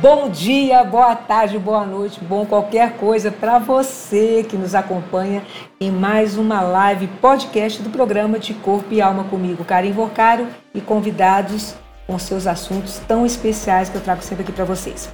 Bom 0.00 0.28
dia, 0.28 0.84
boa 0.84 1.14
tarde, 1.16 1.58
boa 1.58 1.86
noite, 1.86 2.22
bom 2.22 2.44
qualquer 2.44 2.98
coisa 2.98 3.30
para 3.30 3.58
você 3.58 4.44
que 4.46 4.54
nos 4.54 4.74
acompanha 4.74 5.42
em 5.80 5.90
mais 5.90 6.36
uma 6.36 6.60
live 6.60 7.06
podcast 7.06 7.80
do 7.80 7.88
programa 7.88 8.38
de 8.38 8.52
Corpo 8.52 8.92
e 8.92 9.00
Alma 9.00 9.24
comigo, 9.24 9.64
Karim 9.64 9.92
Vorcaro, 9.92 10.48
e 10.74 10.82
convidados 10.82 11.74
com 12.06 12.18
seus 12.18 12.46
assuntos 12.46 13.00
tão 13.08 13.24
especiais 13.24 13.88
que 13.88 13.96
eu 13.96 14.02
trago 14.02 14.22
sempre 14.22 14.42
aqui 14.42 14.52
para 14.52 14.66
vocês. 14.66 15.08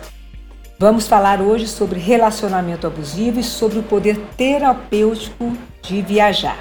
Vamos 0.80 1.06
falar 1.06 1.40
hoje 1.40 1.68
sobre 1.68 2.00
relacionamento 2.00 2.84
abusivo 2.84 3.38
e 3.38 3.44
sobre 3.44 3.78
o 3.78 3.84
poder 3.84 4.18
terapêutico 4.36 5.56
de 5.80 6.02
viajar. 6.02 6.58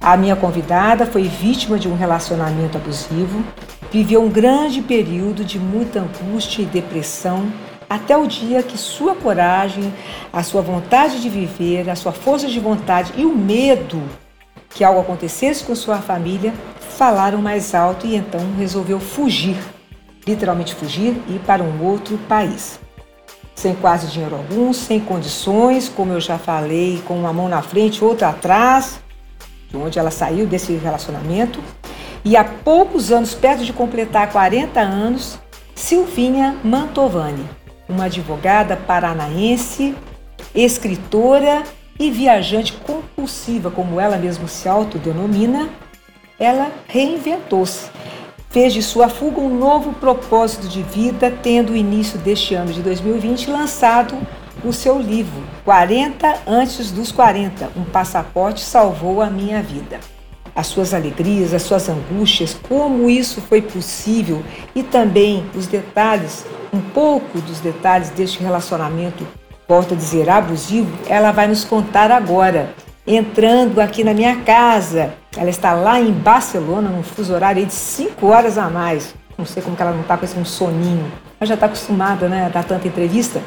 A 0.00 0.16
minha 0.16 0.34
convidada 0.34 1.06
foi 1.06 1.22
vítima 1.22 1.78
de 1.78 1.88
um 1.88 1.96
relacionamento 1.96 2.76
abusivo, 2.76 3.44
viveu 3.90 4.22
um 4.22 4.28
grande 4.28 4.82
período 4.82 5.44
de 5.44 5.58
muita 5.58 6.00
angústia 6.00 6.62
e 6.62 6.66
depressão, 6.66 7.52
até 7.88 8.16
o 8.16 8.26
dia 8.26 8.62
que 8.62 8.76
sua 8.76 9.14
coragem, 9.14 9.92
a 10.32 10.42
sua 10.42 10.60
vontade 10.60 11.20
de 11.20 11.28
viver, 11.28 11.88
a 11.88 11.94
sua 11.94 12.12
força 12.12 12.48
de 12.48 12.58
vontade 12.58 13.12
e 13.16 13.24
o 13.24 13.34
medo 13.34 14.02
que 14.70 14.82
algo 14.82 15.00
acontecesse 15.00 15.64
com 15.64 15.74
sua 15.74 15.98
família 15.98 16.52
falaram 16.96 17.40
mais 17.40 17.74
alto 17.74 18.06
e 18.06 18.16
então 18.16 18.40
resolveu 18.58 18.98
fugir, 18.98 19.56
literalmente 20.26 20.74
fugir 20.74 21.16
e 21.28 21.36
ir 21.36 21.40
para 21.46 21.62
um 21.62 21.84
outro 21.84 22.18
país 22.28 22.80
sem 23.56 23.74
quase 23.74 24.06
dinheiro 24.08 24.36
algum, 24.36 24.72
sem 24.72 25.00
condições, 25.00 25.88
como 25.88 26.12
eu 26.12 26.20
já 26.20 26.38
falei, 26.38 27.02
com 27.06 27.18
uma 27.18 27.32
mão 27.32 27.48
na 27.48 27.62
frente, 27.62 28.04
outra 28.04 28.28
atrás, 28.28 29.00
de 29.70 29.76
onde 29.78 29.98
ela 29.98 30.10
saiu 30.10 30.46
desse 30.46 30.74
relacionamento. 30.76 31.60
E 32.26 32.36
há 32.36 32.42
poucos 32.42 33.12
anos, 33.12 33.34
perto 33.34 33.64
de 33.64 33.72
completar 33.72 34.32
40 34.32 34.80
anos, 34.80 35.38
Silvinha 35.76 36.56
Mantovani, 36.64 37.48
uma 37.88 38.06
advogada 38.06 38.76
paranaense, 38.76 39.94
escritora 40.52 41.62
e 41.96 42.10
viajante 42.10 42.72
compulsiva, 42.72 43.70
como 43.70 44.00
ela 44.00 44.16
mesma 44.16 44.48
se 44.48 44.68
autodenomina, 44.68 45.68
ela 46.36 46.72
reinventou-se 46.88 47.90
fez 48.50 48.72
de 48.72 48.82
sua 48.82 49.08
fuga 49.08 49.40
um 49.40 49.56
novo 49.56 49.92
propósito 49.92 50.66
de 50.66 50.82
vida, 50.82 51.30
tendo 51.30 51.74
o 51.74 51.76
início 51.76 52.18
deste 52.18 52.56
ano 52.56 52.72
de 52.72 52.82
2020 52.82 53.50
lançado 53.50 54.18
o 54.64 54.72
seu 54.72 54.98
livro 54.98 55.44
40 55.64 56.38
antes 56.44 56.90
dos 56.90 57.12
40, 57.12 57.70
um 57.76 57.84
passaporte 57.84 58.62
salvou 58.62 59.22
a 59.22 59.30
minha 59.30 59.62
vida. 59.62 60.00
As 60.56 60.68
suas 60.68 60.94
alegrias, 60.94 61.52
as 61.52 61.62
suas 61.62 61.86
angústias, 61.88 62.58
como 62.66 63.10
isso 63.10 63.42
foi 63.42 63.60
possível 63.60 64.42
e 64.74 64.82
também 64.82 65.44
os 65.54 65.66
detalhes, 65.66 66.46
um 66.72 66.80
pouco 66.80 67.38
dos 67.42 67.60
detalhes 67.60 68.08
deste 68.08 68.42
relacionamento, 68.42 69.26
volto 69.68 69.92
a 69.92 69.96
dizer, 69.96 70.30
abusivo, 70.30 70.90
ela 71.06 71.30
vai 71.30 71.46
nos 71.46 71.62
contar 71.62 72.10
agora 72.10 72.74
entrando 73.06 73.80
aqui 73.80 74.02
na 74.02 74.14
minha 74.14 74.36
casa. 74.36 75.12
Ela 75.36 75.50
está 75.50 75.74
lá 75.74 76.00
em 76.00 76.10
Barcelona, 76.10 76.88
num 76.88 77.02
fuso 77.02 77.34
horário 77.34 77.64
de 77.64 77.72
5 77.72 78.26
horas 78.26 78.56
a 78.56 78.70
mais. 78.70 79.14
Não 79.36 79.44
sei 79.44 79.62
como 79.62 79.76
que 79.76 79.82
ela 79.82 79.92
não 79.92 80.00
está 80.00 80.16
com 80.16 80.24
esse 80.24 80.38
um 80.38 80.44
soninho. 80.44 81.12
Ela 81.38 81.46
já 81.46 81.54
está 81.54 81.66
acostumada 81.66 82.28
né, 82.28 82.46
a 82.46 82.48
dar 82.48 82.64
tanta 82.64 82.88
entrevista. 82.88 83.42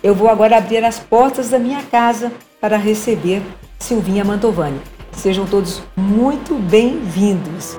Eu 0.00 0.14
vou 0.14 0.28
agora 0.28 0.56
abrir 0.56 0.84
as 0.84 1.00
portas 1.00 1.50
da 1.50 1.58
minha 1.58 1.82
casa 1.82 2.30
para 2.60 2.76
receber 2.76 3.42
Silvinha 3.80 4.24
Mantovani. 4.24 4.80
Sejam 5.12 5.46
todos 5.46 5.82
muito 5.96 6.54
bem-vindos. 6.54 7.78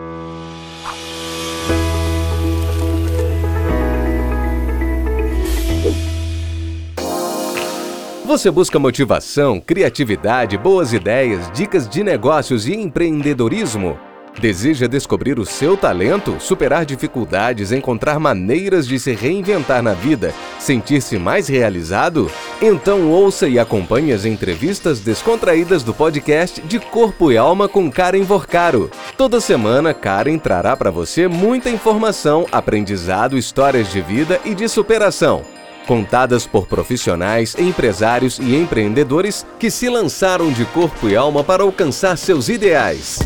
Você 8.25 8.49
busca 8.49 8.79
motivação, 8.79 9.59
criatividade, 9.59 10.57
boas 10.57 10.93
ideias, 10.93 11.51
dicas 11.51 11.87
de 11.87 12.03
negócios 12.03 12.67
e 12.67 12.73
empreendedorismo? 12.73 13.99
Deseja 14.39 14.87
descobrir 14.87 15.39
o 15.39 15.45
seu 15.45 15.77
talento, 15.77 16.37
superar 16.39 16.85
dificuldades, 16.85 17.71
encontrar 17.71 18.19
maneiras 18.19 18.87
de 18.87 18.99
se 18.99 19.13
reinventar 19.13 19.81
na 19.81 19.93
vida, 19.93 20.33
sentir-se 20.59 21.17
mais 21.17 21.47
realizado? 21.47 22.29
Então 22.61 23.09
ouça 23.09 23.47
e 23.47 23.59
acompanhe 23.59 24.11
as 24.11 24.25
entrevistas 24.25 24.99
descontraídas 24.99 25.83
do 25.83 25.93
podcast 25.93 26.61
de 26.61 26.79
Corpo 26.79 27.31
e 27.31 27.37
Alma 27.37 27.69
com 27.69 27.91
Karen 27.91 28.23
Vorcaro. 28.23 28.89
Toda 29.15 29.39
semana, 29.39 29.93
Karen 29.93 30.37
trará 30.37 30.75
para 30.75 30.91
você 30.91 31.27
muita 31.27 31.69
informação, 31.69 32.45
aprendizado, 32.51 33.37
histórias 33.37 33.91
de 33.91 34.01
vida 34.01 34.41
e 34.43 34.55
de 34.55 34.67
superação 34.67 35.43
contadas 35.85 36.47
por 36.47 36.65
profissionais, 36.65 37.55
empresários 37.59 38.39
e 38.39 38.55
empreendedores 38.55 39.45
que 39.59 39.69
se 39.69 39.89
lançaram 39.89 40.49
de 40.49 40.63
corpo 40.67 41.09
e 41.09 41.15
alma 41.15 41.43
para 41.43 41.63
alcançar 41.63 42.17
seus 42.17 42.47
ideais. 42.47 43.19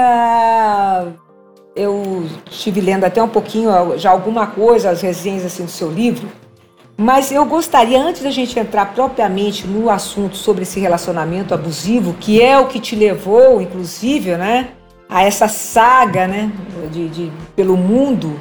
Silvinha! 0.00 1.14
Eu 1.76 2.26
estive 2.50 2.80
lendo 2.80 3.04
até 3.04 3.22
um 3.22 3.28
pouquinho, 3.28 3.70
já 3.96 4.10
alguma 4.10 4.46
coisa, 4.46 4.90
as 4.90 5.00
resenhas 5.00 5.44
assim 5.44 5.64
do 5.64 5.70
seu 5.70 5.90
livro. 5.90 6.28
Mas 6.96 7.30
eu 7.32 7.44
gostaria, 7.46 7.98
antes 7.98 8.22
da 8.22 8.30
gente 8.30 8.58
entrar 8.58 8.92
propriamente 8.92 9.66
no 9.66 9.88
assunto 9.88 10.36
sobre 10.36 10.64
esse 10.64 10.78
relacionamento 10.78 11.54
abusivo, 11.54 12.14
que 12.14 12.42
é 12.42 12.58
o 12.58 12.66
que 12.66 12.78
te 12.78 12.94
levou, 12.94 13.62
inclusive, 13.62 14.36
né, 14.36 14.70
a 15.08 15.22
essa 15.22 15.48
saga, 15.48 16.26
né, 16.26 16.52
de, 16.92 17.08
de 17.08 17.32
pelo 17.56 17.76
mundo, 17.76 18.38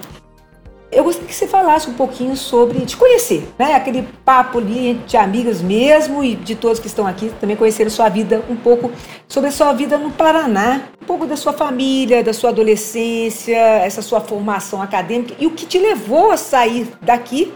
eu 0.92 1.04
gostaria 1.04 1.28
que 1.28 1.36
você 1.36 1.48
falasse 1.48 1.90
um 1.90 1.94
pouquinho 1.94 2.36
sobre 2.36 2.86
te 2.86 2.98
conhecer, 2.98 3.48
né? 3.58 3.74
Aquele 3.74 4.08
papo 4.26 4.58
ali 4.58 4.96
de 5.06 5.18
amigas 5.18 5.62
mesmo 5.62 6.24
e 6.24 6.36
de 6.36 6.56
todos 6.56 6.80
que 6.80 6.88
estão 6.88 7.06
aqui 7.06 7.32
também 7.40 7.56
conhecer 7.56 7.86
a 7.86 7.90
sua 7.90 8.10
vida 8.10 8.44
um 8.50 8.56
pouco 8.56 8.92
sobre 9.28 9.50
a 9.50 9.52
sua 9.52 9.72
vida 9.74 9.98
no 9.98 10.12
Paraná, 10.12 10.82
um 11.02 11.06
pouco 11.06 11.26
da 11.28 11.38
sua 11.38 11.54
família, 11.54 12.24
da 12.24 12.34
sua 12.34 12.50
adolescência, 12.50 13.58
essa 13.58 14.02
sua 14.02 14.20
formação 14.20 14.82
acadêmica 14.82 15.36
e 15.40 15.46
o 15.46 15.52
que 15.52 15.66
te 15.66 15.78
levou 15.78 16.32
a 16.32 16.38
sair 16.38 16.88
daqui 17.02 17.54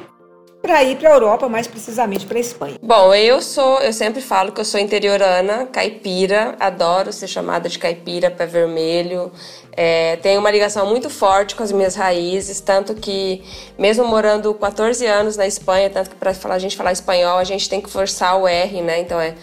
para 0.63 0.81
ir 0.81 0.95
para 0.95 1.09
a 1.09 1.13
Europa, 1.13 1.49
mais 1.49 1.67
precisamente 1.67 2.25
para 2.25 2.37
a 2.37 2.39
Espanha. 2.39 2.77
Bom, 2.81 3.13
eu 3.13 3.41
sou, 3.41 3.79
eu 3.79 3.91
sempre 3.91 4.21
falo 4.21 4.49
que 4.53 4.61
eu 4.61 4.65
sou 4.65 4.79
interiorana, 4.79 5.65
caipira, 5.65 6.55
adoro 6.57 7.11
ser 7.11 7.27
chamada 7.27 7.67
de 7.67 7.77
caipira, 7.77 8.31
pé 8.31 8.45
vermelho. 8.45 9.29
É, 9.73 10.15
tenho 10.17 10.39
uma 10.39 10.49
ligação 10.49 10.87
muito 10.87 11.09
forte 11.09 11.53
com 11.53 11.63
as 11.63 11.71
minhas 11.73 11.95
raízes, 11.95 12.61
tanto 12.61 12.95
que 12.95 13.43
mesmo 13.77 14.05
morando 14.05 14.53
14 14.53 15.05
anos 15.05 15.35
na 15.35 15.45
Espanha, 15.45 15.89
tanto 15.89 16.11
que 16.11 16.15
para 16.15 16.31
a 16.31 16.59
gente 16.59 16.77
falar 16.77 16.93
espanhol, 16.93 17.37
a 17.37 17.43
gente 17.43 17.67
tem 17.67 17.81
que 17.81 17.89
forçar 17.89 18.39
o 18.39 18.47
R, 18.47 18.81
né? 18.81 19.01
Então 19.01 19.19
é 19.19 19.35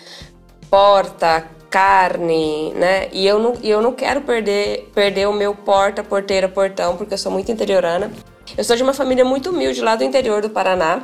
porta, 0.71 1.45
carne, 1.69 2.73
né? 2.73 3.09
E 3.13 3.27
eu 3.27 3.39
não, 3.39 3.53
eu 3.63 3.83
não 3.83 3.93
quero 3.93 4.23
perder, 4.23 4.91
perder 4.95 5.29
o 5.29 5.35
meu 5.35 5.55
porta, 5.55 6.03
porteira, 6.03 6.49
portão, 6.49 6.97
porque 6.97 7.13
eu 7.13 7.19
sou 7.19 7.31
muito 7.31 7.53
interiorana. 7.53 8.11
Eu 8.57 8.65
sou 8.65 8.77
de 8.77 8.83
uma 8.83 8.93
família 8.93 9.25
muito 9.25 9.51
humilde 9.51 9.81
lá 9.81 9.95
do 9.97 10.05
interior 10.05 10.43
do 10.43 10.51
Paraná 10.51 11.03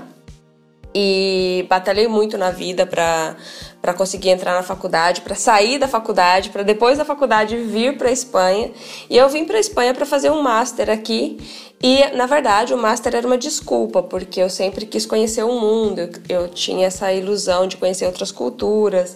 e 0.98 1.66
batalhei 1.68 2.08
muito 2.08 2.38
na 2.38 2.50
vida 2.50 2.86
para 2.86 3.94
conseguir 3.94 4.30
entrar 4.30 4.54
na 4.54 4.62
faculdade, 4.62 5.20
para 5.20 5.34
sair 5.34 5.78
da 5.78 5.86
faculdade, 5.86 6.48
para 6.48 6.62
depois 6.62 6.96
da 6.96 7.04
faculdade 7.04 7.54
vir 7.56 7.98
para 7.98 8.08
a 8.08 8.12
Espanha. 8.12 8.70
E 9.10 9.16
eu 9.16 9.28
vim 9.28 9.44
para 9.44 9.58
a 9.58 9.60
Espanha 9.60 9.92
para 9.92 10.06
fazer 10.06 10.30
um 10.30 10.40
master 10.40 10.88
aqui. 10.88 11.38
E 11.82 12.06
na 12.16 12.24
verdade 12.24 12.72
o 12.72 12.78
master 12.78 13.14
era 13.14 13.26
uma 13.26 13.36
desculpa, 13.36 14.02
porque 14.02 14.40
eu 14.40 14.48
sempre 14.48 14.86
quis 14.86 15.04
conhecer 15.04 15.42
o 15.42 15.60
mundo, 15.60 16.08
eu 16.26 16.48
tinha 16.48 16.86
essa 16.86 17.12
ilusão 17.12 17.66
de 17.66 17.76
conhecer 17.76 18.06
outras 18.06 18.32
culturas 18.32 19.14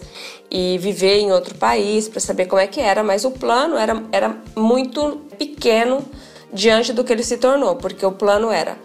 e 0.51 0.77
viver 0.77 1.17
em 1.17 1.31
outro 1.31 1.55
país 1.55 2.07
para 2.07 2.19
saber 2.19 2.45
como 2.45 2.61
é 2.61 2.67
que 2.67 2.79
era, 2.79 3.03
mas 3.03 3.25
o 3.25 3.31
plano 3.31 3.75
era, 3.75 4.03
era 4.11 4.37
muito 4.55 5.21
pequeno 5.39 6.05
diante 6.53 6.93
do 6.93 7.03
que 7.03 7.11
ele 7.13 7.23
se 7.23 7.37
tornou, 7.37 7.75
porque 7.75 8.05
o 8.05 8.11
plano 8.11 8.51
era 8.51 8.77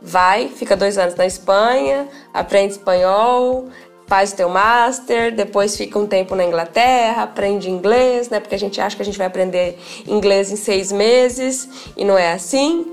vai, 0.00 0.48
fica 0.48 0.76
dois 0.76 0.98
anos 0.98 1.14
na 1.14 1.24
Espanha, 1.24 2.06
aprende 2.32 2.74
espanhol, 2.74 3.70
faz 4.06 4.32
teu 4.32 4.50
master, 4.50 5.34
depois 5.34 5.76
fica 5.76 5.98
um 5.98 6.06
tempo 6.06 6.34
na 6.34 6.44
Inglaterra, 6.44 7.22
aprende 7.22 7.70
inglês, 7.70 8.28
né? 8.28 8.38
Porque 8.38 8.54
a 8.54 8.58
gente 8.58 8.80
acha 8.80 8.94
que 8.94 9.02
a 9.02 9.04
gente 9.04 9.16
vai 9.16 9.26
aprender 9.26 9.78
inglês 10.06 10.52
em 10.52 10.56
seis 10.56 10.92
meses 10.92 11.68
e 11.96 12.04
não 12.04 12.18
é 12.18 12.32
assim. 12.32 12.86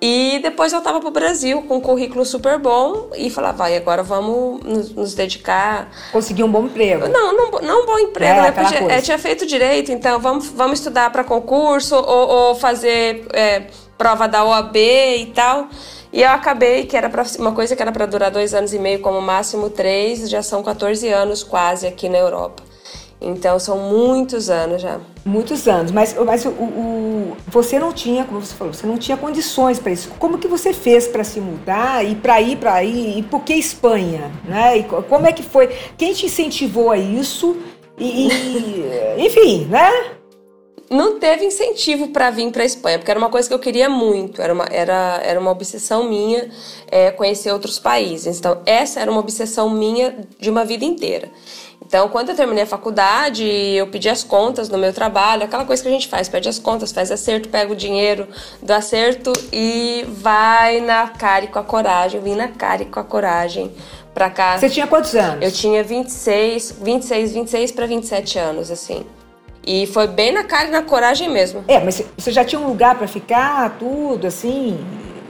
E 0.00 0.38
depois 0.42 0.72
eu 0.72 0.80
tava 0.80 1.00
pro 1.00 1.10
Brasil 1.10 1.62
com 1.62 1.78
um 1.78 1.80
currículo 1.80 2.24
super 2.24 2.56
bom 2.58 3.10
e 3.16 3.28
falava, 3.30 3.58
vai, 3.58 3.76
agora 3.76 4.02
vamos 4.02 4.62
nos, 4.62 4.94
nos, 4.94 5.14
dedicar. 5.14 5.90
Conseguir 6.12 6.44
um 6.44 6.50
bom 6.50 6.66
emprego. 6.66 7.08
Não, 7.08 7.36
não, 7.36 7.50
não 7.60 7.82
um 7.82 7.86
bom 7.86 7.98
emprego, 7.98 8.38
é, 8.38 8.42
né? 8.42 8.52
Porque 8.52 8.76
é, 8.76 9.00
tinha 9.00 9.18
feito 9.18 9.44
direito, 9.44 9.90
então 9.90 10.20
vamos, 10.20 10.46
vamos 10.50 10.78
estudar 10.78 11.10
para 11.10 11.24
concurso 11.24 11.96
ou, 11.96 12.28
ou 12.28 12.54
fazer 12.54 13.26
é, 13.32 13.64
prova 13.96 14.28
da 14.28 14.44
OAB 14.44 14.76
e 14.76 15.32
tal. 15.34 15.68
E 16.12 16.22
eu 16.22 16.30
acabei 16.30 16.86
que 16.86 16.96
era 16.96 17.10
pra, 17.10 17.24
uma 17.38 17.52
coisa 17.52 17.74
que 17.74 17.82
era 17.82 17.90
para 17.90 18.06
durar 18.06 18.30
dois 18.30 18.54
anos 18.54 18.72
e 18.72 18.78
meio, 18.78 19.00
como 19.00 19.20
máximo 19.20 19.68
três, 19.68 20.30
já 20.30 20.42
são 20.42 20.62
14 20.62 21.08
anos 21.08 21.42
quase 21.42 21.88
aqui 21.88 22.08
na 22.08 22.18
Europa. 22.18 22.67
Então 23.20 23.58
são 23.58 23.78
muitos 23.78 24.48
anos 24.48 24.80
já. 24.80 25.00
Muitos 25.24 25.66
anos, 25.68 25.92
mas, 25.92 26.16
mas 26.24 26.46
o, 26.46 26.50
o 26.50 27.36
você 27.48 27.78
não 27.78 27.92
tinha, 27.92 28.24
como 28.24 28.40
você 28.40 28.54
falou, 28.54 28.72
você 28.72 28.86
não 28.86 28.96
tinha 28.96 29.16
condições 29.16 29.78
para 29.78 29.92
isso. 29.92 30.10
Como 30.18 30.38
que 30.38 30.48
você 30.48 30.72
fez 30.72 31.06
para 31.06 31.24
se 31.24 31.40
mudar 31.40 32.04
e 32.04 32.14
para 32.14 32.40
ir 32.40 32.56
para 32.56 32.74
aí? 32.74 33.18
E 33.18 33.22
por 33.22 33.42
que 33.42 33.54
Espanha? 33.54 34.30
Né? 34.44 34.78
E 34.78 34.82
como 34.84 35.26
é 35.26 35.32
que 35.32 35.42
foi? 35.42 35.68
Quem 35.96 36.12
te 36.14 36.26
incentivou 36.26 36.90
a 36.90 36.96
isso? 36.96 37.56
E, 37.98 38.28
e 38.28 39.16
enfim, 39.26 39.66
né? 39.66 40.18
não 40.90 41.18
teve 41.18 41.44
incentivo 41.44 42.08
para 42.08 42.30
vir 42.30 42.50
para 42.50 42.64
Espanha, 42.64 42.98
porque 42.98 43.10
era 43.10 43.20
uma 43.20 43.28
coisa 43.28 43.46
que 43.46 43.54
eu 43.54 43.58
queria 43.58 43.88
muito, 43.88 44.40
era 44.40 44.52
uma, 44.52 44.64
era, 44.70 45.20
era 45.22 45.38
uma 45.38 45.50
obsessão 45.50 46.08
minha 46.08 46.50
é, 46.90 47.10
conhecer 47.10 47.52
outros 47.52 47.78
países. 47.78 48.38
Então, 48.38 48.62
essa 48.64 49.00
era 49.00 49.10
uma 49.10 49.20
obsessão 49.20 49.68
minha 49.68 50.16
de 50.38 50.48
uma 50.48 50.64
vida 50.64 50.84
inteira. 50.84 51.30
Então, 51.88 52.06
quando 52.10 52.28
eu 52.28 52.36
terminei 52.36 52.64
a 52.64 52.66
faculdade, 52.66 53.42
eu 53.46 53.86
pedi 53.86 54.10
as 54.10 54.22
contas 54.22 54.68
no 54.68 54.76
meu 54.76 54.92
trabalho, 54.92 55.44
aquela 55.44 55.64
coisa 55.64 55.82
que 55.82 55.88
a 55.88 55.90
gente 55.90 56.06
faz, 56.06 56.28
pede 56.28 56.46
as 56.46 56.58
contas, 56.58 56.92
faz 56.92 57.10
acerto, 57.10 57.48
pega 57.48 57.72
o 57.72 57.74
dinheiro 57.74 58.28
do 58.62 58.70
acerto 58.74 59.32
e 59.50 60.04
vai 60.06 60.82
na 60.82 61.08
cara 61.08 61.46
e 61.46 61.48
com 61.48 61.58
a 61.58 61.64
coragem, 61.64 62.20
vim 62.20 62.34
na 62.34 62.48
cara 62.48 62.82
e 62.82 62.84
com 62.84 63.00
a 63.00 63.04
coragem 63.04 63.72
para 64.12 64.28
cá. 64.28 64.58
Você 64.58 64.68
tinha 64.68 64.86
quantos 64.86 65.14
anos? 65.14 65.42
Eu 65.42 65.50
tinha 65.50 65.82
26, 65.82 66.76
26, 66.78 67.32
26 67.32 67.72
para 67.72 67.86
27 67.86 68.38
anos, 68.38 68.70
assim. 68.70 69.06
E 69.66 69.86
foi 69.86 70.06
bem 70.06 70.30
na 70.30 70.44
cara 70.44 70.68
e 70.68 70.70
na 70.70 70.82
coragem 70.82 71.30
mesmo. 71.30 71.64
É, 71.66 71.80
mas 71.80 72.04
você 72.18 72.30
já 72.30 72.44
tinha 72.44 72.60
um 72.60 72.66
lugar 72.68 72.96
para 72.96 73.08
ficar, 73.08 73.78
tudo, 73.78 74.26
assim? 74.26 74.78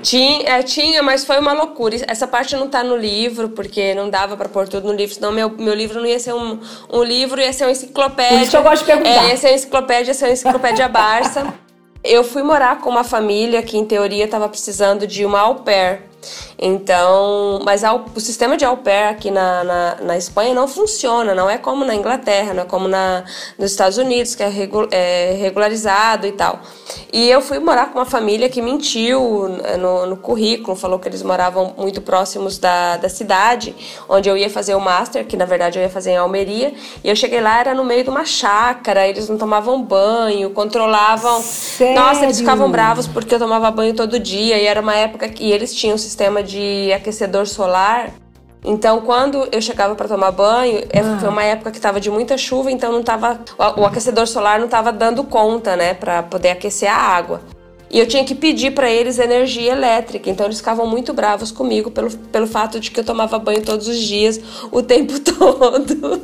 Tinha, 0.02 0.48
é, 0.48 0.62
tinha, 0.62 1.02
mas 1.02 1.24
foi 1.24 1.38
uma 1.38 1.52
loucura. 1.52 1.96
Essa 2.06 2.26
parte 2.26 2.54
não 2.56 2.68
tá 2.68 2.84
no 2.84 2.96
livro, 2.96 3.48
porque 3.48 3.94
não 3.94 4.08
dava 4.08 4.36
para 4.36 4.48
pôr 4.48 4.68
tudo 4.68 4.86
no 4.86 4.94
livro, 4.94 5.14
senão 5.14 5.32
meu, 5.32 5.50
meu 5.50 5.74
livro 5.74 6.00
não 6.00 6.06
ia 6.06 6.18
ser 6.18 6.34
um, 6.34 6.58
um 6.90 7.02
livro, 7.02 7.40
ia 7.40 7.52
ser 7.52 7.64
uma 7.64 7.72
enciclopédia. 7.72 8.38
Por 8.38 8.46
isso 8.46 8.56
eu 8.56 8.62
gosto 8.62 8.80
de 8.80 8.86
perguntar. 8.86 9.24
É, 9.24 9.28
ia 9.28 9.36
ser 9.36 9.48
uma 9.48 9.54
enciclopédia, 9.54 10.10
ia 10.10 10.14
ser 10.14 10.24
uma 10.26 10.32
enciclopédia 10.32 10.88
Barça. 10.88 11.52
Eu 12.04 12.22
fui 12.22 12.42
morar 12.42 12.80
com 12.80 12.88
uma 12.88 13.02
família 13.02 13.62
que, 13.62 13.76
em 13.76 13.84
teoria, 13.84 14.24
estava 14.24 14.48
precisando 14.48 15.06
de 15.06 15.26
uma 15.26 15.40
au 15.40 15.56
pair. 15.56 16.07
Então, 16.58 17.60
mas 17.64 17.82
o 18.14 18.20
sistema 18.20 18.56
de 18.56 18.64
au 18.64 18.76
pair 18.78 19.08
aqui 19.08 19.30
na, 19.30 19.62
na, 19.62 19.96
na, 20.02 20.16
Espanha 20.16 20.52
não 20.52 20.66
funciona, 20.66 21.34
não 21.34 21.48
é 21.48 21.56
como 21.56 21.84
na 21.84 21.94
Inglaterra, 21.94 22.52
não 22.52 22.64
é 22.64 22.66
como 22.66 22.88
na, 22.88 23.24
nos 23.56 23.70
Estados 23.70 23.96
Unidos, 23.96 24.34
que 24.34 24.42
é, 24.42 24.48
regu, 24.48 24.88
é 24.90 25.36
regularizado 25.38 26.26
e 26.26 26.32
tal. 26.32 26.60
E 27.12 27.28
eu 27.30 27.40
fui 27.40 27.58
morar 27.58 27.92
com 27.92 27.98
uma 27.98 28.04
família 28.04 28.48
que 28.48 28.60
mentiu 28.60 29.48
no, 29.78 30.06
no, 30.06 30.16
currículo, 30.16 30.76
falou 30.76 30.98
que 30.98 31.08
eles 31.08 31.22
moravam 31.22 31.74
muito 31.76 32.00
próximos 32.00 32.58
da, 32.58 32.96
da 32.96 33.08
cidade, 33.08 33.74
onde 34.08 34.28
eu 34.28 34.36
ia 34.36 34.50
fazer 34.50 34.74
o 34.74 34.80
master, 34.80 35.24
que 35.24 35.36
na 35.36 35.44
verdade 35.44 35.78
eu 35.78 35.82
ia 35.82 35.88
fazer 35.88 36.10
em 36.10 36.16
Almeria. 36.16 36.72
E 37.04 37.08
eu 37.08 37.14
cheguei 37.14 37.40
lá, 37.40 37.60
era 37.60 37.74
no 37.74 37.84
meio 37.84 38.02
de 38.02 38.10
uma 38.10 38.24
chácara, 38.24 39.06
eles 39.06 39.28
não 39.28 39.38
tomavam 39.38 39.80
banho, 39.80 40.50
controlavam. 40.50 41.40
Sério? 41.40 41.94
Nossa, 41.94 42.24
eles 42.24 42.38
ficavam 42.40 42.70
bravos 42.70 43.06
porque 43.06 43.34
eu 43.34 43.38
tomava 43.38 43.70
banho 43.70 43.94
todo 43.94 44.18
dia, 44.18 44.58
e 44.58 44.66
era 44.66 44.80
uma 44.80 44.94
época 44.94 45.28
que 45.28 45.50
eles 45.50 45.74
tinham 45.74 45.96
sistema 46.08 46.42
de 46.42 46.92
aquecedor 46.92 47.46
solar. 47.46 48.10
Então, 48.64 49.02
quando 49.02 49.46
eu 49.52 49.62
chegava 49.62 49.94
para 49.94 50.08
tomar 50.08 50.32
banho, 50.32 50.78
é, 50.90 51.00
ah. 51.00 51.18
foi 51.20 51.28
uma 51.28 51.44
época 51.44 51.70
que 51.70 51.76
estava 51.76 52.00
de 52.00 52.10
muita 52.10 52.36
chuva, 52.36 52.70
então 52.72 52.90
não 52.90 53.02
tava, 53.02 53.40
o 53.76 53.84
aquecedor 53.84 54.26
solar 54.26 54.58
não 54.58 54.64
estava 54.66 54.90
dando 54.90 55.22
conta, 55.22 55.76
né, 55.76 55.94
para 55.94 56.24
poder 56.24 56.50
aquecer 56.50 56.90
a 56.90 56.96
água. 56.96 57.40
E 57.90 57.98
eu 57.98 58.06
tinha 58.06 58.22
que 58.24 58.34
pedir 58.34 58.72
para 58.72 58.90
eles 58.90 59.18
energia 59.18 59.72
elétrica, 59.72 60.28
então 60.28 60.44
eles 60.46 60.58
ficavam 60.58 60.86
muito 60.86 61.14
bravos 61.14 61.50
comigo 61.50 61.90
pelo, 61.90 62.10
pelo 62.10 62.46
fato 62.46 62.78
de 62.78 62.90
que 62.90 63.00
eu 63.00 63.04
tomava 63.04 63.38
banho 63.38 63.62
todos 63.62 63.88
os 63.88 63.96
dias, 63.96 64.40
o 64.70 64.82
tempo 64.82 65.18
todo. 65.20 66.22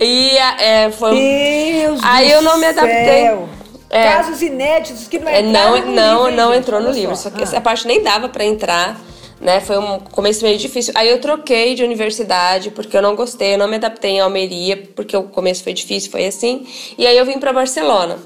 E 0.00 0.30
é, 0.38 0.90
foi. 0.90 1.16
Deus 1.16 2.00
Aí 2.02 2.30
eu 2.30 2.40
não 2.42 2.56
me 2.58 2.66
adaptei. 2.66 3.24
Céu. 3.26 3.48
É. 3.90 4.08
Casos 4.14 4.40
inéditos 4.40 5.06
que 5.06 5.18
não 5.18 5.28
é, 5.28 5.42
não, 5.42 5.86
não, 5.92 6.30
não 6.30 6.54
entrou 6.54 6.80
no 6.80 6.90
livro. 6.90 7.14
só. 7.14 7.24
Só 7.24 7.30
que 7.30 7.40
Ah. 7.40 7.42
essa 7.42 7.60
parte 7.60 7.86
nem 7.86 8.02
dava 8.02 8.26
para 8.26 8.42
entrar 8.42 8.98
né? 9.42 9.60
Foi 9.60 9.76
um 9.76 9.98
começo 9.98 10.44
meio 10.44 10.56
difícil. 10.56 10.94
Aí 10.96 11.08
eu 11.08 11.20
troquei 11.20 11.74
de 11.74 11.82
universidade 11.82 12.70
porque 12.70 12.96
eu 12.96 13.02
não 13.02 13.16
gostei, 13.16 13.54
eu 13.54 13.58
não 13.58 13.66
me 13.68 13.74
adaptei 13.74 14.12
em 14.12 14.20
Almeria, 14.20 14.76
porque 14.94 15.16
o 15.16 15.24
começo 15.24 15.64
foi 15.64 15.72
difícil, 15.72 16.10
foi 16.10 16.24
assim. 16.26 16.66
E 16.96 17.06
aí 17.06 17.18
eu 17.18 17.26
vim 17.26 17.38
para 17.38 17.52
Barcelona. 17.52 18.18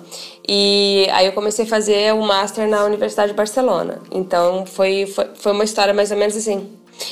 E 0.47 1.09
aí 1.11 1.27
eu 1.27 1.33
comecei 1.33 1.65
a 1.65 1.69
fazer 1.69 2.15
o 2.15 2.23
master 2.23 2.69
na 2.69 2.85
Universidade 2.85 3.33
de 3.33 3.37
Barcelona. 3.37 4.01
Então 4.13 4.67
foi, 4.67 5.07
foi, 5.07 5.27
foi 5.35 5.53
uma 5.53 5.65
história 5.65 5.95
mais 5.95 6.11
ou 6.11 6.19
menos 6.19 6.37
assim. 6.37 6.69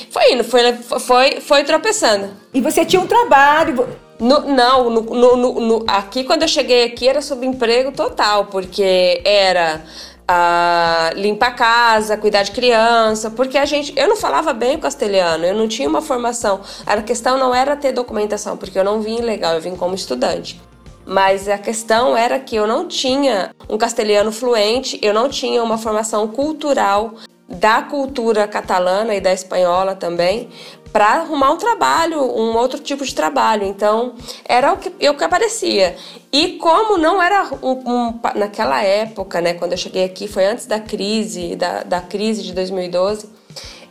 Foi 0.09 0.33
indo, 0.33 0.43
foi, 0.43 0.73
foi, 0.73 1.41
foi 1.41 1.63
tropeçando. 1.63 2.29
E 2.53 2.61
você 2.61 2.85
tinha 2.85 3.01
um 3.01 3.07
trabalho. 3.07 3.87
No, 4.17 4.39
não, 4.41 4.89
no, 4.89 5.59
no, 5.59 5.83
aqui 5.87 6.23
quando 6.23 6.43
eu 6.43 6.47
cheguei 6.47 6.85
aqui 6.85 7.05
era 7.05 7.21
subemprego 7.21 7.91
total, 7.91 8.45
porque 8.45 9.21
era 9.25 9.83
a 10.27 11.11
limpar 11.15 11.49
a 11.49 11.51
casa, 11.51 12.17
cuidar 12.17 12.43
de 12.43 12.51
criança, 12.51 13.29
porque 13.29 13.57
a 13.57 13.65
gente, 13.65 13.93
eu 13.95 14.07
não 14.07 14.15
falava 14.15 14.53
bem 14.53 14.75
o 14.75 14.79
castelhano, 14.79 15.45
eu 15.45 15.53
não 15.53 15.67
tinha 15.67 15.87
uma 15.87 16.01
formação. 16.01 16.61
A 16.85 17.01
questão 17.01 17.37
não 17.37 17.53
era 17.53 17.75
ter 17.75 17.91
documentação, 17.91 18.57
porque 18.57 18.77
eu 18.77 18.83
não 18.83 19.01
vim 19.01 19.21
legal, 19.21 19.53
eu 19.53 19.61
vim 19.61 19.75
como 19.75 19.93
estudante. 19.93 20.59
Mas 21.05 21.47
a 21.47 21.57
questão 21.57 22.17
era 22.17 22.39
que 22.39 22.55
eu 22.55 22.65
não 22.65 22.87
tinha 22.87 23.51
um 23.69 23.77
castelhano 23.77 24.31
fluente, 24.31 24.99
eu 25.03 25.13
não 25.13 25.29
tinha 25.29 25.63
uma 25.63 25.77
formação 25.77 26.27
cultural 26.27 27.13
da 27.47 27.83
cultura 27.83 28.47
catalana 28.47 29.13
e 29.13 29.21
da 29.21 29.31
espanhola 29.31 29.95
também, 29.95 30.49
para 30.95 31.07
arrumar 31.07 31.51
um 31.51 31.57
trabalho, 31.57 32.21
um 32.21 32.55
outro 32.55 32.79
tipo 32.79 33.03
de 33.03 33.13
trabalho. 33.13 33.65
Então, 33.65 34.15
era 34.47 34.71
o 34.71 34.77
que, 34.77 35.09
o 35.09 35.13
que 35.13 35.23
aparecia. 35.25 35.93
E 36.31 36.53
como 36.53 36.97
não 36.97 37.21
era 37.21 37.49
um, 37.61 37.71
um, 37.71 38.19
naquela 38.33 38.81
época, 38.81 39.41
né, 39.41 39.55
quando 39.55 39.73
eu 39.73 39.77
cheguei 39.77 40.05
aqui, 40.05 40.25
foi 40.25 40.45
antes 40.45 40.67
da 40.67 40.79
crise, 40.79 41.53
da, 41.57 41.83
da 41.83 41.99
crise 41.99 42.43
de 42.43 42.53
2012, 42.53 43.27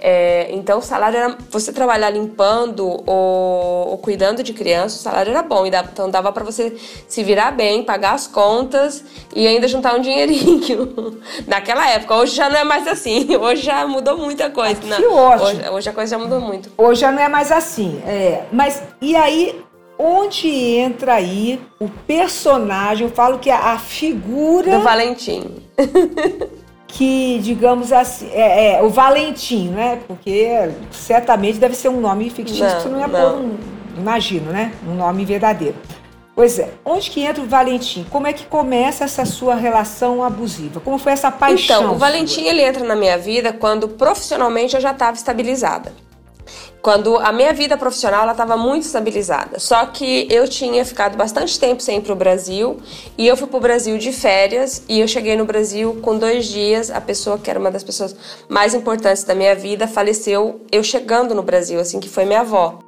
é, 0.06 0.48
então 0.50 0.80
o 0.80 0.82
salário 0.82 1.16
era. 1.16 1.38
Você 1.48 1.72
trabalhar 1.72 2.10
limpando 2.10 2.86
ou, 3.06 3.88
ou 3.88 3.96
cuidando 3.96 4.42
de 4.42 4.52
criança, 4.52 4.96
o 4.96 4.98
salário 4.98 5.30
era 5.30 5.42
bom. 5.42 5.66
Dava, 5.70 5.88
então 5.90 6.10
dava 6.10 6.30
para 6.30 6.44
você 6.44 6.76
se 7.08 7.22
virar 7.24 7.52
bem, 7.52 7.82
pagar 7.82 8.12
as 8.12 8.26
contas 8.26 9.02
e 9.34 9.46
ainda 9.46 9.66
juntar 9.66 9.94
um 9.94 10.02
dinheirinho. 10.02 11.18
Naquela 11.48 11.88
época. 11.88 12.16
Hoje 12.16 12.36
já 12.36 12.50
não 12.50 12.58
é 12.58 12.64
mais 12.64 12.86
assim. 12.86 13.34
Hoje 13.40 13.62
já 13.62 13.86
mudou 13.86 14.18
muita 14.18 14.50
coisa. 14.50 14.78
Ah, 14.90 14.96
que. 14.96 15.06
Hoje, 15.06 15.70
hoje, 15.70 15.88
a 15.88 15.92
coisa 15.94 16.18
já 16.18 16.22
mudou 16.22 16.38
muito. 16.38 16.70
Hoje 16.76 17.00
já 17.00 17.10
não 17.10 17.22
é 17.22 17.28
mais 17.28 17.50
assim. 17.50 18.02
É, 18.06 18.42
mas 18.52 18.82
e 19.00 19.16
aí, 19.16 19.58
onde 19.98 20.48
entra 20.48 21.14
aí 21.14 21.58
o 21.80 21.88
personagem? 21.88 23.06
Eu 23.06 23.14
falo 23.14 23.38
que 23.38 23.48
a, 23.48 23.72
a 23.72 23.78
figura. 23.78 24.76
Do 24.76 24.82
Valentim. 24.82 25.62
que, 26.94 27.40
digamos 27.40 27.92
assim, 27.92 28.30
é, 28.32 28.76
é, 28.76 28.82
o 28.82 28.88
Valentim, 28.88 29.68
né? 29.70 30.00
Porque 30.06 30.70
certamente 30.92 31.58
deve 31.58 31.74
ser 31.74 31.88
um 31.88 32.00
nome 32.00 32.30
fictício 32.30 32.64
Não, 32.64 32.76
que 32.76 32.82
você 32.82 32.88
não 32.88 33.00
ia 33.00 33.08
não. 33.08 33.32
pôr, 33.32 33.40
um, 33.40 33.56
imagino, 33.98 34.52
né? 34.52 34.72
Um 34.86 34.94
nome 34.94 35.24
verdadeiro. 35.24 35.74
Pois 36.36 36.56
é, 36.58 36.70
onde 36.84 37.10
que 37.10 37.20
entra 37.20 37.42
o 37.42 37.46
Valentim? 37.46 38.06
Como 38.10 38.28
é 38.28 38.32
que 38.32 38.46
começa 38.46 39.04
essa 39.04 39.24
sua 39.24 39.56
relação 39.56 40.22
abusiva? 40.22 40.80
Como 40.80 40.96
foi 40.96 41.12
essa 41.12 41.32
paixão? 41.32 41.82
Então, 41.82 41.94
o 41.94 41.98
Valentim 41.98 42.42
sua? 42.42 42.50
ele 42.50 42.62
entra 42.62 42.84
na 42.84 42.94
minha 42.94 43.18
vida 43.18 43.52
quando 43.52 43.88
profissionalmente 43.88 44.76
eu 44.76 44.80
já 44.80 44.92
estava 44.92 45.16
estabilizada. 45.16 45.92
Quando 46.84 47.16
a 47.16 47.32
minha 47.32 47.50
vida 47.54 47.78
profissional 47.78 48.30
estava 48.30 48.58
muito 48.58 48.82
estabilizada. 48.82 49.58
Só 49.58 49.86
que 49.86 50.28
eu 50.30 50.46
tinha 50.46 50.84
ficado 50.84 51.16
bastante 51.16 51.58
tempo 51.58 51.82
sem 51.82 51.96
ir 51.96 52.02
para 52.02 52.12
o 52.12 52.14
Brasil 52.14 52.76
e 53.16 53.26
eu 53.26 53.38
fui 53.38 53.46
para 53.46 53.56
o 53.56 53.60
Brasil 53.60 53.96
de 53.96 54.12
férias 54.12 54.82
e 54.86 55.00
eu 55.00 55.08
cheguei 55.08 55.34
no 55.34 55.46
Brasil 55.46 55.98
com 56.02 56.18
dois 56.18 56.44
dias. 56.44 56.90
A 56.90 57.00
pessoa 57.00 57.38
que 57.38 57.48
era 57.48 57.58
uma 57.58 57.70
das 57.70 57.82
pessoas 57.82 58.14
mais 58.50 58.74
importantes 58.74 59.24
da 59.24 59.34
minha 59.34 59.54
vida 59.54 59.88
faleceu 59.88 60.60
eu 60.70 60.84
chegando 60.84 61.34
no 61.34 61.42
Brasil, 61.42 61.80
assim, 61.80 61.98
que 61.98 62.08
foi 62.10 62.26
minha 62.26 62.40
avó. 62.40 62.80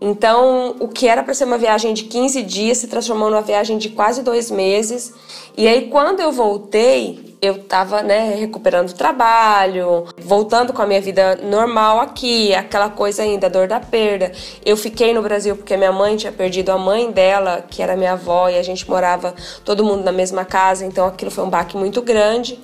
Então, 0.00 0.74
o 0.80 0.88
que 0.88 1.06
era 1.06 1.22
para 1.22 1.32
ser 1.32 1.44
uma 1.44 1.56
viagem 1.56 1.94
de 1.94 2.02
15 2.02 2.42
dias 2.42 2.78
se 2.78 2.88
transformou 2.88 3.30
numa 3.30 3.40
viagem 3.40 3.78
de 3.78 3.90
quase 3.90 4.24
dois 4.24 4.50
meses. 4.50 5.14
E 5.56 5.68
aí, 5.68 5.88
quando 5.90 6.18
eu 6.18 6.32
voltei, 6.32 7.33
eu 7.44 7.56
estava 7.56 8.02
né, 8.02 8.34
recuperando 8.34 8.90
o 8.90 8.94
trabalho, 8.94 10.06
voltando 10.18 10.72
com 10.72 10.80
a 10.80 10.86
minha 10.86 11.00
vida 11.00 11.36
normal 11.36 12.00
aqui, 12.00 12.54
aquela 12.54 12.88
coisa 12.88 13.22
ainda, 13.22 13.50
dor 13.50 13.68
da 13.68 13.78
perda. 13.78 14.32
Eu 14.64 14.76
fiquei 14.76 15.12
no 15.12 15.22
Brasil 15.22 15.54
porque 15.54 15.76
minha 15.76 15.92
mãe 15.92 16.16
tinha 16.16 16.32
perdido 16.32 16.70
a 16.70 16.78
mãe 16.78 17.10
dela, 17.10 17.64
que 17.68 17.82
era 17.82 17.96
minha 17.96 18.12
avó, 18.12 18.48
e 18.48 18.58
a 18.58 18.62
gente 18.62 18.88
morava 18.88 19.34
todo 19.64 19.84
mundo 19.84 20.02
na 20.02 20.12
mesma 20.12 20.44
casa, 20.44 20.86
então 20.86 21.06
aquilo 21.06 21.30
foi 21.30 21.44
um 21.44 21.50
baque 21.50 21.76
muito 21.76 22.00
grande. 22.00 22.58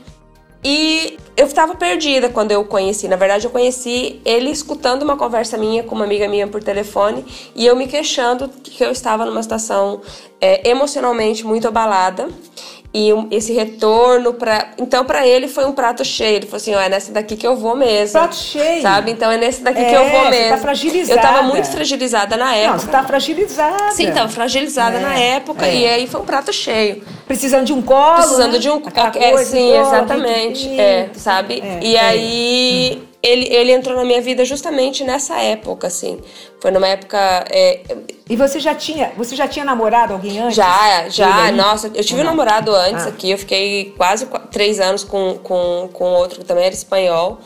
E 0.62 1.18
eu 1.36 1.46
estava 1.46 1.74
perdida 1.74 2.28
quando 2.28 2.52
eu 2.52 2.60
o 2.60 2.64
conheci. 2.66 3.08
Na 3.08 3.16
verdade, 3.16 3.46
eu 3.46 3.50
conheci 3.50 4.20
ele 4.26 4.50
escutando 4.50 5.02
uma 5.02 5.16
conversa 5.16 5.56
minha 5.56 5.82
com 5.82 5.94
uma 5.94 6.04
amiga 6.04 6.28
minha 6.28 6.46
por 6.46 6.62
telefone 6.62 7.24
e 7.54 7.64
eu 7.64 7.74
me 7.74 7.86
queixando 7.86 8.46
que 8.48 8.84
eu 8.84 8.90
estava 8.90 9.24
numa 9.24 9.42
situação 9.42 10.02
é, 10.38 10.68
emocionalmente 10.68 11.46
muito 11.46 11.66
abalada 11.66 12.28
e 12.92 13.10
esse 13.30 13.52
retorno 13.52 14.34
para 14.34 14.72
então 14.76 15.04
para 15.04 15.26
ele 15.26 15.46
foi 15.46 15.64
um 15.64 15.72
prato 15.72 16.04
cheio. 16.04 16.36
Ele 16.36 16.46
falou 16.46 16.56
assim 16.56 16.74
ó, 16.74 16.80
é 16.80 16.88
nessa 16.88 17.12
daqui 17.12 17.36
que 17.36 17.46
eu 17.46 17.56
vou 17.56 17.76
mesmo. 17.76 18.12
Prato 18.12 18.34
cheio? 18.34 18.82
Sabe? 18.82 19.12
Então 19.12 19.30
é 19.30 19.36
nesse 19.36 19.62
daqui 19.62 19.80
é, 19.80 19.90
que 19.90 19.94
eu 19.94 20.08
vou 20.08 20.28
mesmo 20.28 20.44
você 20.44 20.48
tá 20.48 20.58
fragilizada. 20.58 21.20
eu 21.20 21.22
tava 21.22 21.42
muito 21.42 21.68
fragilizada 21.68 22.36
na 22.36 22.54
época 22.54 22.72
não 22.72 22.78
você 22.80 22.88
tá 22.88 23.04
fragilizada. 23.04 23.90
Sim 23.92 24.10
tava 24.10 24.28
fragilizada 24.28 24.96
é, 24.96 25.00
na 25.00 25.14
época 25.14 25.66
é. 25.66 25.76
e 25.76 25.86
aí 25.86 26.06
foi 26.08 26.20
um 26.20 26.24
prato 26.24 26.52
cheio. 26.52 27.02
Precisando 27.26 27.64
de 27.64 27.72
um 27.72 27.80
colo 27.80 28.16
precisando 28.16 28.52
né? 28.54 28.58
de 28.58 28.70
um 28.70 28.82
é, 29.14 29.44
sim 29.44 29.70
colo, 29.72 29.86
exatamente. 29.86 30.80
é 30.80 31.10
sabe? 31.14 31.62
é, 31.64 31.78
e 31.80 31.96
aí 31.96 33.00
hum 33.04 33.10
ele, 33.22 33.46
ele 33.54 33.72
entrou 33.72 33.96
na 33.96 34.04
minha 34.04 34.20
vida 34.20 34.44
justamente 34.44 35.04
nessa 35.04 35.38
época, 35.40 35.86
assim. 35.86 36.18
Foi 36.60 36.70
numa 36.70 36.86
época. 36.86 37.18
É... 37.50 37.80
E 38.28 38.36
você 38.36 38.60
já 38.60 38.74
tinha, 38.74 39.12
você 39.16 39.34
já 39.34 39.48
tinha 39.48 39.64
namorado 39.64 40.12
alguém 40.12 40.38
antes? 40.38 40.54
Já, 40.54 41.08
já. 41.08 41.50
Nossa, 41.50 41.90
eu 41.94 42.04
tive 42.04 42.20
um 42.20 42.24
namorado 42.24 42.74
antes 42.74 43.06
ah. 43.06 43.08
aqui. 43.08 43.30
Eu 43.30 43.38
fiquei 43.38 43.92
quase 43.96 44.26
três 44.52 44.78
anos 44.78 45.02
com, 45.02 45.38
com, 45.42 45.88
com 45.92 46.04
outro 46.12 46.40
que 46.40 46.44
também 46.44 46.64
era 46.64 46.74
espanhol 46.74 47.40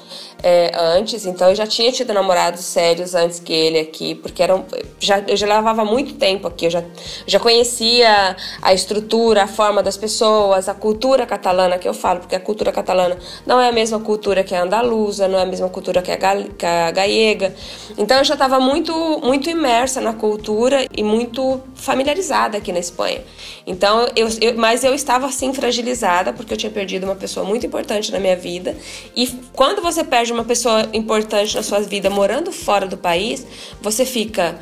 é, 0.47 0.73
antes, 0.77 1.25
então 1.25 1.49
eu 1.49 1.55
já 1.55 1.67
tinha 1.67 1.91
tido 1.91 2.13
namorados 2.13 2.61
sérios 2.61 3.15
antes 3.15 3.41
que 3.41 3.51
ele 3.51 3.79
aqui, 3.79 4.15
porque 4.15 4.43
eram, 4.43 4.67
já, 5.01 5.21
eu 5.27 5.39
já 5.39 5.47
levava 5.47 5.87
muito 5.87 6.17
tempo 6.17 6.47
aqui, 6.47 6.67
eu 6.67 6.71
já, 6.71 6.85
já 7.27 7.41
conhecia 7.41 8.37
a 8.61 8.75
estrutura, 8.75 9.45
a 9.45 9.47
forma 9.47 9.83
das 9.83 9.97
pessoas, 9.97 10.69
a 10.69 10.75
cultura 10.75 11.25
catalana 11.25 11.79
que 11.79 11.89
eu 11.89 11.95
falo, 11.95 12.21
porque 12.21 12.37
a 12.37 12.41
cultura 12.41 12.71
catalana 12.73 13.17
não 13.47 13.59
é 13.59 13.71
a 13.71 13.73
mesma 13.73 13.99
cultura 13.99 14.45
que 14.45 14.55
a 14.55 14.65
andaluza, 14.65 15.27
não 15.27 15.39
é 15.39 15.43
a 15.45 15.47
mesma 15.47 15.71
cultura 15.71 16.03
que 16.03 16.13
a, 16.13 16.19
que 16.19 16.67
a 16.67 16.91
galega. 16.91 17.55
Então 17.97 18.19
eu 18.19 18.25
já 18.25 18.35
estava 18.35 18.61
muito, 18.61 18.93
muito 19.23 19.49
imersa 19.49 20.01
na 20.01 20.13
cultura 20.13 20.87
e 20.97 21.03
muito 21.03 21.61
familiarizada 21.75 22.59
aqui 22.59 22.73
na 22.73 22.79
Espanha. 22.79 23.23
Então, 23.67 24.09
eu, 24.17 24.29
eu, 24.41 24.57
mas 24.57 24.85
eu 24.85 24.95
estava 24.95 25.27
assim 25.27 25.53
fragilizada, 25.53 26.33
porque 26.33 26.53
eu 26.53 26.57
tinha 26.57 26.71
perdido 26.71 27.05
uma 27.05 27.15
pessoa 27.15 27.47
muito 27.47 27.67
importante 27.67 28.13
na 28.13 28.19
minha 28.19 28.37
vida. 28.37 28.77
E 29.15 29.27
quando 29.53 29.83
você 29.83 30.03
perde 30.03 30.33
uma 30.33 30.45
pessoa 30.45 30.89
importante 30.93 31.55
na 31.55 31.63
sua 31.63 31.81
vida 31.81 32.11
morando 32.11 32.53
fora 32.53 32.87
do 32.87 32.97
país, 32.97 33.47
você 33.81 34.05
fica. 34.05 34.59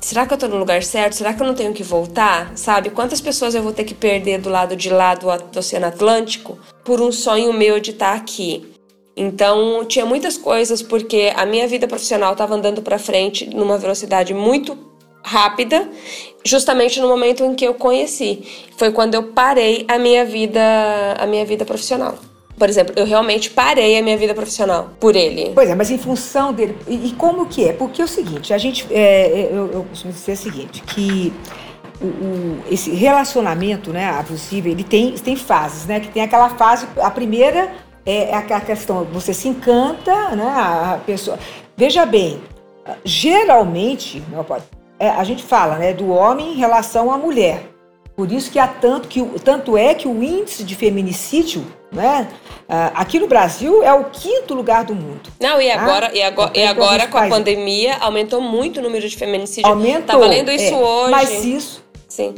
Será 0.00 0.24
que 0.24 0.32
eu 0.32 0.38
tô 0.38 0.48
no 0.48 0.56
lugar 0.56 0.82
certo? 0.82 1.12
Será 1.12 1.34
que 1.34 1.42
eu 1.42 1.46
não 1.46 1.54
tenho 1.54 1.74
que 1.74 1.82
voltar? 1.82 2.52
Sabe? 2.56 2.88
Quantas 2.88 3.20
pessoas 3.20 3.54
eu 3.54 3.62
vou 3.62 3.72
ter 3.72 3.84
que 3.84 3.94
perder 3.94 4.40
do 4.40 4.48
lado 4.48 4.74
de 4.74 4.88
lá 4.88 5.14
do, 5.14 5.26
do 5.52 5.58
Oceano 5.58 5.86
Atlântico 5.86 6.58
por 6.82 7.02
um 7.02 7.12
sonho 7.12 7.52
meu 7.52 7.78
de 7.78 7.90
estar 7.90 8.14
aqui? 8.14 8.79
Então, 9.16 9.84
tinha 9.84 10.06
muitas 10.06 10.36
coisas 10.36 10.82
porque 10.82 11.32
a 11.36 11.44
minha 11.44 11.66
vida 11.66 11.86
profissional 11.86 12.32
estava 12.32 12.54
andando 12.54 12.80
para 12.80 12.98
frente 12.98 13.48
numa 13.54 13.76
velocidade 13.76 14.32
muito 14.32 14.76
rápida, 15.22 15.88
justamente 16.44 17.00
no 17.00 17.08
momento 17.08 17.44
em 17.44 17.54
que 17.54 17.64
eu 17.64 17.74
conheci. 17.74 18.42
Foi 18.76 18.90
quando 18.90 19.14
eu 19.14 19.24
parei 19.24 19.84
a 19.88 19.98
minha 19.98 20.24
vida, 20.24 20.60
a 21.18 21.26
minha 21.26 21.44
vida 21.44 21.64
profissional. 21.64 22.18
Por 22.58 22.68
exemplo, 22.68 22.92
eu 22.96 23.06
realmente 23.06 23.50
parei 23.50 23.98
a 23.98 24.02
minha 24.02 24.18
vida 24.18 24.34
profissional 24.34 24.90
por 25.00 25.16
ele. 25.16 25.52
Pois 25.54 25.70
é, 25.70 25.74
mas 25.74 25.90
em 25.90 25.96
função 25.96 26.52
dele. 26.52 26.76
E, 26.86 27.08
e 27.08 27.12
como 27.12 27.46
que 27.46 27.64
é? 27.64 27.72
Porque 27.72 28.02
é 28.02 28.04
o 28.04 28.08
seguinte, 28.08 28.52
a 28.52 28.58
gente. 28.58 28.86
É, 28.90 29.00
é 29.00 29.48
eu, 29.50 29.72
eu 29.72 29.84
costumo 29.84 30.12
dizer 30.12 30.32
o 30.32 30.36
seguinte, 30.36 30.82
que 30.82 31.32
o, 32.02 32.06
o, 32.06 32.62
esse 32.70 32.90
relacionamento 32.90 33.90
né, 33.90 34.10
abusivo, 34.10 34.68
ele 34.68 34.84
tem, 34.84 35.12
tem 35.12 35.36
fases, 35.36 35.86
né? 35.86 36.00
Que 36.00 36.08
tem 36.08 36.22
aquela 36.22 36.50
fase, 36.50 36.86
a 37.00 37.10
primeira 37.10 37.72
é 38.04 38.34
a 38.34 38.60
questão, 38.60 39.04
você 39.04 39.34
se 39.34 39.48
encanta, 39.48 40.34
né? 40.34 40.46
A 40.46 41.00
pessoa. 41.04 41.38
Veja 41.76 42.04
bem, 42.04 42.42
geralmente, 43.04 44.22
não 44.30 44.44
pode, 44.44 44.64
é, 44.98 45.08
a 45.08 45.24
gente 45.24 45.42
fala 45.42 45.76
né, 45.76 45.92
do 45.92 46.10
homem 46.10 46.52
em 46.52 46.56
relação 46.56 47.10
à 47.10 47.18
mulher. 47.18 47.62
Por 48.16 48.30
isso 48.30 48.50
que 48.50 48.58
há 48.58 48.68
tanto 48.68 49.08
que 49.08 49.22
tanto 49.40 49.78
é 49.78 49.94
que 49.94 50.06
o 50.06 50.22
índice 50.22 50.62
de 50.62 50.74
feminicídio, 50.74 51.64
né, 51.90 52.28
aqui 52.94 53.18
no 53.18 53.26
Brasil 53.26 53.82
é 53.82 53.94
o 53.94 54.04
quinto 54.04 54.52
lugar 54.52 54.84
do 54.84 54.94
mundo. 54.94 55.30
Não, 55.40 55.60
e 55.60 55.72
tá? 55.72 55.80
agora, 55.80 56.10
e 56.14 56.22
agora, 56.22 56.52
e 56.54 56.66
agora 56.66 57.06
com 57.06 57.16
a 57.16 57.28
pandemia 57.28 57.96
aumentou 57.98 58.42
muito 58.42 58.80
o 58.80 58.82
número 58.82 59.08
de 59.08 59.16
feminicídio. 59.16 59.70
Aumentou. 59.70 60.02
Tá 60.02 60.18
valendo 60.18 60.50
isso 60.50 60.74
é, 60.74 60.76
hoje. 60.76 61.10
Mas 61.10 61.44
isso. 61.44 61.84
Sim. 62.06 62.34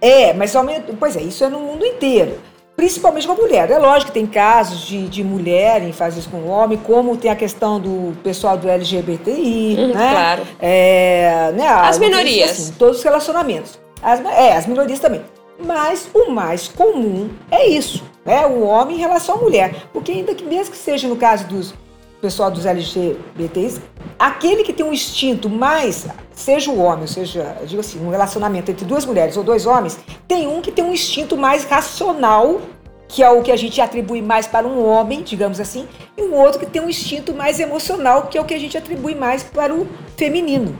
É, 0.00 0.32
mas 0.32 0.56
aumentou. 0.56 0.96
Pois 0.98 1.16
é, 1.16 1.22
isso 1.22 1.44
é 1.44 1.48
no 1.48 1.60
mundo 1.60 1.86
inteiro. 1.86 2.40
Principalmente 2.76 3.26
com 3.26 3.34
a 3.34 3.36
mulher. 3.36 3.70
É 3.70 3.78
lógico 3.78 4.10
que 4.10 4.18
tem 4.18 4.26
casos 4.26 4.86
de, 4.86 5.06
de 5.08 5.22
mulher 5.22 5.82
em 5.82 5.92
fazer 5.92 6.20
isso 6.20 6.30
com 6.30 6.38
o 6.38 6.48
homem, 6.48 6.78
como 6.78 7.16
tem 7.16 7.30
a 7.30 7.36
questão 7.36 7.78
do 7.78 8.16
pessoal 8.22 8.56
do 8.56 8.68
LGBTI, 8.68 9.76
uhum, 9.78 9.88
né? 9.88 10.10
Claro. 10.10 10.42
É, 10.58 11.52
né, 11.54 11.68
As 11.68 11.98
minorias. 11.98 12.50
Assim, 12.50 12.72
todos 12.78 12.98
os 12.98 13.02
relacionamentos. 13.02 13.78
As, 14.02 14.20
é, 14.24 14.56
as 14.56 14.66
minorias 14.66 14.98
também. 14.98 15.22
Mas 15.64 16.08
o 16.14 16.30
mais 16.30 16.68
comum 16.68 17.30
é 17.50 17.68
isso, 17.68 18.02
né? 18.24 18.46
O 18.46 18.62
homem 18.62 18.96
em 18.96 19.00
relação 19.00 19.36
à 19.36 19.38
mulher. 19.38 19.74
Porque 19.92 20.10
ainda 20.10 20.34
que 20.34 20.44
mesmo 20.44 20.72
que 20.72 20.78
seja 20.78 21.06
no 21.06 21.16
caso 21.16 21.46
dos 21.46 21.74
pessoal 22.22 22.52
dos 22.52 22.64
LGBTs, 22.64 23.82
aquele 24.16 24.62
que 24.62 24.72
tem 24.72 24.86
um 24.86 24.92
instinto 24.92 25.50
mais, 25.50 26.06
seja 26.32 26.70
o 26.70 26.78
homem, 26.78 27.02
ou 27.02 27.08
seja, 27.08 27.56
digo 27.66 27.80
assim, 27.80 27.98
um 27.98 28.10
relacionamento 28.10 28.70
entre 28.70 28.84
duas 28.84 29.04
mulheres 29.04 29.36
ou 29.36 29.42
dois 29.42 29.66
homens, 29.66 29.98
tem 30.28 30.46
um 30.46 30.62
que 30.62 30.70
tem 30.70 30.84
um 30.84 30.92
instinto 30.92 31.36
mais 31.36 31.64
racional, 31.64 32.60
que 33.08 33.24
é 33.24 33.28
o 33.28 33.42
que 33.42 33.50
a 33.50 33.56
gente 33.56 33.80
atribui 33.80 34.22
mais 34.22 34.46
para 34.46 34.66
um 34.66 34.86
homem, 34.86 35.22
digamos 35.22 35.58
assim, 35.58 35.86
e 36.16 36.22
um 36.22 36.32
outro 36.32 36.60
que 36.60 36.66
tem 36.66 36.80
um 36.80 36.88
instinto 36.88 37.34
mais 37.34 37.58
emocional, 37.58 38.28
que 38.28 38.38
é 38.38 38.40
o 38.40 38.44
que 38.44 38.54
a 38.54 38.58
gente 38.58 38.78
atribui 38.78 39.16
mais 39.16 39.42
para 39.42 39.74
o 39.74 39.88
feminino. 40.16 40.78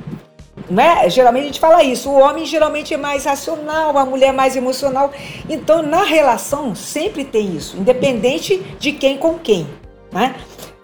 Né? 0.71 1.11
Geralmente 1.11 1.43
a 1.43 1.47
gente 1.47 1.61
fala 1.61 1.83
isso. 1.83 2.09
O 2.09 2.19
homem 2.19 2.47
geralmente 2.47 2.95
é 2.95 2.97
mais 2.97 3.25
racional, 3.25 3.99
a 3.99 4.05
mulher 4.05 4.29
é 4.29 4.33
mais 4.33 4.55
emocional. 4.55 5.11
Então, 5.51 5.83
na 5.83 6.05
relação, 6.05 6.75
sempre 6.75 7.25
tem 7.25 7.57
isso, 7.57 7.77
independente 7.77 8.59
de 8.79 8.93
quem 8.93 9.19
com 9.19 9.39
quem. 9.39 9.67
Né? 10.13 10.35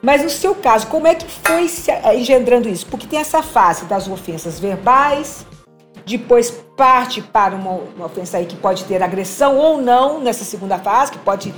Mas 0.00 0.22
no 0.22 0.30
seu 0.30 0.54
caso, 0.54 0.86
como 0.86 1.06
é 1.06 1.14
que 1.14 1.26
foi 1.26 1.66
engendrando 2.14 2.68
isso? 2.68 2.86
Porque 2.86 3.06
tem 3.06 3.18
essa 3.18 3.42
fase 3.42 3.84
das 3.86 4.06
ofensas 4.06 4.60
verbais, 4.60 5.44
depois 6.06 6.50
parte 6.76 7.20
para 7.20 7.54
uma, 7.54 7.72
uma 7.96 8.06
ofensa 8.06 8.38
aí 8.38 8.46
que 8.46 8.56
pode 8.56 8.84
ter 8.84 9.02
agressão 9.02 9.56
ou 9.56 9.82
não 9.82 10.20
nessa 10.20 10.44
segunda 10.44 10.78
fase, 10.78 11.12
que 11.12 11.18
pode, 11.18 11.52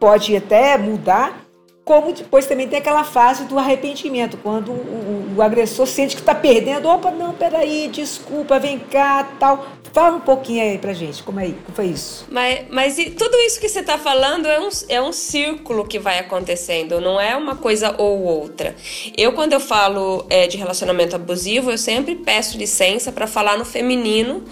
pode 0.00 0.36
até 0.36 0.76
mudar 0.76 1.43
como 1.84 2.12
depois 2.12 2.46
também 2.46 2.66
tem 2.66 2.78
aquela 2.78 3.04
fase 3.04 3.44
do 3.44 3.58
arrependimento, 3.58 4.38
quando 4.42 4.70
o, 4.70 5.32
o, 5.34 5.34
o 5.36 5.42
agressor 5.42 5.86
sente 5.86 6.16
que 6.16 6.22
está 6.22 6.34
perdendo, 6.34 6.88
opa, 6.88 7.10
não, 7.10 7.34
peraí, 7.34 7.88
desculpa, 7.88 8.58
vem 8.58 8.78
cá, 8.78 9.24
tal. 9.38 9.66
Fala 9.92 10.16
um 10.16 10.20
pouquinho 10.20 10.60
aí 10.60 10.76
pra 10.76 10.92
gente, 10.92 11.22
como, 11.22 11.38
é, 11.38 11.44
como 11.44 11.72
foi 11.72 11.86
isso? 11.86 12.26
Mas, 12.28 12.64
mas 12.68 12.96
tudo 13.16 13.36
isso 13.42 13.60
que 13.60 13.68
você 13.68 13.78
está 13.78 13.96
falando 13.96 14.46
é 14.46 14.58
um, 14.58 14.68
é 14.88 15.00
um 15.00 15.12
círculo 15.12 15.86
que 15.86 16.00
vai 16.00 16.18
acontecendo, 16.18 17.00
não 17.00 17.20
é 17.20 17.36
uma 17.36 17.54
coisa 17.54 17.94
ou 17.96 18.22
outra. 18.22 18.74
Eu, 19.16 19.34
quando 19.34 19.52
eu 19.52 19.60
falo 19.60 20.26
é, 20.28 20.48
de 20.48 20.56
relacionamento 20.56 21.14
abusivo, 21.14 21.70
eu 21.70 21.78
sempre 21.78 22.16
peço 22.16 22.58
licença 22.58 23.12
para 23.12 23.28
falar 23.28 23.56
no 23.56 23.64
feminino, 23.64 24.42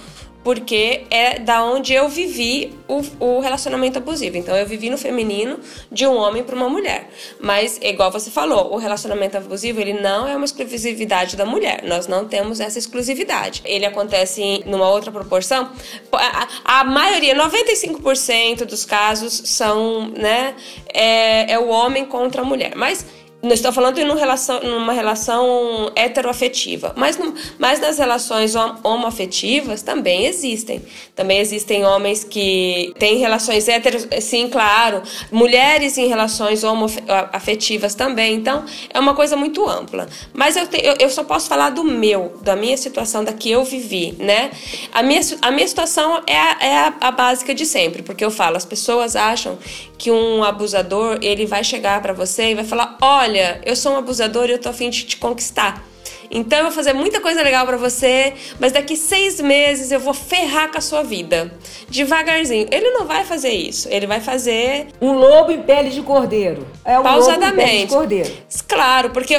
porque 0.44 1.04
é 1.11 1.38
da 1.38 1.64
onde 1.64 1.92
eu 1.92 2.08
vivi 2.08 2.75
o, 2.88 3.02
o, 3.20 3.40
relacionamento 3.40 3.99
abusivo. 3.99 4.37
Então 4.37 4.56
eu 4.56 4.66
vivi 4.66 4.90
no 4.90 4.99
feminino 4.99 5.58
de 5.90 6.06
um 6.06 6.16
homem 6.16 6.42
para 6.42 6.56
uma 6.56 6.68
mulher. 6.68 7.08
Mas 7.40 7.78
igual 7.80 8.11
você 8.11 8.30
falou, 8.30 8.72
o 8.72 8.76
relacionamento 8.76 9.37
abusivo 9.37 9.80
ele 9.80 9.94
não 9.94 10.26
é 10.26 10.34
uma 10.34 10.44
exclusividade 10.44 11.37
da 11.37 11.46
mulher. 11.46 11.82
Nós 11.84 12.06
não 12.06 12.26
temos 12.26 12.61
essa 12.61 12.78
exclusividade. 12.78 13.62
Ele 13.64 13.87
acontece 13.87 14.42
em 14.42 14.62
numa 14.66 14.88
outra 14.88 15.12
proporção. 15.12 15.70
A, 16.12 16.80
a 16.80 16.84
maioria, 16.84 17.34
95% 17.37 18.64
dos 18.64 18.84
casos 18.84 19.42
são, 19.44 20.08
né, 20.08 20.54
é, 20.92 21.52
é 21.52 21.58
o 21.58 21.68
homem 21.68 22.04
contra 22.04 22.42
a 22.42 22.44
mulher. 22.44 22.72
Mas 22.75 23.06
não 23.42 23.52
estou 23.52 23.72
falando 23.72 23.99
em 23.99 24.04
uma 24.04 24.14
relação, 24.14 24.61
numa 24.61 24.92
relação 24.92 25.90
heteroafetiva, 25.96 26.94
mas, 26.96 27.18
mas 27.58 27.80
nas 27.80 27.99
relações 27.99 28.54
homoafetivas 28.54 29.82
também 29.82 30.26
existem. 30.26 30.80
Também 31.16 31.38
existem 31.38 31.84
homens 31.84 32.22
que 32.22 32.94
têm 32.99 33.18
relações 33.18 33.66
heteros, 33.66 34.06
sim, 34.20 34.49
claro. 34.49 35.02
Mulheres 35.30 35.99
em 35.99 36.06
relações 36.06 36.62
homoafetivas 36.62 37.96
também. 37.96 38.37
Então, 38.37 38.64
é 38.94 39.00
uma 39.00 39.14
coisa 39.14 39.37
muito 39.37 39.68
ampla. 39.68 40.08
Mas 40.32 40.56
eu, 40.56 40.66
te, 40.68 40.80
eu, 40.82 40.94
eu, 41.00 41.11
só 41.11 41.25
posso 41.25 41.49
falar 41.49 41.70
do 41.70 41.82
meu, 41.82 42.38
da 42.42 42.54
minha 42.54 42.76
situação, 42.76 43.25
da 43.25 43.32
que 43.32 43.50
eu 43.50 43.64
vivi, 43.64 44.14
né? 44.20 44.52
A 44.92 45.02
minha, 45.02 45.20
a 45.42 45.50
minha 45.50 45.66
situação 45.66 46.22
é, 46.28 46.38
a, 46.38 46.56
é 46.61 46.78
a, 46.78 46.94
a 47.00 47.11
básica 47.11 47.52
de 47.52 47.66
sempre, 47.66 48.02
porque 48.02 48.25
eu 48.25 48.30
falo, 48.30 48.56
as 48.56 48.64
pessoas 48.64 49.16
acham 49.16 49.58
que 50.02 50.11
um 50.11 50.42
abusador, 50.42 51.21
ele 51.23 51.47
vai 51.47 51.62
chegar 51.62 52.02
para 52.02 52.12
você 52.12 52.50
e 52.50 52.54
vai 52.56 52.64
falar: 52.64 52.99
"Olha, 53.00 53.61
eu 53.64 53.76
sou 53.76 53.92
um 53.92 53.97
abusador 53.97 54.49
e 54.49 54.52
eu 54.52 54.59
tô 54.59 54.68
afim 54.68 54.90
de 54.90 55.04
te 55.04 55.16
conquistar. 55.16 55.80
Então 56.28 56.59
eu 56.59 56.64
vou 56.64 56.73
fazer 56.73 56.92
muita 56.92 57.21
coisa 57.21 57.40
legal 57.42 57.64
para 57.66 57.76
você, 57.76 58.32
mas 58.59 58.73
daqui 58.73 58.97
seis 58.97 59.38
meses 59.38 59.92
eu 59.92 60.00
vou 60.00 60.14
ferrar 60.14 60.73
com 60.73 60.78
a 60.78 60.80
sua 60.80 61.02
vida. 61.02 61.52
Devagarzinho. 61.88 62.66
Ele 62.71 62.90
não 62.90 63.06
vai 63.06 63.23
fazer 63.23 63.50
isso. 63.50 63.87
Ele 63.90 64.06
vai 64.06 64.18
fazer. 64.18 64.88
Um 65.00 65.12
lobo 65.12 65.52
em 65.52 65.62
pele 65.62 65.90
de 65.90 66.00
cordeiro. 66.00 66.66
É 66.85 66.99
um 66.99 67.02
pausadamente. 67.02 67.52
Lobo 67.52 67.62
em 67.62 67.66
pele 67.66 67.87
de 67.87 67.92
cordeiro. 67.92 68.32
Claro, 68.66 69.11
porque 69.11 69.38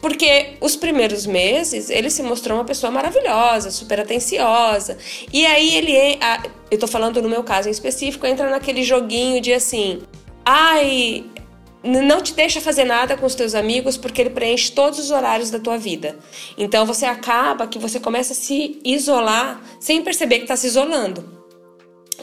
Porque 0.00 0.56
os 0.60 0.76
primeiros 0.76 1.26
meses 1.26 1.90
ele 1.90 2.10
se 2.10 2.22
mostrou 2.22 2.58
uma 2.58 2.64
pessoa 2.64 2.90
maravilhosa, 2.90 3.70
super 3.70 4.00
atenciosa. 4.00 4.96
E 5.32 5.44
aí 5.44 5.74
ele, 5.76 6.18
eu 6.70 6.78
tô 6.78 6.86
falando 6.86 7.20
no 7.20 7.28
meu 7.28 7.42
caso 7.42 7.68
em 7.68 7.72
específico, 7.72 8.26
entra 8.26 8.48
naquele 8.48 8.82
joguinho 8.84 9.40
de 9.40 9.52
assim, 9.52 10.02
ai, 10.44 11.24
não 11.82 12.20
te 12.20 12.34
deixa 12.34 12.60
fazer 12.60 12.84
nada 12.84 13.16
com 13.16 13.26
os 13.26 13.34
teus 13.34 13.54
amigos 13.54 13.96
porque 13.96 14.20
ele 14.20 14.30
preenche 14.30 14.72
todos 14.72 14.98
os 14.98 15.10
horários 15.10 15.50
da 15.50 15.58
tua 15.58 15.78
vida. 15.78 16.18
Então 16.56 16.86
você 16.86 17.04
acaba 17.04 17.66
que 17.66 17.78
você 17.78 17.98
começa 17.98 18.32
a 18.32 18.36
se 18.36 18.80
isolar 18.84 19.60
sem 19.80 20.02
perceber 20.02 20.36
que 20.36 20.44
está 20.44 20.56
se 20.56 20.66
isolando. 20.66 21.38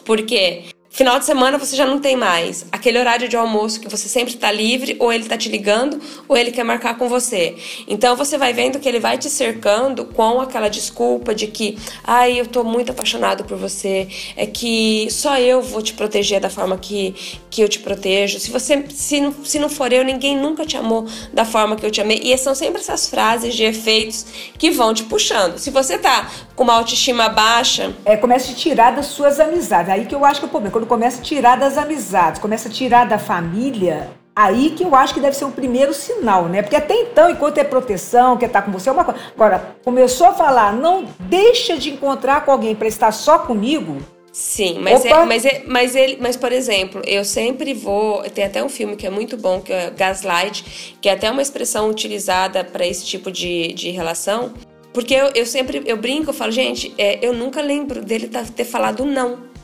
Porque 0.03 0.65
Final 0.95 1.19
de 1.19 1.25
semana 1.25 1.57
você 1.57 1.75
já 1.75 1.85
não 1.85 1.99
tem 1.99 2.15
mais 2.15 2.65
aquele 2.71 2.97
horário 2.97 3.27
de 3.27 3.35
almoço 3.35 3.81
que 3.81 3.89
você 3.89 4.07
sempre 4.07 4.33
está 4.33 4.49
livre, 4.49 4.95
ou 4.97 5.11
ele 5.11 5.23
está 5.23 5.35
te 5.35 5.49
ligando, 5.49 5.99
ou 6.25 6.37
ele 6.37 6.51
quer 6.51 6.63
marcar 6.63 6.97
com 6.97 7.09
você. 7.09 7.57
Então 7.85 8.15
você 8.15 8.37
vai 8.37 8.53
vendo 8.53 8.79
que 8.79 8.87
ele 8.87 9.01
vai 9.01 9.17
te 9.17 9.29
cercando 9.29 10.05
com 10.05 10.39
aquela 10.39 10.69
desculpa 10.69 11.35
de 11.35 11.47
que, 11.47 11.77
ai, 12.01 12.39
eu 12.39 12.45
estou 12.45 12.63
muito 12.63 12.93
apaixonado 12.93 13.43
por 13.43 13.57
você, 13.57 14.07
é 14.37 14.45
que 14.45 15.09
só 15.11 15.37
eu 15.37 15.61
vou 15.61 15.81
te 15.81 15.93
proteger 15.93 16.39
da 16.39 16.49
forma 16.49 16.77
que, 16.77 17.13
que 17.49 17.61
eu 17.61 17.67
te 17.67 17.79
protejo. 17.79 18.39
Se 18.39 18.49
você 18.49 18.85
se 18.89 19.19
não, 19.19 19.35
se 19.43 19.59
não 19.59 19.67
for 19.67 19.91
eu, 19.91 20.01
ninguém 20.01 20.37
nunca 20.37 20.65
te 20.65 20.77
amou 20.77 21.05
da 21.33 21.43
forma 21.43 21.75
que 21.75 21.85
eu 21.85 21.91
te 21.91 21.99
amei. 21.99 22.21
E 22.23 22.37
são 22.37 22.55
sempre 22.55 22.79
essas 22.79 23.09
frases 23.09 23.53
de 23.53 23.65
efeitos 23.65 24.25
que 24.57 24.71
vão 24.71 24.93
te 24.93 25.03
puxando. 25.03 25.57
Se 25.57 25.71
você 25.71 25.97
tá 25.97 26.31
com 26.55 26.63
uma 26.63 26.75
autoestima 26.75 27.27
baixa, 27.27 27.93
é, 28.05 28.15
começa 28.15 28.53
a 28.53 28.55
tirar 28.55 28.91
das 28.91 29.07
suas 29.07 29.41
amizades. 29.41 29.91
Aí 29.91 30.05
que 30.05 30.15
eu 30.15 30.23
acho 30.23 30.39
que 30.39 30.45
é 30.45 30.47
o 30.47 30.49
problema. 30.49 30.71
Quando 30.71 30.84
começa 30.85 31.19
a 31.19 31.23
tirar 31.23 31.57
das 31.57 31.77
amizades, 31.77 32.39
começa 32.39 32.69
a 32.69 32.71
tirar 32.71 33.05
da 33.05 33.17
família, 33.19 34.09
aí 34.35 34.71
que 34.71 34.83
eu 34.83 34.93
acho 34.93 35.13
que 35.13 35.19
deve 35.19 35.35
ser 35.35 35.45
um 35.45 35.51
primeiro 35.51 35.93
sinal, 35.93 36.45
né? 36.45 36.61
Porque 36.61 36.75
até 36.75 36.93
então, 36.93 37.29
enquanto 37.29 37.57
é 37.57 37.63
proteção, 37.63 38.37
quer 38.37 38.47
estar 38.47 38.61
com 38.61 38.71
você, 38.71 38.89
é 38.89 38.91
uma 38.91 39.05
coisa. 39.05 39.19
Agora, 39.33 39.75
começou 39.83 40.27
a 40.27 40.33
falar, 40.33 40.73
não 40.73 41.05
deixa 41.19 41.77
de 41.77 41.91
encontrar 41.91 42.43
com 42.43 42.51
alguém 42.51 42.75
para 42.75 42.87
estar 42.87 43.11
só 43.11 43.39
comigo. 43.39 43.97
Sim, 44.35 44.79
mas, 44.81 45.05
é, 45.05 45.25
mas, 45.25 45.45
é, 45.45 45.63
mas 45.65 45.95
ele, 45.95 46.17
mas 46.19 46.35
por 46.35 46.51
exemplo, 46.51 47.01
eu 47.05 47.23
sempre 47.23 47.73
vou. 47.73 48.21
Tem 48.23 48.43
até 48.43 48.61
um 48.61 48.67
filme 48.67 48.97
que 48.97 49.07
é 49.07 49.09
muito 49.09 49.37
bom, 49.37 49.61
que 49.61 49.71
é 49.71 49.89
Gaslight, 49.89 50.97
que 50.99 51.07
é 51.07 51.13
até 51.13 51.31
uma 51.31 51.41
expressão 51.41 51.89
utilizada 51.89 52.61
para 52.61 52.85
esse 52.85 53.05
tipo 53.05 53.31
de, 53.31 53.71
de 53.71 53.91
relação. 53.91 54.53
Porque 54.93 55.13
eu, 55.13 55.31
eu 55.35 55.45
sempre 55.45 55.81
eu 55.85 55.95
brinco, 55.95 56.31
eu 56.31 56.33
falo, 56.33 56.51
gente, 56.51 56.93
é, 56.97 57.25
eu 57.25 57.31
nunca 57.31 57.61
lembro 57.61 58.01
dele 58.03 58.27
tá, 58.27 58.43
ter 58.43 58.65
falado 58.65 59.05
não. 59.05 59.54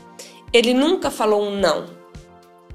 Ele 0.52 0.74
nunca 0.74 1.10
falou 1.10 1.42
um 1.42 1.56
não, 1.58 1.86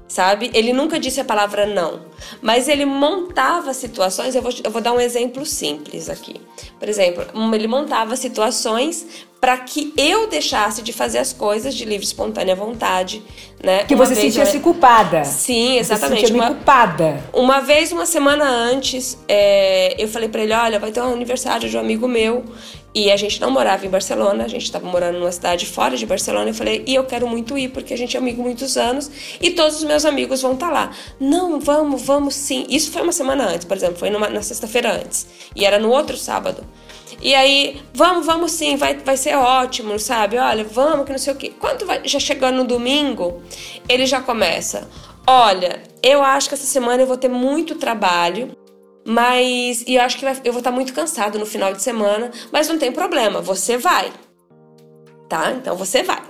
sabe? 0.08 0.50
Ele 0.54 0.72
nunca 0.72 0.98
disse 0.98 1.20
a 1.20 1.24
palavra 1.24 1.66
não, 1.66 2.00
mas 2.40 2.68
ele 2.68 2.84
montava 2.84 3.72
situações. 3.74 4.34
Eu 4.34 4.42
vou, 4.42 4.52
eu 4.64 4.70
vou 4.70 4.80
dar 4.80 4.92
um 4.92 5.00
exemplo 5.00 5.44
simples 5.44 6.08
aqui. 6.08 6.40
Por 6.78 6.88
exemplo, 6.88 7.24
ele 7.54 7.68
montava 7.68 8.16
situações 8.16 9.26
para 9.40 9.56
que 9.58 9.92
eu 9.96 10.28
deixasse 10.28 10.82
de 10.82 10.92
fazer 10.92 11.18
as 11.18 11.32
coisas 11.32 11.74
de 11.74 11.84
livre 11.84 12.04
espontânea 12.04 12.56
vontade, 12.56 13.22
né? 13.62 13.84
Que 13.84 13.94
uma 13.94 14.04
você 14.04 14.16
sentia-se 14.16 14.56
eu... 14.56 14.62
culpada. 14.62 15.24
Sim, 15.24 15.78
exatamente. 15.78 16.22
Você 16.22 16.26
se 16.26 16.32
uma... 16.32 16.48
culpada. 16.48 17.22
Uma 17.32 17.60
vez, 17.60 17.92
uma 17.92 18.04
semana 18.04 18.44
antes, 18.44 19.16
é... 19.28 19.94
eu 20.02 20.08
falei 20.08 20.28
para 20.28 20.42
ele, 20.42 20.52
olha, 20.52 20.80
vai 20.80 20.90
ter 20.90 21.00
um 21.00 21.12
aniversário 21.12 21.68
de 21.68 21.76
um 21.76 21.80
amigo 21.80 22.08
meu 22.08 22.44
e 22.98 23.12
a 23.12 23.16
gente 23.16 23.40
não 23.40 23.48
morava 23.52 23.86
em 23.86 23.88
Barcelona, 23.88 24.44
a 24.44 24.48
gente 24.48 24.64
estava 24.64 24.84
morando 24.84 25.20
numa 25.20 25.30
cidade 25.30 25.66
fora 25.66 25.96
de 25.96 26.04
Barcelona. 26.04 26.50
Eu 26.50 26.54
falei, 26.54 26.82
e 26.84 26.96
eu 26.96 27.04
quero 27.04 27.28
muito 27.28 27.56
ir 27.56 27.68
porque 27.68 27.94
a 27.94 27.96
gente 27.96 28.16
é 28.16 28.18
amigo 28.18 28.42
muitos 28.42 28.76
anos 28.76 29.08
e 29.40 29.50
todos 29.50 29.76
os 29.76 29.84
meus 29.84 30.04
amigos 30.04 30.42
vão 30.42 30.54
estar 30.54 30.66
tá 30.66 30.72
lá. 30.72 30.90
Não, 31.20 31.60
vamos, 31.60 32.02
vamos 32.02 32.34
sim. 32.34 32.66
Isso 32.68 32.90
foi 32.90 33.02
uma 33.02 33.12
semana 33.12 33.46
antes, 33.46 33.64
por 33.64 33.76
exemplo, 33.76 33.96
foi 33.96 34.10
numa, 34.10 34.28
na 34.28 34.42
sexta-feira 34.42 34.92
antes 34.92 35.28
e 35.54 35.64
era 35.64 35.78
no 35.78 35.90
outro 35.90 36.16
sábado. 36.16 36.64
E 37.22 37.36
aí, 37.36 37.80
vamos, 37.94 38.26
vamos 38.26 38.50
sim, 38.50 38.74
vai, 38.76 38.96
vai 38.96 39.16
ser 39.16 39.36
ótimo, 39.36 39.96
sabe? 39.98 40.36
Olha, 40.36 40.64
vamos, 40.64 41.06
que 41.06 41.12
não 41.12 41.18
sei 41.18 41.32
o 41.32 41.36
quê. 41.36 41.52
Quando 41.56 41.86
vai, 41.86 42.00
já 42.04 42.18
chegando 42.18 42.56
no 42.56 42.64
domingo, 42.64 43.40
ele 43.88 44.06
já 44.06 44.20
começa. 44.20 44.88
Olha, 45.24 45.82
eu 46.02 46.20
acho 46.22 46.48
que 46.48 46.54
essa 46.54 46.66
semana 46.66 47.02
eu 47.02 47.06
vou 47.06 47.16
ter 47.16 47.28
muito 47.28 47.76
trabalho, 47.76 48.56
mas 49.08 49.84
e 49.86 49.94
eu 49.94 50.02
acho 50.02 50.18
que 50.18 50.24
vai, 50.26 50.36
eu 50.44 50.52
vou 50.52 50.60
estar 50.60 50.70
muito 50.70 50.92
cansado 50.92 51.38
no 51.38 51.46
final 51.46 51.72
de 51.72 51.80
semana, 51.80 52.30
mas 52.52 52.68
não 52.68 52.76
tem 52.76 52.92
problema, 52.92 53.40
você 53.40 53.78
vai. 53.78 54.12
Tá? 55.26 55.52
Então 55.52 55.74
você 55.74 56.02
vai. 56.02 56.22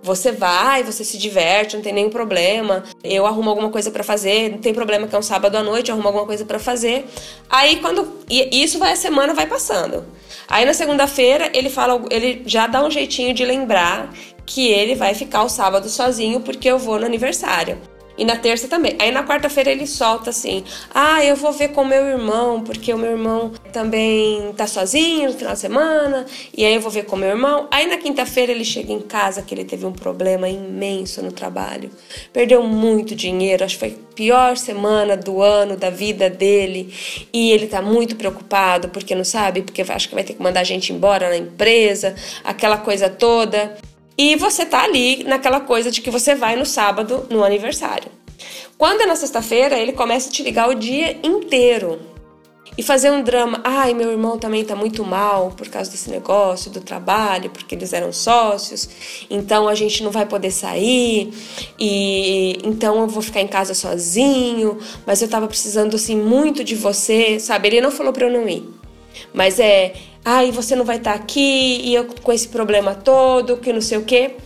Você 0.00 0.30
vai, 0.30 0.84
você 0.84 1.04
se 1.04 1.18
diverte, 1.18 1.74
não 1.74 1.82
tem 1.82 1.92
nenhum 1.92 2.08
problema. 2.08 2.84
Eu 3.02 3.26
arrumo 3.26 3.50
alguma 3.50 3.68
coisa 3.68 3.90
para 3.90 4.04
fazer, 4.04 4.52
não 4.52 4.58
tem 4.58 4.72
problema 4.72 5.08
que 5.08 5.14
é 5.14 5.18
um 5.18 5.22
sábado 5.22 5.56
à 5.56 5.62
noite, 5.62 5.90
eu 5.90 5.94
arrumo 5.94 6.06
alguma 6.06 6.24
coisa 6.24 6.44
para 6.44 6.60
fazer. 6.60 7.04
Aí 7.50 7.80
quando 7.80 8.08
e 8.30 8.62
isso 8.62 8.78
vai 8.78 8.92
a 8.92 8.96
semana 8.96 9.34
vai 9.34 9.48
passando. 9.48 10.06
Aí 10.46 10.64
na 10.64 10.72
segunda-feira 10.72 11.50
ele 11.52 11.68
fala, 11.68 12.00
ele 12.10 12.44
já 12.46 12.68
dá 12.68 12.84
um 12.84 12.90
jeitinho 12.92 13.34
de 13.34 13.44
lembrar 13.44 14.14
que 14.46 14.68
ele 14.68 14.94
vai 14.94 15.14
ficar 15.14 15.42
o 15.42 15.48
sábado 15.48 15.88
sozinho 15.88 16.40
porque 16.40 16.68
eu 16.70 16.78
vou 16.78 17.00
no 17.00 17.06
aniversário. 17.06 17.76
E 18.20 18.24
na 18.26 18.36
terça 18.36 18.68
também. 18.68 18.96
Aí 18.98 19.10
na 19.10 19.24
quarta-feira 19.24 19.70
ele 19.70 19.86
solta 19.86 20.28
assim: 20.28 20.62
Ah, 20.94 21.24
eu 21.24 21.34
vou 21.34 21.52
ver 21.52 21.68
com 21.68 21.82
meu 21.86 22.04
irmão, 22.04 22.62
porque 22.62 22.92
o 22.92 22.98
meu 22.98 23.12
irmão 23.12 23.50
também 23.72 24.52
tá 24.52 24.66
sozinho 24.66 25.30
no 25.30 25.38
final 25.38 25.54
de 25.54 25.58
semana. 25.58 26.26
E 26.54 26.62
aí 26.62 26.74
eu 26.74 26.82
vou 26.82 26.90
ver 26.90 27.06
com 27.06 27.16
meu 27.16 27.30
irmão. 27.30 27.66
Aí 27.70 27.86
na 27.86 27.96
quinta-feira 27.96 28.52
ele 28.52 28.62
chega 28.62 28.92
em 28.92 29.00
casa 29.00 29.40
que 29.40 29.54
ele 29.54 29.64
teve 29.64 29.86
um 29.86 29.92
problema 29.92 30.50
imenso 30.50 31.22
no 31.22 31.32
trabalho. 31.32 31.90
Perdeu 32.30 32.62
muito 32.62 33.14
dinheiro, 33.14 33.64
acho 33.64 33.78
que 33.78 33.80
foi 33.80 33.88
a 33.88 34.14
pior 34.14 34.54
semana 34.58 35.16
do 35.16 35.40
ano, 35.40 35.74
da 35.74 35.88
vida 35.88 36.28
dele. 36.28 36.92
E 37.32 37.50
ele 37.52 37.68
tá 37.68 37.80
muito 37.80 38.16
preocupado 38.16 38.90
porque 38.90 39.14
não 39.14 39.24
sabe, 39.24 39.62
porque 39.62 39.80
acho 39.80 40.10
que 40.10 40.14
vai 40.14 40.24
ter 40.24 40.34
que 40.34 40.42
mandar 40.42 40.60
a 40.60 40.64
gente 40.64 40.92
embora 40.92 41.30
na 41.30 41.38
empresa, 41.38 42.14
aquela 42.44 42.76
coisa 42.76 43.08
toda. 43.08 43.78
E 44.16 44.36
você 44.36 44.66
tá 44.66 44.82
ali 44.82 45.24
naquela 45.24 45.60
coisa 45.60 45.90
de 45.90 46.00
que 46.00 46.10
você 46.10 46.34
vai 46.34 46.56
no 46.56 46.66
sábado 46.66 47.26
no 47.30 47.42
aniversário. 47.44 48.10
Quando 48.76 49.02
é 49.02 49.06
na 49.06 49.16
sexta-feira, 49.16 49.78
ele 49.78 49.92
começa 49.92 50.28
a 50.28 50.32
te 50.32 50.42
ligar 50.42 50.68
o 50.68 50.74
dia 50.74 51.18
inteiro 51.22 52.00
e 52.76 52.82
fazer 52.82 53.10
um 53.10 53.22
drama. 53.22 53.60
Ai, 53.64 53.92
meu 53.92 54.10
irmão 54.10 54.38
também 54.38 54.64
tá 54.64 54.74
muito 54.74 55.04
mal 55.04 55.52
por 55.56 55.68
causa 55.68 55.90
desse 55.90 56.10
negócio 56.10 56.70
do 56.70 56.80
trabalho, 56.80 57.50
porque 57.50 57.74
eles 57.74 57.92
eram 57.92 58.12
sócios, 58.12 58.88
então 59.28 59.68
a 59.68 59.74
gente 59.74 60.02
não 60.02 60.10
vai 60.10 60.24
poder 60.24 60.50
sair 60.50 61.32
e 61.78 62.58
então 62.64 63.00
eu 63.00 63.06
vou 63.06 63.22
ficar 63.22 63.40
em 63.40 63.48
casa 63.48 63.74
sozinho, 63.74 64.78
mas 65.06 65.20
eu 65.20 65.28
tava 65.28 65.46
precisando 65.46 65.96
assim 65.96 66.16
muito 66.16 66.64
de 66.64 66.74
você, 66.74 67.38
sabe? 67.38 67.68
Ele 67.68 67.80
não 67.80 67.90
falou 67.90 68.12
para 68.12 68.26
eu 68.26 68.32
não 68.32 68.48
ir. 68.48 68.64
Mas 69.34 69.58
é, 69.58 69.92
ai, 70.24 70.50
você 70.50 70.76
não 70.76 70.84
vai 70.84 70.96
estar 70.96 71.12
tá 71.12 71.16
aqui 71.16 71.80
e 71.84 71.94
eu 71.94 72.06
com 72.22 72.32
esse 72.32 72.48
problema 72.48 72.94
todo, 72.94 73.56
que 73.56 73.72
não 73.72 73.80
sei 73.80 73.98
o 73.98 74.04
quê. 74.04 74.36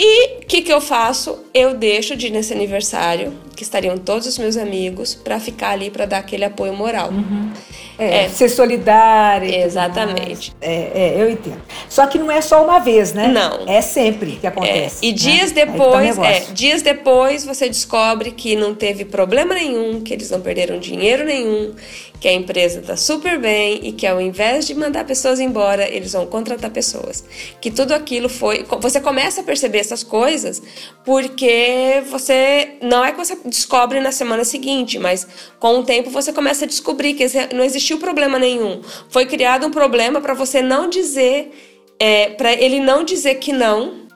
E 0.00 0.36
o 0.36 0.46
que, 0.46 0.62
que 0.62 0.72
eu 0.72 0.80
faço? 0.80 1.40
Eu 1.52 1.74
deixo 1.74 2.14
de 2.14 2.28
ir 2.28 2.30
nesse 2.30 2.52
aniversário, 2.52 3.34
que 3.56 3.64
estariam 3.64 3.98
todos 3.98 4.28
os 4.28 4.38
meus 4.38 4.56
amigos, 4.56 5.12
para 5.12 5.40
ficar 5.40 5.70
ali 5.70 5.90
para 5.90 6.06
dar 6.06 6.18
aquele 6.18 6.44
apoio 6.44 6.72
moral. 6.72 7.10
Uhum. 7.10 7.50
É, 7.98 8.26
é, 8.26 8.28
ser 8.28 8.48
solidária. 8.48 9.64
Exatamente. 9.64 10.54
É, 10.60 10.72
é, 10.94 11.14
eu 11.20 11.28
entendo. 11.28 11.60
Só 11.88 12.06
que 12.06 12.16
não 12.16 12.30
é 12.30 12.40
só 12.40 12.64
uma 12.64 12.78
vez, 12.78 13.12
né? 13.12 13.26
Não. 13.26 13.68
É 13.68 13.80
sempre 13.80 14.36
que 14.36 14.46
acontece. 14.46 15.04
É. 15.04 15.08
E 15.08 15.12
dias 15.12 15.52
né? 15.52 15.66
depois, 15.66 16.16
tá 16.16 16.26
é, 16.28 16.40
dias 16.52 16.80
depois 16.80 17.44
você 17.44 17.66
descobre 17.66 18.30
que 18.30 18.54
não 18.54 18.76
teve 18.76 19.04
problema 19.04 19.52
nenhum, 19.52 20.00
que 20.00 20.14
eles 20.14 20.30
não 20.30 20.40
perderam 20.40 20.78
dinheiro 20.78 21.24
nenhum 21.24 21.74
que 22.20 22.26
a 22.26 22.32
empresa 22.32 22.80
está 22.80 22.96
super 22.96 23.38
bem 23.38 23.80
e 23.82 23.92
que 23.92 24.06
ao 24.06 24.20
invés 24.20 24.66
de 24.66 24.74
mandar 24.74 25.04
pessoas 25.04 25.38
embora, 25.38 25.88
eles 25.88 26.12
vão 26.12 26.26
contratar 26.26 26.70
pessoas. 26.70 27.24
Que 27.60 27.70
tudo 27.70 27.92
aquilo 27.92 28.28
foi. 28.28 28.64
Você 28.80 29.00
começa 29.00 29.40
a 29.40 29.44
perceber 29.44 29.78
essas 29.78 30.02
coisas 30.02 30.60
porque 31.04 32.02
você. 32.10 32.76
Não 32.82 33.04
é 33.04 33.12
que 33.12 33.18
você 33.18 33.36
descobre 33.44 34.00
na 34.00 34.10
semana 34.10 34.44
seguinte, 34.44 34.98
mas 34.98 35.26
com 35.58 35.78
o 35.78 35.84
tempo 35.84 36.10
você 36.10 36.32
começa 36.32 36.64
a 36.64 36.68
descobrir 36.68 37.14
que 37.14 37.26
não 37.54 37.64
existiu 37.64 37.98
problema 37.98 38.38
nenhum. 38.38 38.82
Foi 39.08 39.26
criado 39.26 39.66
um 39.66 39.70
problema 39.70 40.20
para 40.20 40.34
você 40.34 40.60
não 40.60 40.88
dizer. 40.88 41.50
É, 42.00 42.28
para 42.30 42.52
ele 42.52 42.78
não 42.78 43.02
dizer 43.02 43.36
que 43.36 43.52
não, 43.52 44.06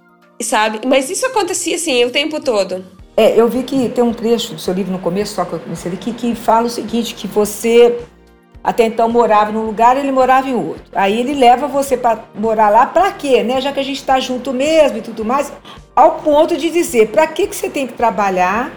sabe? 0.40 0.86
Mas 0.86 1.10
isso 1.10 1.26
acontecia 1.26 1.74
assim 1.74 2.04
o 2.04 2.10
tempo 2.10 2.40
todo. 2.40 3.01
É, 3.16 3.38
eu 3.38 3.46
vi 3.48 3.62
que 3.62 3.88
tem 3.90 4.02
um 4.02 4.12
trecho 4.12 4.54
do 4.54 4.60
seu 4.60 4.72
livro 4.72 4.92
no 4.92 4.98
começo, 4.98 5.34
só 5.34 5.44
que 5.44 5.52
eu 5.52 5.60
comecei 5.60 5.90
a 5.90 5.94
ler, 5.94 6.00
que, 6.00 6.12
que 6.12 6.34
fala 6.34 6.66
o 6.66 6.70
seguinte, 6.70 7.14
que 7.14 7.26
você 7.26 7.98
até 8.64 8.86
então 8.86 9.08
morava 9.08 9.50
num 9.50 9.66
lugar, 9.66 9.96
ele 9.96 10.12
morava 10.12 10.48
em 10.48 10.54
outro. 10.54 10.84
Aí 10.94 11.18
ele 11.18 11.34
leva 11.34 11.66
você 11.66 11.96
para 11.96 12.24
morar 12.34 12.68
lá 12.68 12.86
para 12.86 13.10
quê, 13.12 13.42
né? 13.42 13.60
Já 13.60 13.72
que 13.72 13.80
a 13.80 13.82
gente 13.82 13.96
está 13.96 14.20
junto 14.20 14.52
mesmo 14.52 14.98
e 14.98 15.02
tudo 15.02 15.24
mais, 15.24 15.52
ao 15.96 16.12
ponto 16.12 16.56
de 16.56 16.70
dizer, 16.70 17.08
para 17.08 17.26
que 17.26 17.46
que 17.46 17.56
você 17.56 17.68
tem 17.68 17.86
que 17.86 17.94
trabalhar? 17.94 18.72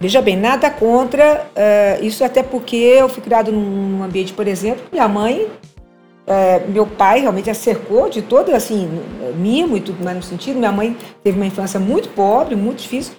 Veja 0.00 0.22
bem, 0.22 0.36
nada 0.36 0.70
contra 0.70 1.44
uh, 1.50 2.04
isso, 2.04 2.22
até 2.24 2.42
porque 2.42 2.76
eu 2.76 3.08
fui 3.08 3.20
criado 3.20 3.50
num 3.50 4.04
ambiente, 4.04 4.32
por 4.32 4.46
exemplo, 4.46 4.84
minha 4.92 5.08
mãe, 5.08 5.42
uh, 5.42 6.70
meu 6.70 6.86
pai 6.86 7.20
realmente 7.20 7.50
a 7.50 7.54
cercou 7.54 8.08
de 8.08 8.22
todo 8.22 8.54
assim 8.54 8.88
mimo 9.34 9.76
e 9.76 9.80
tudo 9.80 10.04
mais 10.04 10.16
no 10.16 10.22
sentido. 10.22 10.56
Minha 10.56 10.70
mãe 10.70 10.96
teve 11.24 11.36
uma 11.36 11.46
infância 11.46 11.80
muito 11.80 12.08
pobre, 12.10 12.54
muito 12.54 12.78
difícil. 12.78 13.14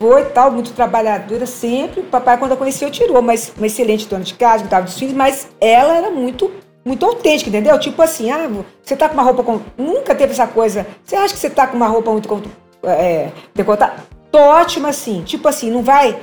Foi 0.00 0.24
tal, 0.30 0.50
muito 0.50 0.72
trabalhadora 0.72 1.44
sempre. 1.44 2.00
O 2.00 2.04
papai, 2.04 2.38
quando 2.38 2.52
a 2.52 2.56
conheceu, 2.56 2.90
tirou, 2.90 3.20
mas 3.20 3.52
uma 3.54 3.66
excelente 3.66 4.08
dona 4.08 4.24
de 4.24 4.32
casa, 4.32 4.62
cuidava 4.62 4.86
dos 4.86 4.98
filhos, 4.98 5.14
mas 5.14 5.48
ela 5.60 5.94
era 5.94 6.10
muito 6.10 6.50
muito 6.82 7.04
autêntica, 7.04 7.50
entendeu? 7.50 7.78
Tipo 7.78 8.00
assim, 8.00 8.30
ah, 8.30 8.48
você 8.82 8.96
tá 8.96 9.06
com 9.06 9.14
uma 9.14 9.22
roupa 9.22 9.42
com. 9.42 9.60
Nunca 9.76 10.14
teve 10.14 10.32
essa 10.32 10.46
coisa. 10.46 10.86
Você 11.04 11.14
acha 11.14 11.34
que 11.34 11.38
você 11.38 11.50
tá 11.50 11.66
com 11.66 11.76
uma 11.76 11.86
roupa 11.86 12.10
muito 12.10 12.50
é, 12.82 13.30
decotada? 13.54 14.02
Tô 14.32 14.38
ótima 14.38 14.88
assim. 14.88 15.22
Tipo 15.22 15.46
assim, 15.46 15.70
não 15.70 15.82
vai. 15.82 16.18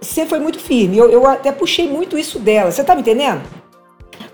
Sempre 0.00 0.30
foi 0.30 0.40
muito 0.40 0.58
firme. 0.58 0.98
Eu, 0.98 1.08
eu 1.08 1.24
até 1.24 1.52
puxei 1.52 1.88
muito 1.88 2.18
isso 2.18 2.40
dela. 2.40 2.72
Você 2.72 2.82
tá 2.82 2.96
me 2.96 3.02
entendendo? 3.02 3.42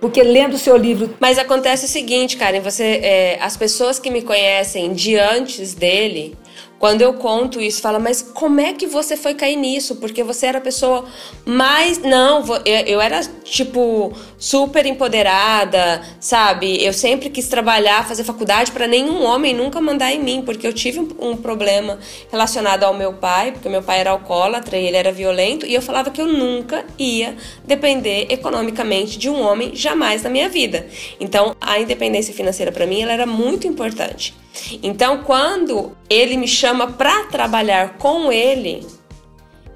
Porque 0.01 0.23
lendo 0.23 0.55
o 0.55 0.59
seu 0.59 0.79
livro. 0.79 1.15
Mas 1.21 1.39
acontece 1.39 1.85
o 1.85 1.89
seguinte, 1.89 2.39
Karen, 2.39 2.61
você. 2.61 3.01
É, 3.03 3.39
as 3.43 3.55
pessoas 3.55 3.99
que 3.99 4.11
me 4.11 4.23
conhecem 4.23 4.95
de 4.95 5.17
antes 5.17 5.75
dele 5.75 6.39
quando 6.79 7.03
eu 7.03 7.15
conto 7.15 7.61
isso, 7.61 7.83
fala, 7.83 7.99
mas 7.99 8.23
como 8.23 8.61
é 8.61 8.73
que 8.73 8.87
você 8.87 9.17
foi 9.17 9.35
cair 9.35 9.57
nisso? 9.57 9.97
Porque 9.97 10.23
você 10.23 10.47
era 10.47 10.59
a 10.59 10.61
pessoa 10.61 11.05
mais. 11.45 11.99
Não, 11.99 12.45
eu 12.65 13.01
era, 13.01 13.21
tipo, 13.43 14.13
super 14.39 14.87
empoderada, 14.87 16.01
sabe? 16.21 16.83
Eu 16.83 16.93
sempre 16.93 17.31
quis 17.31 17.49
trabalhar, 17.49 18.07
fazer 18.07 18.23
faculdade 18.23 18.71
para 18.71 18.87
nenhum 18.87 19.25
homem 19.25 19.53
nunca 19.53 19.81
mandar 19.81 20.13
em 20.13 20.23
mim, 20.23 20.43
porque 20.45 20.67
eu 20.67 20.73
tive 20.73 21.01
um, 21.19 21.37
problema 21.37 21.99
relacionado 22.31 22.85
ao 22.85 22.95
meu 22.95 23.13
pai, 23.13 23.53
porque 23.53 23.69
meu 23.69 23.83
pai 23.83 23.99
era 24.01 24.11
alcoólatra 24.11 24.79
e 24.79 24.87
ele 24.87 24.97
era 24.97 25.11
violento, 25.11 25.67
e 25.67 25.75
eu 25.75 25.83
falava 25.83 26.11
que 26.11 26.21
eu 26.21 26.27
nunca 26.27 26.85
ia 26.99 27.37
depender 27.65 28.27
economicamente 28.31 29.19
de 29.19 29.29
um 29.29 29.41
homem 29.41 29.75
jamais 29.75 30.23
na 30.23 30.31
minha 30.31 30.49
vida. 30.49 30.87
Então, 31.19 31.57
a 31.61 31.81
independência 31.81 32.33
financeira 32.33 32.71
para 32.71 32.87
mim 32.87 33.03
ela 33.03 33.13
era 33.13 33.27
muito 33.27 33.67
importante. 33.67 34.35
Então, 34.83 35.23
quando 35.23 35.97
ele 36.09 36.37
me 36.37 36.49
chama 36.49 36.93
para 36.93 37.25
trabalhar 37.25 37.99
com 37.99 38.33
ele, 38.33 38.87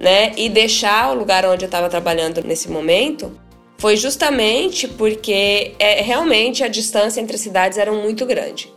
né, 0.00 0.32
e 0.36 0.48
deixar 0.48 1.12
o 1.12 1.14
lugar 1.14 1.44
onde 1.46 1.64
eu 1.64 1.66
estava 1.66 1.88
trabalhando 1.88 2.42
nesse 2.42 2.68
momento, 2.68 3.40
foi 3.78 3.96
justamente 3.96 4.86
porque 4.86 5.72
é, 5.78 6.02
realmente 6.02 6.62
a 6.62 6.68
distância 6.68 7.20
entre 7.20 7.34
as 7.34 7.40
cidades 7.40 7.78
era 7.78 7.90
muito 7.90 8.24
grande. 8.24 8.72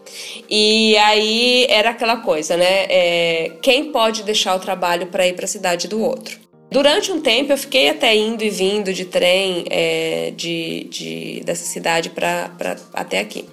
E 0.50 0.98
aí 0.98 1.66
era 1.70 1.92
aquela 1.92 2.18
coisa, 2.18 2.58
né? 2.58 2.86
É, 2.90 3.52
quem 3.62 3.92
pode 3.92 4.24
deixar 4.24 4.56
o 4.56 4.60
trabalho 4.60 5.08
para 5.08 5.28
ir 5.28 5.34
para 5.34 5.46
a 5.46 5.48
cidade 5.48 5.88
do 5.88 6.02
outro? 6.02 6.40
Durante 6.72 7.12
um 7.12 7.22
tempo 7.22 7.54
eu 7.54 7.58
fiquei 7.58 7.90
até 7.90 8.16
indo 8.16 8.44
e 8.44 8.50
vindo 8.50 8.92
de 8.92 9.06
trem 9.06 9.66
é, 9.70 10.34
de, 10.36 10.88
de, 10.90 11.42
dessa 11.46 11.66
cidade 11.66 12.10
para 12.10 12.50
até 12.94 13.20
aqui 13.20 13.46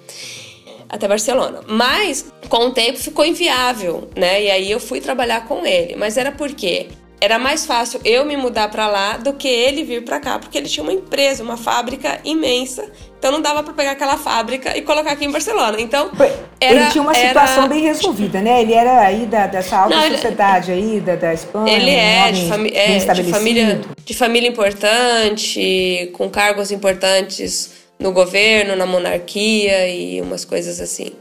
até 0.93 1.07
Barcelona. 1.07 1.61
Mas 1.67 2.31
com 2.47 2.67
o 2.67 2.71
tempo 2.71 2.99
ficou 2.99 3.25
inviável, 3.25 4.07
né? 4.15 4.43
E 4.43 4.51
aí 4.51 4.71
eu 4.71 4.79
fui 4.79 5.01
trabalhar 5.01 5.47
com 5.47 5.65
ele. 5.65 5.95
Mas 5.95 6.17
era 6.17 6.31
porque 6.31 6.87
era 7.19 7.39
mais 7.39 7.65
fácil 7.65 7.99
eu 8.05 8.25
me 8.25 8.37
mudar 8.37 8.67
para 8.67 8.85
lá 8.85 9.17
do 9.17 9.33
que 9.33 9.47
ele 9.47 9.83
vir 9.83 10.03
para 10.03 10.19
cá, 10.19 10.37
porque 10.37 10.57
ele 10.57 10.67
tinha 10.67 10.83
uma 10.83 10.93
empresa, 10.93 11.41
uma 11.41 11.57
fábrica 11.57 12.19
imensa. 12.23 12.91
Então 13.17 13.31
não 13.31 13.41
dava 13.41 13.63
para 13.63 13.73
pegar 13.73 13.91
aquela 13.91 14.17
fábrica 14.17 14.77
e 14.77 14.81
colocar 14.81 15.13
aqui 15.13 15.25
em 15.25 15.31
Barcelona. 15.31 15.79
Então 15.79 16.11
era, 16.59 16.81
ele 16.81 16.91
tinha 16.91 17.01
uma 17.01 17.13
situação 17.15 17.63
era... 17.63 17.67
bem 17.67 17.81
resolvida, 17.81 18.41
né? 18.41 18.61
Ele 18.61 18.73
era 18.73 18.99
aí 18.99 19.25
da, 19.25 19.47
dessa 19.47 19.77
alta 19.77 19.95
não, 19.95 20.11
sociedade 20.11 20.71
aí 20.71 20.99
da, 20.99 21.15
da 21.15 21.33
Espanha. 21.33 21.75
Ele 21.75 21.91
é, 21.91 22.31
de, 22.31 22.47
fami 22.47 22.71
é 22.71 22.97
de 22.97 23.23
família 23.23 23.81
de 24.05 24.13
família 24.13 24.49
importante, 24.49 26.11
com 26.13 26.29
cargos 26.29 26.71
importantes 26.71 27.82
no 28.03 28.11
governo, 28.11 28.75
na 28.75 28.85
monarquia 28.85 29.87
e 29.87 30.21
umas 30.21 30.43
coisas 30.43 30.81
assim. 30.81 31.13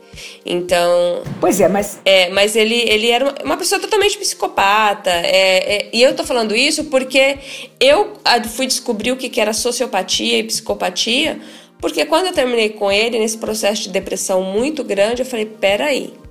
Então. 0.44 1.22
Pois 1.40 1.60
é, 1.60 1.68
mas. 1.68 2.00
É, 2.04 2.28
mas 2.30 2.56
ele, 2.56 2.74
ele 2.74 3.08
era 3.08 3.32
uma 3.44 3.56
pessoa 3.56 3.80
totalmente 3.80 4.18
psicopata. 4.18 5.10
É, 5.10 5.74
é, 5.74 5.88
e 5.92 6.02
eu 6.02 6.14
tô 6.14 6.24
falando 6.24 6.54
isso 6.54 6.84
porque 6.84 7.38
eu 7.78 8.14
fui 8.54 8.66
descobrir 8.66 9.12
o 9.12 9.16
que 9.16 9.40
era 9.40 9.52
sociopatia 9.52 10.38
e 10.38 10.42
psicopatia, 10.42 11.40
porque 11.78 12.04
quando 12.04 12.26
eu 12.26 12.32
terminei 12.32 12.70
com 12.70 12.90
ele, 12.90 13.18
nesse 13.18 13.38
processo 13.38 13.84
de 13.84 13.90
depressão 13.90 14.42
muito 14.42 14.82
grande, 14.82 15.22
eu 15.22 15.26
falei: 15.26 15.46
peraí 15.46 16.21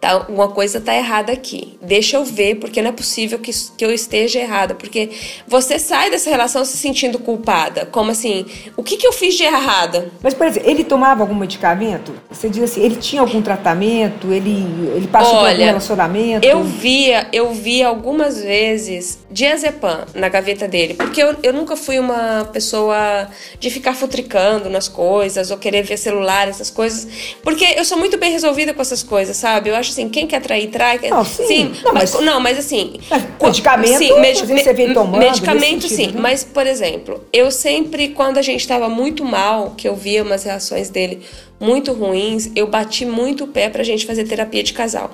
tá, 0.00 0.12
alguma 0.12 0.48
coisa 0.48 0.80
tá 0.80 0.94
errada 0.94 1.32
aqui. 1.32 1.78
Deixa 1.82 2.16
eu 2.16 2.24
ver, 2.24 2.56
porque 2.56 2.80
não 2.80 2.90
é 2.90 2.92
possível 2.92 3.38
que, 3.38 3.50
que 3.76 3.84
eu 3.84 3.92
esteja 3.92 4.38
errada. 4.40 4.74
Porque 4.74 5.10
você 5.46 5.78
sai 5.78 6.10
dessa 6.10 6.30
relação 6.30 6.64
se 6.64 6.76
sentindo 6.76 7.18
culpada. 7.18 7.86
Como 7.86 8.10
assim? 8.10 8.46
O 8.76 8.82
que, 8.82 8.96
que 8.96 9.06
eu 9.06 9.12
fiz 9.12 9.34
de 9.34 9.44
errada? 9.44 10.10
Mas, 10.22 10.34
por 10.34 10.46
exemplo, 10.46 10.68
ele 10.68 10.84
tomava 10.84 11.22
algum 11.22 11.34
medicamento? 11.34 12.14
Você 12.30 12.48
diz 12.48 12.62
assim, 12.62 12.82
ele 12.82 12.96
tinha 12.96 13.22
algum 13.22 13.42
tratamento? 13.42 14.32
Ele, 14.32 14.64
ele 14.94 15.08
passou 15.08 15.34
Olha, 15.34 15.40
por 15.40 15.50
algum 15.50 15.64
relacionamento? 15.64 16.46
Eu 16.46 16.62
via, 16.62 17.28
eu 17.32 17.52
via 17.52 17.88
algumas 17.88 18.42
vezes 18.42 19.18
diazepam 19.30 20.04
na 20.14 20.28
gaveta 20.28 20.66
dele. 20.66 20.94
Porque 20.94 21.22
eu, 21.22 21.36
eu 21.42 21.52
nunca 21.52 21.76
fui 21.76 21.98
uma 21.98 22.48
pessoa 22.52 23.28
de 23.58 23.70
ficar 23.70 23.94
futricando 23.94 24.68
nas 24.70 24.88
coisas 24.88 25.50
ou 25.50 25.58
querer 25.58 25.82
ver 25.82 25.96
celular, 25.96 26.48
essas 26.48 26.70
coisas. 26.70 27.36
Porque 27.42 27.64
eu 27.64 27.84
sou 27.84 27.98
muito 27.98 28.16
bem 28.18 28.32
resolvida 28.32 28.72
com 28.72 28.80
essas 28.80 29.02
coisas, 29.02 29.36
sabe? 29.36 29.70
Eu 29.70 29.76
acho 29.76 29.87
assim, 29.90 30.08
quem 30.08 30.26
quer 30.26 30.40
trair, 30.40 30.68
trai. 30.68 30.98
Não, 31.08 31.24
sim. 31.24 31.46
sim 31.46 31.72
não, 31.84 31.92
mas, 31.92 32.14
mas, 32.14 32.24
não, 32.24 32.40
mas 32.40 32.58
assim. 32.58 32.94
medicamento, 33.42 33.98
sim, 33.98 34.20
medic, 34.20 34.46
você 34.46 34.72
vem 34.72 34.92
tomando. 34.92 35.18
Medicamento, 35.18 35.88
sentido, 35.88 35.96
sim. 35.96 36.06
Né? 36.08 36.20
Mas, 36.20 36.44
por 36.44 36.66
exemplo, 36.66 37.24
eu 37.32 37.50
sempre, 37.50 38.08
quando 38.08 38.38
a 38.38 38.42
gente 38.42 38.60
estava 38.60 38.88
muito 38.88 39.24
mal, 39.24 39.74
que 39.76 39.88
eu 39.88 39.94
via 39.94 40.22
umas 40.22 40.44
reações 40.44 40.88
dele 40.90 41.20
muito 41.60 41.92
ruins, 41.92 42.50
eu 42.54 42.66
bati 42.66 43.04
muito 43.04 43.44
o 43.44 43.48
pé 43.48 43.68
pra 43.68 43.82
gente 43.82 44.06
fazer 44.06 44.24
terapia 44.24 44.62
de 44.62 44.72
casal. 44.72 45.10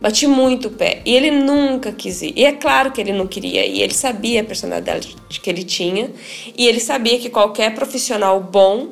Bati 0.00 0.26
muito 0.26 0.68
o 0.68 0.70
pé. 0.70 1.02
E 1.04 1.14
ele 1.14 1.30
nunca 1.30 1.92
quis 1.92 2.22
ir. 2.22 2.32
E 2.34 2.44
é 2.44 2.52
claro 2.52 2.90
que 2.90 3.00
ele 3.00 3.12
não 3.12 3.26
queria 3.26 3.66
ir. 3.66 3.82
Ele 3.82 3.92
sabia 3.92 4.40
a 4.40 4.44
personalidade 4.44 5.14
que 5.28 5.50
ele 5.50 5.62
tinha. 5.62 6.10
E 6.56 6.66
ele 6.66 6.80
sabia 6.80 7.18
que 7.18 7.28
qualquer 7.28 7.74
profissional 7.74 8.40
bom 8.40 8.88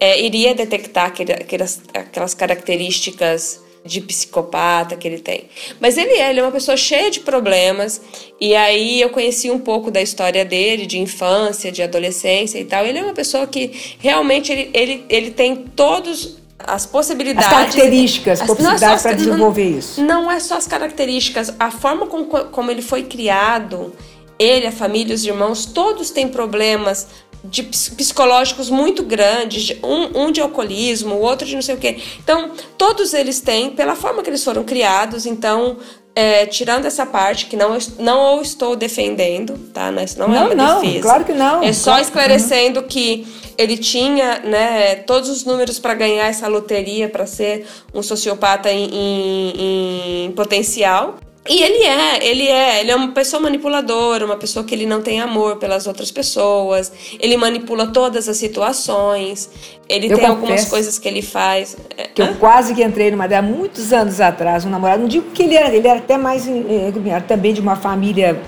é, 0.00 0.20
iria 0.20 0.54
detectar 0.54 1.06
aquelas, 1.06 1.82
aquelas 1.92 2.34
características 2.34 3.62
de 3.88 4.00
psicopata 4.00 4.96
que 4.96 5.08
ele 5.08 5.18
tem. 5.18 5.44
Mas 5.80 5.96
ele 5.96 6.12
é, 6.12 6.30
ele 6.30 6.40
é 6.40 6.42
uma 6.42 6.52
pessoa 6.52 6.76
cheia 6.76 7.10
de 7.10 7.20
problemas. 7.20 8.00
E 8.40 8.54
aí 8.54 9.00
eu 9.00 9.10
conheci 9.10 9.50
um 9.50 9.58
pouco 9.58 9.90
da 9.90 10.00
história 10.00 10.44
dele, 10.44 10.86
de 10.86 10.98
infância, 10.98 11.72
de 11.72 11.82
adolescência 11.82 12.58
e 12.58 12.64
tal. 12.64 12.84
Ele 12.84 12.98
é 12.98 13.02
uma 13.02 13.14
pessoa 13.14 13.46
que 13.46 13.96
realmente 13.98 14.52
ele, 14.52 14.70
ele, 14.72 15.04
ele 15.08 15.30
tem 15.30 15.56
todos 15.56 16.36
as 16.58 16.84
possibilidades. 16.84 17.46
As 17.46 17.52
características, 17.52 18.40
as, 18.40 18.46
possibilidades 18.46 19.02
para 19.02 19.12
desenvolver 19.12 19.70
não, 19.70 19.78
isso. 19.78 20.02
Não 20.02 20.30
é 20.30 20.40
só 20.40 20.56
as 20.56 20.66
características, 20.66 21.54
a 21.58 21.70
forma 21.70 22.06
como, 22.06 22.26
como 22.26 22.70
ele 22.70 22.82
foi 22.82 23.04
criado, 23.04 23.92
ele, 24.38 24.66
a 24.66 24.72
família, 24.72 25.14
os 25.14 25.24
irmãos, 25.24 25.66
todos 25.66 26.10
têm 26.10 26.28
problemas 26.28 27.08
de 27.44 27.62
psicológicos 27.62 28.68
muito 28.68 29.02
grandes, 29.02 29.76
um, 29.82 30.24
um 30.24 30.32
de 30.32 30.40
alcoolismo, 30.40 31.14
o 31.14 31.20
outro 31.20 31.46
de 31.46 31.54
não 31.54 31.62
sei 31.62 31.74
o 31.74 31.78
quê. 31.78 31.98
Então, 32.18 32.50
todos 32.76 33.14
eles 33.14 33.40
têm, 33.40 33.70
pela 33.70 33.94
forma 33.94 34.22
que 34.22 34.30
eles 34.30 34.42
foram 34.42 34.64
criados, 34.64 35.24
então, 35.24 35.76
é, 36.14 36.46
tirando 36.46 36.84
essa 36.84 37.06
parte 37.06 37.46
que 37.46 37.56
não, 37.56 37.78
não 37.98 38.42
estou 38.42 38.74
defendendo, 38.74 39.56
tá? 39.72 39.90
Não, 39.92 40.02
não, 40.16 40.34
é 40.34 40.40
uma 40.40 40.54
não, 40.54 40.80
defesa. 40.80 41.02
Claro 41.02 41.24
que 41.24 41.32
não. 41.32 41.62
É 41.62 41.72
só 41.72 41.92
claro 41.92 42.02
esclarecendo 42.02 42.82
que, 42.82 43.18
que 43.18 43.48
ele 43.56 43.76
tinha 43.76 44.40
né, 44.40 44.96
todos 44.96 45.28
os 45.28 45.44
números 45.44 45.78
para 45.78 45.94
ganhar 45.94 46.26
essa 46.26 46.48
loteria, 46.48 47.08
para 47.08 47.24
ser 47.24 47.66
um 47.94 48.02
sociopata 48.02 48.68
em, 48.70 48.90
em, 48.92 50.24
em 50.26 50.32
potencial. 50.32 51.18
E 51.48 51.62
ele 51.62 51.82
é, 51.82 52.26
ele 52.26 52.46
é, 52.46 52.80
ele 52.80 52.90
é 52.90 52.96
uma 52.96 53.12
pessoa 53.12 53.40
manipuladora, 53.40 54.26
uma 54.26 54.36
pessoa 54.36 54.64
que 54.64 54.74
ele 54.74 54.84
não 54.84 55.00
tem 55.00 55.20
amor 55.20 55.56
pelas 55.56 55.86
outras 55.86 56.10
pessoas, 56.10 56.92
ele 57.18 57.36
manipula 57.38 57.86
todas 57.86 58.28
as 58.28 58.36
situações, 58.36 59.50
ele 59.88 60.12
eu 60.12 60.16
tem 60.16 60.26
algumas 60.26 60.66
coisas 60.66 60.98
que 60.98 61.08
ele 61.08 61.22
faz. 61.22 61.76
É, 61.96 62.04
que 62.04 62.20
Hã? 62.20 62.26
eu 62.26 62.34
quase 62.34 62.74
que 62.74 62.84
entrei 62.84 63.10
numa 63.10 63.24
há 63.24 63.42
muitos 63.42 63.92
anos 63.92 64.20
atrás, 64.20 64.66
um 64.66 64.70
namorado, 64.70 65.00
não 65.00 65.08
digo 65.08 65.30
que 65.30 65.44
ele 65.44 65.54
era, 65.54 65.74
ele 65.74 65.88
era 65.88 65.98
até 65.98 66.18
mais, 66.18 66.46
eh, 66.46 66.92
era 67.06 67.22
também 67.22 67.54
de 67.54 67.60
uma 67.60 67.76
família 67.76 68.40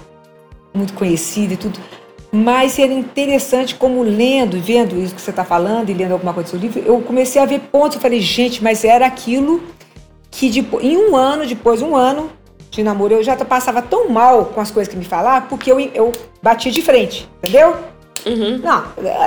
muito 0.75 0.93
conhecida 0.93 1.55
e 1.55 1.57
tudo, 1.57 1.81
mas 2.31 2.79
era 2.79 2.93
interessante 2.93 3.75
como 3.75 4.03
lendo 4.03 4.57
e 4.57 4.61
vendo 4.61 5.01
isso 5.01 5.15
que 5.15 5.21
você 5.21 5.31
está 5.31 5.45
falando 5.45 5.89
e 5.89 5.95
lendo 5.95 6.13
alguma 6.13 6.35
coisa 6.35 6.49
do 6.49 6.51
seu 6.51 6.61
livro, 6.61 6.83
eu 6.85 7.01
comecei 7.01 7.41
a 7.41 7.47
ver 7.47 7.61
pontos, 7.73 7.97
eu 7.97 8.01
falei, 8.01 8.21
gente, 8.21 8.63
mas 8.63 8.85
era 8.85 9.07
aquilo 9.07 9.63
que 10.31 10.49
depois, 10.49 10.85
em 10.85 10.97
um 10.97 11.17
ano, 11.17 11.47
depois 11.47 11.83
um 11.83 11.97
ano, 11.97 12.31
de 12.71 12.83
namoro, 12.83 13.15
eu 13.15 13.23
já 13.23 13.37
passava 13.37 13.83
tão 13.83 14.09
mal 14.09 14.47
com 14.47 14.61
as 14.61 14.71
coisas 14.71 14.91
que 14.91 14.99
me 14.99 15.05
falavam, 15.05 15.49
porque 15.49 15.71
eu, 15.71 15.81
eu 15.81 16.13
batia 16.43 16.71
de 16.71 16.81
frente, 16.81 17.29
entendeu? 17.39 17.77
Uhum. 18.27 18.59
Não, 18.59 18.85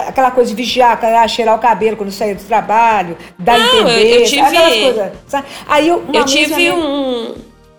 aquela 0.08 0.32
coisa 0.32 0.50
de 0.50 0.56
vigiar, 0.56 1.00
cheirar 1.28 1.56
o 1.56 1.60
cabelo 1.60 1.98
quando 1.98 2.12
saía 2.12 2.36
do 2.36 2.44
trabalho, 2.44 3.18
dar 3.38 3.58
não, 3.58 3.66
entender, 3.66 4.16
eu, 4.16 4.20
eu 4.20 4.26
tive... 4.26 4.42
aquelas 4.42 4.74
coisas. 4.74 5.12
Sabe? 5.28 5.48
Aí 5.68 5.88
eu, 5.88 6.04
eu 6.14 6.26
tive 6.26 6.56
minha... 6.56 6.76
um. 6.76 7.36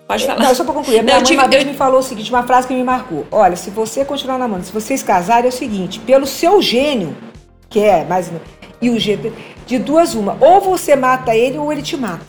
Pode 0.07 0.27
falar. 0.27 0.43
Não, 0.43 0.55
só 0.55 0.65
para 0.65 0.75
concluir. 0.75 0.99
A 0.99 1.03
minha 1.03 1.15
não, 1.15 1.21
mãe 1.21 1.25
tive... 1.25 1.41
uma 1.41 1.49
vez 1.49 1.65
me 1.65 1.75
falou 1.75 2.01
o 2.01 2.03
seguinte, 2.03 2.31
uma 2.31 2.43
frase 2.43 2.67
que 2.67 2.75
me 2.75 2.85
marcou. 2.85 3.27
Olha, 3.31 3.57
se 3.57 3.71
você 3.71 4.05
continuar 4.05 4.39
namorando, 4.39 4.65
se 4.65 4.73
vocês 4.73 5.03
casarem, 5.03 5.47
é 5.47 5.49
o 5.49 5.53
seguinte, 5.53 5.99
pelo 6.01 6.27
seu 6.27 6.61
gênio, 6.61 7.17
que 7.71 7.81
é 7.81 8.05
mais. 8.05 8.31
E 8.83 8.91
o 8.91 8.99
gênio, 8.99 9.33
de 9.67 9.79
duas 9.79 10.15
uma. 10.15 10.37
Ou 10.41 10.61
você 10.61 10.97
mata 10.97 11.35
ele 11.35 11.59
ou 11.59 11.73
ele 11.73 11.81
te 11.81 11.97
mata. 11.97 12.27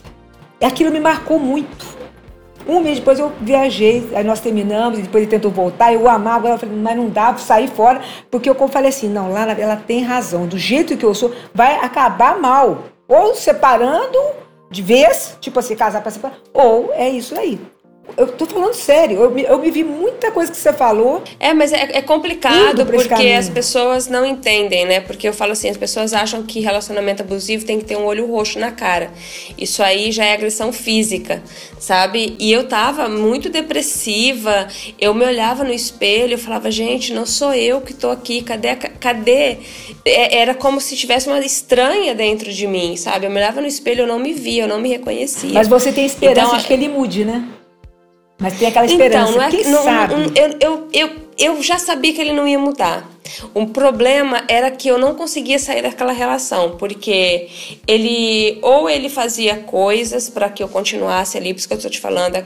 Aquilo 0.63 0.91
me 0.91 0.99
marcou 0.99 1.37
muito. 1.37 1.94
Um 2.67 2.79
mês 2.79 2.99
depois 2.99 3.19
eu 3.19 3.31
viajei, 3.41 4.09
aí 4.15 4.23
nós 4.23 4.39
terminamos, 4.39 4.97
e 4.97 5.03
depois 5.03 5.23
ele 5.23 5.31
tentou 5.31 5.51
voltar, 5.51 5.93
eu 5.93 6.09
amava, 6.09 6.49
eu 6.49 6.57
falei, 6.57 6.75
mas 6.75 6.97
não 6.97 7.09
dá 7.09 7.31
para 7.31 7.37
sair 7.37 7.67
fora, 7.67 8.01
porque 8.31 8.49
eu 8.49 8.55
falei 8.67 8.89
assim, 8.89 9.07
não, 9.07 9.31
lá 9.31 9.51
ela 9.51 9.75
tem 9.75 10.03
razão, 10.03 10.47
do 10.47 10.57
jeito 10.57 10.97
que 10.97 11.05
eu 11.05 11.13
sou, 11.13 11.33
vai 11.53 11.75
acabar 11.75 12.39
mal. 12.39 12.85
Ou 13.07 13.35
separando 13.35 14.17
de 14.71 14.81
vez, 14.81 15.37
tipo 15.39 15.59
assim, 15.59 15.75
casar 15.75 16.01
para 16.01 16.09
separar, 16.09 16.37
ou 16.53 16.91
é 16.93 17.07
isso 17.07 17.37
aí 17.37 17.59
eu 18.17 18.27
tô 18.27 18.45
falando 18.45 18.73
sério, 18.73 19.19
eu 19.19 19.31
me, 19.31 19.43
eu 19.43 19.59
me 19.59 19.69
vi 19.69 19.83
muita 19.83 20.31
coisa 20.31 20.51
que 20.51 20.57
você 20.57 20.71
falou. 20.71 21.21
É, 21.39 21.53
mas 21.53 21.73
é, 21.73 21.97
é 21.97 22.01
complicado 22.01 22.85
porque 22.85 23.31
as 23.31 23.49
pessoas 23.49 24.07
não 24.07 24.25
entendem, 24.25 24.85
né? 24.85 25.01
Porque 25.01 25.27
eu 25.27 25.33
falo 25.33 25.51
assim, 25.51 25.69
as 25.69 25.77
pessoas 25.77 26.13
acham 26.13 26.43
que 26.43 26.61
relacionamento 26.61 27.23
abusivo 27.23 27.65
tem 27.65 27.77
que 27.77 27.85
ter 27.85 27.97
um 27.97 28.05
olho 28.05 28.25
roxo 28.25 28.57
na 28.57 28.71
cara. 28.71 29.11
Isso 29.57 29.83
aí 29.83 30.11
já 30.11 30.23
é 30.23 30.33
agressão 30.33 30.71
física, 30.71 31.43
sabe? 31.77 32.35
E 32.39 32.51
eu 32.51 32.67
tava 32.67 33.09
muito 33.09 33.49
depressiva, 33.49 34.67
eu 34.99 35.13
me 35.13 35.25
olhava 35.25 35.63
no 35.63 35.73
espelho, 35.73 36.35
eu 36.35 36.39
falava, 36.39 36.71
gente, 36.71 37.13
não 37.13 37.25
sou 37.25 37.53
eu 37.53 37.81
que 37.81 37.93
tô 37.93 38.11
aqui, 38.11 38.41
cadê? 38.41 38.75
Cadê? 38.75 39.57
É, 40.05 40.37
era 40.37 40.53
como 40.53 40.79
se 40.79 40.95
tivesse 40.95 41.27
uma 41.27 41.39
estranha 41.39 42.15
dentro 42.15 42.51
de 42.51 42.65
mim, 42.65 42.95
sabe? 42.95 43.25
Eu 43.25 43.29
me 43.29 43.37
olhava 43.37 43.59
no 43.59 43.67
espelho, 43.67 44.01
eu 44.01 44.07
não 44.07 44.19
me 44.19 44.31
via, 44.31 44.63
eu 44.63 44.67
não 44.67 44.79
me 44.79 44.89
reconhecia. 44.89 45.51
Mas 45.53 45.67
você 45.67 45.91
tem 45.91 46.05
esperança 46.05 46.47
então, 46.47 46.57
de 46.59 46.65
que 46.65 46.73
ele 46.73 46.87
mude, 46.87 47.25
né? 47.25 47.45
Mas 48.37 48.57
tem 48.57 48.67
aquela 48.67 48.85
esperança. 48.85 49.31
Então, 49.31 49.37
não 49.37 49.43
é, 49.43 49.51
Quem 49.51 49.65
não, 49.65 49.83
sabe? 49.83 50.13
Não, 50.13 50.31
eu, 50.35 50.57
eu, 50.59 50.87
eu, 50.91 51.09
eu 51.37 51.63
já 51.63 51.77
sabia 51.77 52.13
que 52.13 52.19
ele 52.19 52.33
não 52.33 52.47
ia 52.47 52.59
mudar. 52.59 53.09
O 53.53 53.67
problema 53.67 54.43
era 54.47 54.69
que 54.69 54.87
eu 54.87 54.97
não 54.97 55.15
conseguia 55.15 55.57
sair 55.57 55.81
daquela 55.81 56.11
relação, 56.11 56.77
porque 56.77 57.47
ele 57.87 58.59
ou 58.61 58.89
ele 58.89 59.09
fazia 59.09 59.57
coisas 59.57 60.29
para 60.29 60.49
que 60.49 60.61
eu 60.61 60.67
continuasse 60.67 61.37
ali, 61.37 61.53
por 61.53 61.59
isso 61.59 61.67
que 61.67 61.73
eu 61.73 61.77
estou 61.77 61.91
te 61.91 61.99
falando, 61.99 62.45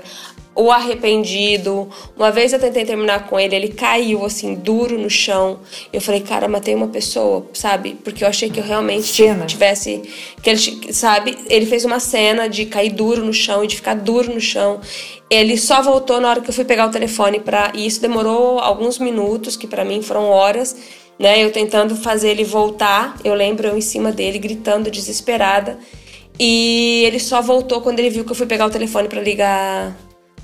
o 0.56 0.72
arrependido. 0.72 1.90
Uma 2.18 2.32
vez 2.32 2.52
eu 2.52 2.60
tentei 2.60 2.84
terminar 2.84 3.28
com 3.28 3.40
ele, 3.40 3.56
ele 3.56 3.70
caiu 3.70 4.26
assim, 4.26 4.56
duro 4.56 4.98
no 4.98 5.10
chão. 5.10 5.60
Eu 5.92 6.02
falei, 6.02 6.22
cara, 6.22 6.48
matei 6.48 6.76
uma 6.76 6.88
pessoa, 6.88 7.48
sabe? 7.54 7.98
Porque 8.04 8.24
eu 8.24 8.28
achei 8.28 8.50
que 8.50 8.60
eu 8.60 8.64
realmente 8.64 9.08
cena. 9.08 9.46
tivesse. 9.46 10.02
Que 10.42 10.50
ele, 10.50 10.94
sabe? 10.94 11.38
Ele 11.50 11.66
fez 11.66 11.86
uma 11.86 12.00
cena 12.00 12.50
de 12.50 12.66
cair 12.66 12.92
duro 12.92 13.24
no 13.24 13.34
chão 13.34 13.64
e 13.64 13.68
de 13.68 13.76
ficar 13.78 13.96
duro 13.96 14.34
no 14.34 14.42
chão. 14.42 14.82
Ele 15.30 15.58
só 15.58 15.82
voltou 15.82 16.20
na 16.20 16.30
hora 16.30 16.42
que 16.42 16.50
eu 16.50 16.54
fui 16.54 16.66
pegar 16.66 16.88
o 16.88 16.92
telefone 16.92 17.40
para 17.40 17.72
e 17.76 17.86
isso 17.86 18.02
demorou 18.02 18.60
alguns 18.60 18.98
minutos, 18.98 19.56
que 19.56 19.68
para 19.68 19.86
mim 19.86 20.02
foram 20.02 20.26
horas, 20.26 20.76
né? 21.20 21.44
Eu 21.44 21.52
tentando 21.52 21.96
fazer 21.96 22.30
ele 22.30 22.44
voltar. 22.44 23.16
Eu 23.24 23.36
lembro 23.36 23.68
eu 23.68 23.78
em 23.78 23.82
cima 23.82 24.12
dele 24.12 24.40
gritando 24.40 24.90
desesperada. 24.90 25.78
E 26.40 27.04
ele 27.06 27.20
só 27.20 27.42
voltou 27.42 27.82
quando 27.82 28.00
ele 28.00 28.10
viu 28.10 28.24
que 28.24 28.32
eu 28.32 28.36
fui 28.36 28.46
pegar 28.48 28.66
o 28.66 28.70
telefone 28.70 29.08
para 29.08 29.22
ligar 29.22 29.96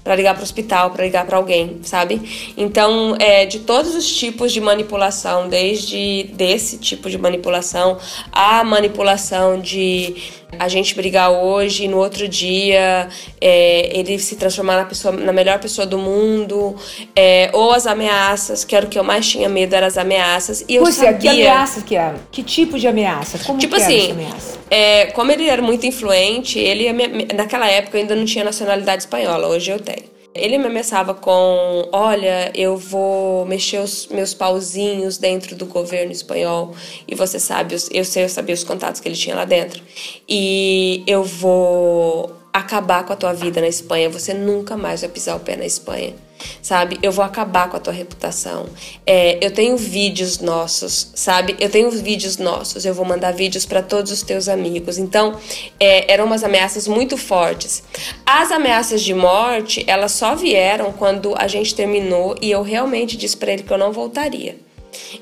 para 0.05 0.15
ligar 0.15 0.35
para 0.35 0.41
o 0.41 0.43
hospital, 0.43 0.91
para 0.91 1.03
ligar 1.03 1.25
para 1.25 1.35
alguém, 1.35 1.79
sabe? 1.81 2.53
Então, 2.55 3.15
é, 3.17 3.43
de 3.47 3.61
todos 3.61 3.95
os 3.95 4.07
tipos 4.07 4.53
de 4.53 4.61
manipulação, 4.61 5.49
desde 5.49 6.29
desse 6.31 6.77
tipo 6.77 7.09
de 7.09 7.17
manipulação, 7.17 7.97
a 8.31 8.63
manipulação 8.63 9.59
de 9.59 10.15
a 10.57 10.67
gente 10.67 10.95
brigar 10.95 11.31
hoje 11.31 11.85
e 11.85 11.87
no 11.87 11.97
outro 11.97 12.27
dia 12.27 13.09
é, 13.41 13.97
ele 13.97 14.17
se 14.19 14.35
transformar 14.35 14.77
na, 14.77 14.85
pessoa, 14.85 15.15
na 15.15 15.33
melhor 15.33 15.59
pessoa 15.59 15.85
do 15.85 15.97
mundo, 15.97 16.75
é, 17.15 17.49
ou 17.53 17.71
as 17.71 17.85
ameaças, 17.85 18.63
que 18.63 18.75
era 18.75 18.85
o 18.85 18.89
que 18.89 18.97
eu 18.97 19.03
mais 19.03 19.27
tinha 19.27 19.49
medo, 19.49 19.75
eram 19.75 19.87
as 19.87 19.97
ameaças. 19.97 20.63
E 20.67 20.75
eu 20.75 20.83
Puxa, 20.83 21.05
sabia... 21.05 21.19
que 21.19 21.27
ameaças 21.27 21.83
que 21.83 21.95
era? 21.95 22.15
Que 22.31 22.43
tipo 22.43 22.79
de 22.79 22.87
ameaça? 22.87 23.39
Como 23.45 23.59
tipo 23.59 23.75
que 23.75 23.81
assim, 23.81 24.11
ameaça? 24.11 24.57
É, 24.69 25.07
como 25.07 25.31
ele 25.31 25.47
era 25.47 25.61
muito 25.61 25.85
influente, 25.85 26.59
ele 26.59 26.91
naquela 27.33 27.67
época 27.67 27.97
eu 27.97 28.01
ainda 28.01 28.15
não 28.15 28.25
tinha 28.25 28.43
nacionalidade 28.43 29.03
espanhola, 29.03 29.47
hoje 29.47 29.71
eu 29.71 29.79
tenho. 29.79 30.14
Ele 30.35 30.57
me 30.57 30.67
ameaçava 30.67 31.13
com: 31.13 31.87
olha, 31.93 32.51
eu 32.53 32.75
vou 32.75 33.45
mexer 33.45 33.79
os 33.79 34.07
meus 34.07 34.33
pauzinhos 34.33 35.17
dentro 35.17 35.55
do 35.55 35.65
governo 35.65 36.11
espanhol 36.11 36.75
e 37.07 37.15
você 37.15 37.39
sabe, 37.39 37.75
eu 37.91 38.03
sei, 38.03 38.25
eu 38.25 38.29
sabia 38.29 38.53
os 38.53 38.63
contatos 38.63 38.99
que 38.99 39.07
ele 39.07 39.15
tinha 39.15 39.35
lá 39.35 39.45
dentro. 39.45 39.81
E 40.27 41.03
eu 41.07 41.23
vou 41.23 42.31
acabar 42.51 43.05
com 43.05 43.13
a 43.13 43.15
tua 43.15 43.33
vida 43.33 43.61
na 43.61 43.67
Espanha, 43.67 44.09
você 44.09 44.33
nunca 44.33 44.75
mais 44.75 45.01
vai 45.01 45.09
pisar 45.09 45.35
o 45.37 45.39
pé 45.39 45.55
na 45.55 45.65
Espanha 45.65 46.24
sabe? 46.61 46.97
Eu 47.01 47.11
vou 47.11 47.23
acabar 47.23 47.69
com 47.69 47.77
a 47.77 47.79
tua 47.79 47.93
reputação. 47.93 48.67
É, 49.05 49.37
eu 49.45 49.51
tenho 49.51 49.77
vídeos 49.77 50.39
nossos, 50.39 51.11
sabe? 51.15 51.55
Eu 51.59 51.69
tenho 51.69 51.89
vídeos 51.91 52.37
nossos, 52.37 52.85
eu 52.85 52.93
vou 52.93 53.05
mandar 53.05 53.31
vídeos 53.31 53.65
para 53.65 53.81
todos 53.81 54.11
os 54.11 54.21
teus 54.21 54.47
amigos. 54.47 54.97
Então, 54.97 55.39
é, 55.79 56.11
eram 56.11 56.25
umas 56.25 56.43
ameaças 56.43 56.87
muito 56.87 57.17
fortes. 57.17 57.83
As 58.25 58.51
ameaças 58.51 59.01
de 59.01 59.13
morte, 59.13 59.83
elas 59.87 60.11
só 60.11 60.35
vieram 60.35 60.91
quando 60.91 61.33
a 61.37 61.47
gente 61.47 61.75
terminou 61.75 62.35
e 62.41 62.51
eu 62.51 62.61
realmente 62.61 63.17
disse 63.17 63.37
para 63.37 63.53
ele 63.53 63.63
que 63.63 63.71
eu 63.71 63.77
não 63.77 63.91
voltaria. 63.91 64.64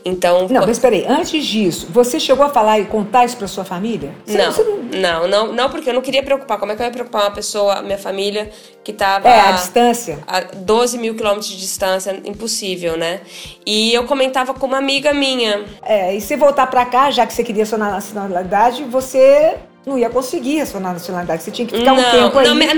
Então. 0.04 0.48
Não, 0.50 0.66
mas 0.66 0.80
peraí, 0.80 1.06
antes 1.08 1.46
disso, 1.46 1.88
você 1.90 2.20
chegou 2.20 2.46
a 2.46 2.50
falar 2.50 2.80
e 2.80 2.86
contar 2.86 3.26
isso 3.26 3.38
para 3.38 3.48
sua 3.48 3.64
família? 3.64 4.14
Você 4.26 4.38
não, 4.38 4.52
você 4.52 4.64
não... 4.64 4.78
não, 4.78 5.28
não, 5.28 5.54
não, 5.54 5.70
porque 5.70 5.90
eu 5.90 5.94
não 5.94 6.02
queria 6.02 6.24
preocupar. 6.24 6.60
Como 6.60 6.72
é 6.72 6.76
que 6.76 6.82
eu 6.82 6.86
ia 6.86 6.92
preocupar 6.92 7.24
uma 7.24 7.32
pessoa, 7.32 7.82
minha 7.82 7.98
família, 7.98 8.52
que 8.84 8.92
estava. 8.92 9.28
É, 9.28 9.40
a 9.40 9.52
distância. 9.54 10.20
A 10.28 10.42
12 10.42 10.98
mil 10.98 11.16
quilômetros 11.16 11.48
de 11.48 11.58
distância, 11.58 12.22
impossível, 12.26 12.98
né? 12.98 13.22
E 13.66 13.94
eu 13.94 14.06
comentava 14.06 14.54
com 14.54 14.66
uma 14.66 14.78
amiga 14.78 15.14
minha. 15.14 15.66
É, 15.82 16.16
e 16.16 16.22
se 16.22 16.36
voltar 16.36 16.68
para 16.68 16.86
cá, 16.86 17.12
já 17.12 17.26
que 17.26 17.34
você 17.34 17.44
queria 17.44 17.66
sua 17.66 17.78
nacionalidade, 17.78 18.84
você 18.84 19.58
não 19.86 19.98
ia 19.98 20.10
conseguir 20.10 20.62
a 20.62 20.66
sua 20.66 20.80
nacionalidade. 20.80 21.44
Você 21.44 21.52
tinha 21.52 21.68
que 21.68 21.78
ficar 21.78 21.94
não, 21.94 22.00
um 22.00 22.12
tempo. 22.12 22.42
Não, 22.42 22.56
minha, 22.56 22.74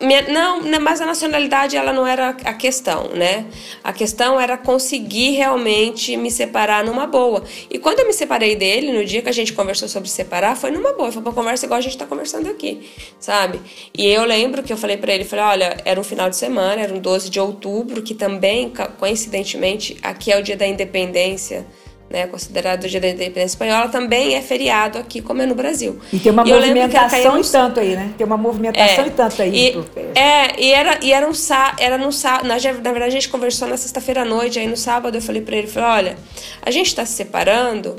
minha, 0.00 0.22
não, 0.28 0.80
mas 0.80 1.00
a 1.00 1.06
nacionalidade 1.06 1.76
ela 1.76 1.92
não 1.92 2.06
era 2.06 2.30
a 2.30 2.52
questão, 2.52 3.10
né? 3.14 3.46
A 3.82 3.92
questão 3.92 4.40
era 4.40 4.56
conseguir 4.58 5.30
realmente 5.32 6.16
me 6.16 6.30
separar 6.30 6.84
numa 6.84 7.06
boa. 7.06 7.44
E 7.70 7.78
quando 7.78 8.00
eu 8.00 8.06
me 8.06 8.12
separei 8.12 8.56
dele, 8.56 8.92
no 8.92 9.04
dia 9.04 9.22
que 9.22 9.28
a 9.28 9.32
gente 9.32 9.52
conversou 9.52 9.88
sobre 9.88 10.08
separar, 10.08 10.56
foi 10.56 10.70
numa 10.72 10.92
boa. 10.94 11.12
Foi 11.12 11.22
uma 11.22 11.32
conversa 11.32 11.66
igual 11.66 11.78
a 11.78 11.82
gente 11.82 11.92
está 11.92 12.06
conversando 12.06 12.48
aqui, 12.48 12.90
sabe? 13.20 13.60
E 13.96 14.06
eu 14.06 14.24
lembro 14.24 14.62
que 14.62 14.72
eu 14.72 14.76
falei 14.76 14.96
para 14.96 15.12
ele, 15.12 15.24
falei, 15.24 15.44
olha, 15.44 15.76
era 15.84 16.00
um 16.00 16.04
final 16.04 16.28
de 16.28 16.36
semana, 16.36 16.82
era 16.82 16.92
um 16.92 16.98
12 16.98 17.30
de 17.30 17.38
outubro, 17.38 18.02
que 18.02 18.14
também, 18.14 18.72
coincidentemente, 18.98 19.96
aqui 20.02 20.32
é 20.32 20.38
o 20.38 20.42
dia 20.42 20.56
da 20.56 20.66
independência 20.66 21.64
né, 22.10 22.26
considerado 22.26 22.84
o 22.84 22.88
Dia 22.88 23.00
da 23.00 23.08
Independência 23.08 23.54
Espanhola, 23.54 23.88
também 23.88 24.34
é 24.34 24.40
feriado 24.40 24.98
aqui, 24.98 25.20
como 25.20 25.42
é 25.42 25.46
no 25.46 25.54
Brasil. 25.54 25.98
E 26.12 26.18
tem 26.18 26.32
uma 26.32 26.42
e 26.46 26.52
movimentação 26.52 27.38
e 27.38 27.44
tanto 27.44 27.80
aí, 27.80 27.96
né? 27.96 28.14
Tem 28.16 28.26
uma 28.26 28.36
movimentação 28.36 29.04
é, 29.04 29.08
e 29.08 29.10
tanto 29.10 29.42
aí. 29.42 29.54
E, 29.54 30.18
é, 30.18 30.60
e 30.60 30.72
era, 30.72 30.98
e 31.04 31.12
era 31.12 31.28
um 31.28 31.34
sá, 31.34 31.76
era 31.78 31.98
no 31.98 32.10
sábado, 32.10 32.48
na, 32.48 32.54
na 32.54 32.92
verdade 32.92 33.04
a 33.04 33.10
gente 33.10 33.28
conversou 33.28 33.68
na 33.68 33.76
sexta-feira 33.76 34.22
à 34.22 34.24
noite, 34.24 34.58
aí 34.58 34.66
no 34.66 34.76
sábado 34.76 35.16
eu 35.16 35.22
falei 35.22 35.42
para 35.42 35.56
ele, 35.56 35.66
falei, 35.66 35.88
olha, 35.88 36.18
a 36.62 36.70
gente 36.70 36.86
está 36.86 37.04
se 37.04 37.12
separando, 37.12 37.96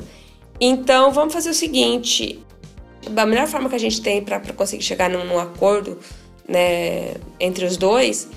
então 0.60 1.12
vamos 1.12 1.32
fazer 1.32 1.50
o 1.50 1.54
seguinte, 1.54 2.40
a 3.16 3.26
melhor 3.26 3.46
forma 3.46 3.68
que 3.68 3.76
a 3.76 3.80
gente 3.80 4.02
tem 4.02 4.22
para 4.22 4.40
conseguir 4.54 4.82
chegar 4.82 5.08
num, 5.08 5.24
num 5.24 5.38
acordo, 5.38 5.98
né, 6.48 7.14
entre 7.38 7.64
os 7.64 7.76
dois, 7.76 8.28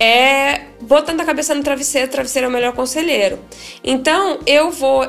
é 0.00 0.66
botando 0.80 1.20
a 1.20 1.24
cabeça 1.24 1.54
no 1.54 1.62
travesseiro, 1.62 2.10
travesseiro 2.10 2.46
é 2.46 2.48
o 2.48 2.52
melhor 2.52 2.72
conselheiro. 2.72 3.38
Então, 3.82 4.38
eu 4.46 4.70
vou. 4.70 5.06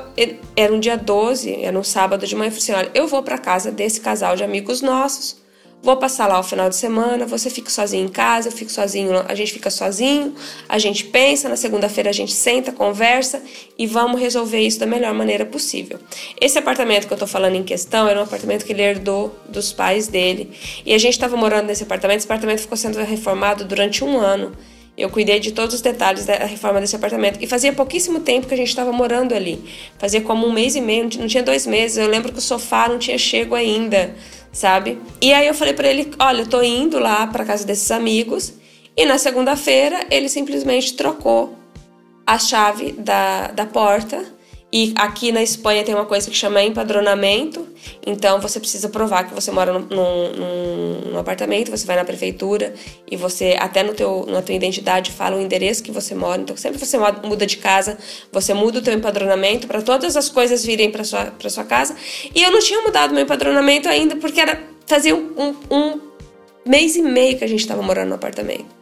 Era 0.56 0.73
um 0.73 0.80
dia 0.80 0.97
12, 0.97 1.63
era 1.63 1.78
um 1.78 1.84
sábado 1.84 2.25
de 2.25 2.36
manhã, 2.36 2.49
eu 2.49 2.52
falei 2.52 2.63
assim: 2.63 2.73
olha, 2.73 2.91
eu 2.93 3.08
vou 3.08 3.23
para 3.23 3.38
casa 3.38 3.71
desse 3.71 4.02
casal 4.02 4.36
de 4.36 4.43
amigos 4.43 4.82
nossos, 4.82 5.39
vou 5.82 5.95
passar 5.95 6.28
lá 6.28 6.39
o 6.39 6.43
final 6.43 6.69
de 6.69 6.75
semana, 6.75 7.25
você 7.25 7.49
fica 7.49 7.69
sozinho 7.69 8.06
em 8.06 8.10
casa, 8.10 8.49
eu 8.49 8.52
fico 8.52 8.71
sozinho, 8.71 9.23
a 9.28 9.36
gente 9.36 9.54
fica 9.54 9.69
sozinho, 9.69 10.34
a 10.67 10.78
gente 10.78 11.06
pensa, 11.06 11.47
na 11.47 11.56
segunda-feira 11.56 12.10
a 12.10 12.13
gente 12.13 12.34
senta, 12.34 12.71
conversa 12.71 13.41
e 13.78 13.88
vamos 13.88 14.19
resolver 14.19 14.60
isso 14.60 14.80
da 14.80 14.86
melhor 14.86 15.13
maneira 15.13 15.45
possível. 15.45 15.99
Esse 16.39 16.58
apartamento 16.58 17.08
que 17.08 17.13
eu 17.13 17.17
tô 17.17 17.28
falando 17.28 17.56
em 17.56 17.63
questão 17.63 18.08
era 18.08 18.19
um 18.19 18.23
apartamento 18.23 18.65
que 18.65 18.73
ele 18.73 18.82
herdou 18.82 19.34
dos 19.47 19.71
pais 19.71 20.08
dele. 20.08 20.52
E 20.86 20.93
a 20.93 20.97
gente 20.97 21.13
estava 21.13 21.38
morando 21.38 21.67
nesse 21.67 21.84
apartamento, 21.84 22.17
esse 22.17 22.28
apartamento 22.28 22.60
ficou 22.60 22.78
sendo 22.78 22.97
reformado 22.99 23.63
durante 23.63 24.04
um 24.04 24.17
ano. 24.17 24.52
Eu 24.99 25.09
cuidei 25.09 25.39
de 25.39 25.51
todos 25.51 25.75
os 25.75 25.81
detalhes 25.81 26.25
da 26.25 26.35
reforma 26.35 26.81
desse 26.81 26.95
apartamento. 26.95 27.39
E 27.41 27.47
fazia 27.47 27.71
pouquíssimo 27.71 28.19
tempo 28.19 28.47
que 28.47 28.53
a 28.53 28.57
gente 28.57 28.67
estava 28.67 28.91
morando 28.91 29.33
ali. 29.33 29.63
Fazia 29.97 30.21
como 30.21 30.45
um 30.45 30.51
mês 30.51 30.75
e 30.75 30.81
meio, 30.81 31.09
não 31.17 31.27
tinha 31.27 31.41
dois 31.41 31.65
meses. 31.65 31.97
Eu 31.97 32.07
lembro 32.07 32.31
que 32.31 32.39
o 32.39 32.41
sofá 32.41 32.88
não 32.89 32.99
tinha 32.99 33.17
chego 33.17 33.55
ainda, 33.55 34.13
sabe? 34.51 34.99
E 35.21 35.33
aí 35.33 35.47
eu 35.47 35.53
falei 35.53 35.73
para 35.73 35.88
ele: 35.88 36.12
olha, 36.19 36.41
eu 36.41 36.47
tô 36.47 36.62
indo 36.62 36.99
lá 36.99 37.25
para 37.27 37.45
casa 37.45 37.65
desses 37.65 37.89
amigos. 37.91 38.53
E 38.97 39.05
na 39.05 39.17
segunda-feira 39.17 40.05
ele 40.12 40.27
simplesmente 40.27 40.93
trocou 40.93 41.57
a 42.27 42.38
chave 42.38 42.91
da, 42.91 43.47
da 43.47 43.65
porta 43.65 44.38
e 44.71 44.93
aqui 44.95 45.32
na 45.32 45.41
Espanha 45.41 45.84
tem 45.84 45.95
uma 45.95 46.05
coisa 46.05 46.29
que 46.29 46.36
chama 46.36 46.62
empadronamento, 46.62 47.67
então 48.05 48.39
você 48.39 48.60
precisa 48.60 48.88
provar 48.88 49.23
que 49.23 49.34
você 49.34 49.49
mora 49.49 49.73
num, 49.73 49.79
num, 49.79 51.12
num, 51.12 51.17
apartamento, 51.17 51.71
você 51.71 51.88
vai 51.88 51.95
na 51.95 52.05
prefeitura 52.05 52.75
e 53.10 53.17
você, 53.17 53.55
até 53.60 53.82
no 53.82 53.95
teu, 53.95 54.27
na 54.27 54.43
tua 54.43 54.53
identidade, 54.53 55.12
fala 55.12 55.38
o 55.38 55.41
endereço 55.41 55.82
que 55.82 55.91
você 55.91 56.13
mora. 56.13 56.39
Então, 56.39 56.55
sempre 56.55 56.77
que 56.77 56.86
você 56.86 56.97
muda 57.23 57.47
de 57.47 57.58
casa, 57.58 57.97
você 58.32 58.53
muda 58.53 58.77
o 58.77 58.82
teu 58.82 58.93
empadronamento 58.93 59.65
para 59.65 59.82
todas 59.82 60.15
as 60.15 60.29
coisas 60.29 60.63
virem 60.63 60.91
para 60.91 61.03
sua, 61.03 61.34
sua 61.47 61.63
casa. 61.63 61.95
E 62.36 62.43
eu 62.43 62.51
não 62.51 62.60
tinha 62.60 62.82
mudado 62.82 63.12
meu 63.12 63.23
empadronamento 63.23 63.89
ainda, 63.89 64.17
porque 64.17 64.39
era 64.39 64.62
fazia 64.86 65.15
um, 65.15 65.55
um 65.71 65.99
mês 66.65 66.95
e 66.95 67.01
meio 67.01 67.38
que 67.38 67.43
a 67.43 67.47
gente 67.47 67.62
estava 67.62 67.82
morando 67.82 68.10
no 68.10 68.15
apartamento. 68.15 68.78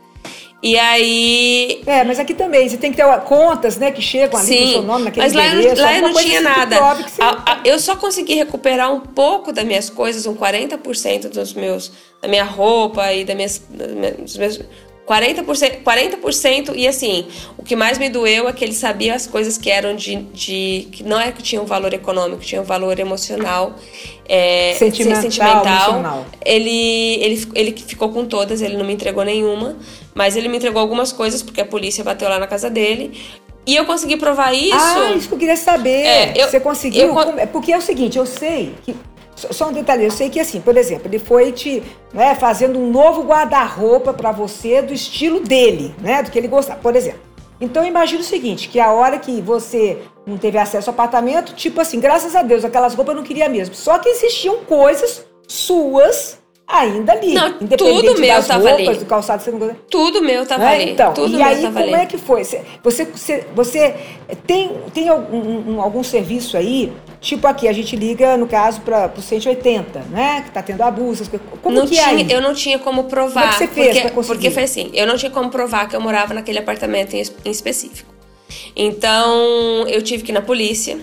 E 0.62 0.78
aí. 0.78 1.82
É, 1.86 2.04
mas 2.04 2.20
aqui 2.20 2.34
também, 2.34 2.68
você 2.68 2.78
tem 2.78 2.92
que 2.92 2.98
ter 2.98 3.06
contas, 3.22 3.78
né, 3.78 3.92
que 3.92 4.02
chegam 4.02 4.40
ali 4.40 4.48
Sim, 4.48 4.58
com 4.58 4.64
o 4.64 4.72
seu 4.72 4.82
nome 4.84 5.06
naquele 5.06 5.24
mas 5.26 5.34
lá, 5.34 5.48
endereço. 5.48 5.82
lá 5.82 5.94
eu 5.96 6.02
não 6.02 6.14
tinha 6.14 6.40
assim 6.40 6.44
nada. 6.44 6.94
você- 6.96 7.22
A- 7.22 7.44
a- 7.46 7.60
eu 7.64 7.80
só 7.80 7.96
consegui 7.96 8.34
recuperar 8.34 8.92
um 8.92 9.00
pouco 9.00 9.52
das 9.54 9.64
minhas 9.66 9.90
coisas, 9.90 10.26
um 10.26 10.34
40% 10.36 11.30
dos 11.30 11.54
meus, 11.54 11.92
da 12.22 12.28
minha 12.28 12.44
roupa 12.44 13.14
e 13.14 13.24
das 13.24 13.36
minhas, 13.36 13.62
das 13.70 13.92
minhas- 13.92 14.18
dos 14.18 14.38
meus 14.38 14.60
40%, 15.08 15.84
40% 15.84 16.74
e 16.76 16.86
assim, 16.86 17.26
o 17.58 17.64
que 17.64 17.76
mais 17.78 17.98
me 17.98 18.10
doeu 18.10 18.50
é 18.50 18.52
que 18.52 18.64
ele 18.66 18.74
sabia 18.74 19.16
as 19.16 19.26
coisas 19.26 19.58
que 19.58 19.70
eram 19.70 19.96
de, 19.96 20.16
de 20.34 20.88
que 20.92 21.02
não 21.04 21.18
é 21.20 21.32
que 21.32 21.42
tinham 21.42 21.66
valor 21.66 21.94
econômico, 21.94 22.42
tinham 22.44 22.64
valor 22.64 23.00
emocional, 23.00 23.76
é, 24.28 24.76
Sentimental, 24.78 25.92
emocional. 25.92 26.26
ele, 26.46 27.16
ele, 27.24 27.48
ele 27.56 27.72
ficou 27.78 28.10
com 28.10 28.26
todas, 28.26 28.62
ele 28.62 28.76
não 28.76 28.86
me 28.86 28.94
entregou 28.94 29.24
nenhuma, 29.24 29.78
mas 30.14 30.36
ele 30.36 30.50
me 30.50 30.58
entregou 30.58 30.82
algumas 30.82 31.14
coisas 31.14 31.42
porque 31.42 31.62
a 31.62 31.66
polícia 31.66 32.04
bateu 32.04 32.28
lá 32.28 32.38
na 32.38 32.48
casa 32.48 32.70
dele. 32.70 33.18
E 33.66 33.76
eu 33.76 33.86
consegui 33.86 34.16
provar 34.16 34.54
isso. 34.54 34.76
Ah, 34.78 35.12
isso 35.16 35.28
que 35.28 35.34
eu 35.34 35.38
queria 35.38 35.58
saber. 35.58 36.06
É, 36.06 36.34
eu- 36.36 36.48
você 36.50 36.60
conseguiu? 36.60 37.04
eu 37.10 37.40
é 37.40 37.46
Porque 37.46 37.72
é 37.72 37.78
o 37.78 37.82
seguinte, 37.82 38.18
eu 38.18 38.26
sei 38.26 38.74
que. 38.84 38.96
Só- 39.54 39.68
um 39.70 39.74
detalhe, 39.74 40.04
eu 40.04 40.12
sei 40.12 40.30
que 40.30 40.40
assim, 40.40 40.60
por 40.60 40.76
exemplo, 40.76 41.08
ele 41.08 41.20
foi 41.20 41.52
te 41.52 41.84
né, 42.14 42.36
fazendo 42.36 42.80
um 42.80 42.90
novo 42.92 43.22
guarda-roupa 43.24 44.14
para 44.14 44.32
você 44.32 44.82
do 44.82 44.94
estilo 44.94 45.40
dele, 45.40 45.94
né? 46.00 46.24
Do 46.24 46.32
que 46.32 46.38
ele 46.40 46.48
gostava, 46.48 46.80
por 46.82 46.96
exemplo. 46.96 47.20
Então 47.60 47.86
imagina 47.86 48.22
o 48.22 48.24
seguinte, 48.24 48.68
que 48.70 48.80
a 48.80 48.92
hora 48.92 49.18
que 49.18 49.42
você 49.42 49.98
não 50.26 50.38
teve 50.38 50.58
acesso 50.58 50.90
ao 50.90 50.94
apartamento, 50.94 51.54
tipo 51.56 51.80
assim, 51.82 52.00
graças 52.00 52.36
a 52.36 52.42
Deus, 52.44 52.64
aquelas 52.66 52.94
roupas 52.94 53.16
eu 53.16 53.22
não 53.22 53.28
queria 53.28 53.48
mesmo. 53.50 53.74
Só 53.74 53.98
que 53.98 54.10
existiam 54.10 54.58
coisas 54.66 55.26
suas 55.48 56.38
ainda 56.68 57.14
ali. 57.14 57.34
Não, 57.34 57.54
tudo 57.78 58.20
meu 58.20 58.28
das 58.36 58.48
tava 58.48 58.68
roupas, 58.70 58.88
ali. 58.90 58.98
do 59.00 59.06
calçado 59.06 59.42
você 59.44 59.52
não 59.52 59.60
gostava. 59.60 59.80
Tudo 59.90 60.22
meu 60.22 60.46
tava 60.46 60.64
Né? 60.66 60.74
ali. 60.76 60.92
Então, 60.92 61.14
tudo 61.14 61.38
e 61.38 61.42
aí 61.42 61.62
como 61.62 61.78
ali. 61.80 61.94
é 61.94 62.06
que 62.06 62.18
foi? 62.18 62.44
Você, 62.44 62.62
você, 62.84 63.06
você, 63.06 63.46
você 63.56 63.96
tem, 64.46 64.72
tem 64.94 65.08
algum, 65.10 65.38
um- 65.76 65.82
algum 65.82 66.04
serviço 66.04 66.58
aí, 66.58 66.92
tipo 67.22 67.48
aqui, 67.48 67.68
a 67.68 67.74
gente 67.74 67.96
liga, 67.96 68.36
no 68.36 68.48
caso, 68.48 68.82
para 68.82 69.12
o 69.18 69.22
180, 69.22 70.00
né? 70.12 70.42
Que 70.46 70.52
tá 70.52 70.62
tendo 70.62 70.82
abuso, 70.84 71.24
as 71.24 71.30
coisas. 71.30 71.48
como 71.64 71.76
não 71.76 71.86
que 71.88 71.92
tinha, 71.96 72.02
é 72.04 72.10
aí? 72.10 72.28
eu 72.30 72.42
não 72.42 72.54
tinha 72.54 72.78
como 72.78 73.06
provar. 73.06 73.34
Como 73.42 73.46
é 73.46 73.50
que 73.50 73.58
você 73.58 73.68
fez 73.68 74.02
porque, 74.12 74.28
porque 74.28 74.52
foi 74.52 74.64
assim, 74.64 74.90
eu 74.94 75.08
não 75.08 75.16
tinha 75.16 75.32
como 75.32 75.50
provar 75.50 75.88
que 75.88 75.96
eu 75.96 76.02
morava 76.02 76.34
naquele 76.34 76.60
apartamento 76.60 77.14
em, 77.16 77.24
em 77.46 77.50
específico. 77.52 78.14
Então, 78.76 79.88
eu 79.88 80.02
tive 80.02 80.24
que 80.24 80.32
ir 80.32 80.34
na 80.34 80.42
polícia. 80.42 80.98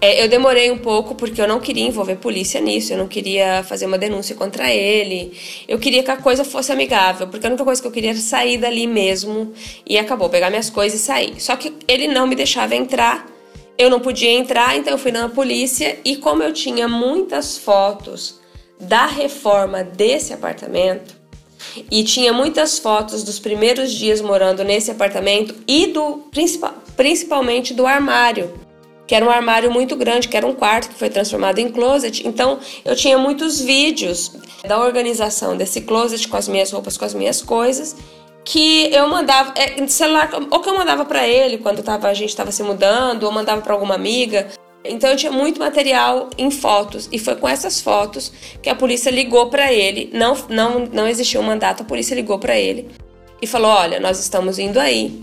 É, 0.00 0.22
eu 0.22 0.28
demorei 0.28 0.70
um 0.70 0.78
pouco 0.78 1.14
porque 1.14 1.40
eu 1.40 1.48
não 1.48 1.58
queria 1.58 1.86
envolver 1.86 2.16
polícia 2.16 2.60
nisso, 2.60 2.92
eu 2.92 2.98
não 2.98 3.08
queria 3.08 3.62
fazer 3.62 3.86
uma 3.86 3.96
denúncia 3.96 4.36
contra 4.36 4.70
ele. 4.70 5.32
Eu 5.66 5.78
queria 5.78 6.02
que 6.02 6.10
a 6.10 6.16
coisa 6.16 6.44
fosse 6.44 6.70
amigável, 6.70 7.26
porque 7.28 7.46
a 7.46 7.48
única 7.48 7.64
coisa 7.64 7.80
que 7.80 7.88
eu 7.88 7.92
queria 7.92 8.10
era 8.10 8.18
sair 8.18 8.58
dali 8.58 8.86
mesmo 8.86 9.52
e 9.86 9.96
acabou, 9.98 10.28
pegar 10.28 10.50
minhas 10.50 10.68
coisas 10.68 11.00
e 11.00 11.02
sair. 11.02 11.40
Só 11.40 11.56
que 11.56 11.72
ele 11.88 12.08
não 12.08 12.26
me 12.26 12.34
deixava 12.34 12.74
entrar, 12.74 13.26
eu 13.78 13.88
não 13.88 14.00
podia 14.00 14.30
entrar, 14.30 14.76
então 14.76 14.92
eu 14.92 14.98
fui 14.98 15.12
na 15.12 15.28
polícia 15.28 15.98
e 16.04 16.16
como 16.16 16.42
eu 16.42 16.52
tinha 16.52 16.86
muitas 16.86 17.56
fotos 17.56 18.38
da 18.78 19.06
reforma 19.06 19.82
desse 19.82 20.34
apartamento, 20.34 21.16
e 21.90 22.04
tinha 22.04 22.32
muitas 22.32 22.78
fotos 22.78 23.22
dos 23.22 23.38
primeiros 23.38 23.92
dias 23.92 24.20
morando 24.20 24.62
nesse 24.62 24.90
apartamento 24.90 25.54
e 25.66 25.86
do 25.86 26.18
principal, 26.30 26.74
principalmente 26.96 27.74
do 27.74 27.86
armário, 27.86 28.65
que 29.06 29.14
era 29.14 29.24
um 29.24 29.30
armário 29.30 29.70
muito 29.70 29.94
grande, 29.96 30.28
que 30.28 30.36
era 30.36 30.46
um 30.46 30.54
quarto 30.54 30.88
que 30.88 30.98
foi 30.98 31.08
transformado 31.08 31.58
em 31.58 31.68
closet. 31.68 32.26
Então, 32.26 32.58
eu 32.84 32.96
tinha 32.96 33.16
muitos 33.16 33.60
vídeos 33.60 34.32
da 34.66 34.80
organização 34.80 35.56
desse 35.56 35.82
closet 35.82 36.26
com 36.26 36.36
as 36.36 36.48
minhas 36.48 36.70
roupas, 36.72 36.96
com 36.96 37.04
as 37.04 37.14
minhas 37.14 37.40
coisas, 37.40 37.96
que 38.44 38.92
eu 38.92 39.08
mandava, 39.08 39.54
é, 39.56 39.86
celular, 39.86 40.30
ou 40.50 40.60
que 40.60 40.68
eu 40.68 40.76
mandava 40.76 41.04
para 41.04 41.26
ele 41.26 41.58
quando 41.58 41.82
tava, 41.82 42.08
a 42.08 42.14
gente 42.14 42.30
estava 42.30 42.50
se 42.50 42.62
mudando, 42.62 43.24
ou 43.24 43.32
mandava 43.32 43.60
para 43.60 43.72
alguma 43.72 43.94
amiga. 43.94 44.48
Então 44.84 45.10
eu 45.10 45.16
tinha 45.16 45.32
muito 45.32 45.58
material 45.58 46.30
em 46.38 46.48
fotos 46.50 47.08
e 47.10 47.18
foi 47.18 47.34
com 47.34 47.48
essas 47.48 47.80
fotos 47.80 48.32
que 48.62 48.70
a 48.70 48.74
polícia 48.74 49.10
ligou 49.10 49.46
para 49.50 49.72
ele. 49.72 50.10
Não, 50.12 50.36
não, 50.48 50.86
não 50.92 51.08
existia 51.08 51.40
um 51.40 51.42
mandato, 51.42 51.82
a 51.82 51.86
polícia 51.86 52.14
ligou 52.14 52.38
para 52.38 52.56
ele 52.56 52.88
e 53.42 53.46
falou: 53.48 53.70
"Olha, 53.70 53.98
nós 53.98 54.20
estamos 54.20 54.60
indo 54.60 54.78
aí 54.78 55.20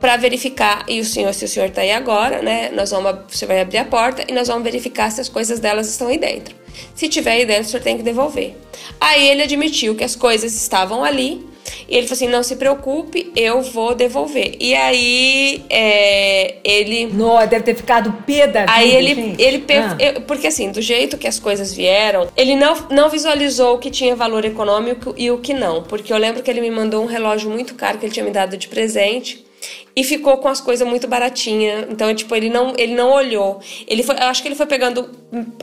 para 0.00 0.16
verificar 0.16 0.84
e 0.88 0.98
o 1.00 1.04
senhor, 1.04 1.32
se 1.34 1.44
o 1.44 1.48
senhor 1.48 1.66
está 1.68 1.82
aí 1.82 1.92
agora, 1.92 2.40
né? 2.42 2.70
Nós 2.72 2.90
vamos, 2.90 3.14
você 3.28 3.44
vai 3.44 3.60
abrir 3.60 3.78
a 3.78 3.84
porta 3.84 4.24
e 4.26 4.32
nós 4.32 4.48
vamos 4.48 4.64
verificar 4.64 5.10
se 5.12 5.20
as 5.20 5.28
coisas 5.28 5.60
delas 5.60 5.88
estão 5.88 6.08
aí 6.08 6.16
dentro. 6.18 6.54
Se 6.94 7.08
tiver 7.08 7.32
aí 7.32 7.44
dentro, 7.46 7.64
o 7.64 7.66
senhor 7.70 7.82
tem 7.82 7.96
que 7.96 8.02
devolver." 8.02 8.54
Aí 9.00 9.28
ele 9.28 9.42
admitiu 9.42 9.94
que 9.94 10.02
as 10.02 10.16
coisas 10.16 10.54
estavam 10.54 11.04
ali 11.04 11.46
e 11.88 11.96
ele 11.96 12.06
falou 12.06 12.16
assim: 12.16 12.28
não 12.28 12.42
se 12.42 12.56
preocupe, 12.56 13.30
eu 13.36 13.60
vou 13.60 13.94
devolver. 13.94 14.56
E 14.58 14.74
aí 14.74 15.62
é, 15.68 16.54
ele. 16.64 17.06
Nó, 17.12 17.44
deve 17.44 17.64
ter 17.64 17.74
ficado 17.74 18.12
pé 18.26 18.46
da 18.46 18.60
vida, 18.60 18.72
Aí 18.72 18.94
ele, 18.94 19.14
gente. 19.14 19.42
ele 19.42 19.64
Ah. 19.70 19.96
eu- 19.98 20.20
porque 20.22 20.46
assim, 20.46 20.70
do 20.70 20.80
jeito 20.80 21.18
que 21.18 21.28
as 21.28 21.38
coisas 21.38 21.74
vieram, 21.74 22.28
ele 22.36 22.56
não, 22.56 22.74
não 22.90 23.10
visualizou 23.10 23.74
o 23.74 23.78
que 23.78 23.90
tinha 23.90 24.16
valor 24.16 24.44
econômico 24.44 25.14
e 25.16 25.30
o 25.30 25.38
que 25.38 25.52
não. 25.52 25.82
Porque 25.82 26.12
eu 26.12 26.16
lembro 26.16 26.42
que 26.42 26.50
ele 26.50 26.60
me 26.62 26.70
mandou 26.70 27.02
um 27.02 27.06
relógio 27.06 27.50
muito 27.50 27.74
caro 27.74 27.98
que 27.98 28.06
ele 28.06 28.12
tinha 28.12 28.24
me 28.24 28.30
dado 28.30 28.56
de 28.56 28.66
presente 28.68 29.44
e 29.94 30.04
ficou 30.04 30.38
com 30.38 30.48
as 30.48 30.60
coisas 30.60 30.86
muito 30.86 31.06
baratinhas. 31.08 31.86
Então, 31.90 32.14
tipo, 32.14 32.34
ele 32.34 32.48
não, 32.48 32.74
ele 32.76 32.94
não 32.94 33.10
olhou. 33.12 33.60
Ele 33.86 34.02
foi, 34.02 34.16
eu 34.16 34.24
acho 34.24 34.42
que 34.42 34.48
ele 34.48 34.54
foi 34.54 34.66
pegando 34.66 35.10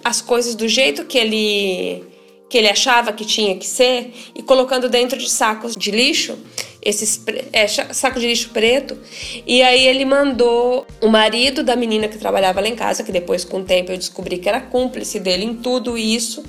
as 0.03 0.21
coisas 0.21 0.55
do 0.55 0.67
jeito 0.67 1.05
que 1.05 1.17
ele 1.17 2.03
que 2.49 2.57
ele 2.57 2.69
achava 2.69 3.11
que 3.11 3.25
tinha 3.25 3.57
que 3.57 3.67
ser 3.67 4.13
e 4.33 4.41
colocando 4.41 4.87
dentro 4.87 5.17
de 5.17 5.29
sacos 5.29 5.75
de 5.75 5.91
lixo, 5.91 6.37
esses 6.81 7.21
é, 7.51 7.67
saco 7.67 8.19
de 8.19 8.27
lixo 8.27 8.51
preto. 8.51 8.97
E 9.45 9.61
aí 9.61 9.85
ele 9.85 10.05
mandou 10.05 10.85
o 11.01 11.09
marido 11.09 11.61
da 11.61 11.75
menina 11.75 12.07
que 12.07 12.17
trabalhava 12.17 12.61
lá 12.61 12.67
em 12.69 12.75
casa, 12.75 13.03
que 13.03 13.11
depois 13.11 13.43
com 13.43 13.59
o 13.59 13.63
tempo 13.65 13.91
eu 13.91 13.97
descobri 13.97 14.37
que 14.37 14.47
era 14.47 14.61
cúmplice 14.61 15.19
dele 15.19 15.43
em 15.43 15.55
tudo 15.55 15.97
isso, 15.97 16.43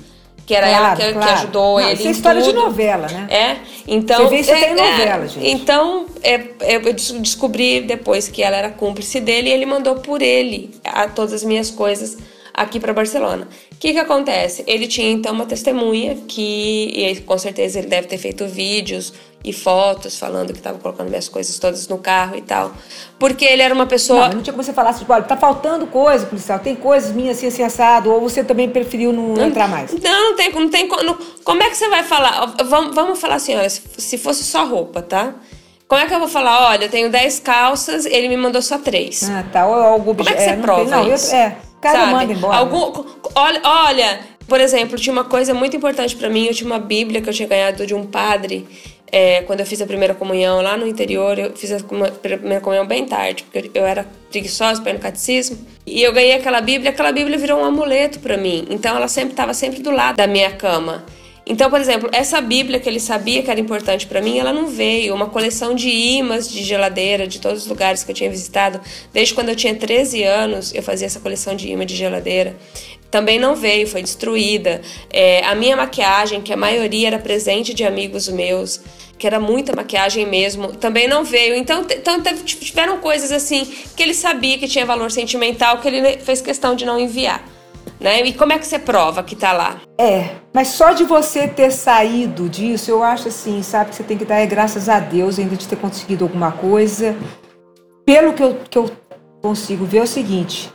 que 0.49 0.55
era 0.55 0.67
ela 0.67 0.95
Claro, 0.95 0.99
que, 0.99 1.05
que 1.05 1.13
claro. 1.13 1.31
ajudou 1.33 1.79
Não, 1.79 1.87
ele 1.87 1.93
isso 1.99 2.07
é 2.07 2.11
história 2.11 2.41
de 2.41 2.47
tudo. 2.51 2.59
novela, 2.63 3.07
né? 3.07 3.27
É, 3.29 3.57
então. 3.87 4.23
Você 4.23 4.29
vê 4.31 4.41
isso 4.41 4.51
até 4.51 4.61
em 4.61 4.79
é, 4.79 4.83
é, 4.83 4.91
novela, 4.91 5.27
gente. 5.27 5.47
Então, 5.47 6.07
é, 6.23 6.33
é, 6.61 6.75
eu 6.77 6.91
des- 6.91 7.11
descobri 7.11 7.81
depois 7.81 8.27
que 8.27 8.41
ela 8.41 8.57
era 8.57 8.71
cúmplice 8.71 9.19
dele 9.19 9.49
e 9.49 9.53
ele 9.53 9.67
mandou 9.67 9.97
por 9.97 10.23
ele 10.23 10.71
a, 10.83 11.07
todas 11.07 11.33
as 11.33 11.43
minhas 11.43 11.69
coisas 11.69 12.17
aqui 12.51 12.79
para 12.79 12.91
Barcelona. 12.93 13.47
O 13.71 13.75
que 13.77 13.93
que 13.93 13.99
acontece? 13.99 14.63
Ele 14.65 14.87
tinha 14.87 15.11
então 15.11 15.33
uma 15.33 15.45
testemunha 15.45 16.15
que, 16.27 16.93
e 16.95 17.15
com 17.21 17.37
certeza 17.37 17.77
ele 17.77 17.87
deve 17.87 18.07
ter 18.07 18.17
feito 18.17 18.47
vídeos 18.47 19.13
e 19.43 19.53
fotos 19.53 20.17
falando 20.19 20.51
que 20.51 20.59
estava 20.59 20.77
colocando 20.79 21.07
minhas 21.09 21.29
coisas 21.29 21.57
todas 21.57 21.87
no 21.87 21.97
carro 21.97 22.35
e 22.35 22.41
tal, 22.41 22.73
porque 23.17 23.45
ele 23.45 23.61
era 23.61 23.73
uma 23.73 23.85
Não, 23.85 23.89
pessoa 23.89 24.25
mas 24.27 24.35
não 24.35 24.41
tinha 24.41 24.51
como 24.53 24.63
você 24.63 24.73
falar 24.73 24.89
assim, 24.89 24.99
tipo, 24.99 25.13
olha, 25.13 25.23
tá 25.23 25.37
faltando 25.37 25.87
coisa, 25.87 26.25
policial, 26.25 26.59
tem 26.59 26.75
coisas 26.75 27.11
minhas 27.15 27.37
assim, 27.37 27.47
assim, 27.47 27.63
assado, 27.63 28.11
ou 28.11 28.19
você 28.19 28.43
também 28.43 28.69
preferiu 28.69 29.13
não 29.13 29.45
entrar 29.45 29.67
mais? 29.69 29.91
Não, 29.93 30.29
não 30.31 30.35
tem, 30.35 30.51
não 30.53 30.69
tem 30.69 30.87
co- 30.87 31.01
não- 31.03 31.17
Como 31.43 31.63
é 31.63 31.69
que 31.69 31.77
você 31.77 31.87
vai 31.89 32.03
falar? 32.03 32.53
Vamos, 32.65 32.93
vamos 32.93 33.19
falar 33.19 33.35
assim, 33.35 33.55
olha, 33.55 33.69
se, 33.69 33.81
se 33.97 34.17
fosse 34.17 34.43
só 34.43 34.65
roupa, 34.65 35.01
tá? 35.01 35.33
Como 35.87 35.99
é 36.01 36.05
que 36.05 36.13
eu 36.13 36.19
vou 36.19 36.27
falar? 36.27 36.69
Olha, 36.69 36.85
eu 36.85 36.89
tenho 36.89 37.09
10 37.09 37.39
calças, 37.39 38.05
ele 38.05 38.27
me 38.27 38.37
mandou 38.37 38.61
só 38.61 38.77
3. 38.77 39.27
Ah, 39.29 39.43
tá, 39.51 39.65
ou 39.65 39.73
algum 39.73 40.13
Como 40.13 40.29
é 40.29 40.33
que 40.33 40.41
é, 40.41 40.45
você 40.49 40.55
não 40.57 40.61
prova 40.61 40.81
tem, 40.81 40.91
não, 40.91 41.03
eu- 41.07 41.15
isso? 41.15 41.33
é, 41.33 41.57
cada 41.81 41.99
Sabe? 41.99 42.11
manda 42.11 42.31
embora. 42.33 42.53
né? 42.53 42.59
Algum, 42.59 43.03
olha, 43.33 43.61
olha, 43.63 44.19
por 44.47 44.59
exemplo, 44.59 44.99
tinha 44.99 45.11
uma 45.13 45.23
coisa 45.23 45.51
muito 45.53 45.75
importante 45.75 46.15
pra 46.15 46.29
mim. 46.29 46.45
Eu 46.45 46.53
tinha 46.53 46.67
uma 46.69 46.77
Bíblia 46.79 47.21
que 47.21 47.29
eu 47.29 47.33
tinha 47.33 47.47
ganhado 47.47 47.85
de 47.87 47.95
um 47.95 48.05
padre 48.05 48.67
é, 49.11 49.41
quando 49.43 49.59
eu 49.59 49.65
fiz 49.65 49.81
a 49.81 49.85
primeira 49.85 50.13
comunhão 50.13 50.61
lá 50.61 50.77
no 50.77 50.87
interior. 50.87 51.37
Eu 51.37 51.55
fiz 51.55 51.71
a 51.71 51.79
primeira 52.21 52.61
comunhão 52.61 52.85
bem 52.85 53.05
tarde, 53.05 53.43
porque 53.43 53.71
eu 53.73 53.85
era 53.85 54.05
preguiçosa 54.29 54.81
para 54.81 54.91
ir 54.91 54.93
no 54.95 54.99
catecismo. 54.99 55.57
E 55.85 56.01
eu 56.01 56.13
ganhei 56.13 56.33
aquela 56.33 56.61
Bíblia. 56.61 56.91
Aquela 56.91 57.11
Bíblia 57.11 57.37
virou 57.37 57.59
um 57.59 57.65
amuleto 57.65 58.19
pra 58.19 58.37
mim. 58.37 58.67
Então 58.69 58.95
ela 58.95 59.07
sempre 59.07 59.31
estava 59.31 59.53
sempre 59.53 59.81
do 59.81 59.91
lado 59.91 60.17
da 60.17 60.27
minha 60.27 60.51
cama. 60.51 61.05
Então, 61.49 61.67
por 61.67 61.81
exemplo, 61.81 62.07
essa 62.13 62.39
Bíblia 62.39 62.79
que 62.79 62.87
ele 62.87 62.99
sabia 62.99 63.41
que 63.41 63.49
era 63.49 63.59
importante 63.59 64.05
para 64.05 64.21
mim, 64.21 64.37
ela 64.37 64.53
não 64.53 64.67
veio. 64.67 65.15
Uma 65.15 65.25
coleção 65.25 65.73
de 65.73 65.89
imãs 65.89 66.47
de 66.47 66.63
geladeira 66.63 67.27
de 67.27 67.41
todos 67.41 67.63
os 67.63 67.67
lugares 67.67 68.03
que 68.03 68.11
eu 68.11 68.15
tinha 68.15 68.29
visitado. 68.29 68.79
Desde 69.11 69.33
quando 69.33 69.49
eu 69.49 69.55
tinha 69.55 69.73
13 69.73 70.21
anos, 70.21 70.75
eu 70.75 70.83
fazia 70.83 71.07
essa 71.07 71.19
coleção 71.19 71.55
de 71.55 71.67
imã 71.67 71.87
de 71.87 71.95
geladeira. 71.95 72.55
Também 73.09 73.39
não 73.39 73.55
veio, 73.55 73.87
foi 73.87 74.03
destruída. 74.03 74.81
É, 75.09 75.43
a 75.43 75.55
minha 75.55 75.75
maquiagem, 75.75 76.39
que 76.41 76.53
a 76.53 76.57
maioria 76.57 77.07
era 77.07 77.17
presente 77.17 77.73
de 77.73 77.83
amigos 77.83 78.29
meus, 78.29 78.79
que 79.19 79.27
era 79.27 79.39
muita 79.39 79.75
maquiagem 79.75 80.25
mesmo, 80.25 80.69
também 80.69 81.07
não 81.07 81.25
veio. 81.25 81.53
Então, 81.55 81.85
então 81.89 82.23
tiveram 82.43 82.97
coisas 82.99 83.31
assim 83.31 83.65
que 83.95 84.01
ele 84.01 84.13
sabia 84.13 84.57
que 84.57 84.67
tinha 84.67 84.85
valor 84.85 85.11
sentimental, 85.11 85.79
que 85.79 85.87
ele 85.89 86.17
fez 86.19 86.41
questão 86.41 86.73
de 86.73 86.85
não 86.85 86.97
enviar. 86.97 87.43
Né? 87.99 88.21
E 88.21 88.33
como 88.33 88.53
é 88.53 88.57
que 88.57 88.65
você 88.65 88.79
prova 88.79 89.21
que 89.21 89.35
tá 89.35 89.51
lá? 89.51 89.81
É, 89.99 90.29
mas 90.53 90.69
só 90.69 90.93
de 90.93 91.03
você 91.03 91.49
ter 91.49 91.69
saído 91.69 92.47
disso, 92.47 92.89
eu 92.89 93.03
acho 93.03 93.27
assim, 93.27 93.61
sabe, 93.61 93.89
que 93.89 93.97
você 93.97 94.03
tem 94.03 94.17
que 94.17 94.23
dar 94.23 94.45
graças 94.45 94.87
a 94.87 95.01
Deus 95.01 95.37
ainda 95.37 95.57
de 95.57 95.67
ter 95.67 95.75
conseguido 95.75 96.23
alguma 96.23 96.53
coisa. 96.53 97.13
Pelo 98.05 98.31
que 98.33 98.41
eu, 98.41 98.57
que 98.69 98.77
eu 98.77 98.89
consigo 99.41 99.83
ver 99.83 99.97
é 99.97 100.03
o 100.03 100.07
seguinte, 100.07 100.71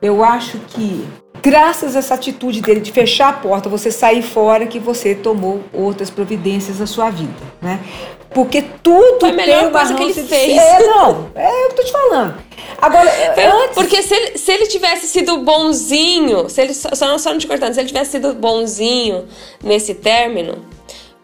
eu 0.00 0.22
acho 0.22 0.58
que 0.68 1.04
graças 1.42 1.96
a 1.96 1.98
essa 1.98 2.14
atitude 2.14 2.60
dele 2.60 2.80
de 2.80 2.92
fechar 2.92 3.28
a 3.28 3.32
porta, 3.32 3.68
você 3.68 3.90
sair 3.90 4.22
fora, 4.22 4.66
que 4.66 4.78
você 4.78 5.14
tomou 5.14 5.62
outras 5.72 6.10
providências 6.10 6.78
na 6.78 6.86
sua 6.86 7.10
vida, 7.10 7.32
né? 7.60 7.80
Porque 8.30 8.62
tudo 8.82 9.20
Foi 9.20 9.30
a 9.30 9.32
melhor 9.32 9.58
tem 9.58 9.68
uma 9.68 9.78
coisa 9.78 9.94
que 9.94 10.02
ele 10.02 10.12
fez. 10.12 10.58
É, 10.58 10.86
não, 10.86 11.30
é 11.34 11.64
eu 11.64 11.72
tô 11.72 11.82
te 11.82 11.90
falando. 11.92 12.34
Agora, 12.76 13.10
antes... 13.64 13.74
Porque 13.74 14.02
se 14.02 14.14
ele, 14.14 14.38
se 14.38 14.52
ele 14.52 14.66
tivesse 14.66 15.08
sido 15.08 15.38
bonzinho, 15.38 16.48
se 16.48 16.60
ele 16.60 16.74
só, 16.74 16.94
só 16.94 17.30
não 17.30 17.38
te 17.38 17.46
cortando, 17.46 17.72
se 17.72 17.80
ele 17.80 17.88
tivesse 17.88 18.12
sido 18.12 18.34
bonzinho 18.34 19.26
nesse 19.62 19.94
término, 19.94 20.58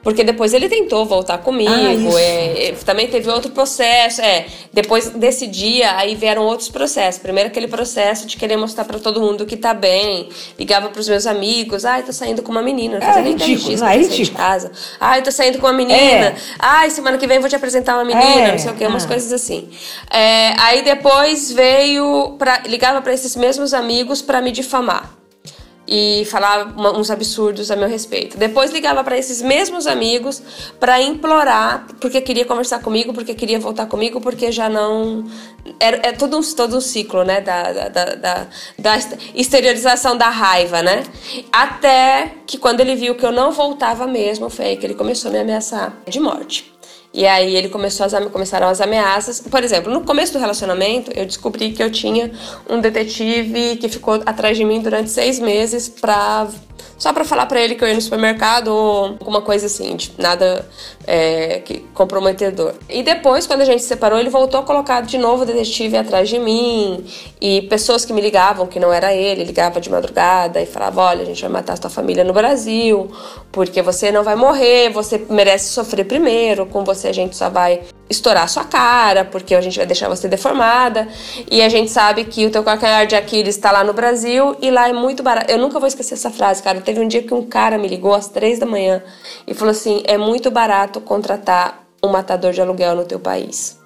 porque 0.04 0.22
depois 0.22 0.52
ele 0.52 0.68
tentou 0.68 1.06
voltar 1.06 1.38
comigo, 1.38 1.72
ah, 2.14 2.20
é, 2.20 2.68
é, 2.68 2.72
também 2.84 3.08
teve 3.08 3.28
outro 3.30 3.50
processo. 3.50 4.20
É, 4.20 4.44
depois 4.70 5.08
desse 5.08 5.46
dia, 5.46 5.96
aí 5.96 6.14
vieram 6.14 6.42
outros 6.42 6.68
processos. 6.68 7.20
Primeiro 7.20 7.48
aquele 7.48 7.66
processo 7.66 8.26
de 8.26 8.36
querer 8.36 8.58
mostrar 8.58 8.84
para 8.84 8.98
todo 8.98 9.20
mundo 9.20 9.46
que 9.46 9.56
tá 9.56 9.72
bem. 9.72 10.28
Ligava 10.58 10.90
pros 10.90 11.08
meus 11.08 11.26
amigos, 11.26 11.86
ai, 11.86 12.02
tô 12.02 12.12
saindo 12.12 12.42
com 12.42 12.52
uma 12.52 12.62
menina. 12.62 13.00
Não 13.00 13.08
é, 13.08 13.22
ridículo, 13.22 13.76
não, 13.78 13.88
é 13.88 13.96
ridículo. 13.96 14.24
de 14.24 14.30
casa. 14.32 14.70
Ai, 15.00 15.22
tô 15.22 15.32
saindo 15.32 15.58
com 15.58 15.66
uma 15.66 15.72
menina. 15.72 15.96
É. 15.96 16.36
Ai, 16.58 16.90
semana 16.90 17.16
que 17.16 17.26
vem 17.26 17.40
vou 17.40 17.48
te 17.48 17.56
apresentar 17.56 17.94
uma 17.94 18.04
menina, 18.04 18.48
é. 18.48 18.52
não 18.52 18.58
sei 18.58 18.70
o 18.70 18.74
que, 18.74 18.86
umas 18.86 19.04
ah. 19.04 19.08
coisas 19.08 19.32
assim. 19.32 19.70
É, 20.10 20.52
aí 20.60 20.82
depois 20.82 21.50
veio, 21.50 22.36
pra, 22.38 22.62
ligava 22.66 23.00
para 23.00 23.14
esses 23.14 23.34
mesmos 23.34 23.72
amigos 23.72 24.20
para 24.20 24.42
me 24.42 24.52
difamar 24.52 25.23
e 25.86 26.24
falava 26.26 26.74
uns 26.98 27.10
absurdos 27.10 27.70
a 27.70 27.76
meu 27.76 27.88
respeito. 27.88 28.38
Depois 28.38 28.70
ligava 28.70 29.04
para 29.04 29.18
esses 29.18 29.42
mesmos 29.42 29.86
amigos 29.86 30.42
para 30.80 31.00
implorar, 31.00 31.86
porque 32.00 32.20
queria 32.20 32.44
conversar 32.44 32.80
comigo, 32.80 33.12
porque 33.12 33.34
queria 33.34 33.58
voltar 33.58 33.86
comigo, 33.86 34.20
porque 34.20 34.50
já 34.50 34.68
não. 34.68 35.24
É, 35.78 36.08
é 36.08 36.12
todo, 36.12 36.38
um, 36.38 36.42
todo 36.54 36.76
um 36.78 36.80
ciclo, 36.80 37.24
né? 37.24 37.40
Da, 37.40 37.72
da, 37.72 37.88
da, 37.88 38.46
da, 38.78 38.98
exteriorização 39.34 40.16
da 40.16 40.28
raiva, 40.28 40.82
né? 40.82 41.02
Até 41.52 42.32
que 42.46 42.56
quando 42.58 42.80
ele 42.80 42.94
viu 42.94 43.14
que 43.14 43.24
eu 43.24 43.32
não 43.32 43.52
voltava 43.52 44.06
mesmo, 44.06 44.48
foi 44.48 44.66
aí 44.66 44.76
que 44.76 44.86
ele 44.86 44.94
começou 44.94 45.30
a 45.30 45.32
me 45.32 45.40
ameaçar 45.40 45.94
de 46.08 46.20
morte. 46.20 46.73
E 47.14 47.24
aí 47.24 47.54
ele 47.54 47.68
começou 47.68 48.04
as, 48.04 48.12
começaram 48.28 48.66
as 48.66 48.80
ameaças. 48.80 49.40
Por 49.40 49.62
exemplo, 49.62 49.92
no 49.92 50.00
começo 50.00 50.32
do 50.32 50.40
relacionamento, 50.40 51.12
eu 51.14 51.24
descobri 51.24 51.70
que 51.70 51.80
eu 51.80 51.90
tinha 51.90 52.32
um 52.68 52.80
detetive 52.80 53.76
que 53.76 53.88
ficou 53.88 54.20
atrás 54.26 54.56
de 54.56 54.64
mim 54.64 54.80
durante 54.80 55.10
seis 55.10 55.38
meses 55.38 55.88
pra 55.88 56.48
só 57.04 57.12
para 57.12 57.22
falar 57.22 57.44
para 57.44 57.60
ele 57.60 57.74
que 57.74 57.84
eu 57.84 57.88
ia 57.88 57.92
no 57.92 58.00
supermercado 58.00 58.68
ou 58.68 59.04
alguma 59.04 59.42
coisa 59.42 59.66
assim, 59.66 59.94
de 59.94 60.10
nada 60.16 60.66
é, 61.06 61.60
que 61.62 61.80
comprometedor. 61.92 62.72
E 62.88 63.02
depois, 63.02 63.46
quando 63.46 63.60
a 63.60 63.64
gente 63.66 63.82
se 63.82 63.88
separou, 63.88 64.18
ele 64.18 64.30
voltou 64.30 64.60
a 64.60 64.62
colocar 64.62 65.02
de 65.02 65.18
novo 65.18 65.42
o 65.42 65.46
detetive 65.46 65.98
atrás 65.98 66.30
de 66.30 66.38
mim 66.38 67.04
e 67.38 67.60
pessoas 67.68 68.06
que 68.06 68.12
me 68.14 68.22
ligavam 68.22 68.66
que 68.66 68.80
não 68.80 68.90
era 68.90 69.12
ele, 69.12 69.44
ligava 69.44 69.82
de 69.82 69.90
madrugada 69.90 70.62
e 70.62 70.64
falava: 70.64 71.02
"Olha, 71.02 71.20
a 71.20 71.26
gente 71.26 71.42
vai 71.42 71.50
matar 71.50 71.74
a 71.74 71.76
sua 71.76 71.90
família 71.90 72.24
no 72.24 72.32
Brasil, 72.32 73.10
porque 73.52 73.82
você 73.82 74.10
não 74.10 74.24
vai 74.24 74.34
morrer, 74.34 74.88
você 74.88 75.26
merece 75.28 75.74
sofrer 75.74 76.06
primeiro, 76.06 76.64
com 76.64 76.84
você 76.84 77.08
a 77.08 77.12
gente 77.12 77.36
só 77.36 77.50
vai 77.50 77.82
estourar 78.08 78.48
sua 78.48 78.64
cara, 78.64 79.24
porque 79.24 79.54
a 79.54 79.60
gente 79.60 79.76
vai 79.76 79.86
deixar 79.86 80.08
você 80.08 80.28
deformada. 80.28 81.08
E 81.50 81.62
a 81.62 81.68
gente 81.68 81.90
sabe 81.90 82.24
que 82.24 82.46
o 82.46 82.50
teu 82.50 82.62
calcanhar 82.62 83.06
de 83.06 83.14
Aquiles 83.14 83.56
está 83.56 83.70
lá 83.70 83.82
no 83.82 83.92
Brasil 83.92 84.56
e 84.60 84.70
lá 84.70 84.88
é 84.88 84.92
muito 84.92 85.22
barato. 85.22 85.50
Eu 85.50 85.58
nunca 85.58 85.78
vou 85.78 85.86
esquecer 85.86 86.14
essa 86.14 86.30
frase, 86.30 86.62
cara. 86.62 86.80
Teve 86.80 87.00
um 87.00 87.08
dia 87.08 87.22
que 87.22 87.34
um 87.34 87.44
cara 87.44 87.78
me 87.78 87.88
ligou 87.88 88.14
às 88.14 88.28
três 88.28 88.58
da 88.58 88.66
manhã 88.66 89.02
e 89.46 89.54
falou 89.54 89.72
assim: 89.72 90.02
é 90.06 90.18
muito 90.18 90.50
barato 90.50 91.00
contratar 91.00 91.84
um 92.02 92.08
matador 92.08 92.52
de 92.52 92.60
aluguel 92.60 92.94
no 92.94 93.04
teu 93.04 93.18
país. 93.18 93.82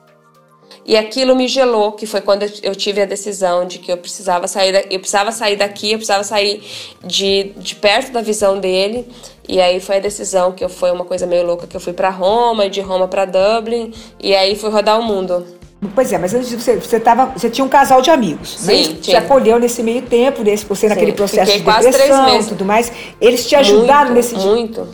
E 0.89 0.97
aquilo 0.97 1.37
me 1.37 1.47
gelou, 1.47 1.93
que 1.93 2.07
foi 2.07 2.23
quando 2.23 2.51
eu 2.63 2.75
tive 2.75 3.03
a 3.03 3.05
decisão 3.05 3.67
de 3.67 3.79
que 3.79 3.93
eu 3.93 3.99
precisava 3.99 4.49
sair, 4.49 4.73
da, 4.73 4.81
eu 4.91 4.99
precisava 4.99 5.31
sair 5.31 5.55
daqui, 5.55 5.93
eu 5.93 5.99
precisava 5.99 6.25
sair 6.25 6.63
de, 7.05 7.53
de 7.59 7.75
perto 7.75 8.11
da 8.11 8.23
visão 8.23 8.59
dele. 8.59 9.07
E 9.49 9.61
aí 9.61 9.81
foi 9.81 9.97
a 9.97 10.01
decisão 10.01 10.53
que 10.53 10.63
eu 10.63 10.69
foi 10.69 10.91
uma 10.91 11.05
coisa 11.05 11.27
meio 11.27 11.47
louca 11.47 11.67
que 11.67 11.75
eu 11.75 11.81
fui 11.81 11.95
para 11.95 12.11
Roma 12.11 12.67
e 12.67 12.71
de 12.71 12.83
Roma 12.83 13.09
para 13.09 13.25
Dublin 13.25 13.95
e 14.21 14.35
aí 14.35 14.55
fui 14.55 14.69
rodar 14.69 15.01
o 15.01 15.03
mundo. 15.03 15.47
Pois 15.95 16.13
é, 16.13 16.19
mas 16.19 16.35
antes 16.35 16.53
você, 16.53 16.77
você, 16.77 16.99
tava, 16.99 17.27
você 17.27 17.49
tinha 17.49 17.65
um 17.65 17.69
casal 17.69 18.03
de 18.03 18.11
amigos, 18.11 18.57
Sim, 18.59 18.95
né? 18.95 18.99
Te 19.01 19.17
acolheu 19.17 19.61
nesse 19.61 19.83
meio 19.83 20.03
tempo, 20.03 20.43
nesse, 20.43 20.67
você 20.67 20.83
Sim, 20.83 20.89
naquele 20.89 21.13
processo 21.13 21.53
de 21.53 21.63
depressão 21.63 22.41
e 22.41 22.45
tudo 22.45 22.65
mais. 22.65 22.93
Eles 23.21 23.47
te 23.47 23.55
ajudaram 23.55 24.13
muito, 24.13 24.15
nesse 24.15 24.35
Muito. 24.35 24.89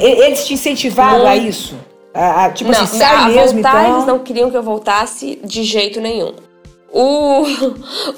Eles 0.00 0.46
te 0.46 0.54
incentivaram 0.54 1.24
muito. 1.24 1.28
a 1.28 1.36
isso? 1.36 1.74
Ah, 2.14 2.48
tipo 2.48 2.70
não, 2.70 2.80
assim, 2.80 2.98
sai 2.98 3.32
mesmo, 3.32 3.54
voltar, 3.54 3.82
então... 3.82 3.94
eles 3.96 4.06
não 4.06 4.18
queriam 4.20 4.48
que 4.48 4.56
eu 4.56 4.62
voltasse 4.62 5.40
de 5.42 5.64
jeito 5.64 6.00
nenhum. 6.00 6.32
O, 6.94 7.42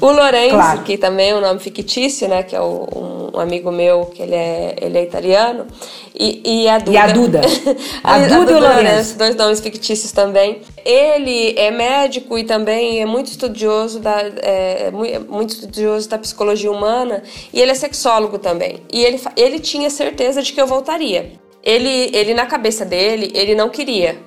o 0.02 0.12
Lourenço, 0.12 0.50
claro. 0.50 0.82
que 0.82 0.98
também 0.98 1.30
é 1.30 1.34
um 1.34 1.40
nome 1.40 1.58
fictício, 1.58 2.28
né? 2.28 2.42
Que 2.42 2.54
é 2.54 2.60
o, 2.60 3.30
um 3.34 3.40
amigo 3.40 3.72
meu, 3.72 4.04
que 4.04 4.20
ele 4.20 4.34
é, 4.34 4.76
ele 4.78 4.98
é 4.98 5.02
italiano. 5.02 5.66
E, 6.14 6.42
e 6.44 6.68
a 6.68 6.76
Duda. 6.78 6.92
E 6.92 6.96
a 6.98 7.06
Duda. 7.06 7.40
a, 8.04 8.14
a, 8.14 8.18
Duda, 8.18 8.38
Duda 8.40 8.52
e 8.52 8.54
o 8.54 8.60
Lourenço. 8.60 9.16
Dois 9.16 9.34
nomes 9.34 9.60
fictícios 9.60 10.12
também. 10.12 10.60
Ele 10.84 11.54
é 11.56 11.70
médico 11.70 12.36
e 12.36 12.44
também 12.44 13.00
é 13.00 13.06
muito 13.06 13.28
estudioso 13.28 13.98
da, 13.98 14.20
é, 14.42 14.90
muito 15.26 15.54
estudioso 15.54 16.06
da 16.10 16.18
psicologia 16.18 16.70
humana. 16.70 17.22
E 17.54 17.62
ele 17.62 17.70
é 17.70 17.74
sexólogo 17.74 18.38
também. 18.38 18.82
E 18.92 19.02
ele, 19.02 19.18
ele 19.38 19.58
tinha 19.58 19.88
certeza 19.88 20.42
de 20.42 20.52
que 20.52 20.60
eu 20.60 20.66
voltaria. 20.66 21.32
Ele, 21.62 22.10
ele, 22.12 22.34
na 22.34 22.44
cabeça 22.44 22.84
dele, 22.84 23.32
ele 23.34 23.54
não 23.54 23.70
queria. 23.70 24.18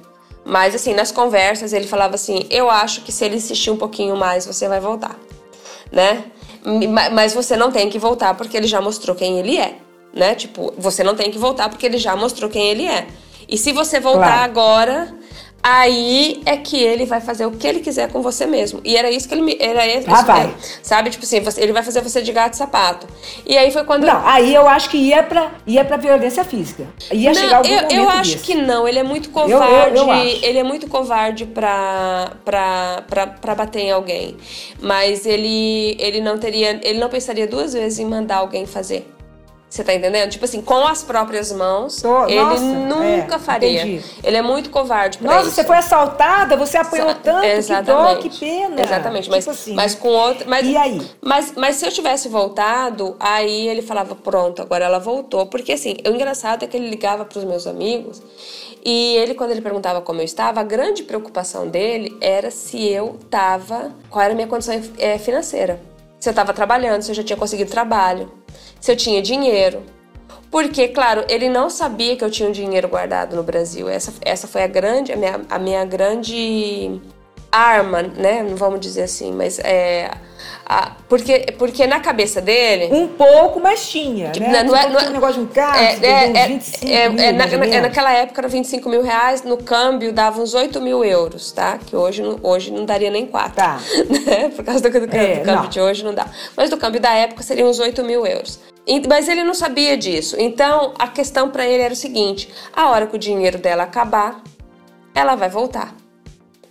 Mas, 0.45 0.73
assim, 0.73 0.93
nas 0.93 1.11
conversas, 1.11 1.73
ele 1.73 1.87
falava 1.87 2.15
assim: 2.15 2.45
Eu 2.49 2.69
acho 2.69 3.01
que 3.01 3.11
se 3.11 3.25
ele 3.25 3.35
insistir 3.35 3.71
um 3.71 3.77
pouquinho 3.77 4.15
mais, 4.15 4.45
você 4.45 4.67
vai 4.67 4.79
voltar. 4.79 5.17
Né? 5.91 6.25
Mas 7.11 7.33
você 7.33 7.55
não 7.55 7.71
tem 7.71 7.89
que 7.89 7.97
voltar 7.97 8.35
porque 8.35 8.55
ele 8.57 8.67
já 8.67 8.81
mostrou 8.81 9.15
quem 9.15 9.39
ele 9.39 9.57
é. 9.57 9.75
Né? 10.13 10.35
Tipo, 10.35 10.73
você 10.77 11.03
não 11.03 11.15
tem 11.15 11.31
que 11.31 11.37
voltar 11.37 11.69
porque 11.69 11.85
ele 11.85 11.97
já 11.97 12.15
mostrou 12.15 12.49
quem 12.49 12.67
ele 12.69 12.85
é. 12.85 13.07
E 13.47 13.57
se 13.57 13.71
você 13.71 13.99
voltar 13.99 14.27
claro. 14.27 14.43
agora, 14.43 15.18
aí 15.62 16.41
é 16.45 16.57
que 16.57 16.82
ele 16.82 17.05
vai 17.05 17.22
fazer 17.22 17.45
o 17.45 17.51
que 17.51 17.68
ele 17.68 17.80
quiser 17.80 18.12
com 18.12 18.22
você 18.22 18.45
mesmo. 18.45 18.82
E 18.84 18.95
era 18.95 19.10
isso 19.10 19.28
que 19.28 19.34
ele 19.34 19.41
me. 19.41 19.57
Era 19.60 19.86
isso, 19.88 20.10
ah, 20.10 20.22
vai. 20.22 20.53
sabe? 20.82 21.10
Tipo 21.10 21.24
assim, 21.24 21.41
ele 21.57 21.74
vai 21.74 21.84
fazer 21.84 22.01
você 22.01 22.22
de 22.22 22.32
gato 22.32 22.53
e 22.53 22.57
sapato. 22.57 23.07
E 23.45 23.57
aí 23.57 23.72
foi 23.72 23.84
quando. 23.84 24.05
Não, 24.05 24.26
aí 24.26 24.53
eu 24.53 24.68
acho 24.68 24.89
que 24.89 24.97
ia 24.97 25.24
pra, 25.24 25.51
ia 25.68 25.84
pra 25.84 25.97
violência 25.97 26.43
física. 26.43 26.88
Ia 27.12 27.32
não, 27.32 27.36
chegar 27.36 27.57
algum 27.57 27.70
eu, 27.70 27.76
momento 27.76 27.93
eu 27.93 28.10
acho 28.10 28.32
desse. 28.34 28.43
que 28.43 28.55
não. 28.55 28.88
Ele 28.88 28.99
é 28.99 29.03
muito 29.03 29.30
covarde. 29.30 29.97
Eu, 29.97 30.07
eu, 30.07 30.14
ele 30.41 30.60
é 30.60 30.64
muito 30.64 30.88
covarde 30.88 31.45
pra, 31.45 32.32
pra, 32.45 33.03
pra, 33.07 33.28
pra 33.28 33.55
bater 33.55 33.82
em 33.82 33.91
alguém. 33.91 34.38
Mas 34.82 35.26
ele, 35.26 35.95
ele 35.99 36.22
não 36.22 36.38
teria. 36.38 36.80
Ele 36.84 36.99
não 36.99 37.10
pensaria 37.10 37.47
duas 37.47 37.74
vezes 37.74 37.99
em 37.99 38.05
mandar 38.05 38.38
alguém 38.38 38.66
fazer. 38.66 39.18
Você 39.70 39.84
tá 39.84 39.93
entendendo? 39.93 40.32
Tipo 40.32 40.45
assim, 40.45 40.61
com 40.61 40.88
as 40.88 41.03
próprias 41.03 41.51
mãos, 41.51 42.01
Tô, 42.01 42.26
ele 42.26 42.41
nossa, 42.41 42.63
nunca 42.63 43.36
é, 43.36 43.39
faria. 43.39 43.84
Entendi. 43.84 44.03
Ele 44.24 44.38
é 44.38 44.41
muito 44.41 44.72
covarde 44.72 45.20
pra 45.20 45.28
nossa, 45.28 45.45
isso. 45.45 45.51
você 45.51 45.63
foi 45.63 45.78
assaltada, 45.78 46.57
você 46.57 46.76
apanhou 46.76 47.13
tanto, 47.13 47.45
Exatamente. 47.45 48.17
que 48.17 48.30
dó, 48.30 48.30
que 48.30 48.39
pena. 48.39 48.82
Exatamente, 48.82 49.24
tipo 49.26 49.36
mas, 49.36 49.47
assim, 49.47 49.76
mas 49.76 49.93
com 49.93 50.09
outra... 50.09 50.47
Mas, 50.49 50.65
e 50.65 50.76
aí? 50.76 51.07
Mas, 51.22 51.53
mas 51.55 51.76
se 51.76 51.86
eu 51.86 51.91
tivesse 51.91 52.28
voltado, 52.28 53.15
aí 53.20 53.67
ele 53.67 53.84
falava, 53.84 54.15
pronto, 54.15 54.59
agora 54.59 54.86
ela 54.86 54.99
voltou. 54.99 55.45
Porque 55.45 55.74
assim, 55.74 55.97
o 56.03 56.09
engraçado 56.09 56.63
é 56.63 56.67
que 56.67 56.76
ele 56.76 56.89
ligava 56.89 57.24
pros 57.24 57.43
meus 57.43 57.67
amigos 57.67 58.24
e 58.84 59.17
ele, 59.17 59.36
quando 59.36 59.51
ele 59.51 59.61
perguntava 59.61 60.01
como 60.01 60.20
eu 60.20 60.26
estava, 60.26 60.61
a 60.61 60.63
grande 60.63 61.03
preocupação 61.03 61.67
dele 61.67 62.17
era 62.22 62.49
se 62.49 62.88
eu 62.88 63.20
tava... 63.30 63.91
Qual 64.09 64.24
era 64.24 64.34
a 64.34 64.36
minha 64.36 64.47
condição 64.47 64.82
é, 64.97 65.20
financeira. 65.20 65.80
Se 66.20 66.28
eu 66.28 66.32
estava 66.32 66.53
trabalhando, 66.53 67.03
se 67.03 67.11
eu 67.11 67.15
já 67.15 67.24
tinha 67.24 67.38
conseguido 67.38 67.70
trabalho 67.70 68.32
se 68.80 68.91
eu 68.91 68.95
tinha 68.95 69.21
dinheiro. 69.21 69.84
Porque, 70.51 70.88
claro, 70.88 71.23
ele 71.30 71.47
não 71.47 71.69
sabia 71.69 72.15
que 72.15 72.23
eu 72.23 72.32
tinha 72.32 72.49
um 72.49 72.51
dinheiro 72.51 72.88
guardado 72.88 73.36
no 73.36 73.43
Brasil. 73.43 73.88
Essa, 73.88 74.13
essa 74.21 74.47
foi 74.47 74.63
a 74.63 74.67
grande, 74.67 75.11
a 75.11 75.15
minha, 75.15 75.41
a 75.47 75.59
minha 75.59 75.86
grande 75.86 76.99
arma, 77.51 78.01
né? 78.01 78.43
Não 78.43 78.55
vamos 78.55 78.80
dizer 78.80 79.03
assim, 79.03 79.32
mas 79.32 79.59
é. 79.59 80.09
A, 80.65 80.91
porque, 81.07 81.47
porque 81.57 81.86
na 81.86 81.99
cabeça 81.99 82.39
dele. 82.39 82.93
Um 82.93 83.07
pouco, 83.07 83.59
mas 83.59 83.89
tinha. 83.89 84.32
Tipo, 84.32 84.49
né? 84.49 84.63
Não, 84.63 84.75
é, 84.75 84.89
não 84.89 84.99
é, 84.99 85.09
um 85.09 85.11
negócio 85.11 85.36
de 85.36 85.41
um 85.41 85.47
carro, 85.47 85.80
é, 85.80 85.97
é, 86.01 86.38
é, 86.38 86.47
25 86.47 86.86
é, 86.86 87.09
mil, 87.09 87.23
é, 87.23 87.32
na, 87.32 87.45
na, 87.47 87.82
naquela 87.82 88.11
época 88.11 88.41
era 88.41 88.47
25 88.47 88.89
mil 88.89 89.01
reais, 89.01 89.43
no 89.43 89.57
câmbio 89.57 90.13
dava 90.13 90.41
uns 90.41 90.53
8 90.53 90.80
mil 90.80 91.03
euros, 91.03 91.51
tá? 91.51 91.77
Que 91.77 91.95
hoje, 91.95 92.23
hoje 92.41 92.71
não 92.71 92.86
daria 92.86 93.09
nem 93.09 93.25
4. 93.25 93.55
Tá. 93.55 93.80
Né? 94.09 94.49
Por 94.49 94.63
causa 94.65 94.82
do, 94.82 94.89
do, 94.89 95.07
do 95.07 95.45
câmbio 95.45 95.69
de 95.69 95.80
hoje 95.80 96.03
não 96.03 96.13
dá. 96.13 96.25
Mas 96.55 96.69
do 96.69 96.77
câmbio 96.77 96.99
da 96.99 97.13
época 97.13 97.43
seria 97.43 97.65
uns 97.65 97.80
8 97.80 98.03
mil 98.03 98.25
euros. 98.25 98.59
Mas 99.07 99.27
ele 99.27 99.43
não 99.43 99.53
sabia 99.53 99.97
disso. 99.97 100.36
Então 100.39 100.93
a 100.97 101.07
questão 101.07 101.49
para 101.49 101.65
ele 101.67 101.84
era 101.84 101.93
o 101.93 101.97
seguinte: 101.97 102.49
a 102.73 102.89
hora 102.89 103.07
que 103.07 103.15
o 103.15 103.19
dinheiro 103.19 103.57
dela 103.57 103.84
acabar, 103.84 104.41
ela 105.13 105.36
vai 105.36 105.49
voltar. 105.49 105.95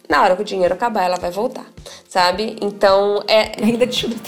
Na 0.09 0.22
hora 0.22 0.34
que 0.34 0.40
o 0.40 0.44
dinheiro 0.44 0.72
acabar, 0.72 1.04
ela 1.04 1.16
vai 1.16 1.30
voltar, 1.30 1.66
sabe? 2.09 2.56
Então 2.62 3.22
é 3.28 3.52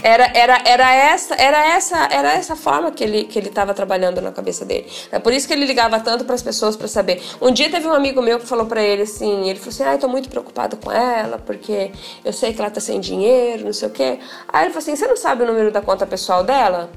era, 0.03 0.31
era, 0.35 0.63
era 0.67 0.95
essa 0.95 1.35
era 1.37 1.75
essa 1.75 2.07
era 2.13 2.33
essa 2.35 2.55
forma 2.55 2.91
que 2.91 3.03
ele 3.03 3.25
que 3.25 3.39
ele 3.39 3.49
estava 3.49 3.73
trabalhando 3.73 4.21
na 4.21 4.31
cabeça 4.31 4.67
dele. 4.67 4.87
É 5.11 5.19
por 5.19 5.33
isso 5.33 5.49
que 5.49 5.55
ele 5.55 5.65
ligava 5.65 5.99
tanto 5.99 6.27
para 6.27 6.35
as 6.35 6.43
pessoas 6.43 6.77
para 6.77 6.87
saber. 6.87 7.23
Um 7.41 7.51
dia 7.51 7.71
teve 7.71 7.87
um 7.87 7.95
amigo 7.95 8.21
meu 8.21 8.39
que 8.39 8.47
falou 8.47 8.67
para 8.67 8.83
ele 8.83 9.03
assim, 9.03 9.49
ele 9.49 9.59
falou 9.59 9.71
assim, 9.71 9.85
ah, 9.85 9.95
eu 9.95 9.99
tô 9.99 10.07
muito 10.07 10.29
preocupado 10.29 10.77
com 10.77 10.93
ela 10.93 11.39
porque 11.39 11.93
eu 12.23 12.33
sei 12.33 12.53
que 12.53 12.61
ela 12.61 12.71
tá 12.71 12.81
sem 12.81 13.01
dinheiro, 13.01 13.65
não 13.65 13.73
sei 13.73 13.89
o 13.89 13.91
quê. 13.91 14.19
Aí 14.49 14.67
ele 14.67 14.75
falou 14.75 14.83
assim, 14.83 14.95
você 14.95 15.07
não 15.07 15.17
sabe 15.17 15.45
o 15.45 15.47
número 15.47 15.71
da 15.73 15.81
conta 15.81 16.07
pessoal 16.07 16.45
dela? 16.45 16.91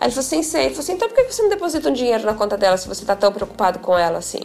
Aí 0.00 0.06
ele 0.06 0.12
falou 0.12 0.26
assim, 0.26 0.42
sei. 0.42 0.60
Ele 0.62 0.70
falou 0.70 0.80
assim, 0.80 0.92
então 0.92 1.08
por 1.08 1.16
que 1.16 1.24
você 1.24 1.42
não 1.42 1.48
deposita 1.48 1.88
um 1.90 1.92
dinheiro 1.92 2.24
na 2.24 2.34
conta 2.34 2.56
dela 2.56 2.76
se 2.76 2.86
você 2.86 3.04
tá 3.04 3.16
tão 3.16 3.32
preocupado 3.32 3.80
com 3.80 3.98
ela 3.98 4.18
assim? 4.18 4.40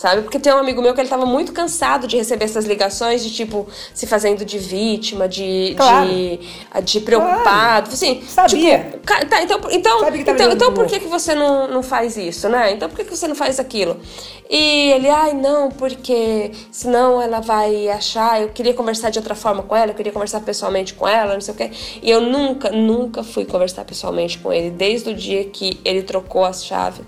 Sabe? 0.00 0.22
Porque 0.22 0.38
tem 0.38 0.50
um 0.50 0.56
amigo 0.56 0.80
meu 0.80 0.94
que 0.94 1.00
ele 1.00 1.10
tava 1.10 1.26
muito 1.26 1.52
cansado 1.52 2.06
de 2.06 2.16
receber 2.16 2.46
essas 2.46 2.64
ligações 2.64 3.22
de 3.22 3.30
tipo 3.30 3.68
se 3.92 4.06
fazendo 4.06 4.46
de 4.46 4.58
vítima, 4.58 5.28
de 5.28 5.74
claro. 5.76 6.08
de, 6.08 6.40
de, 6.84 7.00
preocupado, 7.00 7.44
claro. 7.44 7.92
assim, 7.92 8.22
sabia. 8.26 8.78
Tipo, 8.78 8.98
tá, 9.28 9.42
então 9.42 9.60
então 9.70 10.14
então, 10.14 10.52
então 10.52 10.72
por 10.72 10.86
que 10.86 11.00
que 11.00 11.06
você 11.06 11.34
não, 11.34 11.68
não 11.68 11.82
faz 11.82 12.16
isso, 12.16 12.48
né? 12.48 12.72
Então 12.72 12.88
por 12.88 12.96
que 12.96 13.04
que 13.04 13.14
você 13.14 13.28
não 13.28 13.34
faz 13.34 13.60
aquilo? 13.60 14.00
E 14.48 14.90
ele, 14.92 15.08
ai, 15.08 15.32
não, 15.32 15.70
porque 15.70 16.50
senão 16.72 17.22
ela 17.22 17.38
vai 17.38 17.88
achar, 17.88 18.40
eu 18.40 18.48
queria 18.48 18.74
conversar 18.74 19.10
de 19.10 19.18
outra 19.18 19.34
forma 19.34 19.62
com 19.62 19.76
ela, 19.76 19.92
eu 19.92 19.94
queria 19.94 20.10
conversar 20.10 20.40
pessoalmente 20.40 20.92
com 20.94 21.06
ela, 21.06 21.34
não 21.34 21.40
sei 21.40 21.54
o 21.54 21.56
quê. 21.56 21.70
E 22.02 22.10
eu 22.10 22.20
nunca, 22.20 22.70
nunca 22.70 23.22
fui 23.22 23.44
conversar 23.44 23.84
pessoalmente 23.84 24.38
com 24.38 24.52
ele, 24.52 24.70
desde 24.70 25.10
o 25.10 25.14
dia 25.14 25.44
que 25.44 25.78
ele 25.84 26.02
trocou 26.02 26.44
as 26.44 26.64
chaves. 26.64 27.04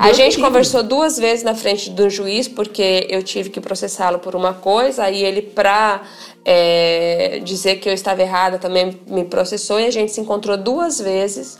a 0.00 0.12
gente 0.12 0.40
conversou 0.40 0.82
duas 0.82 1.16
vezes 1.16 1.44
na 1.44 1.54
frente 1.54 1.90
do 1.90 2.10
juiz 2.10 2.29
juiz 2.30 2.48
porque 2.48 3.06
eu 3.10 3.22
tive 3.22 3.50
que 3.50 3.60
processá-lo 3.60 4.18
por 4.18 4.36
uma 4.36 4.54
coisa, 4.54 5.04
aí 5.04 5.22
ele, 5.22 5.42
pra 5.42 6.02
é, 6.44 7.40
dizer 7.42 7.76
que 7.76 7.88
eu 7.88 7.92
estava 7.92 8.22
errada, 8.22 8.58
também 8.58 9.00
me 9.06 9.24
processou 9.24 9.80
e 9.80 9.86
a 9.86 9.90
gente 9.90 10.12
se 10.12 10.20
encontrou 10.20 10.56
duas 10.56 11.00
vezes 11.00 11.58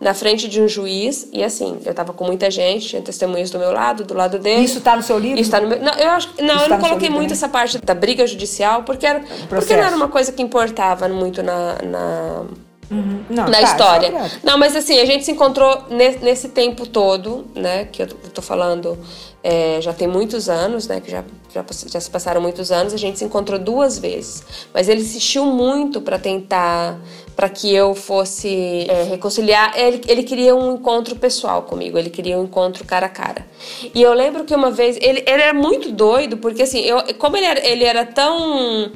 na 0.00 0.14
frente 0.14 0.48
de 0.48 0.60
um 0.60 0.68
juiz 0.68 1.28
e 1.32 1.42
assim, 1.42 1.78
eu 1.84 1.94
tava 1.94 2.12
com 2.12 2.24
muita 2.24 2.50
gente, 2.50 2.88
tinha 2.88 3.02
testemunhas 3.02 3.50
do 3.50 3.58
meu 3.58 3.72
lado, 3.72 4.04
do 4.04 4.14
lado 4.14 4.38
dele. 4.38 4.62
Isso 4.62 4.80
tá 4.80 4.96
no 4.96 5.02
seu 5.02 5.18
livro? 5.18 5.40
Isso 5.40 5.50
tá 5.50 5.60
no 5.60 5.68
meu. 5.68 5.80
Não, 5.80 5.92
eu 5.94 6.10
acho, 6.10 6.28
não, 6.40 6.54
Isso 6.54 6.64
eu 6.64 6.68
tá 6.68 6.76
não 6.76 6.80
coloquei 6.80 7.10
muito 7.10 7.28
também? 7.28 7.32
essa 7.32 7.48
parte 7.48 7.78
da 7.78 7.94
briga 7.94 8.26
judicial 8.26 8.84
porque 8.84 9.06
era 9.06 9.20
porque 9.48 9.76
não 9.76 9.84
era 9.84 9.96
uma 9.96 10.08
coisa 10.08 10.32
que 10.32 10.42
importava 10.42 11.08
muito 11.08 11.42
na, 11.42 11.76
na 11.82 12.44
Uhum. 12.92 13.24
Não, 13.30 13.44
na 13.44 13.58
tá, 13.58 13.62
história. 13.62 14.12
Não, 14.44 14.58
mas 14.58 14.76
assim, 14.76 15.00
a 15.00 15.06
gente 15.06 15.24
se 15.24 15.32
encontrou 15.32 15.84
nesse 15.88 16.50
tempo 16.50 16.86
todo, 16.86 17.46
né? 17.54 17.86
Que 17.86 18.02
eu 18.02 18.06
tô 18.06 18.42
falando, 18.42 18.98
é, 19.42 19.80
já 19.80 19.94
tem 19.94 20.06
muitos 20.06 20.50
anos, 20.50 20.86
né? 20.86 21.00
Que 21.00 21.10
já, 21.10 21.24
já, 21.52 21.64
já, 21.86 21.98
se 21.98 22.10
passaram 22.10 22.42
muitos 22.42 22.70
anos, 22.70 22.92
a 22.92 22.98
gente 22.98 23.18
se 23.18 23.24
encontrou 23.24 23.58
duas 23.58 23.98
vezes. 23.98 24.44
Mas 24.74 24.90
ele 24.90 25.00
insistiu 25.00 25.46
muito 25.46 26.02
para 26.02 26.18
tentar, 26.18 27.00
para 27.34 27.48
que 27.48 27.74
eu 27.74 27.94
fosse 27.94 28.86
é, 28.90 29.04
reconciliar. 29.04 29.72
Ele, 29.74 30.02
ele 30.06 30.22
queria 30.22 30.54
um 30.54 30.74
encontro 30.74 31.16
pessoal 31.16 31.62
comigo, 31.62 31.96
ele 31.96 32.10
queria 32.10 32.38
um 32.38 32.44
encontro 32.44 32.84
cara 32.84 33.06
a 33.06 33.08
cara. 33.08 33.46
E 33.94 34.02
eu 34.02 34.12
lembro 34.12 34.44
que 34.44 34.54
uma 34.54 34.70
vez, 34.70 34.98
ele, 35.00 35.24
ele 35.26 35.42
era 35.42 35.54
muito 35.54 35.90
doido, 35.90 36.36
porque 36.36 36.62
assim, 36.62 36.80
eu, 36.80 37.02
como 37.14 37.38
ele 37.38 37.46
era, 37.46 37.66
ele 37.66 37.84
era 37.84 38.04
tão 38.04 38.92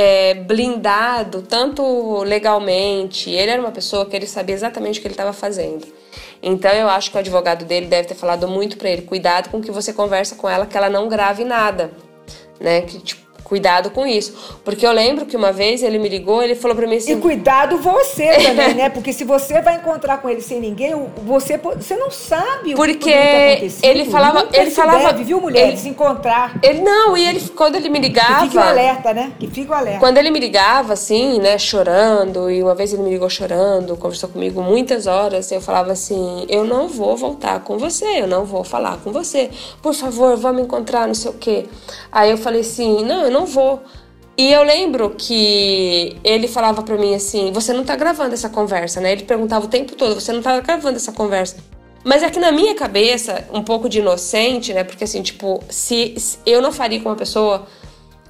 é, 0.00 0.34
blindado, 0.34 1.42
tanto 1.42 2.22
legalmente. 2.22 3.30
Ele 3.30 3.50
era 3.50 3.60
uma 3.60 3.72
pessoa 3.72 4.06
que 4.06 4.14
ele 4.14 4.28
sabia 4.28 4.54
exatamente 4.54 5.00
o 5.00 5.02
que 5.02 5.08
ele 5.08 5.14
estava 5.14 5.32
fazendo. 5.32 5.84
Então 6.40 6.70
eu 6.70 6.88
acho 6.88 7.10
que 7.10 7.16
o 7.16 7.18
advogado 7.18 7.64
dele 7.64 7.86
deve 7.86 8.06
ter 8.06 8.14
falado 8.14 8.46
muito 8.46 8.76
para 8.76 8.88
ele: 8.88 9.02
cuidado 9.02 9.50
com 9.50 9.60
que 9.60 9.72
você 9.72 9.92
conversa 9.92 10.36
com 10.36 10.48
ela, 10.48 10.66
que 10.66 10.76
ela 10.76 10.88
não 10.88 11.08
grave 11.08 11.42
nada, 11.42 11.90
né? 12.60 12.82
Que 12.82 13.00
tipo, 13.00 13.27
Cuidado 13.48 13.90
com 13.90 14.06
isso. 14.06 14.58
Porque 14.62 14.86
eu 14.86 14.92
lembro 14.92 15.24
que 15.24 15.36
uma 15.36 15.52
vez 15.52 15.82
ele 15.82 15.98
me 15.98 16.08
ligou, 16.08 16.42
ele 16.42 16.54
falou 16.54 16.76
para 16.76 16.86
mim 16.86 16.96
assim. 16.96 17.12
E 17.12 17.16
cuidado 17.16 17.78
você 17.78 18.26
também, 18.44 18.74
né? 18.74 18.90
Porque 18.90 19.12
se 19.12 19.24
você 19.24 19.62
vai 19.62 19.76
encontrar 19.76 20.18
com 20.18 20.28
ele 20.28 20.42
sem 20.42 20.60
ninguém, 20.60 20.94
você, 21.24 21.56
você 21.56 21.96
não 21.96 22.10
sabe 22.10 22.74
Porque 22.74 22.94
o 22.94 23.68
que 23.70 23.86
ele 23.86 24.04
falava. 24.04 24.42
Nunca 24.42 24.60
ele 24.60 24.70
falava. 24.70 25.12
Deve, 25.12 25.24
viu, 25.24 25.40
mulher? 25.40 25.68
Ele, 25.68 25.76
se 25.78 25.88
encontrar. 25.88 26.58
Ele 26.62 26.82
não, 26.82 27.16
e 27.16 27.26
ele, 27.26 27.40
quando 27.56 27.76
ele 27.76 27.88
me 27.88 27.98
ligava. 27.98 28.46
Que 28.48 28.56
o 28.56 28.60
alerta, 28.60 29.14
né? 29.14 29.32
Que 29.38 29.62
o 29.62 29.72
alerta. 29.72 29.98
Quando 29.98 30.18
ele 30.18 30.30
me 30.30 30.38
ligava, 30.38 30.92
assim, 30.92 31.38
né, 31.40 31.56
chorando, 31.56 32.50
e 32.50 32.62
uma 32.62 32.74
vez 32.74 32.92
ele 32.92 33.02
me 33.02 33.10
ligou 33.10 33.30
chorando, 33.30 33.96
conversou 33.96 34.28
comigo 34.28 34.60
muitas 34.60 35.06
horas, 35.06 35.50
eu 35.50 35.60
falava 35.60 35.92
assim: 35.92 36.44
eu 36.48 36.64
não 36.64 36.86
vou 36.86 37.16
voltar 37.16 37.60
com 37.60 37.78
você, 37.78 38.20
eu 38.20 38.26
não 38.26 38.44
vou 38.44 38.62
falar 38.62 38.98
com 38.98 39.10
você. 39.10 39.50
Por 39.80 39.94
favor, 39.94 40.36
vamos 40.36 40.62
encontrar, 40.62 41.06
não 41.06 41.14
sei 41.14 41.30
o 41.30 41.34
quê. 41.34 41.66
Aí 42.12 42.30
eu 42.30 42.36
falei 42.36 42.60
assim: 42.60 43.04
não, 43.04 43.24
eu 43.24 43.30
não 43.30 43.37
não 43.38 43.46
vou. 43.46 43.82
E 44.36 44.52
eu 44.52 44.62
lembro 44.62 45.10
que 45.10 46.16
ele 46.22 46.46
falava 46.46 46.82
para 46.82 46.96
mim 46.96 47.14
assim: 47.14 47.52
você 47.52 47.72
não 47.72 47.84
tá 47.84 47.96
gravando 47.96 48.34
essa 48.34 48.48
conversa, 48.48 49.00
né? 49.00 49.12
Ele 49.12 49.24
perguntava 49.24 49.64
o 49.64 49.68
tempo 49.68 49.94
todo: 49.94 50.20
você 50.20 50.32
não 50.32 50.42
tá 50.42 50.60
gravando 50.60 50.96
essa 50.96 51.12
conversa. 51.12 51.56
Mas 52.04 52.22
é 52.22 52.30
que 52.30 52.38
na 52.38 52.52
minha 52.52 52.74
cabeça, 52.74 53.44
um 53.52 53.62
pouco 53.62 53.88
de 53.88 53.98
inocente, 53.98 54.72
né? 54.72 54.84
Porque 54.84 55.04
assim, 55.04 55.22
tipo, 55.22 55.60
se, 55.68 56.14
se 56.16 56.38
eu 56.46 56.62
não 56.62 56.72
faria 56.72 57.00
com 57.00 57.08
uma 57.08 57.16
pessoa 57.16 57.66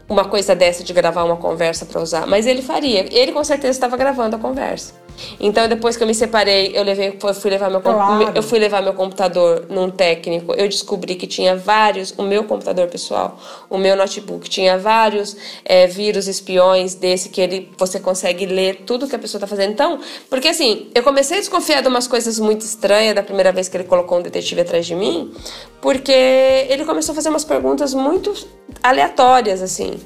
uma 0.09 0.25
coisa 0.25 0.55
dessa 0.55 0.83
de 0.83 0.93
gravar 0.95 1.25
uma 1.25 1.37
conversa 1.37 1.85
para 1.85 2.01
usar, 2.01 2.27
mas 2.27 2.47
ele 2.47 2.63
faria. 2.63 3.07
Ele 3.11 3.31
com 3.31 3.45
certeza 3.45 3.73
estava 3.73 3.97
gravando 3.97 4.37
a 4.37 4.39
conversa. 4.39 4.95
Então 5.41 5.69
depois 5.69 5.97
que 5.97 6.03
eu 6.03 6.07
me 6.07 6.15
separei, 6.15 6.73
eu 6.75 6.83
levei, 6.83 7.19
fui 7.41 7.51
levar 7.51 7.71
meu 7.71 7.81
claro. 7.81 8.33
eu 8.35 8.43
fui 8.43 8.59
levar 8.59 8.83
meu 8.83 8.95
computador 8.95 9.67
num 9.69 9.91
técnico. 9.91 10.53
Eu 10.55 10.69
descobri 10.69 11.15
que 11.15 11.27
tinha 11.27 11.57
vários, 11.57 12.15
o 12.17 12.23
meu 12.23 12.45
computador 12.45 12.89
pessoal, 12.89 13.39
o 13.69 13.79
meu 13.79 13.97
notebook 13.97 14.49
tinha 14.49 14.79
vários 14.79 15.37
é, 15.65 15.87
vírus 15.87 16.27
espiões 16.29 16.95
desse 16.95 17.29
que 17.29 17.41
ele 17.41 17.71
você 17.77 18.01
consegue 18.01 18.47
ler 18.47 18.83
tudo 18.87 19.07
que 19.07 19.17
a 19.17 19.19
pessoa 19.19 19.39
está 19.39 19.47
fazendo. 19.47 19.73
Então, 19.73 20.01
porque 20.29 20.49
assim, 20.49 20.89
eu 20.95 21.03
comecei 21.03 21.39
a 21.39 21.41
desconfiar 21.41 21.83
de 21.83 21.89
umas 21.89 22.07
coisas 22.07 22.39
muito 22.39 22.63
estranhas 22.63 23.15
da 23.15 23.23
primeira 23.23 23.53
vez 23.53 23.69
que 23.69 23.77
ele 23.77 23.85
colocou 23.85 24.19
um 24.19 24.23
detetive 24.23 24.61
atrás 24.61 24.87
de 24.87 24.95
mim, 24.95 25.33
porque 25.81 26.13
ele 26.13 26.85
começou 26.85 27.13
a 27.13 27.17
fazer 27.17 27.29
umas 27.29 27.45
perguntas 27.45 27.95
muito 27.95 28.35
aleatórias 28.83 29.63
assim. 29.63 29.99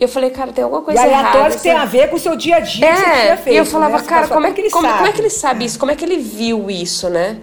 E 0.00 0.02
eu 0.02 0.08
falei, 0.08 0.30
cara, 0.30 0.50
tem 0.50 0.64
alguma 0.64 0.80
coisa 0.80 0.98
e 0.98 1.10
errada. 1.10 1.28
aleatório 1.28 1.56
que 1.58 1.62
tem 1.62 1.72
a 1.72 1.84
ver 1.84 2.08
com 2.08 2.16
o 2.16 2.18
seu 2.18 2.34
dia 2.34 2.56
a 2.56 2.60
dia 2.60 2.86
é, 2.86 2.94
que 2.94 3.00
você 3.00 3.20
tinha 3.20 3.36
feito. 3.36 3.54
E 3.54 3.58
eu 3.58 3.66
falava, 3.66 3.98
né? 3.98 4.04
cara, 4.04 4.28
como 4.28 4.46
é, 4.46 4.50
que 4.50 4.62
ele 4.62 4.70
como, 4.70 4.88
como 4.88 5.06
é 5.06 5.12
que 5.12 5.20
ele 5.20 5.28
sabe 5.28 5.66
isso? 5.66 5.78
Como 5.78 5.92
é 5.92 5.94
que 5.94 6.02
ele 6.02 6.16
viu 6.16 6.70
isso, 6.70 7.10
né? 7.10 7.36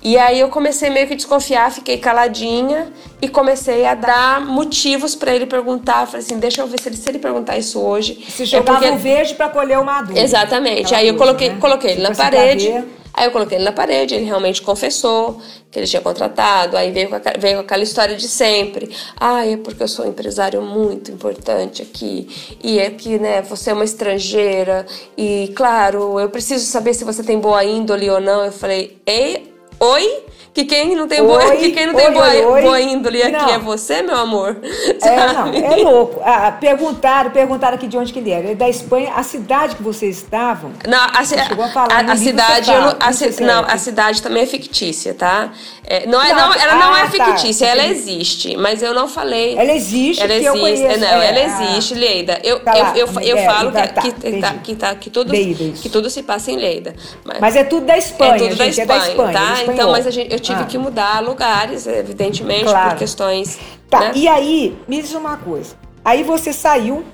E 0.00 0.16
aí 0.16 0.38
eu 0.38 0.48
comecei 0.48 0.90
meio 0.90 1.08
que 1.08 1.14
a 1.14 1.16
desconfiar, 1.16 1.72
fiquei 1.72 1.98
caladinha 1.98 2.92
e 3.20 3.28
comecei 3.28 3.84
a 3.84 3.96
dar 3.96 4.40
motivos 4.40 5.16
para 5.16 5.34
ele 5.34 5.44
perguntar. 5.44 6.02
Eu 6.02 6.06
falei 6.06 6.20
assim, 6.20 6.38
deixa 6.38 6.60
eu 6.60 6.68
ver 6.68 6.78
se 6.78 6.88
ele, 6.88 6.96
se 6.96 7.08
ele 7.08 7.18
perguntar 7.18 7.58
isso 7.58 7.80
hoje. 7.80 8.24
Você 8.28 8.44
jogava 8.44 8.78
porque... 8.78 8.94
o 8.94 8.96
verde 8.96 9.34
para 9.34 9.48
colher 9.48 9.80
o 9.80 9.84
maduro. 9.84 10.16
Exatamente. 10.16 10.94
aí 10.94 11.08
eu 11.08 11.16
coloquei, 11.16 11.48
né? 11.48 11.56
coloquei 11.58 11.90
ele 11.92 12.02
na 12.02 12.14
parede. 12.14 12.84
Aí 13.16 13.26
eu 13.26 13.30
coloquei 13.30 13.56
ele 13.56 13.64
na 13.64 13.72
parede, 13.72 14.14
ele 14.14 14.24
realmente 14.24 14.60
confessou 14.60 15.40
que 15.70 15.78
ele 15.78 15.86
tinha 15.86 16.02
contratado, 16.02 16.76
aí 16.76 16.90
veio, 16.90 17.08
veio 17.38 17.60
aquela 17.60 17.82
história 17.82 18.16
de 18.16 18.28
sempre. 18.28 18.90
Ah, 19.16 19.46
é 19.46 19.56
porque 19.56 19.84
eu 19.84 19.88
sou 19.88 20.04
um 20.04 20.08
empresário 20.08 20.60
muito 20.60 21.12
importante 21.12 21.80
aqui, 21.80 22.28
e 22.62 22.78
é 22.78 22.90
que, 22.90 23.18
né, 23.18 23.40
você 23.42 23.70
é 23.70 23.72
uma 23.72 23.84
estrangeira, 23.84 24.84
e 25.16 25.52
claro, 25.54 26.18
eu 26.18 26.28
preciso 26.28 26.66
saber 26.66 26.92
se 26.92 27.04
você 27.04 27.22
tem 27.22 27.38
boa 27.38 27.64
índole 27.64 28.10
ou 28.10 28.20
não. 28.20 28.44
Eu 28.44 28.52
falei, 28.52 28.98
ei, 29.06 29.53
oi? 29.80 30.24
Que 30.54 30.64
quem 30.64 30.94
não 30.94 31.08
tem, 31.08 31.20
oi, 31.20 31.26
boa, 31.26 31.56
que 31.56 31.72
quem 31.72 31.86
não 31.86 31.94
tem 31.94 32.06
oi, 32.06 32.12
boa, 32.12 32.52
oi, 32.52 32.62
boa 32.62 32.80
índole 32.80 33.20
aqui 33.20 33.32
não. 33.32 33.54
é 33.54 33.58
você, 33.58 34.02
meu 34.02 34.16
amor. 34.16 34.56
É, 35.04 35.32
não, 35.32 35.52
é 35.52 35.76
louco. 35.76 36.20
Ah, 36.24 36.52
perguntaram, 36.52 37.30
perguntaram 37.30 37.74
aqui 37.74 37.86
de 37.86 37.96
onde 37.98 38.12
que 38.12 38.18
ele 38.18 38.30
era. 38.30 38.52
É 38.52 38.54
da 38.54 38.68
Espanha. 38.68 39.12
A 39.14 39.22
cidade 39.22 39.76
que 39.76 39.82
vocês 39.82 40.16
estavam. 40.16 40.72
Não, 40.88 40.98
a, 40.98 41.24
chegou 41.24 41.64
a, 41.64 41.68
falar, 41.68 42.08
a, 42.08 42.12
a 42.12 42.16
cidade. 42.16 42.70
Não, 42.70 42.76
a, 42.76 43.10
não, 43.10 43.62
não 43.62 43.70
a 43.70 43.76
cidade 43.76 44.22
também 44.22 44.44
é 44.44 44.46
fictícia, 44.46 45.12
tá? 45.12 45.52
É, 45.86 46.06
não 46.06 46.22
é, 46.22 46.32
não, 46.32 46.54
ela 46.54 46.72
ah, 46.72 46.76
não 46.76 46.96
é 46.96 47.02
ah, 47.02 47.10
tá. 47.10 47.36
fictícia, 47.36 47.66
tá. 47.66 47.72
ela 47.72 47.86
existe, 47.86 48.56
mas 48.56 48.82
eu 48.82 48.94
não 48.94 49.06
falei. 49.06 49.58
Ela 49.58 49.72
existe, 49.72 50.22
ela 50.22 50.34
existe. 50.34 50.58
Conheço, 50.58 51.00
não, 51.00 51.08
é, 51.08 51.28
ela 51.28 51.40
existe, 51.40 51.94
Leida. 51.94 52.40
Eu, 52.42 52.60
tá 52.60 52.94
eu, 52.96 53.06
eu, 53.06 53.20
eu, 53.20 53.36
é, 53.36 53.44
falo 53.44 53.70
tá, 53.70 53.88
que, 53.88 54.12
que, 54.12 54.40
tá, 54.40 54.54
que, 54.54 54.76
tá, 54.76 54.94
que, 54.94 55.10
tudo, 55.10 55.32
que 55.32 55.88
tudo 55.90 56.08
se 56.08 56.22
passa 56.22 56.50
em 56.50 56.56
Leida. 56.56 56.94
Mas, 57.22 57.40
mas 57.40 57.56
é 57.56 57.64
tudo 57.64 57.84
da 57.84 57.98
Espanha. 57.98 58.34
É 58.34 58.38
tudo 58.38 58.52
é 58.52 58.56
da 58.56 58.66
Espanha 58.66 59.32
tá? 59.32 59.73
Então, 59.74 59.90
mas 59.90 60.12
gente, 60.12 60.32
eu 60.32 60.40
tive 60.40 60.62
ah. 60.62 60.66
que 60.66 60.78
mudar 60.78 61.22
lugares, 61.22 61.86
evidentemente, 61.86 62.64
claro. 62.64 62.90
por 62.90 62.98
questões. 62.98 63.58
Tá, 63.88 64.00
né? 64.00 64.12
e 64.14 64.28
aí, 64.28 64.76
me 64.88 65.00
diz 65.00 65.14
uma 65.14 65.36
coisa. 65.36 65.76
Aí 66.04 66.22
você 66.22 66.52
saiu 66.52 67.04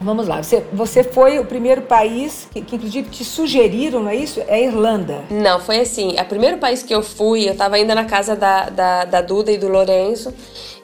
Vamos 0.00 0.28
lá, 0.28 0.40
você, 0.40 0.64
você 0.72 1.02
foi 1.02 1.40
o 1.40 1.44
primeiro 1.44 1.82
país 1.82 2.46
que, 2.52 2.60
que, 2.60 2.76
inclusive 2.76 3.10
te 3.10 3.24
sugeriram, 3.24 4.00
não 4.00 4.10
é 4.10 4.14
isso? 4.14 4.40
É 4.46 4.54
a 4.54 4.60
Irlanda. 4.60 5.24
Não, 5.28 5.58
foi 5.58 5.80
assim. 5.80 6.14
O 6.20 6.24
primeiro 6.24 6.58
país 6.58 6.84
que 6.84 6.94
eu 6.94 7.02
fui, 7.02 7.48
eu 7.48 7.52
estava 7.52 7.74
ainda 7.74 7.96
na 7.96 8.04
casa 8.04 8.36
da, 8.36 8.70
da, 8.70 9.04
da, 9.04 9.20
Duda 9.20 9.50
e 9.50 9.58
do 9.58 9.66
Lorenzo. 9.66 10.32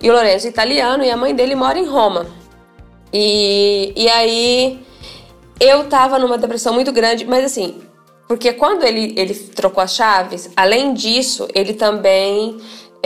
E 0.03 0.11
o 0.11 0.13
Lorenzo 0.13 0.49
é 0.49 0.51
italiano 0.51 1.05
e 1.05 1.11
a 1.11 1.17
mãe 1.17 1.33
dele 1.33 1.55
mora 1.55 1.79
em 1.79 1.87
Roma. 1.87 2.27
E, 3.13 3.93
e 3.95 4.09
aí 4.09 4.85
eu 5.61 5.83
estava 5.83 6.19
numa 6.19 6.37
depressão 6.37 6.75
muito 6.75 6.91
grande, 6.91 7.25
mas 7.25 7.45
assim, 7.45 7.83
porque 8.27 8.53
quando 8.55 8.85
ele, 8.85 9.13
ele 9.17 9.35
trocou 9.35 9.83
as 9.83 9.95
chaves, 9.95 10.51
além 10.57 10.95
disso, 10.95 11.49
ele 11.55 11.75
também. 11.75 12.57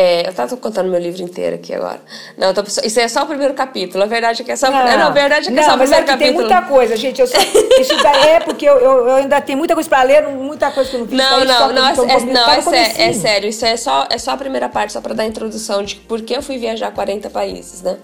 É, 0.00 0.28
eu 0.28 0.32
tava 0.32 0.56
contando 0.56 0.88
meu 0.88 1.00
livro 1.00 1.20
inteiro 1.22 1.56
aqui 1.56 1.74
agora. 1.74 2.00
Não, 2.36 2.54
tô, 2.54 2.62
isso 2.62 3.00
é 3.00 3.08
só 3.08 3.24
o 3.24 3.26
primeiro 3.26 3.52
capítulo. 3.52 4.04
A 4.04 4.06
verdade 4.06 4.42
é 4.42 4.44
que 4.44 4.52
é 4.52 4.54
só, 4.54 4.70
não, 4.70 4.78
não, 4.78 5.08
a 5.08 5.10
verdade 5.10 5.48
é 5.48 5.52
que 5.52 5.58
é 5.58 5.62
só 5.64 5.74
o 5.74 5.78
primeiro 5.78 6.06
capítulo. 6.06 6.38
Tem 6.38 6.40
muita 6.40 6.62
coisa, 6.62 6.96
gente. 6.96 7.20
Eu 7.20 7.26
só, 7.26 7.36
isso 7.80 8.00
daí 8.00 8.28
é 8.28 8.38
porque 8.38 8.64
eu, 8.64 8.76
eu, 8.76 9.08
eu, 9.08 9.14
ainda 9.16 9.40
tenho 9.40 9.58
muita 9.58 9.74
coisa 9.74 9.88
para 9.88 10.04
ler, 10.04 10.22
muita 10.28 10.70
coisa 10.70 10.88
que 10.88 10.94
eu 10.94 11.00
não 11.00 11.06
vi. 11.08 11.16
Não, 11.16 11.44
não, 11.44 11.72
não, 11.72 11.88
é, 11.88 11.90
é, 11.90 12.20
não 12.20 12.48
é, 12.48 12.62
sé, 12.62 12.94
é, 12.96 13.12
sério. 13.12 13.48
Isso 13.48 13.66
é 13.66 13.76
só, 13.76 14.06
é 14.08 14.18
só 14.18 14.30
a 14.30 14.36
primeira 14.36 14.68
parte, 14.68 14.92
só 14.92 15.00
para 15.00 15.14
dar 15.14 15.24
a 15.24 15.26
introdução 15.26 15.82
de 15.82 15.96
por 15.96 16.22
que 16.22 16.36
eu 16.36 16.42
fui 16.42 16.58
viajar 16.58 16.86
a 16.86 16.92
40 16.92 17.28
países, 17.28 17.82
né? 17.82 17.98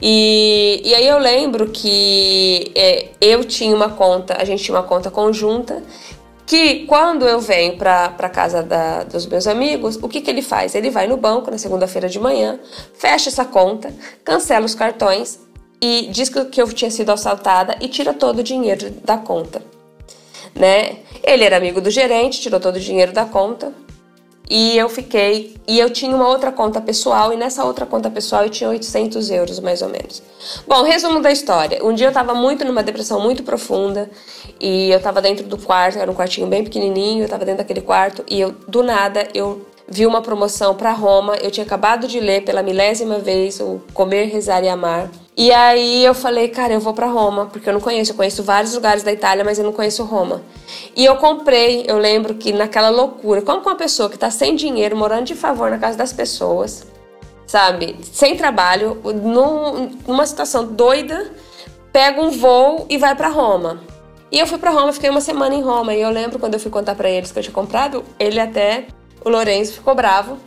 E, 0.00 0.80
e 0.82 0.94
aí 0.94 1.06
eu 1.06 1.18
lembro 1.18 1.68
que 1.68 2.72
é, 2.74 3.08
eu 3.20 3.44
tinha 3.44 3.76
uma 3.76 3.90
conta, 3.90 4.38
a 4.40 4.44
gente 4.46 4.64
tinha 4.64 4.74
uma 4.74 4.84
conta 4.84 5.10
conjunta 5.10 5.82
que 6.46 6.86
quando 6.86 7.26
eu 7.26 7.40
venho 7.40 7.76
para 7.76 8.30
casa 8.30 8.62
da, 8.62 9.02
dos 9.02 9.26
meus 9.26 9.48
amigos, 9.48 9.98
o 10.00 10.08
que, 10.08 10.20
que 10.20 10.30
ele 10.30 10.42
faz? 10.42 10.74
Ele 10.74 10.90
vai 10.90 11.08
no 11.08 11.16
banco 11.16 11.50
na 11.50 11.58
segunda-feira 11.58 12.08
de 12.08 12.20
manhã, 12.20 12.60
fecha 12.94 13.28
essa 13.28 13.44
conta, 13.44 13.92
cancela 14.24 14.64
os 14.64 14.74
cartões 14.74 15.40
e 15.80 16.08
diz 16.10 16.28
que 16.28 16.60
eu 16.60 16.72
tinha 16.72 16.90
sido 16.90 17.10
assaltada 17.10 17.76
e 17.80 17.88
tira 17.88 18.14
todo 18.14 18.38
o 18.38 18.42
dinheiro 18.42 18.90
da 19.04 19.18
conta. 19.18 19.60
Né? 20.54 20.98
Ele 21.22 21.44
era 21.44 21.56
amigo 21.56 21.80
do 21.80 21.90
gerente, 21.90 22.40
tirou 22.40 22.60
todo 22.60 22.76
o 22.76 22.80
dinheiro 22.80 23.12
da 23.12 23.24
conta, 23.24 23.72
e 24.48 24.76
eu 24.76 24.88
fiquei. 24.88 25.56
E 25.66 25.78
eu 25.78 25.90
tinha 25.90 26.14
uma 26.14 26.28
outra 26.28 26.52
conta 26.52 26.80
pessoal, 26.80 27.32
e 27.32 27.36
nessa 27.36 27.64
outra 27.64 27.84
conta 27.84 28.08
pessoal 28.08 28.44
eu 28.44 28.50
tinha 28.50 28.70
800 28.70 29.30
euros 29.30 29.58
mais 29.60 29.82
ou 29.82 29.88
menos. 29.88 30.22
Bom, 30.66 30.82
resumo 30.82 31.20
da 31.20 31.30
história. 31.30 31.84
Um 31.84 31.92
dia 31.92 32.06
eu 32.06 32.12
tava 32.12 32.34
muito 32.34 32.64
numa 32.64 32.82
depressão 32.82 33.20
muito 33.20 33.42
profunda, 33.42 34.08
e 34.60 34.90
eu 34.90 35.00
tava 35.00 35.20
dentro 35.20 35.46
do 35.46 35.58
quarto, 35.58 35.98
era 35.98 36.10
um 36.10 36.14
quartinho 36.14 36.46
bem 36.46 36.62
pequenininho, 36.62 37.24
eu 37.24 37.28
tava 37.28 37.44
dentro 37.44 37.58
daquele 37.58 37.80
quarto, 37.80 38.24
e 38.28 38.40
eu, 38.40 38.54
do 38.68 38.82
nada, 38.82 39.26
eu 39.34 39.66
vi 39.88 40.06
uma 40.06 40.20
promoção 40.20 40.74
para 40.74 40.92
Roma. 40.92 41.36
Eu 41.36 41.50
tinha 41.50 41.64
acabado 41.64 42.06
de 42.06 42.18
ler 42.20 42.44
pela 42.44 42.62
milésima 42.62 43.18
vez 43.18 43.60
o 43.60 43.80
Comer, 43.94 44.26
Rezar 44.26 44.62
e 44.64 44.68
Amar. 44.68 45.10
E 45.36 45.52
aí 45.52 46.02
eu 46.02 46.14
falei, 46.14 46.48
cara, 46.48 46.72
eu 46.72 46.80
vou 46.80 46.94
para 46.94 47.06
Roma, 47.06 47.46
porque 47.46 47.68
eu 47.68 47.72
não 47.74 47.80
conheço, 47.80 48.12
eu 48.12 48.16
conheço 48.16 48.42
vários 48.42 48.74
lugares 48.74 49.02
da 49.02 49.12
Itália, 49.12 49.44
mas 49.44 49.58
eu 49.58 49.64
não 49.64 49.72
conheço 49.72 50.02
Roma. 50.02 50.42
E 50.96 51.04
eu 51.04 51.16
comprei, 51.16 51.84
eu 51.86 51.98
lembro 51.98 52.34
que 52.34 52.52
naquela 52.52 52.88
loucura, 52.88 53.42
como 53.42 53.60
com 53.60 53.68
uma 53.68 53.76
pessoa 53.76 54.08
que 54.08 54.18
tá 54.18 54.30
sem 54.30 54.56
dinheiro, 54.56 54.96
morando 54.96 55.24
de 55.24 55.34
favor 55.34 55.70
na 55.70 55.78
casa 55.78 55.98
das 55.98 56.10
pessoas, 56.10 56.86
sabe, 57.46 57.96
sem 58.12 58.34
trabalho, 58.34 58.98
num, 59.04 59.90
numa 60.06 60.24
situação 60.24 60.64
doida, 60.64 61.30
pega 61.92 62.20
um 62.20 62.30
voo 62.30 62.86
e 62.88 62.96
vai 62.96 63.14
para 63.14 63.28
Roma. 63.28 63.80
E 64.32 64.38
eu 64.38 64.46
fui 64.46 64.56
para 64.56 64.70
Roma, 64.70 64.90
fiquei 64.90 65.10
uma 65.10 65.20
semana 65.20 65.54
em 65.54 65.62
Roma, 65.62 65.94
e 65.94 66.00
eu 66.00 66.10
lembro 66.10 66.38
quando 66.38 66.54
eu 66.54 66.60
fui 66.60 66.70
contar 66.70 66.94
para 66.94 67.10
eles 67.10 67.30
que 67.30 67.38
eu 67.38 67.42
tinha 67.42 67.54
comprado, 67.54 68.02
ele 68.18 68.40
até 68.40 68.86
o 69.26 69.28
Lourenço 69.28 69.72
ficou 69.72 69.92
bravo. 69.92 70.38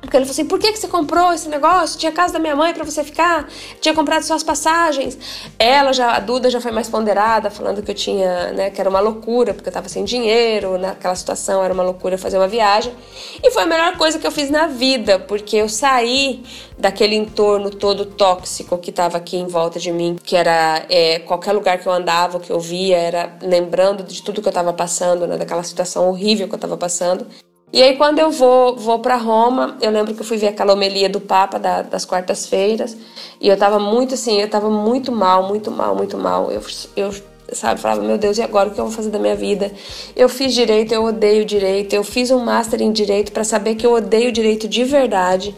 Porque 0.00 0.16
ele 0.16 0.24
falou 0.24 0.32
assim: 0.32 0.46
por 0.46 0.58
que, 0.58 0.72
que 0.72 0.78
você 0.78 0.88
comprou 0.88 1.32
esse 1.32 1.48
negócio? 1.48 1.98
Tinha 1.98 2.10
casa 2.10 2.32
da 2.32 2.38
minha 2.38 2.56
mãe 2.56 2.72
para 2.72 2.84
você 2.84 3.04
ficar, 3.04 3.48
tinha 3.80 3.94
comprado 3.94 4.22
suas 4.22 4.42
passagens. 4.42 5.18
Ela 5.58 5.92
já, 5.92 6.16
a 6.16 6.20
Duda 6.20 6.50
já 6.50 6.60
foi 6.60 6.72
mais 6.72 6.88
ponderada, 6.88 7.50
falando 7.50 7.82
que 7.82 7.90
eu 7.90 7.94
tinha, 7.94 8.52
né, 8.52 8.70
que 8.70 8.80
era 8.80 8.88
uma 8.88 9.00
loucura, 9.00 9.52
porque 9.52 9.68
eu 9.68 9.72
tava 9.72 9.88
sem 9.88 10.04
dinheiro, 10.04 10.78
naquela 10.78 11.14
situação 11.14 11.62
era 11.62 11.72
uma 11.72 11.82
loucura 11.82 12.16
fazer 12.16 12.38
uma 12.38 12.48
viagem. 12.48 12.94
E 13.42 13.50
foi 13.50 13.62
a 13.62 13.66
melhor 13.66 13.96
coisa 13.98 14.18
que 14.18 14.26
eu 14.26 14.32
fiz 14.32 14.50
na 14.50 14.66
vida, 14.66 15.18
porque 15.18 15.56
eu 15.56 15.68
saí 15.68 16.42
daquele 16.78 17.14
entorno 17.14 17.70
todo 17.70 18.06
tóxico 18.06 18.78
que 18.78 18.90
tava 18.90 19.18
aqui 19.18 19.36
em 19.36 19.46
volta 19.46 19.78
de 19.78 19.92
mim, 19.92 20.16
que 20.22 20.34
era 20.34 20.82
é, 20.88 21.18
qualquer 21.20 21.52
lugar 21.52 21.78
que 21.78 21.86
eu 21.86 21.92
andava, 21.92 22.40
que 22.40 22.50
eu 22.50 22.58
via, 22.58 22.96
era 22.96 23.36
lembrando 23.42 24.02
de 24.02 24.22
tudo 24.22 24.40
que 24.40 24.48
eu 24.48 24.52
tava 24.52 24.72
passando, 24.72 25.26
né, 25.26 25.36
daquela 25.36 25.62
situação 25.62 26.08
horrível 26.08 26.48
que 26.48 26.54
eu 26.54 26.58
tava 26.58 26.76
passando. 26.76 27.26
E 27.72 27.82
aí 27.82 27.96
quando 27.96 28.18
eu 28.18 28.30
vou, 28.30 28.76
vou 28.76 28.98
para 28.98 29.16
Roma, 29.16 29.76
eu 29.80 29.90
lembro 29.90 30.12
que 30.14 30.20
eu 30.20 30.26
fui 30.26 30.36
ver 30.36 30.48
aquela 30.48 30.72
homilia 30.72 31.08
do 31.08 31.20
Papa 31.20 31.58
da, 31.58 31.82
das 31.82 32.04
quartas-feiras, 32.04 32.96
e 33.40 33.48
eu 33.48 33.56
tava 33.56 33.78
muito 33.78 34.14
assim, 34.14 34.40
eu 34.40 34.50
tava 34.50 34.68
muito 34.68 35.12
mal, 35.12 35.46
muito 35.46 35.70
mal, 35.70 35.94
muito 35.94 36.18
mal. 36.18 36.50
Eu, 36.50 36.60
eu 36.96 37.14
sabe, 37.52 37.80
falava, 37.80 38.02
meu 38.02 38.18
Deus, 38.18 38.38
e 38.38 38.42
agora 38.42 38.68
o 38.68 38.72
que 38.72 38.80
eu 38.80 38.86
vou 38.86 38.94
fazer 38.94 39.10
da 39.10 39.18
minha 39.18 39.36
vida? 39.36 39.72
Eu 40.16 40.28
fiz 40.28 40.52
direito, 40.52 40.92
eu 40.92 41.04
odeio 41.04 41.44
direito, 41.44 41.94
eu 41.94 42.04
fiz 42.04 42.30
um 42.30 42.40
master 42.40 42.82
em 42.82 42.92
direito 42.92 43.32
para 43.32 43.44
saber 43.44 43.76
que 43.76 43.86
eu 43.86 43.92
odeio 43.92 44.32
direito 44.32 44.68
de 44.68 44.84
verdade. 44.84 45.54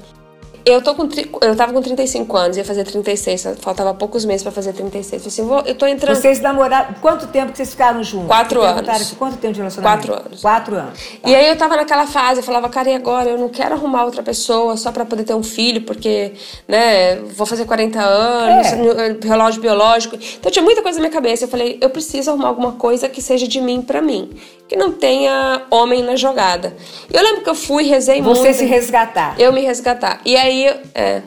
Eu, 0.64 0.82
tô 0.82 0.94
com, 0.94 1.08
eu 1.40 1.56
tava 1.56 1.72
com 1.72 1.82
35 1.82 2.36
anos, 2.36 2.56
ia 2.56 2.64
fazer 2.64 2.84
36, 2.84 3.56
faltava 3.58 3.92
poucos 3.94 4.24
meses 4.24 4.42
para 4.42 4.52
fazer 4.52 4.72
36. 4.72 5.22
Eu, 5.22 5.28
assim, 5.28 5.42
vou, 5.42 5.60
eu 5.60 5.74
tô 5.74 5.86
entrando. 5.86 6.16
Vocês 6.16 6.40
namoraram. 6.40 6.94
Quanto 7.00 7.26
tempo 7.26 7.52
que 7.52 7.56
vocês 7.56 7.70
ficaram 7.70 8.02
juntos? 8.02 8.28
Quatro 8.28 8.62
anos. 8.62 9.14
quanto 9.18 9.36
tempo 9.36 9.54
de 9.54 9.60
relacionamento? 9.60 10.06
Quatro 10.06 10.26
anos. 10.26 10.40
Quatro 10.40 10.76
anos. 10.76 10.98
Tá. 11.22 11.28
E 11.28 11.34
aí 11.34 11.48
eu 11.48 11.56
tava 11.56 11.76
naquela 11.76 12.06
fase, 12.06 12.40
eu 12.40 12.44
falava, 12.44 12.68
cara, 12.68 12.90
e 12.90 12.94
agora? 12.94 13.30
Eu 13.30 13.38
não 13.38 13.48
quero 13.48 13.74
arrumar 13.74 14.04
outra 14.04 14.22
pessoa 14.22 14.76
só 14.76 14.92
para 14.92 15.04
poder 15.04 15.24
ter 15.24 15.34
um 15.34 15.42
filho, 15.42 15.82
porque, 15.82 16.32
né, 16.68 17.16
vou 17.16 17.46
fazer 17.46 17.64
40 17.64 18.00
anos, 18.00 18.66
é. 18.66 19.26
relógio 19.26 19.60
biológico. 19.60 20.16
Então 20.38 20.50
tinha 20.50 20.64
muita 20.64 20.82
coisa 20.82 20.98
na 20.98 21.02
minha 21.02 21.12
cabeça. 21.12 21.44
Eu 21.44 21.48
falei, 21.48 21.78
eu 21.80 21.90
preciso 21.90 22.30
arrumar 22.30 22.48
alguma 22.48 22.72
coisa 22.72 23.08
que 23.08 23.20
seja 23.20 23.48
de 23.48 23.60
mim 23.60 23.82
para 23.82 24.00
mim 24.00 24.30
que 24.72 24.78
não 24.78 24.90
tenha 24.90 25.66
homem 25.70 26.02
na 26.02 26.16
jogada. 26.16 26.74
Eu 27.12 27.22
lembro 27.22 27.42
que 27.42 27.50
eu 27.50 27.54
fui, 27.54 27.84
rezei 27.84 28.22
Você 28.22 28.22
muito. 28.22 28.38
Você 28.38 28.54
se 28.54 28.64
resgatar. 28.64 29.38
Eu 29.38 29.52
me 29.52 29.60
resgatar. 29.60 30.22
E 30.24 30.34
aí, 30.34 30.66
é. 30.94 31.20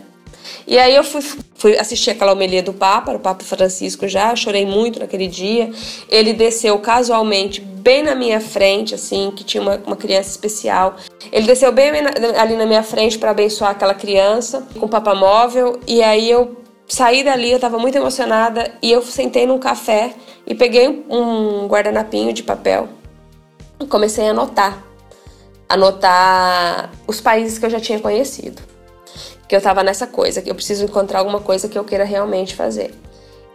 E 0.66 0.80
aí 0.80 0.96
eu 0.96 1.04
fui, 1.04 1.22
fui 1.54 1.78
assistir 1.78 2.10
aquela 2.10 2.32
homilia 2.32 2.64
do 2.64 2.74
Papa, 2.74 3.12
o 3.12 3.20
Papa 3.20 3.44
Francisco 3.44 4.08
já, 4.08 4.36
chorei 4.36 4.66
muito 4.66 5.00
naquele 5.00 5.28
dia. 5.28 5.70
Ele 6.10 6.34
desceu 6.34 6.80
casualmente 6.80 7.62
bem 7.62 8.02
na 8.02 8.16
minha 8.16 8.42
frente, 8.42 8.96
assim, 8.96 9.32
que 9.36 9.44
tinha 9.44 9.62
uma, 9.62 9.80
uma 9.86 9.96
criança 9.96 10.32
especial. 10.32 10.96
Ele 11.32 11.46
desceu 11.46 11.72
bem 11.72 11.92
ali 12.40 12.56
na 12.56 12.66
minha 12.66 12.82
frente 12.82 13.20
para 13.20 13.30
abençoar 13.30 13.72
aquela 13.72 13.94
criança 13.94 14.68
com 14.80 14.88
o 14.88 14.90
Papa 14.90 15.14
Móvel. 15.14 15.80
E 15.86 16.02
aí 16.02 16.32
eu 16.32 16.58
saí 16.88 17.24
dali, 17.24 17.52
eu 17.52 17.58
estava 17.58 17.78
muito 17.78 17.96
emocionada 17.96 18.74
e 18.82 18.92
eu 18.92 19.04
sentei 19.04 19.46
num 19.46 19.60
café 19.60 20.16
e 20.48 20.56
peguei 20.56 21.06
um 21.08 21.68
guardanapinho 21.68 22.34
de 22.34 22.42
papel 22.42 22.90
comecei 23.90 24.28
a 24.28 24.32
anotar. 24.32 24.84
Anotar 25.68 26.92
os 27.08 27.20
países 27.20 27.58
que 27.58 27.66
eu 27.66 27.70
já 27.70 27.80
tinha 27.80 28.00
conhecido. 28.00 28.62
Que 29.48 29.56
eu 29.56 29.62
tava 29.62 29.84
nessa 29.84 30.08
coisa, 30.08 30.42
que 30.42 30.50
eu 30.50 30.56
preciso 30.56 30.86
encontrar 30.86 31.20
alguma 31.20 31.40
coisa 31.40 31.68
que 31.68 31.78
eu 31.78 31.84
queira 31.84 32.04
realmente 32.04 32.56
fazer. 32.56 32.94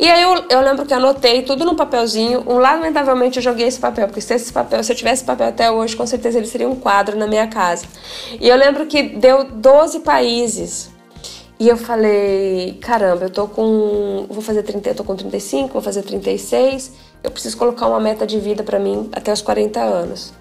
E 0.01 0.09
aí 0.09 0.23
eu, 0.23 0.45
eu 0.49 0.61
lembro 0.63 0.87
que 0.87 0.95
anotei 0.95 1.43
tudo 1.43 1.63
num 1.63 1.75
papelzinho. 1.75 2.43
Um, 2.47 2.57
lamentavelmente 2.59 3.37
eu 3.37 3.43
joguei 3.43 3.67
esse 3.67 3.79
papel, 3.79 4.07
porque 4.07 4.23
se 4.23 4.33
esse 4.33 4.51
papel, 4.51 4.83
se 4.83 4.91
eu 4.91 4.97
tivesse 4.97 5.17
esse 5.17 5.25
papel 5.25 5.49
até 5.49 5.71
hoje, 5.71 5.95
com 5.95 6.07
certeza 6.07 6.39
ele 6.39 6.47
seria 6.47 6.67
um 6.67 6.75
quadro 6.75 7.19
na 7.19 7.27
minha 7.27 7.47
casa. 7.49 7.85
E 8.41 8.49
eu 8.49 8.57
lembro 8.57 8.87
que 8.87 9.03
deu 9.03 9.45
12 9.45 10.01
países. 10.01 10.91
E 11.59 11.69
eu 11.69 11.77
falei, 11.77 12.79
caramba, 12.81 13.25
eu 13.25 13.31
tô 13.31 13.47
com. 13.47 14.25
Vou 14.31 14.41
fazer 14.41 14.63
30, 14.63 14.89
eu 14.89 14.95
tô 14.95 15.05
com 15.05 15.15
35, 15.15 15.71
vou 15.71 15.83
fazer 15.83 16.01
36 16.01 16.93
eu 17.23 17.31
preciso 17.31 17.57
colocar 17.57 17.87
uma 17.87 18.01
meta 18.01 18.27
de 18.27 18.39
vida 18.39 18.63
para 18.63 18.79
mim 18.79 19.09
até 19.13 19.33
os 19.33 19.43
40 19.43 19.81
anos. 19.81 20.33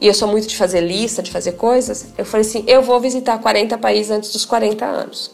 E 0.00 0.06
eu 0.06 0.14
sou 0.14 0.28
muito 0.28 0.46
de 0.46 0.56
fazer 0.56 0.80
lista, 0.80 1.22
de 1.22 1.30
fazer 1.30 1.52
coisas. 1.52 2.06
Eu 2.18 2.24
falei 2.24 2.46
assim, 2.46 2.64
eu 2.66 2.82
vou 2.82 3.00
visitar 3.00 3.38
40 3.38 3.78
países 3.78 4.10
antes 4.10 4.32
dos 4.32 4.44
40 4.44 4.84
anos. 4.84 5.30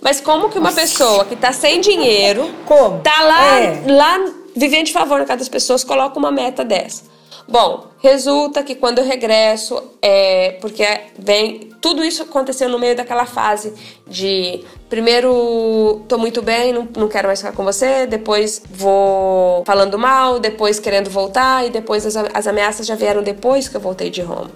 Mas 0.00 0.20
como 0.20 0.48
que 0.48 0.58
uma 0.58 0.70
Nossa. 0.70 0.82
pessoa 0.82 1.24
que 1.24 1.34
está 1.34 1.52
sem 1.52 1.80
dinheiro, 1.80 2.50
como? 2.66 3.00
tá 3.00 3.22
lá, 3.22 3.60
é. 3.60 3.82
lá 3.86 4.32
vivendo 4.54 4.86
de 4.86 4.92
favor 4.92 5.18
na 5.18 5.24
casa 5.24 5.38
das 5.38 5.48
pessoas, 5.48 5.84
coloca 5.84 6.18
uma 6.18 6.30
meta 6.30 6.64
dessa? 6.64 7.04
Bom, 7.48 7.86
resulta 7.98 8.62
que 8.62 8.74
quando 8.74 8.98
eu 8.98 9.04
regresso, 9.04 9.82
é, 10.02 10.52
porque 10.60 10.84
vem 11.18 11.67
tudo 11.80 12.04
isso 12.04 12.22
aconteceu 12.22 12.68
no 12.68 12.78
meio 12.78 12.96
daquela 12.96 13.26
fase 13.26 13.72
de 14.06 14.64
primeiro 14.88 16.02
tô 16.08 16.18
muito 16.18 16.42
bem, 16.42 16.72
não, 16.72 16.88
não 16.96 17.08
quero 17.08 17.26
mais 17.26 17.40
ficar 17.40 17.52
com 17.52 17.64
você, 17.64 18.06
depois 18.06 18.62
vou 18.70 19.64
falando 19.64 19.98
mal, 19.98 20.38
depois 20.38 20.80
querendo 20.80 21.08
voltar 21.10 21.66
e 21.66 21.70
depois 21.70 22.04
as, 22.04 22.16
as 22.16 22.46
ameaças 22.46 22.86
já 22.86 22.94
vieram 22.94 23.22
depois 23.22 23.68
que 23.68 23.76
eu 23.76 23.80
voltei 23.80 24.10
de 24.10 24.22
Roma. 24.22 24.50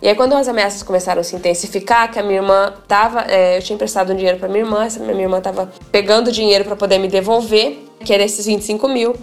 E 0.00 0.08
aí 0.08 0.14
quando 0.16 0.34
as 0.34 0.48
ameaças 0.48 0.82
começaram 0.82 1.20
a 1.20 1.24
se 1.24 1.36
intensificar, 1.36 2.10
que 2.10 2.18
a 2.18 2.22
minha 2.22 2.40
irmã 2.40 2.74
tava, 2.88 3.24
é, 3.28 3.58
eu 3.58 3.62
tinha 3.62 3.74
emprestado 3.74 4.12
um 4.12 4.16
dinheiro 4.16 4.38
para 4.38 4.48
minha 4.48 4.64
irmã, 4.64 4.84
essa 4.84 4.98
minha 4.98 5.22
irmã 5.22 5.40
tava 5.40 5.72
pegando 5.92 6.32
dinheiro 6.32 6.64
para 6.64 6.74
poder 6.74 6.98
me 6.98 7.06
devolver, 7.06 7.78
que 8.04 8.12
era 8.12 8.24
esses 8.24 8.46
25 8.46 8.88
mil. 8.88 9.14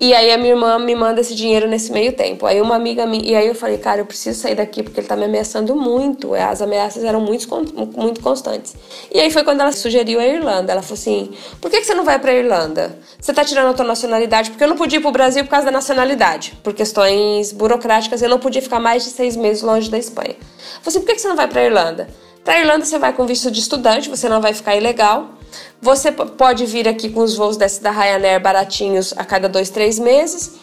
E 0.00 0.14
aí 0.14 0.30
a 0.30 0.38
minha 0.38 0.50
irmã 0.50 0.78
me 0.78 0.94
manda 0.94 1.20
esse 1.20 1.34
dinheiro 1.34 1.66
nesse 1.66 1.90
meio 1.90 2.12
tempo. 2.12 2.46
Aí 2.46 2.60
uma 2.60 2.76
amiga 2.76 3.04
minha, 3.04 3.24
e 3.24 3.34
aí 3.34 3.48
eu 3.48 3.54
falei, 3.54 3.78
cara, 3.78 4.00
eu 4.00 4.06
preciso 4.06 4.40
sair 4.40 4.54
daqui 4.54 4.80
porque 4.80 5.00
ele 5.00 5.08
tá 5.08 5.16
me 5.16 5.24
ameaçando 5.24 5.74
muito. 5.74 6.36
É, 6.36 6.44
as 6.44 6.62
ameaças 6.62 7.02
eram 7.02 7.20
muito, 7.20 7.48
muito 7.96 8.20
constantes. 8.20 8.76
E 9.12 9.18
aí 9.18 9.28
foi 9.30 9.42
quando 9.42 9.60
ela 9.60 9.72
sugeriu 9.72 10.20
a 10.20 10.26
Irlanda. 10.26 10.70
Ela 10.70 10.82
falou 10.82 10.94
assim: 10.94 11.30
por 11.60 11.68
que, 11.68 11.82
você 11.82 11.94
não 11.94 12.04
vai 12.04 12.18
pra 12.20 12.32
Irlanda? 12.32 12.96
Você 13.20 13.32
tá 13.32 13.44
tirando 13.44 13.70
a 13.70 13.74
tua 13.74 13.84
nacionalidade? 13.84 14.50
Porque 14.50 14.62
eu 14.62 14.68
não 14.68 14.76
podia 14.76 15.00
ir 15.00 15.02
pro 15.02 15.10
Brasil 15.10 15.42
por 15.42 15.50
causa 15.50 15.66
da 15.66 15.72
nacionalidade. 15.72 16.56
Por 16.62 16.72
questões 16.72 17.50
burocráticas, 17.50 18.22
eu 18.22 18.28
não 18.28 18.38
podia 18.38 18.62
ficar 18.62 18.78
mais 18.78 19.02
de 19.02 19.10
seis 19.10 19.34
meses 19.36 19.62
longe 19.62 19.90
da 19.90 19.98
Espanha. 19.98 20.36
Eu 20.38 20.82
falei 20.82 20.86
assim: 20.86 21.00
por 21.00 21.06
que, 21.06 21.14
que 21.14 21.20
você 21.20 21.28
não 21.28 21.36
vai 21.36 21.48
pra 21.48 21.64
Irlanda? 21.64 22.08
Pra 22.44 22.60
Irlanda 22.60 22.84
você 22.84 22.98
vai 22.98 23.12
com 23.12 23.26
visto 23.26 23.50
de 23.50 23.58
estudante, 23.58 24.08
você 24.08 24.28
não 24.28 24.40
vai 24.40 24.54
ficar 24.54 24.76
ilegal. 24.76 25.37
Você 25.80 26.10
pode 26.10 26.66
vir 26.66 26.88
aqui 26.88 27.08
com 27.08 27.20
os 27.20 27.36
voos 27.36 27.56
desse 27.56 27.82
da 27.82 27.90
Ryanair 27.90 28.40
baratinhos 28.40 29.14
a 29.16 29.24
cada 29.24 29.48
dois, 29.48 29.70
três 29.70 29.98
meses 29.98 30.56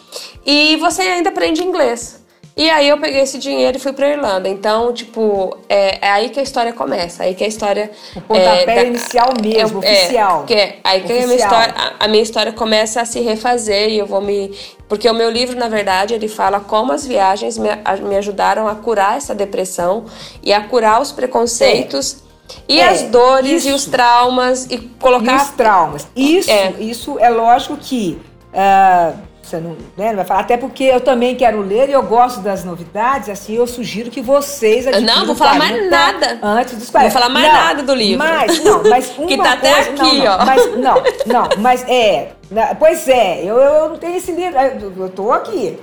e 0.44 0.76
você 0.76 1.02
ainda 1.02 1.30
aprende 1.30 1.62
inglês. 1.62 2.24
E 2.56 2.70
aí 2.70 2.88
eu 2.88 2.98
peguei 2.98 3.20
esse 3.20 3.36
dinheiro 3.36 3.76
e 3.76 3.80
fui 3.80 3.92
pra 3.92 4.08
Irlanda. 4.08 4.48
Então, 4.48 4.90
tipo, 4.90 5.58
é, 5.68 6.06
é 6.06 6.10
aí 6.10 6.30
que 6.30 6.40
a 6.40 6.42
história 6.42 6.72
começa. 6.72 7.22
Aí 7.22 7.34
que 7.34 7.44
a 7.44 7.46
história. 7.46 7.90
O 8.14 8.20
pontapé 8.22 8.62
é, 8.62 8.76
da, 8.76 8.84
inicial 8.84 9.28
mesmo, 9.42 9.84
é, 9.84 9.92
oficial. 9.92 10.42
É, 10.42 10.46
que 10.46 10.54
é, 10.54 10.78
aí 10.82 11.02
que 11.02 11.12
a 11.12 11.26
minha, 11.26 11.36
história, 11.36 11.74
a, 11.76 12.04
a 12.06 12.08
minha 12.08 12.22
história 12.22 12.52
começa 12.52 13.02
a 13.02 13.04
se 13.04 13.20
refazer 13.20 13.90
e 13.90 13.98
eu 13.98 14.06
vou 14.06 14.22
me. 14.22 14.56
Porque 14.88 15.06
o 15.10 15.12
meu 15.12 15.30
livro, 15.30 15.54
na 15.58 15.68
verdade, 15.68 16.14
ele 16.14 16.28
fala 16.28 16.58
como 16.58 16.92
as 16.92 17.06
viagens 17.06 17.58
me, 17.58 17.68
me 18.08 18.16
ajudaram 18.16 18.66
a 18.66 18.74
curar 18.74 19.18
essa 19.18 19.34
depressão 19.34 20.06
e 20.42 20.50
a 20.50 20.62
curar 20.62 21.02
os 21.02 21.12
preconceitos. 21.12 22.24
E 22.68 22.80
é, 22.80 22.88
as 22.88 23.02
dores 23.02 23.64
isso. 23.64 23.68
e 23.68 23.72
os 23.72 23.84
traumas 23.86 24.66
e 24.70 24.78
colocar. 24.78 25.32
E 25.32 25.36
os 25.36 25.48
traumas. 25.50 26.06
Isso 26.14 26.50
é, 26.50 26.70
isso 26.80 27.18
é 27.18 27.28
lógico 27.28 27.76
que 27.76 28.20
uh, 28.52 29.16
você 29.42 29.58
não, 29.60 29.76
né, 29.96 30.08
não 30.08 30.16
vai 30.16 30.24
falar, 30.24 30.40
até 30.40 30.56
porque 30.56 30.84
eu 30.84 31.00
também 31.00 31.36
quero 31.36 31.60
ler 31.60 31.88
e 31.88 31.92
eu 31.92 32.02
gosto 32.02 32.40
das 32.40 32.64
novidades, 32.64 33.28
assim, 33.28 33.54
eu 33.54 33.66
sugiro 33.66 34.10
que 34.10 34.20
vocês 34.20 34.86
Não, 35.02 35.24
vou 35.26 35.36
falar 35.36 35.54
mais 35.54 35.88
nada. 35.88 36.38
Antes 36.42 36.76
dos 36.76 36.90
40. 36.90 37.12
Vou 37.12 37.20
falar 37.20 37.32
mais 37.32 37.46
não, 37.46 37.54
nada 37.54 37.82
do 37.82 37.94
livro. 37.94 38.26
Mas, 38.26 38.64
não, 38.64 38.82
mas 38.82 39.12
uma 39.18 39.26
Que 39.28 39.36
tá 39.36 39.52
até 39.52 39.72
coisa, 39.72 39.90
aqui, 39.90 40.18
não, 40.18 40.24
não, 40.24 40.34
ó. 40.34 40.44
Mas, 40.44 40.76
não, 40.76 40.94
não, 41.26 41.48
mas 41.58 41.84
é, 41.88 42.32
pois 42.78 43.08
é, 43.08 43.40
eu, 43.44 43.56
eu 43.56 43.88
não 43.90 43.96
tenho 43.96 44.16
esse 44.16 44.32
livro, 44.32 44.58
eu 44.58 44.92
eu 45.04 45.08
tô 45.10 45.30
aqui. 45.32 45.78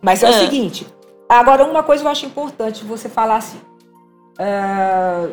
Mas 0.00 0.22
é 0.22 0.26
o 0.26 0.30
Ah. 0.30 0.38
seguinte, 0.38 0.86
agora 1.28 1.64
uma 1.64 1.82
coisa 1.82 2.04
eu 2.04 2.08
acho 2.08 2.24
importante 2.26 2.84
você 2.84 3.08
falar 3.08 3.36
assim, 3.36 3.58
ah, 4.38 5.28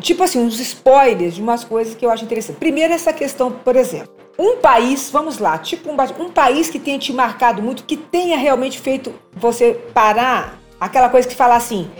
tipo 0.00 0.22
assim, 0.22 0.40
uns 0.40 0.58
spoilers 0.60 1.34
de 1.34 1.42
umas 1.42 1.64
coisas 1.64 1.94
que 1.94 2.04
eu 2.04 2.10
acho 2.10 2.24
interessante. 2.24 2.56
Primeiro, 2.56 2.92
essa 2.92 3.12
questão, 3.12 3.50
por 3.50 3.76
exemplo, 3.76 4.10
um 4.38 4.56
país, 4.56 5.10
vamos 5.10 5.38
lá, 5.38 5.58
tipo 5.58 5.90
um, 5.90 6.24
um 6.24 6.30
país 6.30 6.70
que 6.70 6.78
tenha 6.78 6.98
te 6.98 7.12
marcado 7.12 7.60
muito, 7.60 7.84
que 7.84 7.96
tenha 7.96 8.38
realmente 8.38 8.78
feito 8.78 9.12
você 9.34 9.74
parar, 9.92 10.58
aquela 10.80 11.08
coisa 11.08 11.26
que 11.26 11.34
fala 11.34 11.56
assim. 11.56 11.90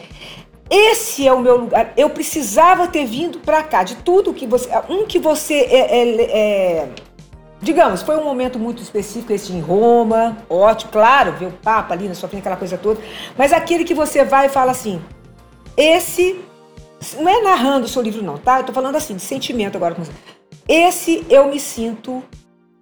Esse 0.71 1.27
é 1.27 1.33
o 1.33 1.41
meu 1.41 1.57
lugar. 1.57 1.95
Eu 1.97 2.11
precisava 2.11 2.87
ter 2.87 3.07
vindo 3.07 3.39
pra 3.41 3.63
cá. 3.63 3.83
De 3.83 3.97
tudo 3.97 4.35
que 4.35 4.47
você. 4.47 4.69
Um 4.89 5.07
que 5.07 5.19
você 5.19 5.55
é, 5.55 6.03
é- 6.03 6.23
é- 6.23 6.89
digamos, 7.61 8.03
foi 8.03 8.17
um 8.17 8.25
momento 8.25 8.59
muito 8.59 8.83
específico 8.83 9.33
esse 9.33 9.51
em 9.51 9.61
Roma, 9.61 10.37
ótimo, 10.49 10.93
claro, 10.93 11.33
ver 11.33 11.47
o 11.47 11.53
Papa 11.53 11.95
ali 11.95 12.07
na 12.07 12.15
sua 12.15 12.29
frente, 12.29 12.41
aquela 12.41 12.57
coisa 12.57 12.77
toda. 12.77 13.01
Mas 13.37 13.53
aquele 13.53 13.83
que 13.83 13.95
você 13.95 14.25
vai 14.25 14.47
e 14.47 14.51
fala 14.51 14.73
assim: 14.73 15.01
esse. 15.79 16.41
Não 17.19 17.29
é 17.29 17.41
narrando 17.43 17.87
o 17.87 17.89
seu 17.89 18.03
livro, 18.03 18.23
não, 18.23 18.37
tá? 18.37 18.59
Eu 18.61 18.65
tô 18.65 18.73
falando 18.73 18.97
assim, 18.97 19.15
de 19.15 19.23
sentimento 19.23 19.77
agora 19.77 19.95
com 19.95 20.03
você. 20.05 20.13
Esse 20.69 21.25
eu 21.31 21.47
me 21.47 21.61
sinto 21.61 22.23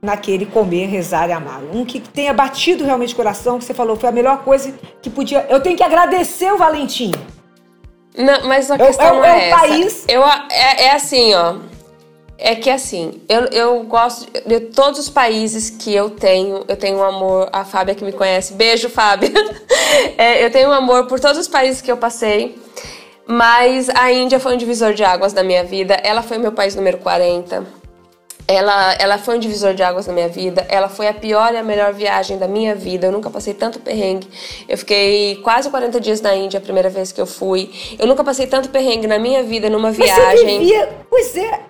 naquele 0.03 0.47
comer, 0.47 0.87
rezar 0.87 1.29
e 1.29 1.33
amar. 1.33 1.61
Um 1.73 1.85
que 1.85 2.01
tenha 2.01 2.33
batido 2.33 2.83
realmente 2.85 3.13
o 3.13 3.17
coração, 3.17 3.59
que 3.59 3.65
você 3.65 3.75
falou, 3.75 3.97
foi 3.97 4.09
a 4.09 4.13
melhor 4.13 4.43
coisa 4.43 4.73
que 5.03 5.11
podia. 5.11 5.47
Eu 5.51 5.61
tenho 5.61 5.77
que 5.77 5.83
agradecer 5.83 6.51
o 6.53 6.57
Valentim. 6.57 7.13
Não, 8.17 8.49
mas 8.49 8.71
a 8.71 8.77
É 8.77 8.79
questão 8.79 9.07
é 9.07 9.13
o- 9.13 9.17
não 9.17 9.25
é 9.25 9.29
é, 9.29 9.35
o 9.35 9.41
essa. 9.55 9.59
país- 9.59 10.05
Eu, 10.09 10.25
é, 10.25 10.85
é 10.87 10.93
assim, 10.93 11.35
ó. 11.35 11.57
É 12.39 12.55
que 12.55 12.69
assim, 12.69 13.23
eu, 13.29 13.45
eu 13.47 13.83
gosto 13.85 14.27
de 14.47 14.61
todos 14.61 14.99
os 15.01 15.09
países 15.09 15.71
que 15.71 15.95
eu 15.95 16.11
tenho, 16.11 16.65
eu 16.69 16.77
tenho 16.77 16.99
um 16.99 17.03
amor. 17.03 17.49
A 17.53 17.65
Fábia 17.65 17.95
que 17.95 18.05
me 18.05 18.13
conhece, 18.13 18.53
beijo, 18.55 18.89
Fábia. 18.91 19.31
É, 20.19 20.45
eu 20.45 20.51
tenho 20.51 20.69
um 20.69 20.73
amor 20.73 21.07
por 21.07 21.21
todos 21.21 21.39
os 21.39 21.49
países 21.49 21.81
que 21.81 21.91
eu 21.91 21.97
passei. 21.97 22.57
Mas 23.27 23.89
a 23.91 24.13
Índia 24.13 24.39
foi 24.39 24.55
um 24.55 24.57
divisor 24.57 24.95
de 24.95 25.03
águas 25.03 25.33
na 25.33 25.43
minha 25.43 25.65
vida. 25.65 25.95
Ela 25.95 26.23
foi 26.23 26.39
meu 26.39 26.53
país 26.53 26.77
número 26.77 26.99
40. 26.99 27.67
Ela, 28.49 28.93
ela 29.01 29.19
foi 29.19 29.37
um 29.37 29.39
divisor 29.41 29.75
de 29.75 29.83
águas 29.83 30.07
na 30.07 30.13
minha 30.13 30.29
vida. 30.29 30.65
Ela 30.69 30.89
foi 30.89 31.09
a 31.09 31.13
pior 31.15 31.53
e 31.53 31.57
a 31.57 31.63
melhor 31.65 31.93
viagem 31.93 32.39
da 32.39 32.47
minha 32.47 32.77
vida. 32.77 33.09
Eu 33.09 33.13
nunca 33.13 33.29
passei 33.29 33.53
tanto 33.53 33.81
perrengue. 33.81 34.29
Eu 34.69 34.79
fiquei 34.79 35.37
quase 35.43 35.69
40 35.69 36.01
dias 36.01 36.21
na 36.21 36.35
Índia 36.37 36.59
a 36.59 36.61
primeira 36.61 36.89
vez 36.89 37.11
que 37.11 37.21
eu 37.21 37.27
fui. 37.27 37.73
Eu 37.99 38.07
nunca 38.07 38.23
passei 38.23 38.47
tanto 38.47 38.69
perrengue 38.71 39.09
na 39.09 39.19
minha 39.19 39.43
vida 39.43 39.69
numa 39.69 39.89
Mas 39.89 39.97
você 39.97 40.05
viagem. 40.05 40.59
vivia. 40.61 40.89
Pois 41.11 41.37
é. 41.37 41.61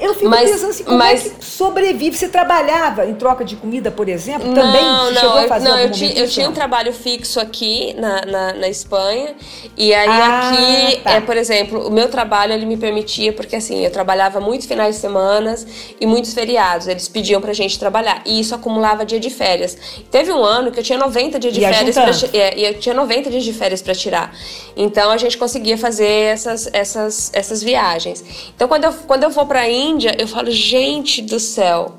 Eu 0.00 0.14
fico 0.14 0.28
Mas- 0.30 0.50
pensando 0.50 0.70
assim, 0.70 0.84
como 0.84 0.96
mas- 0.98 1.26
é 1.26 1.28
que 1.30 1.44
sobrevive? 1.44 2.16
Você 2.16 2.28
trabalhava 2.28 3.04
em 3.06 3.14
troca 3.14 3.44
de 3.44 3.54
comida, 3.56 3.90
por 3.90 4.08
exemplo? 4.08 4.54
Também 4.54 4.82
Não, 4.82 5.04
Você 5.06 5.12
não, 5.14 5.20
chegou 5.20 5.38
a 5.38 5.46
fazer 5.48 5.68
não, 5.68 5.78
eu, 5.78 5.90
ti- 5.90 6.12
eu 6.16 6.26
tinha 6.28 6.48
um 6.48 6.52
trabalho 6.52 6.92
fixo 6.92 7.38
aqui 7.38 7.94
na, 7.98 8.22
na, 8.24 8.52
na 8.54 8.68
Espanha. 8.68 9.34
E 9.76 9.92
aí 9.92 10.08
Ah, 10.08 10.50
aqui, 10.50 10.96
tá. 11.02 11.10
é, 11.12 11.20
por 11.20 11.36
exemplo, 11.36 11.86
o 11.86 11.90
meu 11.90 12.08
trabalho 12.08 12.52
ele 12.54 12.64
me 12.64 12.76
permitia, 12.78 13.32
porque 13.32 13.56
assim, 13.56 13.84
eu 13.84 13.90
trabalhava 13.90 14.40
muitos 14.40 14.66
finais 14.66 14.94
de 14.94 15.00
semana 15.02 15.54
e 16.00 16.06
muitos 16.06 16.32
feriados. 16.32 16.88
Eles 16.88 17.06
pediam 17.08 17.40
pra 17.40 17.52
gente 17.52 17.78
trabalhar. 17.78 18.22
E 18.24 18.40
isso 18.40 18.54
acumulava 18.54 19.04
dia 19.04 19.20
de 19.20 19.28
férias. 19.30 19.76
Teve 20.10 20.32
um 20.32 20.42
ano 20.42 20.70
que 20.72 20.80
eu 20.80 20.84
tinha 20.84 20.98
90 20.98 21.38
dias 21.38 21.52
de 21.52 21.60
Ia 21.60 21.72
férias 21.72 21.94
pra, 21.94 22.38
é, 22.38 22.58
e 22.58 22.64
eu 22.64 22.74
tinha 22.78 22.94
90 22.94 23.28
dias 23.30 23.44
de 23.44 23.52
férias 23.52 23.82
para 23.82 23.94
tirar. 23.94 24.34
Então 24.76 25.10
a 25.10 25.16
gente 25.18 25.36
conseguia 25.36 25.76
fazer 25.76 26.06
essas, 26.08 26.68
essas, 26.72 27.30
essas 27.34 27.62
viagens. 27.62 28.24
Então 28.56 28.66
quando 28.66 28.84
eu, 28.84 28.92
quando 29.06 29.24
eu 29.24 29.30
vou 29.30 29.44
para 29.46 29.60
a 29.60 29.73
Índia, 29.74 30.16
eu 30.18 30.26
falo, 30.28 30.50
gente 30.50 31.20
do 31.22 31.38
céu, 31.40 31.92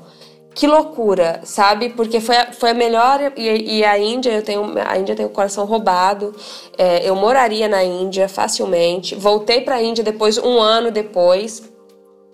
que 0.54 0.66
loucura, 0.66 1.40
sabe? 1.44 1.90
Porque 1.90 2.20
foi, 2.20 2.36
a- 2.36 2.52
foi 2.52 2.70
a 2.70 2.74
melhor 2.74 3.20
e, 3.36 3.78
e 3.78 3.84
a 3.84 3.98
Índia 3.98 4.30
eu 4.32 4.42
tenho 4.42 4.72
a 4.86 4.98
Índia 4.98 5.14
tem 5.14 5.26
o 5.26 5.30
coração 5.30 5.64
roubado. 5.66 6.34
É, 6.78 7.08
eu 7.08 7.14
moraria 7.14 7.68
na 7.68 7.84
Índia 7.84 8.28
facilmente. 8.28 9.14
Voltei 9.14 9.60
para 9.60 9.76
a 9.76 9.82
Índia 9.82 10.02
depois 10.02 10.38
um 10.38 10.58
ano 10.60 10.90
depois. 10.90 11.62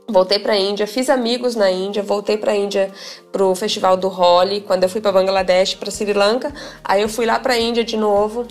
Voltei 0.09 0.39
para 0.39 0.53
a 0.55 0.57
Índia, 0.59 0.87
fiz 0.87 1.09
amigos 1.09 1.55
na 1.57 1.71
Índia, 1.71 2.03
voltei 2.03 2.37
para 2.37 2.53
a 2.53 2.57
Índia 2.57 2.91
pro 3.31 3.55
festival 3.55 3.97
do 3.97 4.09
Holi, 4.09 4.61
quando 4.61 4.83
eu 4.83 4.89
fui 4.89 5.01
para 5.01 5.13
Bangladesh, 5.13 5.75
para 5.77 5.91
Sri 5.91 6.13
Lanka, 6.13 6.53
aí 6.85 7.01
eu 7.01 7.09
fui 7.09 7.25
lá 7.25 7.39
para 7.39 7.55
a 7.55 7.59
Índia 7.59 7.85
de 7.85 7.97
novo. 7.97 8.47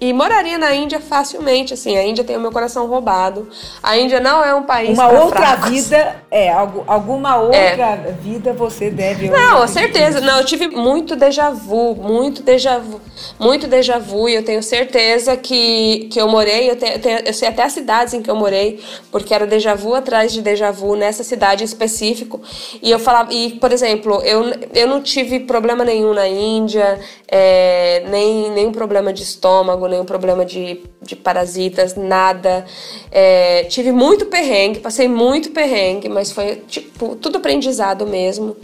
E 0.00 0.12
moraria 0.12 0.58
na 0.58 0.74
Índia 0.74 0.98
facilmente, 1.00 1.72
assim, 1.72 1.96
a 1.96 2.04
Índia 2.04 2.24
tem 2.24 2.36
o 2.36 2.40
meu 2.40 2.50
coração 2.50 2.86
roubado. 2.88 3.48
A 3.82 3.96
Índia 3.96 4.18
não 4.18 4.44
é 4.44 4.52
um 4.52 4.64
país 4.64 4.90
Uma 4.98 5.08
outra 5.08 5.40
fracos. 5.56 5.70
vida, 5.70 6.16
é, 6.30 6.50
algu- 6.52 6.82
alguma 6.86 7.36
outra 7.36 7.96
vida 8.20 8.52
você 8.52 8.90
deve. 8.90 9.28
Não, 9.30 9.66
certeza. 9.68 10.20
Não, 10.20 10.38
eu 10.38 10.44
tive 10.44 10.66
muito 10.66 11.14
déjà 11.14 11.48
vu, 11.50 11.94
muito 11.94 12.42
déjà 12.42 12.78
vu, 12.78 13.00
muito 13.38 13.68
déjà 13.68 13.98
vu, 13.98 14.28
e 14.28 14.34
eu 14.34 14.44
tenho 14.44 14.62
certeza 14.64 15.36
que, 15.36 16.08
que 16.12 16.20
eu 16.20 16.28
morei, 16.28 16.70
eu, 16.70 16.76
tenho, 16.76 16.94
eu 16.94 17.00
tenho- 17.00 17.20
eu 17.24 17.32
sei 17.32 17.48
até 17.48 17.62
as 17.62 17.72
cidades 17.72 18.12
em 18.14 18.20
que 18.20 18.30
eu 18.30 18.34
morei, 18.36 18.80
porque 19.12 19.32
era 19.32 19.46
déjà 19.46 19.74
vu 19.76 19.94
atrás 19.94 20.32
de 20.32 20.42
déjà 20.42 20.72
vu 20.72 20.96
nessa 20.96 21.22
cidade 21.22 21.62
em 21.62 21.66
específico. 21.66 22.42
E 22.82 22.90
eu 22.90 22.98
falava, 22.98 23.32
e 23.32 23.52
por 23.60 23.70
exemplo, 23.72 24.20
eu, 24.24 24.42
eu 24.74 24.88
não 24.88 25.00
tive 25.00 25.40
problema 25.40 25.84
nenhum 25.84 26.12
na 26.12 26.26
Índia, 26.26 26.98
é, 27.28 28.02
nem 28.08 28.50
nenhum 28.50 28.72
problema 28.72 29.12
de 29.12 29.22
estômago, 29.22 29.83
nenhum 29.88 30.04
problema 30.04 30.44
de, 30.44 30.80
de 31.02 31.14
parasitas, 31.16 31.94
nada. 31.96 32.64
É, 33.10 33.64
tive 33.64 33.92
muito 33.92 34.26
perrengue, 34.26 34.80
passei 34.80 35.08
muito 35.08 35.50
perrengue, 35.50 36.08
mas 36.08 36.32
foi 36.32 36.56
tipo 36.68 37.16
tudo 37.16 37.38
aprendizado 37.38 38.06
mesmo. 38.06 38.56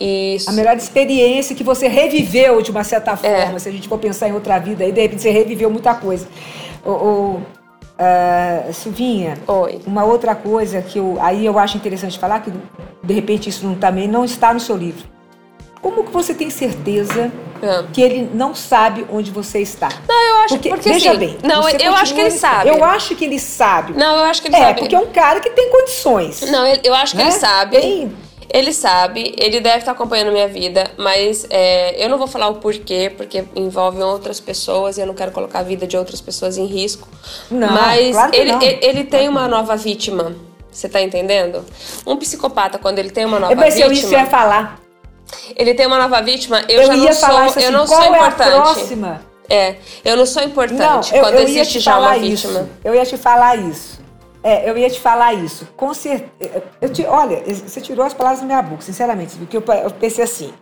E 0.00 0.38
A 0.46 0.52
melhor 0.52 0.76
experiência 0.76 1.54
que 1.54 1.62
você 1.62 1.86
reviveu 1.86 2.62
de 2.62 2.70
uma 2.70 2.82
certa 2.82 3.12
É. 3.22 3.42
forma, 3.44 3.58
se 3.58 3.68
a 3.68 3.72
gente 3.72 3.86
for 3.86 3.98
pensar 3.98 4.28
em 4.28 4.32
outra 4.32 4.58
vida, 4.58 4.82
aí 4.82 4.92
de 4.92 5.00
repente 5.02 5.20
você 5.22 5.30
reviveu 5.30 5.68
muita 5.70 5.94
coisa. 5.94 6.26
O, 6.86 7.38
ah, 7.98 8.72
Silvinha, 8.72 9.36
Oi. 9.46 9.78
uma 9.86 10.04
outra 10.04 10.34
coisa 10.34 10.80
que 10.80 10.98
eu, 10.98 11.18
aí 11.20 11.44
eu 11.44 11.58
acho 11.58 11.76
interessante 11.76 12.18
falar, 12.18 12.40
que 12.40 12.50
de 13.04 13.12
repente 13.14 13.50
isso 13.50 13.66
não, 13.66 13.74
também 13.74 14.08
não 14.08 14.24
está 14.24 14.54
no 14.54 14.60
seu 14.60 14.74
livro. 14.74 15.04
Como 15.82 16.04
que 16.04 16.10
você 16.10 16.32
tem 16.32 16.48
certeza 16.48 17.30
Ah. 17.62 17.84
que 17.92 18.00
ele 18.00 18.30
não 18.32 18.54
sabe 18.54 19.06
onde 19.10 19.30
você 19.30 19.60
está? 19.60 19.88
Não, 20.08 20.28
eu 20.28 20.36
acho 20.42 20.58
porque, 20.58 20.88
veja 20.90 21.10
assim, 21.10 21.18
bem. 21.18 21.38
Não, 21.42 21.62
você 21.62 21.76
eu 21.80 21.94
acho 21.94 22.14
que 22.14 22.20
ele 22.20 22.30
sabe. 22.30 22.68
Eu 22.70 22.84
acho 22.84 23.14
que 23.16 23.24
ele 23.24 23.38
sabe. 23.38 23.92
Não, 23.94 24.16
eu 24.16 24.24
acho 24.24 24.42
que 24.42 24.48
ele 24.48 24.56
é, 24.56 24.60
sabe. 24.60 24.80
porque 24.80 24.94
é 24.94 24.98
um 24.98 25.06
cara 25.06 25.40
que 25.40 25.50
tem 25.50 25.70
condições. 25.70 26.40
Não, 26.50 26.66
eu 26.66 26.94
acho 26.94 27.12
que 27.12 27.18
né? 27.18 27.24
ele 27.24 27.32
sabe. 27.32 27.78
Tem- 27.80 28.12
Ele 28.52 28.72
sabe, 28.72 29.32
ele 29.38 29.60
deve 29.60 29.78
estar 29.78 29.92
acompanhando 29.92 30.32
minha 30.32 30.48
vida, 30.48 30.90
mas 30.98 31.46
é, 31.50 32.04
eu 32.04 32.08
não 32.08 32.18
vou 32.18 32.26
falar 32.26 32.48
o 32.48 32.56
porquê, 32.56 33.08
porque 33.16 33.44
envolve 33.54 34.02
outras 34.02 34.40
pessoas 34.40 34.98
e 34.98 35.00
eu 35.00 35.06
não 35.06 35.14
quero 35.14 35.30
colocar 35.30 35.60
a 35.60 35.62
vida 35.62 35.86
de 35.86 35.96
outras 35.96 36.20
pessoas 36.20 36.58
em 36.58 36.66
risco. 36.66 37.06
Não, 37.48 37.70
mas 37.70 38.10
claro 38.10 38.34
ele, 38.34 38.50
não. 38.50 38.60
ele, 38.60 38.78
ele 38.82 39.04
tem 39.04 39.28
uma 39.28 39.46
nova 39.46 39.76
vítima. 39.76 40.34
Você 40.68 40.88
tá 40.88 41.00
entendendo? 41.00 41.64
Um 42.04 42.16
psicopata, 42.16 42.76
quando 42.76 42.98
ele 42.98 43.10
tem 43.10 43.24
uma 43.24 43.38
nova 43.38 43.52
Eu 43.52 43.56
pensei 43.56 43.88
vítima. 43.88 44.12
ia 44.18 44.26
falar. 44.26 44.80
Ele 45.56 45.74
tem 45.74 45.86
uma 45.86 45.98
nova 45.98 46.20
vítima, 46.22 46.62
eu, 46.68 46.82
Eu, 46.82 46.86
já 46.86 46.94
ia 46.96 47.10
não 47.10 47.12
falar 47.14 47.32
sou, 47.34 47.46
isso 47.46 47.58
assim, 47.58 47.66
eu 47.66 47.72
não 47.72 47.86
qual 47.86 48.02
sou 48.02 48.14
é 48.14 48.18
a 48.18 48.26
importante. 48.28 48.50
próxima? 48.74 49.20
É, 49.48 49.76
eu 50.04 50.16
não 50.16 50.26
sou 50.26 50.42
Não, 50.42 50.48
importante 50.48 51.14
eu, 51.14 51.22
quando 51.22 51.34
eu 51.34 51.40
existe 51.42 51.72
te 51.74 51.80
já 51.80 51.98
uma 51.98 52.08
falar 52.08 52.18
vítima. 52.20 52.52
isso. 52.60 52.68
Eu 52.84 52.94
ia 52.94 53.04
te 53.04 53.16
falar 53.16 53.56
isso. 53.56 54.00
É, 54.42 54.70
eu 54.70 54.78
ia 54.78 54.88
te 54.88 55.00
falar 55.00 55.34
isso. 55.34 55.68
Com 55.76 55.92
certeza. 55.92 56.62
Eu 56.80 56.88
te, 56.88 57.04
olha, 57.04 57.42
você 57.46 57.80
tirou 57.80 58.06
as 58.06 58.14
palavras 58.14 58.40
da 58.40 58.46
minha 58.46 58.62
boca, 58.62 58.80
sinceramente. 58.82 59.36
Porque 59.36 59.56
eu, 59.56 59.64
eu 59.82 59.90
pensei 59.90 60.24
assim. 60.24 60.54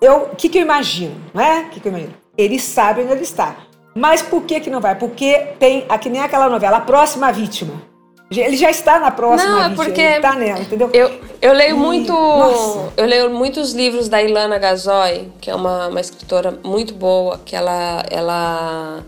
Eu, 0.00 0.30
o 0.32 0.36
que, 0.36 0.48
que 0.48 0.58
eu 0.58 0.62
imagino, 0.62 1.20
não 1.34 1.42
é? 1.42 1.60
O 1.62 1.68
que, 1.70 1.80
que 1.80 1.88
eu 1.88 1.90
imagino? 1.90 2.14
Ele 2.38 2.58
sabe 2.58 3.02
onde 3.02 3.12
ele 3.12 3.22
está. 3.22 3.56
Mas 3.94 4.22
por 4.22 4.42
que, 4.44 4.60
que 4.60 4.70
não 4.70 4.80
vai? 4.80 4.94
Porque 4.94 5.48
tem, 5.58 5.84
aqui 5.88 6.08
nem 6.08 6.22
aquela 6.22 6.48
novela, 6.48 6.78
a 6.78 6.80
próxima 6.80 7.30
vítima. 7.32 7.82
Ele 8.30 8.56
já 8.56 8.70
está 8.70 9.00
na 9.00 9.10
próxima 9.10 9.50
Não, 9.50 9.64
é 9.64 9.74
porque 9.74 10.00
Ele 10.00 10.20
tá 10.20 10.36
nela, 10.36 10.60
entendeu? 10.60 10.88
Eu, 10.92 11.10
eu 11.42 11.52
leio 11.52 11.76
muito. 11.76 12.12
nossa. 12.12 12.92
Eu 12.96 13.04
leio 13.06 13.30
muitos 13.30 13.72
livros 13.72 14.08
da 14.08 14.22
Ilana 14.22 14.56
Gazoy, 14.56 15.28
que 15.40 15.50
é 15.50 15.54
uma, 15.54 15.88
uma 15.88 16.00
escritora 16.00 16.56
muito 16.62 16.94
boa, 16.94 17.40
que 17.44 17.56
ela. 17.56 18.04
ela 18.08 19.00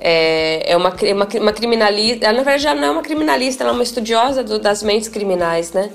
é, 0.00 0.72
é 0.72 0.76
uma, 0.76 0.90
cri- 0.92 1.12
uma, 1.12 1.26
uma 1.40 1.52
criminalista. 1.52 2.24
Ela, 2.26 2.38
na 2.38 2.42
verdade, 2.44 2.66
ela 2.66 2.80
não 2.80 2.88
é 2.88 2.90
uma 2.90 3.02
criminalista, 3.02 3.62
ela 3.62 3.72
é 3.72 3.74
uma 3.74 3.82
estudiosa 3.82 4.42
do- 4.44 4.58
das 4.58 4.82
mentes 4.82 5.08
criminais, 5.08 5.72
né? 5.72 5.90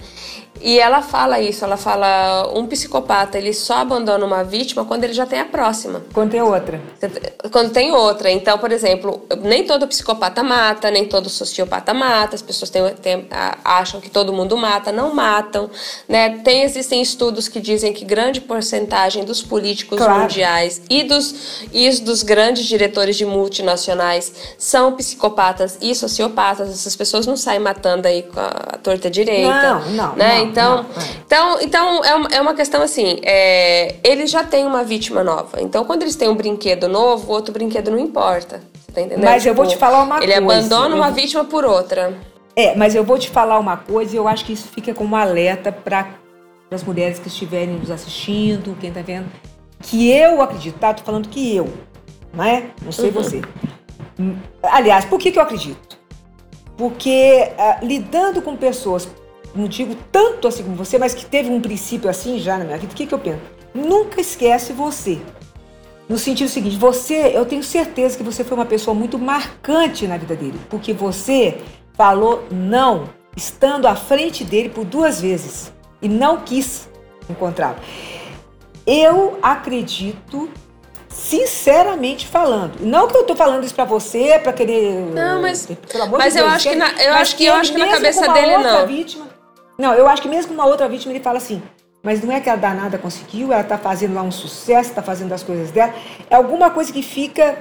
E 0.64 0.80
ela 0.80 1.01
fala 1.01 1.41
isso, 1.41 1.66
ela 1.66 1.76
fala, 1.76 2.49
um 2.57 2.66
psicopata, 2.66 3.38
ele 3.38 3.53
só 3.53 3.80
abandona 3.80 4.26
uma 4.26 4.45
vítima 4.45 4.86
quando 4.86 5.03
ele 5.03 5.11
já 5.11 5.26
tem 5.26 5.41
a 5.41 5.45
próxima. 5.45 6.01
Quando 6.14 6.32
tem 6.32 6.41
outra. 6.41 6.80
Quando 7.51 7.72
tem 7.72 7.91
outra. 7.91 8.32
Então, 8.32 8.57
por 8.57 8.72
exemplo, 8.72 9.26
nem 9.41 9.66
todo 9.66 9.86
psicopata 9.86 10.41
mata, 10.41 10.89
nem 10.89 11.05
todo 11.05 11.30
sociopata 11.30 11.93
mata, 11.93 12.36
as 12.36 12.41
pessoas 12.41 12.70
têm, 12.70 12.93
têm, 12.93 13.28
acham 13.61 13.99
que 13.99 14.09
todo 14.09 14.32
mundo 14.32 14.55
mata, 14.55 14.89
não 14.89 15.14
matam, 15.14 15.70
né? 16.07 16.38
Tem, 16.38 16.64
existem 16.64 17.01
estudos 17.01 17.49
que 17.49 17.59
dizem 17.59 17.91
que 17.91 18.05
grande 18.05 18.39
porcentagem 18.39 19.26
dos 19.26 19.41
políticos 19.41 19.97
claro. 19.97 20.22
mundiais 20.22 20.82
e 20.89 21.03
dos, 21.03 21.66
e 21.74 21.89
dos 21.99 22.24
grandes 22.24 22.66
diretores 22.66 23.18
de 23.18 23.26
multinacionais 23.26 24.32
são 24.57 24.93
psicopatas 24.93 25.78
e 25.82 25.93
sociopatas, 25.93 26.70
essas 26.70 26.95
pessoas 26.95 27.28
não 27.28 27.36
saem 27.36 27.59
matando 27.59 28.07
aí 28.07 28.24
com 28.24 28.39
a 28.39 28.78
torta 28.82 29.09
direita. 29.09 29.74
Não, 29.74 29.91
não. 29.91 30.16
Né? 30.16 30.38
Não, 30.38 30.52
então, 30.53 30.75
não, 30.77 30.83
é. 30.83 31.05
então, 31.25 31.61
então 31.61 32.05
é, 32.05 32.15
uma, 32.15 32.29
é 32.29 32.41
uma 32.41 32.53
questão 32.53 32.81
assim: 32.81 33.19
é, 33.23 33.95
eles 34.03 34.31
já 34.31 34.43
têm 34.43 34.65
uma 34.65 34.83
vítima 34.83 35.23
nova. 35.23 35.61
Então, 35.61 35.83
quando 35.83 36.03
eles 36.03 36.15
têm 36.15 36.29
um 36.29 36.35
brinquedo 36.35 36.87
novo, 36.87 37.29
o 37.29 37.33
outro 37.33 37.53
brinquedo 37.53 37.91
não 37.91 37.99
importa. 37.99 38.61
Você 38.73 38.91
tá 38.91 39.01
entendendo? 39.01 39.25
Mas 39.25 39.43
tipo, 39.43 39.51
eu 39.51 39.55
vou 39.55 39.65
te 39.65 39.71
tipo, 39.71 39.79
falar 39.79 40.03
uma 40.03 40.17
ele 40.17 40.33
coisa. 40.33 40.41
Ele 40.41 40.59
abandona 40.59 40.95
uma 40.95 41.11
vítima 41.11 41.43
por 41.43 41.65
outra. 41.65 42.17
É, 42.55 42.75
mas 42.75 42.93
eu 42.93 43.03
vou 43.03 43.17
te 43.17 43.29
falar 43.29 43.57
uma 43.57 43.77
coisa 43.77 44.13
e 44.13 44.17
eu 44.17 44.27
acho 44.27 44.45
que 44.45 44.53
isso 44.53 44.67
fica 44.67 44.93
como 44.93 45.15
um 45.15 45.19
alerta 45.19 45.71
para 45.71 46.07
as 46.71 46.83
mulheres 46.83 47.19
que 47.19 47.27
estiverem 47.27 47.75
nos 47.75 47.89
assistindo, 47.89 48.77
quem 48.79 48.89
está 48.89 49.01
vendo, 49.01 49.27
que 49.81 50.11
eu 50.11 50.41
acredito, 50.41 50.77
tá? 50.77 50.93
Tô 50.93 51.03
falando 51.03 51.29
que 51.29 51.55
eu, 51.55 51.71
não 52.33 52.43
é? 52.43 52.67
Não 52.81 52.91
sei 52.91 53.07
uhum. 53.07 53.11
você. 53.11 53.41
Aliás, 54.61 55.05
por 55.05 55.19
que, 55.19 55.31
que 55.31 55.39
eu 55.39 55.43
acredito? 55.43 55.97
Porque 56.77 57.51
uh, 57.57 57.85
lidando 57.85 58.41
com 58.41 58.55
pessoas, 58.55 59.07
não 59.55 59.67
digo 59.67 59.95
tanto 60.11 60.47
assim 60.47 60.63
como 60.63 60.75
você, 60.75 60.97
mas 60.97 61.13
que 61.13 61.25
teve 61.25 61.49
um 61.49 61.61
princípio 61.61 62.09
assim 62.09 62.39
já 62.39 62.57
na 62.57 62.65
minha 62.65 62.77
vida, 62.77 62.91
o 62.91 62.95
que, 62.95 63.05
que 63.05 63.13
eu 63.13 63.19
penso? 63.19 63.41
Nunca 63.73 64.21
esquece 64.21 64.73
você. 64.73 65.19
No 66.07 66.17
sentido 66.17 66.49
seguinte, 66.49 66.75
você, 66.75 67.31
eu 67.33 67.45
tenho 67.45 67.63
certeza 67.63 68.17
que 68.17 68.23
você 68.23 68.43
foi 68.43 68.57
uma 68.57 68.65
pessoa 68.65 68.93
muito 68.93 69.17
marcante 69.17 70.05
na 70.05 70.17
vida 70.17 70.35
dele, 70.35 70.59
porque 70.69 70.93
você 70.93 71.59
falou 71.93 72.43
não, 72.51 73.09
estando 73.37 73.87
à 73.87 73.95
frente 73.95 74.43
dele 74.43 74.69
por 74.69 74.83
duas 74.83 75.21
vezes 75.21 75.71
e 76.01 76.09
não 76.09 76.41
quis 76.41 76.89
encontrá-lo. 77.29 77.77
Eu 78.85 79.39
acredito 79.41 80.49
sinceramente 81.07 82.27
falando. 82.27 82.81
Não 82.81 83.07
que 83.07 83.15
eu 83.15 83.23
tô 83.23 83.35
falando 83.35 83.63
isso 83.63 83.73
para 83.73 83.85
você, 83.85 84.39
para 84.39 84.51
querer. 84.51 84.93
Não, 85.13 85.41
mas. 85.41 85.65
Pelo 85.65 86.03
amor 86.03 86.19
mas 86.19 86.33
de 86.33 86.39
eu 86.39 86.45
Deus, 86.45 86.55
acho 86.55 86.69
que 86.69 86.75
na, 86.75 86.91
eu 87.01 87.13
acho 87.13 87.35
que 87.35 87.45
eu 87.45 87.53
acho 87.53 87.71
que 87.71 87.77
na 87.77 87.87
cabeça 87.87 88.27
dele 88.33 88.57
não. 88.57 88.87
Vítima, 88.87 89.27
não, 89.78 89.93
eu 89.93 90.07
acho 90.07 90.21
que 90.21 90.28
mesmo 90.28 90.53
uma 90.53 90.65
outra 90.65 90.88
vítima 90.88 91.13
ele 91.13 91.24
fala 91.24 91.38
assim. 91.38 91.61
Mas 92.03 92.21
não 92.21 92.34
é 92.34 92.41
que 92.41 92.49
a 92.49 92.55
danada 92.57 92.97
conseguiu, 92.97 93.53
ela 93.53 93.63
tá 93.63 93.78
fazendo 93.78 94.13
lá 94.13 94.21
um 94.21 94.32
sucesso, 94.32 94.93
tá 94.93 95.01
fazendo 95.01 95.32
as 95.32 95.41
coisas 95.41 95.71
dela. 95.71 95.93
É 96.30 96.36
alguma 96.36 96.69
coisa 96.69 96.91
que 96.91 97.01
fica 97.01 97.57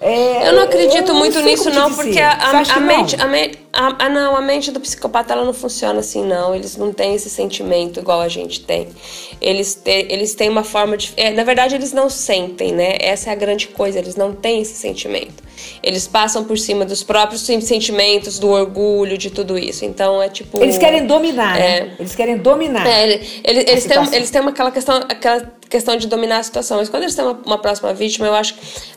é, 0.00 0.48
eu 0.48 0.52
não 0.54 0.62
acredito 0.62 1.08
eu 1.08 1.14
não 1.14 1.16
muito 1.16 1.40
nisso, 1.40 1.70
não, 1.70 1.92
porque 1.92 2.20
a, 2.20 2.30
a, 2.30 2.76
a 2.76 2.80
mente, 2.80 3.16
a, 3.16 3.26
a, 3.72 4.06
a, 4.06 4.08
não, 4.08 4.36
a 4.36 4.40
mente 4.40 4.70
do 4.70 4.78
psicopata 4.78 5.32
ela 5.32 5.44
não 5.44 5.52
funciona 5.52 5.98
assim, 5.98 6.24
não. 6.24 6.54
Eles 6.54 6.76
não 6.76 6.92
têm 6.92 7.14
esse 7.14 7.28
sentimento 7.28 7.98
igual 7.98 8.20
a 8.20 8.28
gente 8.28 8.60
tem. 8.60 8.88
Eles, 9.40 9.74
te, 9.74 10.06
eles 10.08 10.34
têm 10.34 10.48
uma 10.48 10.62
forma 10.62 10.96
de. 10.96 11.12
É, 11.16 11.32
na 11.32 11.42
verdade, 11.42 11.74
eles 11.74 11.92
não 11.92 12.08
sentem, 12.08 12.72
né? 12.72 12.96
Essa 13.00 13.30
é 13.30 13.32
a 13.32 13.36
grande 13.36 13.66
coisa, 13.68 13.98
eles 13.98 14.14
não 14.14 14.32
têm 14.32 14.62
esse 14.62 14.74
sentimento. 14.74 15.42
Eles 15.82 16.06
passam 16.06 16.44
por 16.44 16.56
cima 16.56 16.84
dos 16.84 17.02
próprios 17.02 17.42
sentimentos, 17.42 18.38
do 18.38 18.48
orgulho, 18.50 19.18
de 19.18 19.30
tudo 19.30 19.58
isso. 19.58 19.84
Então 19.84 20.22
é 20.22 20.28
tipo. 20.28 20.62
Eles 20.62 20.78
querem 20.78 21.06
dominar, 21.06 21.58
é, 21.58 21.80
né? 21.80 21.94
Eles 21.98 22.14
querem 22.14 22.38
dominar. 22.38 22.86
É, 22.86 23.04
eles, 23.04 23.42
eles, 23.44 23.84
têm, 23.84 24.14
eles 24.14 24.30
têm 24.30 24.40
aquela 24.42 24.70
questão. 24.70 24.96
Aquela 25.08 25.57
questão 25.68 25.96
de 25.96 26.06
dominar 26.06 26.38
a 26.38 26.42
situação. 26.42 26.78
Mas 26.78 26.88
quando 26.88 27.04
eles 27.04 27.14
têm 27.14 27.24
uma, 27.24 27.38
uma 27.44 27.58
próxima 27.58 27.92
vítima, 27.92 28.26
eu 28.26 28.34
acho 28.34 28.54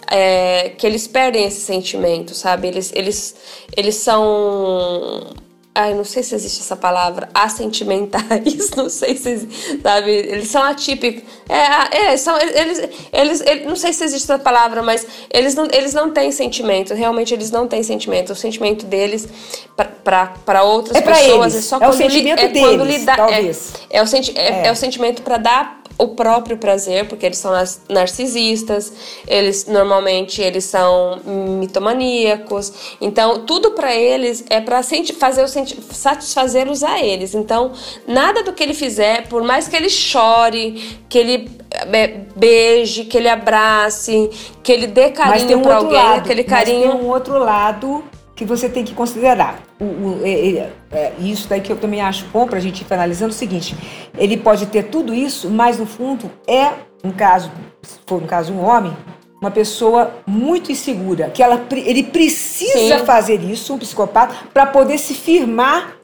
é, 0.07 0.69
que 0.77 0.85
eles 0.85 1.07
perdem 1.07 1.45
esse 1.45 1.61
sentimento, 1.61 2.33
sabe? 2.33 2.67
Eles, 2.67 2.91
eles, 2.93 3.35
eles 3.75 3.95
são 3.95 5.33
Ai, 5.73 5.93
não 5.93 6.03
sei 6.03 6.21
se 6.21 6.35
existe 6.35 6.59
essa 6.59 6.75
palavra, 6.75 7.29
assentimentais, 7.33 8.71
não 8.75 8.89
sei 8.89 9.15
se, 9.15 9.47
sabe, 9.81 10.11
eles 10.11 10.49
são 10.49 10.61
atípicos, 10.61 11.23
é, 11.47 12.09
é 12.09 12.17
são, 12.17 12.37
eles, 12.37 12.89
eles, 13.13 13.41
eles, 13.41 13.65
não 13.65 13.77
sei 13.77 13.93
se 13.93 14.03
existe 14.03 14.25
essa 14.25 14.37
palavra, 14.37 14.83
mas 14.83 15.07
eles 15.33 15.55
não, 15.55 15.69
eles 15.71 15.93
não 15.93 16.11
têm 16.11 16.29
sentimento, 16.29 16.93
realmente 16.93 17.33
eles 17.33 17.51
não 17.51 17.69
têm 17.69 17.83
sentimento, 17.83 18.33
o 18.33 18.35
sentimento 18.35 18.85
deles 18.85 19.29
para 20.03 20.61
outras 20.61 20.97
é 20.97 21.01
pessoas 21.01 21.53
eles. 21.53 21.65
é 21.65 21.69
só 21.69 21.77
é 21.77 21.79
quando, 21.79 21.93
o 21.93 21.97
sentimento 21.97 22.39
li, 22.39 22.45
é 22.45 22.47
deles, 22.49 22.67
quando 22.67 22.83
lidar, 22.83 23.15
talvez. 23.15 23.73
É, 23.89 23.99
é, 23.99 24.01
o 24.01 24.07
senti 24.07 24.37
é, 24.37 24.63
é. 24.63 24.67
é 24.67 24.71
o 24.73 24.75
sentimento 24.75 25.21
para 25.21 25.37
dar 25.37 25.80
o 26.01 26.07
próprio 26.07 26.57
prazer, 26.57 27.07
porque 27.07 27.27
eles 27.27 27.37
são 27.37 27.51
narcisistas, 27.87 28.91
eles 29.27 29.67
normalmente 29.67 30.41
eles 30.41 30.65
são 30.65 31.19
mitomaníacos. 31.59 32.97
Então, 32.99 33.45
tudo 33.45 33.71
para 33.71 33.95
eles 33.95 34.43
é 34.49 34.59
para 34.59 34.81
fazer 35.19 35.47
satisfazê-los 35.91 36.83
a 36.83 36.99
eles. 36.99 37.35
Então, 37.35 37.73
nada 38.07 38.41
do 38.41 38.51
que 38.51 38.63
ele 38.63 38.73
fizer, 38.73 39.27
por 39.27 39.43
mais 39.43 39.67
que 39.67 39.75
ele 39.75 39.89
chore, 39.89 40.99
que 41.07 41.19
ele 41.19 41.51
é, 41.69 42.07
beije, 42.35 43.05
que 43.05 43.17
ele 43.17 43.29
abrace, 43.29 44.27
que 44.63 44.71
ele 44.71 44.87
dê 44.87 45.11
carinho 45.11 45.59
um 45.59 45.61
para 45.61 45.75
alguém, 45.75 45.93
lado, 45.93 46.17
aquele 46.17 46.43
carinho. 46.43 46.87
Mas 46.87 46.95
tem 46.95 47.05
um 47.05 47.09
outro 47.09 47.37
lado 47.37 48.03
que 48.41 48.45
você 48.45 48.67
tem 48.67 48.83
que 48.83 48.95
considerar. 48.95 49.61
O, 49.79 49.83
o, 49.83 50.21
é, 50.23 50.71
é, 50.91 51.13
isso 51.19 51.47
daí 51.47 51.61
que 51.61 51.71
eu 51.71 51.77
também 51.77 52.01
acho 52.01 52.25
bom 52.33 52.47
para 52.47 52.57
a 52.57 52.59
gente 52.59 52.81
ir 52.81 52.91
analisando 52.91 53.29
o 53.29 53.35
seguinte: 53.35 53.75
ele 54.17 54.35
pode 54.35 54.65
ter 54.65 54.85
tudo 54.85 55.13
isso, 55.13 55.47
mas 55.47 55.77
no 55.77 55.85
fundo 55.85 56.31
é 56.47 56.71
um 57.03 57.11
caso, 57.11 57.51
se 57.83 57.99
for 58.07 58.19
um 58.19 58.25
caso 58.25 58.51
um 58.51 58.65
homem, 58.65 58.97
uma 59.39 59.51
pessoa 59.51 60.11
muito 60.25 60.71
insegura, 60.71 61.29
que 61.29 61.43
ela, 61.43 61.63
ele 61.71 62.01
precisa 62.01 62.97
Sim. 62.97 63.05
fazer 63.05 63.39
isso, 63.43 63.75
um 63.75 63.77
psicopata, 63.77 64.33
para 64.51 64.65
poder 64.65 64.97
se 64.97 65.13
firmar 65.13 65.97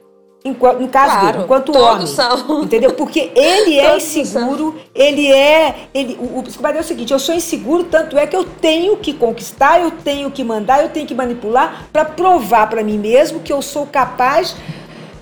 Enquanto, 0.44 0.80
no 0.80 0.88
caso 0.88 1.12
claro, 1.12 1.26
dele, 1.26 1.44
enquanto 1.44 1.76
homem. 1.76 2.06
São. 2.06 2.62
Entendeu? 2.62 2.92
Porque 2.92 3.32
ele 3.34 3.78
é 3.78 3.96
inseguro, 3.98 4.72
são. 4.72 4.80
ele 4.94 5.32
é. 5.32 5.88
Ele, 5.92 6.16
o, 6.20 6.38
o 6.38 6.42
psicopata 6.44 6.78
é 6.78 6.80
o 6.80 6.84
seguinte: 6.84 7.12
eu 7.12 7.18
sou 7.18 7.34
inseguro, 7.34 7.84
tanto 7.84 8.16
é 8.16 8.26
que 8.26 8.36
eu 8.36 8.44
tenho 8.44 8.96
que 8.96 9.12
conquistar, 9.12 9.80
eu 9.80 9.90
tenho 9.90 10.30
que 10.30 10.44
mandar, 10.44 10.82
eu 10.82 10.90
tenho 10.90 11.06
que 11.06 11.14
manipular 11.14 11.88
para 11.92 12.04
provar 12.04 12.68
para 12.68 12.84
mim 12.84 12.98
mesmo 12.98 13.40
que 13.40 13.52
eu 13.52 13.60
sou 13.60 13.86
capaz 13.86 14.54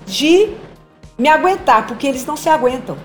de 0.05 0.49
me 1.17 1.27
aguentar, 1.27 1.87
porque 1.87 2.05
eles 2.07 2.25
não 2.25 2.37
se 2.37 2.47
aguentam. 2.47 2.97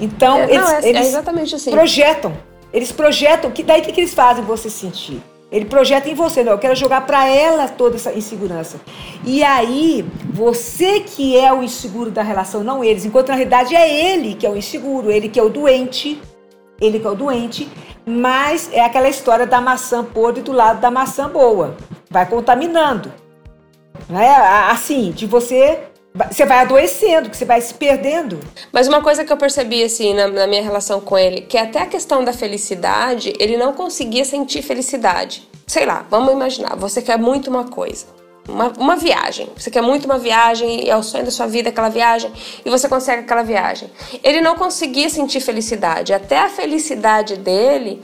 Então, 0.00 0.36
é, 0.38 0.44
eles, 0.44 0.56
não, 0.56 0.70
é, 0.70 0.78
eles 0.88 1.06
é 1.06 1.08
exatamente 1.08 1.54
assim. 1.54 1.70
projetam. 1.70 2.36
Eles 2.72 2.92
projetam, 2.92 3.50
que 3.50 3.62
daí 3.62 3.80
o 3.80 3.84
que, 3.84 3.92
que 3.92 4.00
eles 4.02 4.12
fazem 4.12 4.44
você 4.44 4.68
sentir? 4.68 5.22
Ele 5.50 5.64
projeta 5.64 6.08
em 6.10 6.14
você, 6.14 6.44
não, 6.44 6.52
eu 6.52 6.58
quero 6.58 6.76
jogar 6.76 7.06
para 7.06 7.26
ela 7.26 7.68
toda 7.68 7.96
essa 7.96 8.12
insegurança. 8.12 8.78
E 9.24 9.42
aí, 9.42 10.04
você 10.30 11.00
que 11.00 11.38
é 11.38 11.50
o 11.52 11.62
inseguro 11.62 12.10
da 12.10 12.22
relação, 12.22 12.62
não 12.62 12.84
eles, 12.84 13.06
enquanto 13.06 13.28
na 13.28 13.34
realidade 13.34 13.74
é 13.74 14.12
ele 14.12 14.34
que 14.34 14.46
é 14.46 14.50
o 14.50 14.56
inseguro, 14.56 15.10
ele 15.10 15.28
que 15.28 15.40
é 15.40 15.42
o 15.42 15.48
doente, 15.48 16.20
ele 16.78 17.00
que 17.00 17.06
é 17.06 17.10
o 17.10 17.14
doente, 17.14 17.66
mas 18.04 18.70
é 18.72 18.80
aquela 18.84 19.08
história 19.08 19.46
da 19.46 19.60
maçã 19.60 20.04
podre 20.04 20.42
do 20.42 20.52
lado 20.52 20.80
da 20.80 20.90
maçã 20.90 21.28
boa. 21.28 21.76
Vai 22.10 22.26
contaminando. 22.26 23.10
Né? 24.08 24.30
Assim, 24.70 25.10
de 25.12 25.26
você 25.26 25.80
você 26.30 26.44
vai 26.44 26.58
adoecendo, 26.58 27.30
que 27.30 27.36
você 27.36 27.44
vai 27.44 27.60
se 27.60 27.74
perdendo. 27.74 28.40
Mas 28.72 28.88
uma 28.88 29.02
coisa 29.02 29.24
que 29.24 29.32
eu 29.32 29.36
percebi, 29.36 29.82
assim, 29.82 30.14
na, 30.14 30.28
na, 30.28 30.46
minha 30.46 30.62
relação 30.62 31.00
com 31.00 31.16
ele, 31.16 31.42
que 31.42 31.56
até 31.56 31.80
a 31.80 31.86
questão 31.86 32.24
da 32.24 32.32
felicidade, 32.32 33.32
ele 33.38 33.56
não 33.56 33.72
conseguia 33.72 34.24
sentir 34.24 34.62
felicidade. 34.62 35.48
Sei 35.66 35.84
lá, 35.84 36.06
vamos 36.10 36.32
imaginar, 36.32 36.76
você 36.76 37.02
quer 37.02 37.18
muito 37.18 37.48
uma 37.48 37.64
coisa. 37.64 38.06
Uma, 38.48 38.72
uma 38.78 38.96
viagem. 38.96 39.46
Você 39.54 39.70
quer 39.70 39.82
muito 39.82 40.06
uma 40.06 40.18
viagem, 40.18 40.88
é 40.88 40.96
o 40.96 41.02
sonho 41.02 41.24
da 41.24 41.30
sua 41.30 41.46
vida 41.46 41.68
aquela 41.68 41.90
viagem, 41.90 42.32
e 42.64 42.70
você 42.70 42.88
consegue 42.88 43.20
aquela 43.20 43.42
viagem. 43.42 43.90
Ele 44.24 44.40
não 44.40 44.56
conseguia 44.56 45.10
sentir 45.10 45.40
felicidade. 45.40 46.14
Até 46.14 46.38
a 46.38 46.48
felicidade 46.48 47.36
dele 47.36 48.00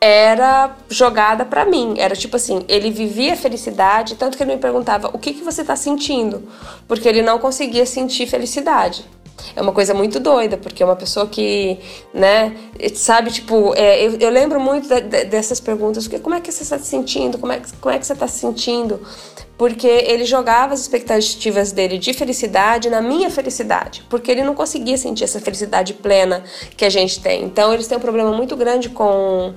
era 0.00 0.76
jogada 0.88 1.44
para 1.44 1.64
mim. 1.64 1.94
Era 1.98 2.14
tipo 2.14 2.36
assim, 2.36 2.64
ele 2.68 2.90
vivia 2.90 3.36
felicidade, 3.36 4.14
tanto 4.14 4.36
que 4.36 4.42
ele 4.42 4.54
me 4.54 4.60
perguntava 4.60 5.10
o 5.12 5.18
que, 5.18 5.32
que 5.32 5.42
você 5.42 5.64
tá 5.64 5.76
sentindo, 5.76 6.48
porque 6.86 7.08
ele 7.08 7.22
não 7.22 7.38
conseguia 7.38 7.86
sentir 7.86 8.26
felicidade. 8.26 9.04
É 9.54 9.62
uma 9.62 9.72
coisa 9.72 9.94
muito 9.94 10.18
doida, 10.18 10.56
porque 10.56 10.82
é 10.82 10.86
uma 10.86 10.96
pessoa 10.96 11.26
que, 11.26 11.78
né, 12.12 12.56
sabe, 12.94 13.30
tipo, 13.30 13.72
é, 13.76 14.04
eu, 14.04 14.16
eu, 14.18 14.30
lembro 14.30 14.60
muito 14.60 14.88
de, 14.88 15.00
de, 15.00 15.24
dessas 15.26 15.60
perguntas, 15.60 16.08
como 16.08 16.34
é 16.34 16.40
que 16.40 16.50
você 16.50 16.64
está 16.64 16.78
se 16.78 16.86
sentindo, 16.86 17.38
como 17.38 17.52
é, 17.52 17.62
como 17.80 17.94
é 17.94 17.98
que 17.98 18.06
você 18.06 18.12
está 18.12 18.26
se 18.26 18.40
sentindo? 18.40 19.00
Porque 19.58 19.88
ele 19.88 20.24
jogava 20.24 20.72
as 20.72 20.80
expectativas 20.80 21.72
dele 21.72 21.98
de 21.98 22.14
felicidade 22.14 22.88
na 22.88 23.02
minha 23.02 23.28
felicidade, 23.28 24.04
porque 24.08 24.30
ele 24.30 24.44
não 24.44 24.54
conseguia 24.54 24.96
sentir 24.96 25.24
essa 25.24 25.40
felicidade 25.40 25.92
plena 25.94 26.44
que 26.76 26.84
a 26.84 26.90
gente 26.90 27.20
tem. 27.20 27.42
Então 27.44 27.74
eles 27.74 27.88
têm 27.88 27.98
um 27.98 28.00
problema 28.00 28.32
muito 28.32 28.56
grande 28.56 28.88
com 28.88 29.52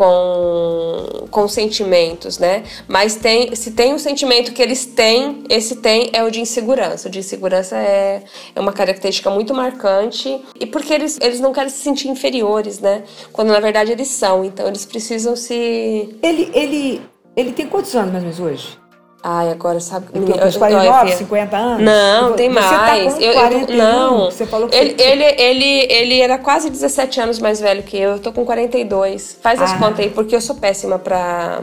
com, 0.00 1.26
com 1.30 1.48
sentimentos, 1.48 2.38
né? 2.38 2.62
Mas 2.88 3.16
tem, 3.16 3.54
se 3.54 3.72
tem 3.72 3.92
um 3.92 3.98
sentimento 3.98 4.52
que 4.52 4.62
eles 4.62 4.86
têm, 4.86 5.44
esse 5.48 5.76
tem 5.76 6.08
é 6.14 6.24
o 6.24 6.30
de 6.30 6.40
insegurança. 6.40 7.08
O 7.08 7.10
de 7.10 7.18
insegurança 7.18 7.76
é, 7.76 8.22
é 8.54 8.60
uma 8.60 8.72
característica 8.72 9.28
muito 9.28 9.52
marcante 9.52 10.40
e 10.58 10.64
porque 10.64 10.94
eles, 10.94 11.18
eles 11.20 11.40
não 11.40 11.52
querem 11.52 11.68
se 11.68 11.78
sentir 11.78 12.08
inferiores, 12.08 12.78
né? 12.78 13.02
Quando 13.30 13.48
na 13.48 13.60
verdade 13.60 13.92
eles 13.92 14.08
são. 14.08 14.42
Então 14.42 14.66
eles 14.68 14.86
precisam 14.86 15.36
se. 15.36 16.16
Ele, 16.22 16.50
ele, 16.54 17.02
ele 17.36 17.52
tem 17.52 17.66
quantos 17.66 17.94
anos 17.94 18.12
mais 18.12 18.24
ou 18.24 18.30
menos 18.30 18.40
hoje? 18.40 18.79
Ai, 19.22 19.50
agora 19.50 19.78
sabe. 19.80 20.06
Ele 20.14 20.32
tem 20.32 20.42
uns 20.44 20.56
49, 20.56 21.12
50 21.12 21.56
anos? 21.56 21.82
Não, 21.84 22.32
tem 22.32 22.48
mais. 22.48 22.66
Tá 22.70 22.98
eu, 23.20 23.34
41, 23.34 23.74
eu, 23.74 23.76
não. 23.76 24.24
Você 24.30 24.46
falou 24.46 24.66
que 24.68 24.74
ele, 24.76 24.94
você... 24.96 25.02
ele, 25.02 25.24
ele, 25.24 25.92
ele 25.92 26.20
era 26.20 26.38
quase 26.38 26.70
17 26.70 27.20
anos 27.20 27.38
mais 27.38 27.60
velho 27.60 27.82
que 27.82 27.98
eu. 27.98 28.12
Eu 28.12 28.18
tô 28.18 28.32
com 28.32 28.46
42. 28.46 29.38
Faz 29.42 29.60
as 29.60 29.72
Ah. 29.72 29.78
contas 29.78 30.00
aí, 30.00 30.10
porque 30.10 30.34
eu 30.34 30.40
sou 30.40 30.56
péssima 30.56 30.98
pra. 30.98 31.60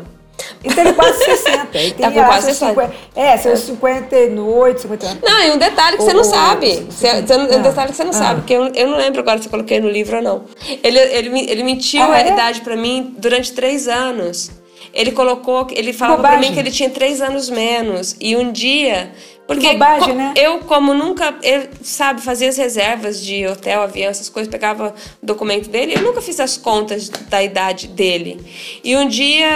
Então 0.63 0.83
ele 0.83 0.93
quase 0.93 1.17
60. 1.25 1.67
Ele 1.77 1.91
Tá 1.93 2.11
com 2.11 2.23
quase 2.23 2.45
seus 2.45 2.57
60. 2.57 2.81
50 2.81 2.93
É, 3.15 3.37
seus 3.37 3.59
58, 3.61 4.81
59. 4.81 5.19
Não, 5.23 5.43
e 5.43 5.51
um 5.51 5.57
detalhe 5.57 5.97
que 5.97 6.03
você 6.03 6.13
não 6.13 6.23
sabe. 6.23 6.85
você- 6.91 7.11
não- 7.37 7.45
ah, 7.45 7.57
um 7.57 7.61
detalhe 7.63 7.89
que 7.89 7.95
você 7.97 8.03
não 8.03 8.11
ah. 8.11 8.13
sabe, 8.13 8.41
porque 8.41 8.53
eu, 8.53 8.67
eu 8.67 8.87
não 8.87 8.97
lembro 8.97 9.19
agora 9.21 9.39
se 9.39 9.45
eu 9.47 9.49
coloquei 9.51 9.79
no 9.79 9.89
livro 9.89 10.17
ou 10.17 10.21
não. 10.21 10.43
Ele, 10.83 10.99
ele, 10.99 11.39
ele 11.51 11.63
mentiu 11.63 12.03
Ah, 12.03 12.13
a 12.13 12.19
é? 12.21 12.27
idade 12.33 12.61
pra 12.61 12.75
mim 12.75 13.15
durante 13.17 13.51
três 13.53 13.87
anos. 13.87 14.51
Ele 14.97 15.11
colocou, 15.11 15.67
ele 15.69 15.93
falava 15.93 16.19
pra 16.19 16.31
bobagem. 16.31 16.49
mim 16.49 16.55
que 16.55 16.59
ele 16.59 16.71
tinha 16.71 16.89
três 16.89 17.21
anos 17.21 17.51
menos. 17.51 18.15
E 18.19 18.35
um 18.35 18.51
dia. 18.51 19.11
Porque 19.45 19.73
bobagem, 19.73 20.15
né? 20.15 20.33
eu, 20.35 20.59
como 20.61 20.91
nunca, 20.91 21.35
eu, 21.43 21.67
sabe, 21.83 22.19
fazia 22.19 22.49
as 22.49 22.57
reservas 22.57 23.23
de 23.23 23.45
hotel, 23.45 23.83
avião, 23.83 24.09
essas 24.09 24.27
coisas, 24.27 24.51
pegava 24.51 24.95
o 25.21 25.25
documento 25.25 25.69
dele, 25.69 25.93
eu 25.95 26.01
nunca 26.01 26.19
fiz 26.19 26.37
as 26.39 26.57
contas 26.57 27.07
da 27.07 27.41
idade 27.41 27.87
dele. 27.87 28.43
E 28.83 28.97
um 28.97 29.07
dia 29.07 29.47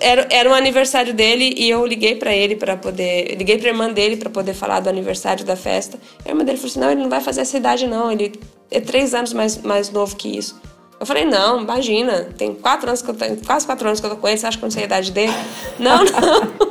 era, 0.00 0.28
era 0.30 0.50
um 0.50 0.54
aniversário 0.54 1.14
dele 1.14 1.54
e 1.56 1.68
eu 1.68 1.84
liguei 1.86 2.14
pra 2.14 2.36
ele 2.36 2.54
para 2.54 2.76
poder. 2.76 3.34
Liguei 3.36 3.56
pra 3.56 3.70
irmã 3.70 3.90
dele 3.90 4.18
pra 4.18 4.28
poder 4.28 4.52
falar 4.52 4.80
do 4.80 4.90
aniversário 4.90 5.46
da 5.46 5.56
festa. 5.56 5.98
A 6.26 6.28
irmã 6.28 6.44
dele 6.44 6.58
falou 6.58 6.70
assim: 6.70 6.80
não, 6.80 6.90
ele 6.90 7.02
não 7.02 7.10
vai 7.10 7.22
fazer 7.22 7.40
essa 7.40 7.56
idade, 7.56 7.86
não. 7.86 8.12
Ele 8.12 8.32
é 8.70 8.80
três 8.80 9.14
anos 9.14 9.32
mais, 9.32 9.56
mais 9.62 9.90
novo 9.90 10.14
que 10.14 10.28
isso. 10.36 10.60
Eu 11.00 11.06
falei, 11.06 11.24
não, 11.24 11.62
imagina, 11.62 12.28
tem 12.36 12.54
quatro 12.54 12.86
anos 12.86 13.00
que 13.00 13.08
eu 13.10 13.14
tenho, 13.14 13.38
quase 13.38 13.64
quatro 13.64 13.86
anos 13.88 13.98
que 14.00 14.06
eu 14.06 14.10
tô 14.10 14.16
com 14.18 14.28
ele, 14.28 14.36
você 14.36 14.46
acha 14.46 14.58
que 14.58 14.62
eu 14.62 14.66
não 14.66 14.70
sei 14.70 14.82
a 14.82 14.86
idade 14.86 15.10
dele? 15.10 15.32
Não, 15.78 16.04
não. 16.04 16.70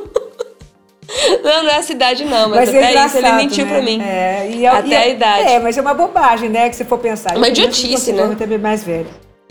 Não, 1.42 1.64
não 1.64 1.70
é 1.70 1.74
essa 1.78 1.92
idade, 1.92 2.24
não, 2.24 2.48
mas, 2.48 2.72
Mas 2.72 2.74
é 2.74 2.78
até 2.96 3.06
isso 3.06 3.18
ele 3.18 3.32
mentiu 3.32 3.66
né? 3.66 3.72
pra 3.72 3.82
mim. 3.82 4.00
É, 4.00 4.48
e 4.52 4.64
é- 4.64 4.68
até 4.68 4.86
e 4.88 4.94
é- 4.94 4.98
a 4.98 5.08
idade. 5.08 5.48
É, 5.48 5.58
mas 5.58 5.76
é 5.76 5.80
uma 5.80 5.92
bobagem, 5.92 6.48
né? 6.48 6.68
Que 6.70 6.76
você 6.76 6.84
for 6.84 6.98
pensar. 6.98 7.36
Uma 7.36 7.48
idiotice, 7.48 8.12
né? 8.12 8.34
também 8.38 8.58
mais 8.58 8.84
velho. 8.84 9.08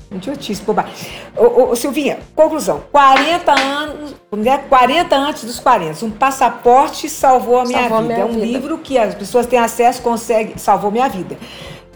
Idiotice, 0.09 0.61
bobagem. 0.63 0.93
Ô, 1.35 1.69
ô, 1.71 1.75
Silvinha, 1.75 2.17
conclusão. 2.33 2.81
40 2.91 3.51
anos, 3.51 4.15
né? 4.37 4.57
40 4.69 5.15
antes 5.17 5.43
dos 5.43 5.59
40. 5.59 6.03
Um 6.05 6.09
passaporte 6.11 7.09
salvou 7.09 7.59
a 7.59 7.65
minha 7.65 7.79
Salvou 7.79 7.97
a 7.97 8.01
vida. 8.03 8.13
minha 8.13 8.25
é 8.25 8.25
um 8.25 8.33
vida. 8.33 8.45
livro 8.45 8.77
que 8.77 8.97
as 8.97 9.13
pessoas 9.13 9.45
têm 9.45 9.59
acesso, 9.59 10.01
consegue, 10.01 10.53
salvou 10.59 10.89
minha 10.89 11.09
vida. 11.09 11.37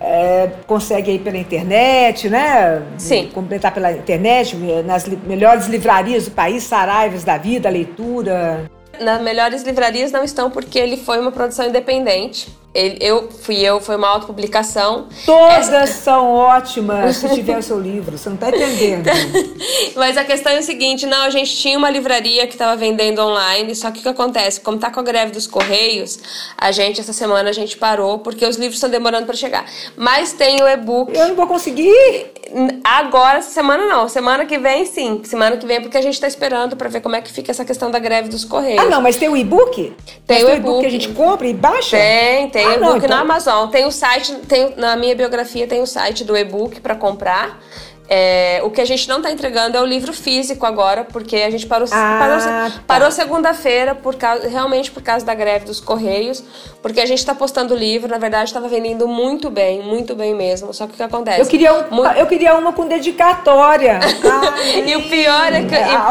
É, 0.05 0.49
consegue 0.67 1.11
aí 1.11 1.17
pela 1.19 1.37
internet, 1.37 2.27
né? 2.29 2.83
Sim. 2.97 3.29
Completar 3.33 3.73
pela 3.73 3.89
internet, 3.93 4.53
nas 4.85 5.05
li- 5.05 5.17
melhores 5.25 5.67
livrarias 5.67 6.25
do 6.25 6.31
país, 6.31 6.63
Saraivas 6.63 7.23
da 7.23 7.37
Vida, 7.37 7.69
leitura. 7.69 8.69
Nas 8.99 9.21
melhores 9.21 9.63
livrarias 9.63 10.11
não 10.11 10.23
estão 10.23 10.51
porque 10.51 10.77
ele 10.77 10.97
foi 10.97 11.19
uma 11.19 11.31
produção 11.31 11.65
independente. 11.67 12.49
Ele, 12.73 12.97
eu 12.99 13.29
fui 13.29 13.59
eu, 13.59 13.79
foi 13.79 13.95
uma 13.95 14.07
autopublicação. 14.07 15.07
Todas 15.25 15.89
são 15.91 16.31
ótimas 16.33 17.17
se 17.17 17.29
tiver 17.35 17.57
o 17.57 17.61
seu 17.61 17.79
livro, 17.79 18.17
você 18.17 18.29
não 18.29 18.35
está 18.35 18.49
entendendo. 18.49 19.09
Mas 19.95 20.17
a 20.17 20.23
questão 20.23 20.51
é 20.51 20.59
o 20.59 20.63
seguinte, 20.63 21.05
não, 21.05 21.23
a 21.23 21.29
gente 21.29 21.55
tinha 21.55 21.77
uma 21.77 21.89
livraria 21.89 22.47
que 22.47 22.53
estava 22.53 22.75
vendendo 22.75 23.21
online, 23.21 23.75
só 23.75 23.91
que 23.91 23.99
o 23.99 24.01
que 24.01 24.09
acontece? 24.09 24.59
Como 24.59 24.77
tá 24.77 24.89
com 24.89 24.99
a 24.99 25.03
greve 25.03 25.31
dos 25.31 25.45
correios, 25.45 26.19
a 26.57 26.71
gente 26.71 26.99
essa 26.99 27.13
semana 27.13 27.49
a 27.49 27.53
gente 27.53 27.77
parou 27.77 28.19
porque 28.19 28.45
os 28.45 28.55
livros 28.55 28.75
estão 28.75 28.89
demorando 28.89 29.25
para 29.25 29.35
chegar. 29.35 29.65
Mas 29.95 30.33
tem 30.33 30.61
o 30.61 30.67
e-book 30.67 31.15
Eu 31.15 31.27
não 31.27 31.35
vou 31.35 31.47
conseguir. 31.47 32.31
Agora, 32.83 33.39
essa 33.39 33.51
semana 33.51 33.85
não. 33.85 34.07
Semana 34.09 34.45
que 34.45 34.57
vem, 34.57 34.85
sim. 34.85 35.21
Semana 35.23 35.57
que 35.57 35.65
vem, 35.65 35.81
porque 35.81 35.97
a 35.97 36.01
gente 36.01 36.19
tá 36.19 36.27
esperando 36.27 36.75
pra 36.75 36.89
ver 36.89 37.01
como 37.01 37.15
é 37.15 37.21
que 37.21 37.31
fica 37.31 37.51
essa 37.51 37.63
questão 37.65 37.89
da 37.89 37.99
greve 37.99 38.29
dos 38.29 38.43
Correios. 38.45 38.83
Ah, 38.83 38.85
não, 38.85 39.01
mas 39.01 39.15
tem 39.15 39.29
o 39.29 39.37
e-book? 39.37 39.93
Tem 40.25 40.43
Mas 40.43 40.43
o 40.43 40.55
e-book 40.55 40.57
e-book. 40.57 40.79
que 40.81 40.85
a 40.85 40.89
gente 40.89 41.09
compra 41.09 41.47
e 41.47 41.53
baixa? 41.53 41.97
Tem, 41.97 42.49
tem 42.49 42.62
Ah, 42.65 42.73
e-book 42.75 42.81
não, 42.89 42.97
então- 42.97 43.09
na 43.09 43.19
Amazon. 43.21 43.69
Tem 43.69 43.85
o 43.85 43.91
site, 43.91 44.33
tem, 44.47 44.73
na 44.77 44.95
minha 44.95 45.15
biografia 45.15 45.67
tem 45.67 45.81
o 45.81 45.87
site 45.87 46.23
do 46.23 46.35
e-book 46.35 46.79
pra 46.81 46.95
comprar. 46.95 47.59
É, 48.09 48.59
o 48.63 48.69
que 48.69 48.81
a 48.81 48.85
gente 48.85 49.07
não 49.07 49.21
tá 49.21 49.31
entregando 49.31 49.77
é 49.77 49.81
o 49.81 49.85
livro 49.85 50.11
físico 50.11 50.65
agora, 50.65 51.05
porque 51.05 51.37
a 51.37 51.49
gente 51.49 51.65
parou, 51.65 51.87
Ah, 51.91 52.17
parou, 52.19 52.37
tá. 52.39 52.71
parou 52.85 53.11
segunda-feira, 53.11 53.95
por 53.95 54.15
causa, 54.15 54.47
realmente 54.49 54.91
por 54.91 55.01
causa 55.01 55.25
da 55.25 55.33
greve 55.33 55.65
dos 55.65 55.79
Correios, 55.79 56.43
porque 56.81 56.99
a 56.99 57.05
gente 57.05 57.25
tá 57.25 57.33
postando 57.33 57.73
o 57.73 57.77
livro, 57.77 58.09
na 58.09 58.17
verdade 58.17 58.49
estava 58.49 58.67
vendendo 58.67 59.07
muito 59.07 59.49
bem, 59.49 59.81
muito 59.81 60.15
bem 60.15 60.35
mesmo. 60.35 60.73
Só 60.73 60.85
que 60.85 60.93
o 60.93 60.95
que 60.97 61.03
acontece? 61.03 61.39
Eu 61.39 61.45
queria, 61.47 61.73
um, 61.73 61.83
Mu- 61.95 62.05
eu 62.05 62.25
queria 62.27 62.53
uma 62.55 62.73
com 62.73 62.85
dedicatória. 62.87 63.99
Ai, 64.23 64.83
E 64.89 64.95
o 64.97 65.09
pior 65.09 65.53
é 65.53 65.63
que- 65.63 65.75
A, 65.75 66.07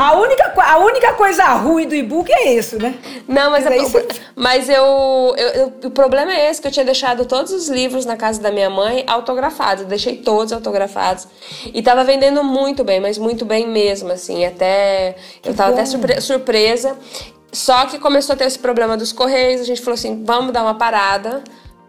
a- 0.00 0.08
a 0.08 0.12
única, 0.18 0.52
a 0.56 0.78
única 0.78 1.12
coisa 1.12 1.44
ruim 1.54 1.86
do 1.86 1.94
e-book 1.94 2.32
é 2.32 2.54
isso, 2.54 2.80
né? 2.80 2.94
Não, 3.28 3.50
mas, 3.50 3.64
Mas 3.64 3.94
é- 3.94 4.06
mas 4.34 4.68
eu, 4.68 5.34
eu- 5.36 5.50
eu- 5.54 5.72
O 5.84 5.90
problema 5.90 6.32
é 6.32 6.50
esse: 6.50 6.60
que 6.62 6.66
eu 6.68 6.72
tinha 6.72 6.84
deixado 6.84 7.24
todos 7.26 7.52
os 7.52 7.68
livros 7.68 8.04
na 8.06 8.16
casa 8.16 8.40
da 8.40 8.50
minha 8.50 8.70
mãe 8.70 9.04
autografados. 9.06 9.82
Eu 9.82 9.88
deixei 9.88 10.16
todos 10.16 10.52
autografados. 10.52 11.25
E 11.72 11.82
tava 11.82 12.04
vendendo 12.04 12.42
muito 12.44 12.82
bem, 12.84 13.00
mas 13.00 13.18
muito 13.18 13.44
bem 13.44 13.66
mesmo, 13.66 14.10
assim. 14.12 14.44
Até. 14.44 15.16
eu 15.44 15.54
tava 15.54 15.70
até 15.72 15.80
bom. 15.82 15.86
surpre- 15.86 16.20
surpresa. 16.20 16.96
Só 17.52 17.86
que 17.86 17.98
começou 17.98 18.34
a 18.34 18.36
ter 18.36 18.44
esse 18.44 18.58
problema 18.58 18.96
dos 18.96 19.12
correios. 19.12 19.60
A 19.60 19.64
gente 19.64 19.80
falou 19.80 19.94
assim: 19.94 20.24
vamos 20.24 20.52
dar 20.52 20.62
uma 20.62 20.74
parada. 20.74 21.42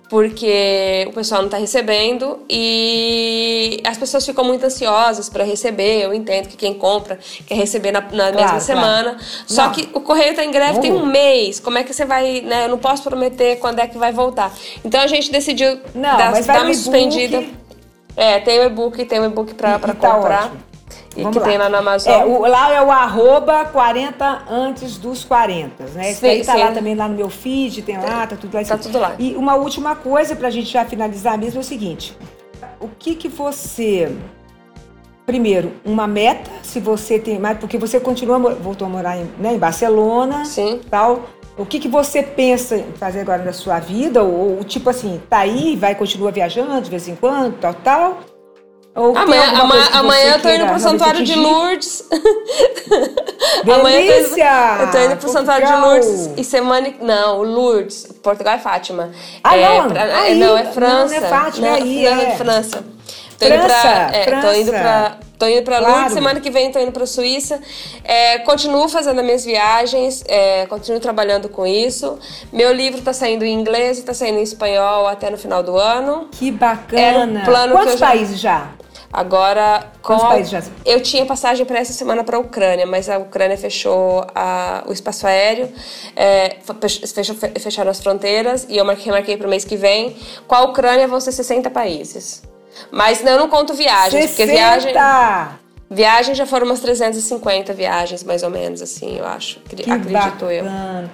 Porque 0.09 1.05
o 1.09 1.11
pessoal 1.11 1.41
não 1.41 1.49
tá 1.49 1.57
recebendo 1.57 2.39
e 2.49 3.81
as 3.85 3.97
pessoas 3.97 4.25
ficam 4.25 4.41
muito 4.45 4.65
ansiosas 4.65 5.27
para 5.27 5.43
receber. 5.43 6.01
Eu 6.05 6.13
entendo 6.13 6.47
que 6.47 6.55
quem 6.55 6.73
compra 6.73 7.19
quer 7.45 7.55
receber 7.55 7.91
na, 7.91 7.99
na 7.99 8.25
mesma 8.31 8.38
claro. 8.47 8.61
semana. 8.61 9.17
Só 9.45 9.65
Não. 9.65 9.71
que 9.73 9.89
o 9.93 9.99
correio 9.99 10.33
tá 10.33 10.45
em 10.45 10.51
greve 10.51 10.79
tem 10.79 10.93
um 10.93 10.99
Uhum. 10.99 11.05
mês. 11.07 11.59
Como 11.59 11.77
é 11.77 11.83
que 11.83 11.93
você 11.93 12.05
vai, 12.05 12.39
né? 12.39 12.63
Eu 12.65 12.69
não 12.69 12.77
posso 12.77 13.03
prometer 13.03 13.57
quando 13.57 13.79
é 13.79 13.88
que 13.88 13.97
vai 13.97 14.13
voltar. 14.13 14.53
Então 14.85 15.01
a 15.01 15.07
gente 15.07 15.29
decidiu 15.29 15.77
Não, 15.93 16.15
dar, 16.17 16.41
dar 16.41 16.63
uma 16.63 16.73
suspendida. 16.73 17.43
É, 18.18 18.39
tem 18.39 18.59
o 18.59 18.63
e-book, 18.63 19.05
tem 19.05 19.20
o 19.20 19.26
e-book 19.26 19.53
pra, 19.53 19.76
E- 19.76 19.80
pra 19.80 19.93
tá 19.93 20.11
comprar. 20.15 20.43
ótimo. 20.45 20.57
E 21.15 21.22
Vamos 21.22 21.38
que 21.38 21.39
lá. 21.39 21.45
tem 21.49 21.57
lá 21.57 21.70
no 21.70 21.78
Amazon. 21.78 22.13
É, 22.13 22.26
o- 22.26 22.41
lá 22.47 22.74
é 22.74 22.82
o 22.82 22.91
arroba 22.91 23.65
40 23.65 24.43
antes 24.49 24.97
dos 24.97 25.24
40, 25.24 25.84
né? 25.93 26.11
Isso 26.11 26.22
Sim, 26.22 26.28
aí 26.28 26.43
tá 26.45 26.53
sim. 26.53 26.59
lá 26.59 26.72
também, 26.72 26.95
lá 26.95 27.07
no 27.07 27.15
meu 27.15 27.30
feed, 27.30 27.82
tem 27.84 27.97
lá, 27.97 28.26
tá 28.28 28.36
tudo 28.36 28.55
lá. 28.55 28.63
Tá 28.63 28.78
tudo 28.78 28.97
lá. 28.99 29.15
E 29.20 29.36
uma 29.36 29.55
última 29.55 29.95
coisa 29.95 30.36
pra 30.36 30.49
gente 30.49 30.70
já 30.72 30.84
finalizar 30.86 31.38
mesmo 31.38 31.59
é 31.59 31.61
o 31.61 31.63
seguinte. 31.63 32.18
O 32.80 32.88
que 32.88 33.15
que 33.15 33.28
você... 33.28 34.11
Primeiro, 35.26 35.74
uma 35.84 36.07
meta, 36.07 36.49
se 36.63 36.80
você 36.80 37.20
tem 37.20 37.38
mais... 37.38 37.57
Porque 37.57 37.78
você 37.78 37.99
continua, 37.99 38.38
voltou 38.55 38.86
a 38.88 38.89
morar 38.89 39.18
em, 39.18 39.30
né, 39.38 39.53
em 39.55 39.57
Barcelona, 39.59 40.45
Sim. 40.45 40.80
tal. 40.89 41.24
O 41.58 41.66
que 41.66 41.80
que 41.80 41.88
você 41.88 42.22
pensa 42.22 42.76
em 42.78 42.91
fazer 42.99 43.22
agora 43.22 43.43
na 43.43 43.51
sua 43.53 43.80
vida? 43.80 44.22
Ou, 44.24 44.64
tipo 44.64 44.89
assim, 44.89 45.20
tá 45.30 45.39
aí, 45.39 45.76
vai, 45.76 45.95
continua 45.95 46.32
viajando 46.32 46.80
de 46.82 46.89
vez 46.89 47.08
em 47.08 47.16
quando, 47.16 47.58
tal, 47.60 47.74
tal? 47.74 48.20
Ou 48.95 49.16
Amanhã, 49.18 49.43
alguma 49.45 49.64
ama- 49.64 49.70
coisa 49.74 49.86
que 49.88 49.91
você 49.93 49.97
amanhã 49.99 50.34
eu 50.36 50.41
tô 50.41 50.49
indo 50.49 50.66
pro 50.68 50.80
Santuário 50.80 51.24
de? 51.24 51.36
Lourdes. 51.36 52.03
Amanhã 53.64 53.99
eu 54.01 54.30
tô 54.30 54.36
indo-! 54.36 54.39
Eu 54.82 54.91
tô 54.91 54.97
indo 54.99 55.18
pro 55.18 55.30
Santuário 55.30 55.68
de! 55.68 55.74
Lourdes. 55.74 56.30
E 56.38 56.43
semana. 56.43 56.93
Não, 57.01 57.41
Lourdes. 57.43 58.08
Portugal 58.24 58.55
é 58.55 58.60
Fátima. 58.60 59.12
Ah, 59.43 59.55
é, 59.58 59.80
não? 59.82 59.89
pra- 59.89 60.03
Aí, 60.22 60.36
não, 60.39 60.58
é 60.58 60.64
não, 60.64 60.74
França. 60.74 61.20
não 61.20 61.26
é 61.28 61.30
Fátima, 61.30 61.68
é 61.68 61.72
aí, 61.74 62.03
não, 62.05 62.22
é. 62.22 62.36
França. 62.38 62.84
Tô 63.39 63.45
indo 63.45 63.53
França, 63.63 63.81
pra. 63.81 64.09
É, 64.13 64.25
tô 64.41 64.51
indo 64.53 64.69
França. 64.71 64.71
pra. 64.71 65.17
Tô 65.38 65.47
indo 65.47 65.61
pra 65.61 65.77
Claro. 65.77 65.93
Lourdes, 65.93 66.13
semana 66.13 66.39
que 66.39 66.49
vem 66.49 66.71
tô 66.71 66.79
indo 66.79 66.91
pra 66.91 67.05
Suíça. 67.05 67.59
É, 68.03 68.39
continuo 68.39 68.89
fazendo 68.89 69.19
as 69.19 69.25
minhas 69.25 69.45
viagens, 69.45 70.23
é, 70.27 70.65
continuo 70.65 70.99
trabalhando 70.99 71.47
com 71.47 71.65
isso. 71.67 72.17
Meu 72.51 72.73
livro 72.73 73.01
tá 73.01 73.13
saindo 73.13 73.45
em 73.45 73.53
inglês 73.53 73.99
e 73.99 74.03
tá 74.03 74.15
saindo 74.15 74.39
em 74.39 74.43
espanhol 74.43 75.05
até 75.07 75.29
no 75.29 75.38
final 75.38 75.61
do 75.61 75.77
ano. 75.77 76.27
Que 76.31 76.49
bacana! 76.51 77.43
Plano 77.45 77.73
que 77.73 77.77
Quantos 77.79 77.93
eu 77.93 77.97
já- 77.99 78.07
países 78.07 78.39
já? 78.39 78.71
Agora, 79.13 79.85
com 80.01 80.07
Quantos 80.13 80.25
a- 80.25 80.27
países 80.29 80.51
já? 80.51 80.63
eu 80.85 81.01
tinha 81.01 81.25
passagem 81.25 81.65
para 81.65 81.79
essa 81.79 81.93
semana 81.93 82.23
para 82.23 82.38
a 82.38 82.39
Ucrânia, 82.39 82.85
mas 82.88 83.07
a 83.07 83.17
Ucrânia 83.19 83.57
fechou 83.57 84.25
a- 84.35 84.83
o 84.88 84.91
espaço 84.91 85.25
aéreo, 85.27 85.71
é, 86.15 86.57
fe- 86.61 87.07
fechou- 87.07 87.35
fe- 87.35 87.53
fecharam 87.59 87.89
as 87.91 87.99
fronteiras 88.01 88.65
e 88.67 88.75
eu 88.75 88.83
marquei, 88.83 89.11
marquei 89.11 89.38
para 89.38 89.47
o 89.47 89.49
mês 89.49 89.63
que 89.63 89.77
vem. 89.77 90.15
Com 90.47 90.55
a 90.55 90.61
Ucrânia 90.63 91.07
vão 91.07 91.19
ser 91.21 91.31
60 91.31 91.69
países. 91.69 92.41
Mas 92.91 93.23
eu 93.25 93.38
não 93.38 93.49
conto 93.49 93.73
viagens, 93.73 94.28
porque 94.28 94.45
viagem. 94.45 94.93
Viagem 95.89 96.36
já 96.36 96.45
foram 96.45 96.65
umas 96.65 96.82
350 96.82 97.73
viagens, 97.73 98.23
mais 98.23 98.43
ou 98.43 98.49
menos, 98.49 98.82
assim, 98.82 99.17
eu 99.17 99.25
acho. 99.25 99.59
Que 99.61 99.89
acredito 99.89 100.11
bacana. 100.11 100.51
eu. 100.51 101.09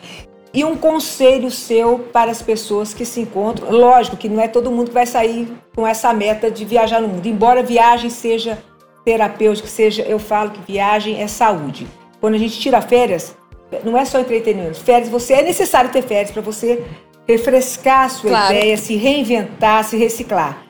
E 0.53 0.63
um 0.63 0.75
conselho 0.75 1.49
seu 1.49 1.99
para 2.11 2.31
as 2.31 2.41
pessoas 2.41 2.93
que 2.93 3.05
se 3.05 3.21
encontram. 3.21 3.71
Lógico 3.71 4.17
que 4.17 4.29
não 4.29 4.41
é 4.41 4.47
todo 4.47 4.71
mundo 4.71 4.87
que 4.87 4.93
vai 4.93 5.05
sair 5.05 5.51
com 5.75 5.85
essa 5.85 6.13
meta 6.13 6.49
de 6.49 6.63
viajar 6.65 7.01
no 7.01 7.07
mundo. 7.07 7.25
Embora 7.27 7.63
viagem 7.63 8.09
seja 8.09 8.57
terapêutica, 9.03 9.67
seja, 9.67 10.03
eu 10.03 10.19
falo 10.19 10.51
que 10.51 10.71
viagem 10.71 11.21
é 11.21 11.27
saúde. 11.27 11.87
Quando 12.21 12.35
a 12.35 12.37
gente 12.37 12.59
tira 12.59 12.81
férias, 12.81 13.35
não 13.83 13.97
é 13.97 14.05
só 14.05 14.19
entretenimento. 14.19 14.79
Férias, 14.79 15.09
você 15.09 15.33
é 15.33 15.41
necessário 15.41 15.91
ter 15.91 16.03
férias 16.03 16.31
para 16.31 16.41
você 16.41 16.83
refrescar 17.27 18.05
a 18.05 18.09
sua 18.09 18.29
claro. 18.29 18.53
ideia, 18.53 18.77
se 18.77 18.95
reinventar, 18.95 19.83
se 19.83 19.97
reciclar. 19.97 20.62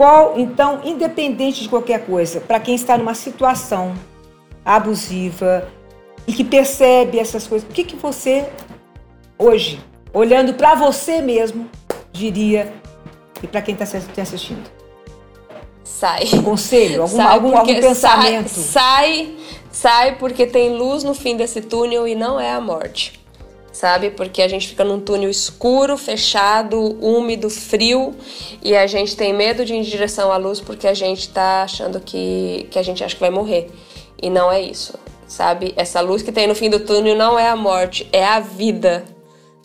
Qual, 0.00 0.38
então, 0.38 0.80
independente 0.82 1.62
de 1.62 1.68
qualquer 1.68 2.06
coisa, 2.06 2.40
para 2.40 2.58
quem 2.58 2.74
está 2.74 2.96
numa 2.96 3.12
situação 3.12 3.94
abusiva 4.64 5.68
e 6.26 6.32
que 6.32 6.42
percebe 6.42 7.18
essas 7.18 7.46
coisas, 7.46 7.68
o 7.68 7.70
que, 7.70 7.84
que 7.84 7.96
você, 7.96 8.48
hoje, 9.38 9.78
olhando 10.10 10.54
para 10.54 10.74
você 10.74 11.20
mesmo, 11.20 11.68
diria 12.10 12.72
e 13.42 13.46
para 13.46 13.60
quem 13.60 13.74
está 13.74 13.84
te 13.84 14.22
assistindo? 14.22 14.70
Sai. 15.84 16.30
Um 16.32 16.44
conselho, 16.44 17.02
algum, 17.02 17.16
sai 17.16 17.34
algum, 17.34 17.54
algum 17.58 17.74
pensamento? 17.74 18.48
Sai, 18.48 18.62
sai, 18.62 19.36
sai 19.70 20.16
porque 20.16 20.46
tem 20.46 20.78
luz 20.78 21.04
no 21.04 21.12
fim 21.12 21.36
desse 21.36 21.60
túnel 21.60 22.08
e 22.08 22.14
não 22.14 22.40
é 22.40 22.50
a 22.50 22.58
morte 22.58 23.19
sabe? 23.80 24.10
Porque 24.10 24.42
a 24.42 24.48
gente 24.48 24.68
fica 24.68 24.84
num 24.84 25.00
túnel 25.00 25.30
escuro, 25.30 25.96
fechado, 25.96 26.78
úmido, 27.02 27.48
frio 27.48 28.14
e 28.62 28.76
a 28.76 28.86
gente 28.86 29.16
tem 29.16 29.32
medo 29.32 29.64
de 29.64 29.72
ir 29.72 29.78
em 29.78 29.82
direção 29.82 30.30
à 30.30 30.36
luz 30.36 30.60
porque 30.60 30.86
a 30.86 30.92
gente 30.92 31.30
tá 31.30 31.62
achando 31.62 31.98
que, 31.98 32.66
que 32.70 32.78
a 32.78 32.82
gente 32.82 33.02
acha 33.02 33.14
que 33.14 33.20
vai 33.20 33.30
morrer. 33.30 33.70
E 34.22 34.28
não 34.28 34.52
é 34.52 34.60
isso, 34.60 34.98
sabe? 35.26 35.72
Essa 35.76 36.02
luz 36.02 36.20
que 36.20 36.30
tem 36.30 36.46
no 36.46 36.54
fim 36.54 36.68
do 36.68 36.80
túnel 36.80 37.16
não 37.16 37.38
é 37.38 37.48
a 37.48 37.56
morte, 37.56 38.06
é 38.12 38.22
a 38.22 38.38
vida, 38.38 39.02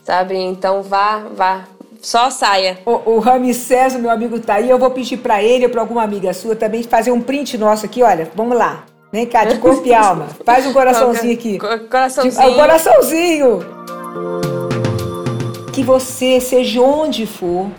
sabe? 0.01 0.37
Então 0.37 0.81
vá, 0.81 1.25
vá. 1.35 1.65
Só 2.01 2.29
saia. 2.29 2.79
O, 2.85 3.15
o 3.15 3.19
Ramsés, 3.19 3.95
meu 3.95 4.11
amigo, 4.11 4.39
tá 4.39 4.55
aí. 4.55 4.69
Eu 4.69 4.77
vou 4.77 4.91
pedir 4.91 5.17
para 5.17 5.43
ele 5.43 5.65
ou 5.65 5.71
para 5.71 5.81
alguma 5.81 6.03
amiga 6.03 6.31
sua 6.33 6.55
também 6.55 6.83
fazer 6.83 7.11
um 7.11 7.19
print 7.19 7.57
nosso 7.57 7.85
aqui. 7.85 8.01
Olha, 8.01 8.31
vamos 8.33 8.55
lá. 8.57 8.85
Vem 9.11 9.25
cá, 9.25 9.43
de 9.43 9.57
corpo 9.57 9.85
e 9.85 9.91
alma. 9.93 10.27
Faz 10.45 10.65
um 10.65 10.71
coraçãozinho 10.71 11.33
aqui. 11.33 11.57
Coraçãozinho. 11.57 12.45
De, 12.45 12.53
um 12.53 12.55
coraçãozinho. 12.55 13.75
Que 15.73 15.83
você, 15.83 16.39
seja 16.39 16.81
onde 16.81 17.25
for, 17.25 17.69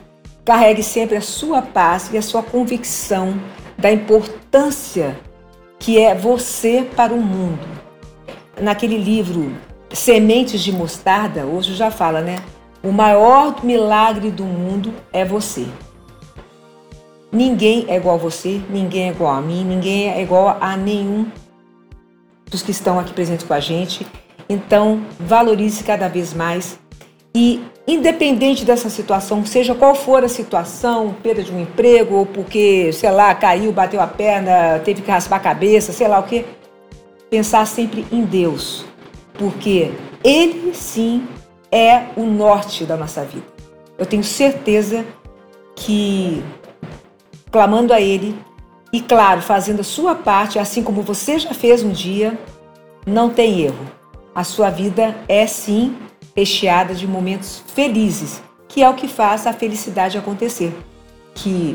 carregue 0.45 0.83
sempre 0.83 1.17
a 1.17 1.21
sua 1.21 1.63
paz 1.63 2.11
e 2.13 2.19
a 2.19 2.23
sua 2.23 2.43
convicção 2.43 3.41
da 3.77 3.91
importância 3.91 5.19
que 5.79 5.99
é 5.99 6.15
você 6.15 6.89
para 6.97 7.13
o 7.13 7.21
mundo. 7.21 7.67
Naquele 8.61 8.97
livro 8.97 9.53
Sementes 9.93 10.63
de 10.63 10.73
Mostarda, 10.73 11.45
hoje 11.45 11.75
já 11.75 11.91
fala, 11.91 12.21
né? 12.21 12.37
O 12.83 12.93
maior 12.93 13.65
milagre 13.65 14.31
do 14.31 14.45
mundo 14.45 14.93
é 15.13 15.25
você. 15.25 15.67
Ninguém 17.33 17.85
é 17.89 17.97
igual 17.97 18.15
a 18.15 18.19
você, 18.19 18.61
ninguém 18.71 19.09
é 19.09 19.11
igual 19.11 19.35
a 19.35 19.41
mim, 19.41 19.65
ninguém 19.65 20.11
é 20.11 20.23
igual 20.23 20.57
a 20.61 20.77
nenhum 20.77 21.27
dos 22.51 22.63
que 22.63 22.71
estão 22.71 22.99
aqui 22.99 23.13
presentes 23.13 23.45
com 23.45 23.53
a 23.53 23.61
gente. 23.61 24.07
Então, 24.49 25.03
valorize 25.19 25.83
cada 25.83 26.09
vez 26.09 26.33
mais 26.33 26.79
e 27.35 27.61
independente 27.87 28.65
dessa 28.65 28.89
situação, 28.89 29.45
seja 29.45 29.75
qual 29.75 29.95
for 29.95 30.25
a 30.25 30.29
situação, 30.29 31.15
perda 31.23 31.43
de 31.43 31.53
um 31.53 31.61
emprego 31.61 32.17
ou 32.17 32.27
porque, 32.27 32.93
sei 32.93 33.11
lá, 33.11 33.35
caiu, 33.35 33.73
bateu 33.73 34.01
a 34.01 34.07
perna, 34.07 34.81
teve 34.85 35.03
que 35.03 35.11
raspar 35.11 35.37
a 35.37 35.41
cabeça, 35.41 35.93
sei 35.93 36.09
lá 36.09 36.19
o 36.19 36.23
que, 36.23 36.45
pensar 37.31 37.67
sempre 37.67 38.07
em 38.11 38.23
Deus, 38.23 38.85
porque 39.35 39.93
Ele 40.25 40.75
sim 40.75 41.27
é 41.71 42.07
o 42.17 42.25
norte 42.25 42.85
da 42.85 42.97
nossa 42.97 43.23
vida. 43.25 43.47
Eu 43.99 44.07
tenho 44.07 44.25
certeza 44.25 45.05
que 45.75 46.43
clamando 47.51 47.93
a 47.93 48.01
Ele 48.01 48.37
e, 48.93 49.01
claro, 49.01 49.43
fazendo 49.43 49.81
a 49.81 49.85
sua 49.85 50.15
parte, 50.15 50.59
assim 50.59 50.83
como 50.83 51.03
você 51.03 51.39
já 51.39 51.53
fez 51.53 51.83
um 51.83 51.91
dia, 51.91 52.39
não 53.07 53.29
tem 53.31 53.61
erro. 53.61 53.96
A 54.37 54.45
sua 54.45 54.69
vida 54.69 55.17
é 55.27 55.47
sim 55.47 55.97
recheada 56.37 56.95
de 56.95 57.07
momentos 57.07 57.63
felizes, 57.69 58.43
que 58.69 58.83
é 58.83 58.91
o 58.91 58.93
que 58.93 59.09
faz 59.09 59.47
a 59.47 59.53
felicidade 59.55 60.19
acontecer. 60.19 60.77
Que 61.35 61.75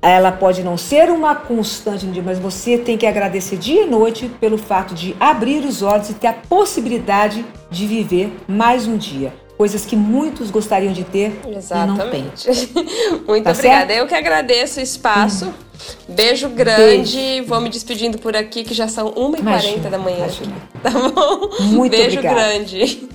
ela 0.00 0.30
pode 0.30 0.62
não 0.62 0.76
ser 0.76 1.10
uma 1.10 1.34
constante 1.34 2.06
mas 2.22 2.38
você 2.38 2.78
tem 2.78 2.96
que 2.96 3.04
agradecer 3.04 3.56
dia 3.56 3.82
e 3.82 3.90
noite 3.90 4.28
pelo 4.38 4.56
fato 4.56 4.94
de 4.94 5.16
abrir 5.18 5.64
os 5.64 5.82
olhos 5.82 6.08
e 6.08 6.14
ter 6.14 6.28
a 6.28 6.34
possibilidade 6.34 7.44
de 7.68 7.84
viver 7.84 8.32
mais 8.46 8.86
um 8.86 8.96
dia. 8.96 9.34
Coisas 9.56 9.86
que 9.86 9.96
muitos 9.96 10.50
gostariam 10.50 10.92
de 10.92 11.02
ter 11.02 11.40
Exatamente. 11.48 11.94
e 11.94 11.98
não 11.98 12.10
têm. 12.10 12.24
Muito 13.26 13.44
tá 13.44 13.50
obrigada. 13.52 13.54
Certo? 13.54 13.90
Eu 13.90 14.06
que 14.06 14.14
agradeço 14.14 14.80
o 14.80 14.82
espaço. 14.82 15.46
Hum. 15.46 15.52
Beijo 16.08 16.48
grande. 16.50 17.16
Beijo. 17.16 17.46
Vou 17.46 17.60
me 17.60 17.70
despedindo 17.70 18.18
por 18.18 18.36
aqui, 18.36 18.64
que 18.64 18.74
já 18.74 18.86
são 18.86 19.12
1h40 19.12 19.88
da 19.88 19.98
manhã. 19.98 20.18
Imagina. 20.18 20.52
Tá 20.82 20.90
bom? 20.90 21.50
Muito 21.62 21.92
Beijo 21.92 22.18
obrigada. 22.18 22.34
grande. 22.40 23.08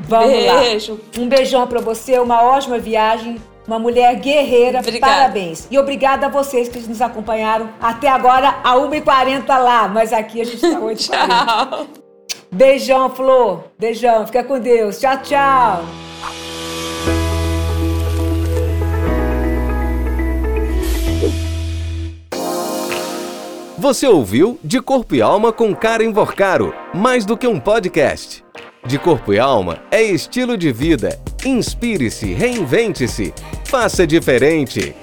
Vamos 0.00 0.28
Beijo. 0.30 0.92
lá. 0.92 1.22
Um 1.22 1.28
beijão 1.28 1.66
para 1.66 1.80
você, 1.80 2.18
uma 2.18 2.42
ótima 2.42 2.78
viagem. 2.78 3.40
Uma 3.66 3.78
mulher 3.78 4.14
guerreira, 4.16 4.80
obrigada. 4.80 5.12
parabéns. 5.12 5.68
E 5.70 5.78
obrigada 5.78 6.24
a 6.26 6.28
vocês 6.30 6.70
que 6.70 6.78
nos 6.80 7.02
acompanharam 7.02 7.68
até 7.78 8.08
agora, 8.08 8.60
a 8.64 8.74
1h40 8.76 9.46
lá, 9.46 9.86
mas 9.86 10.10
aqui 10.10 10.40
a 10.40 10.44
gente 10.44 10.64
está 10.64 10.80
8h40. 10.80 11.86
Beijão, 12.50 13.10
Flor. 13.10 13.64
Beijão, 13.78 14.26
fica 14.26 14.42
com 14.42 14.58
Deus. 14.58 14.98
Tchau, 14.98 15.22
tchau. 15.22 15.84
Você 23.76 24.08
ouviu 24.08 24.58
De 24.64 24.80
Corpo 24.80 25.14
e 25.14 25.22
Alma 25.22 25.52
com 25.52 25.74
Karen 25.74 26.12
Vorcaro, 26.12 26.74
mais 26.92 27.24
do 27.24 27.36
que 27.36 27.46
um 27.46 27.60
podcast. 27.60 28.44
De 28.84 28.98
corpo 28.98 29.32
e 29.32 29.38
alma 29.38 29.78
é 29.90 30.02
estilo 30.02 30.56
de 30.56 30.72
vida. 30.72 31.20
Inspire-se, 31.44 32.32
reinvente-se, 32.32 33.34
faça 33.64 34.06
diferente. 34.06 34.94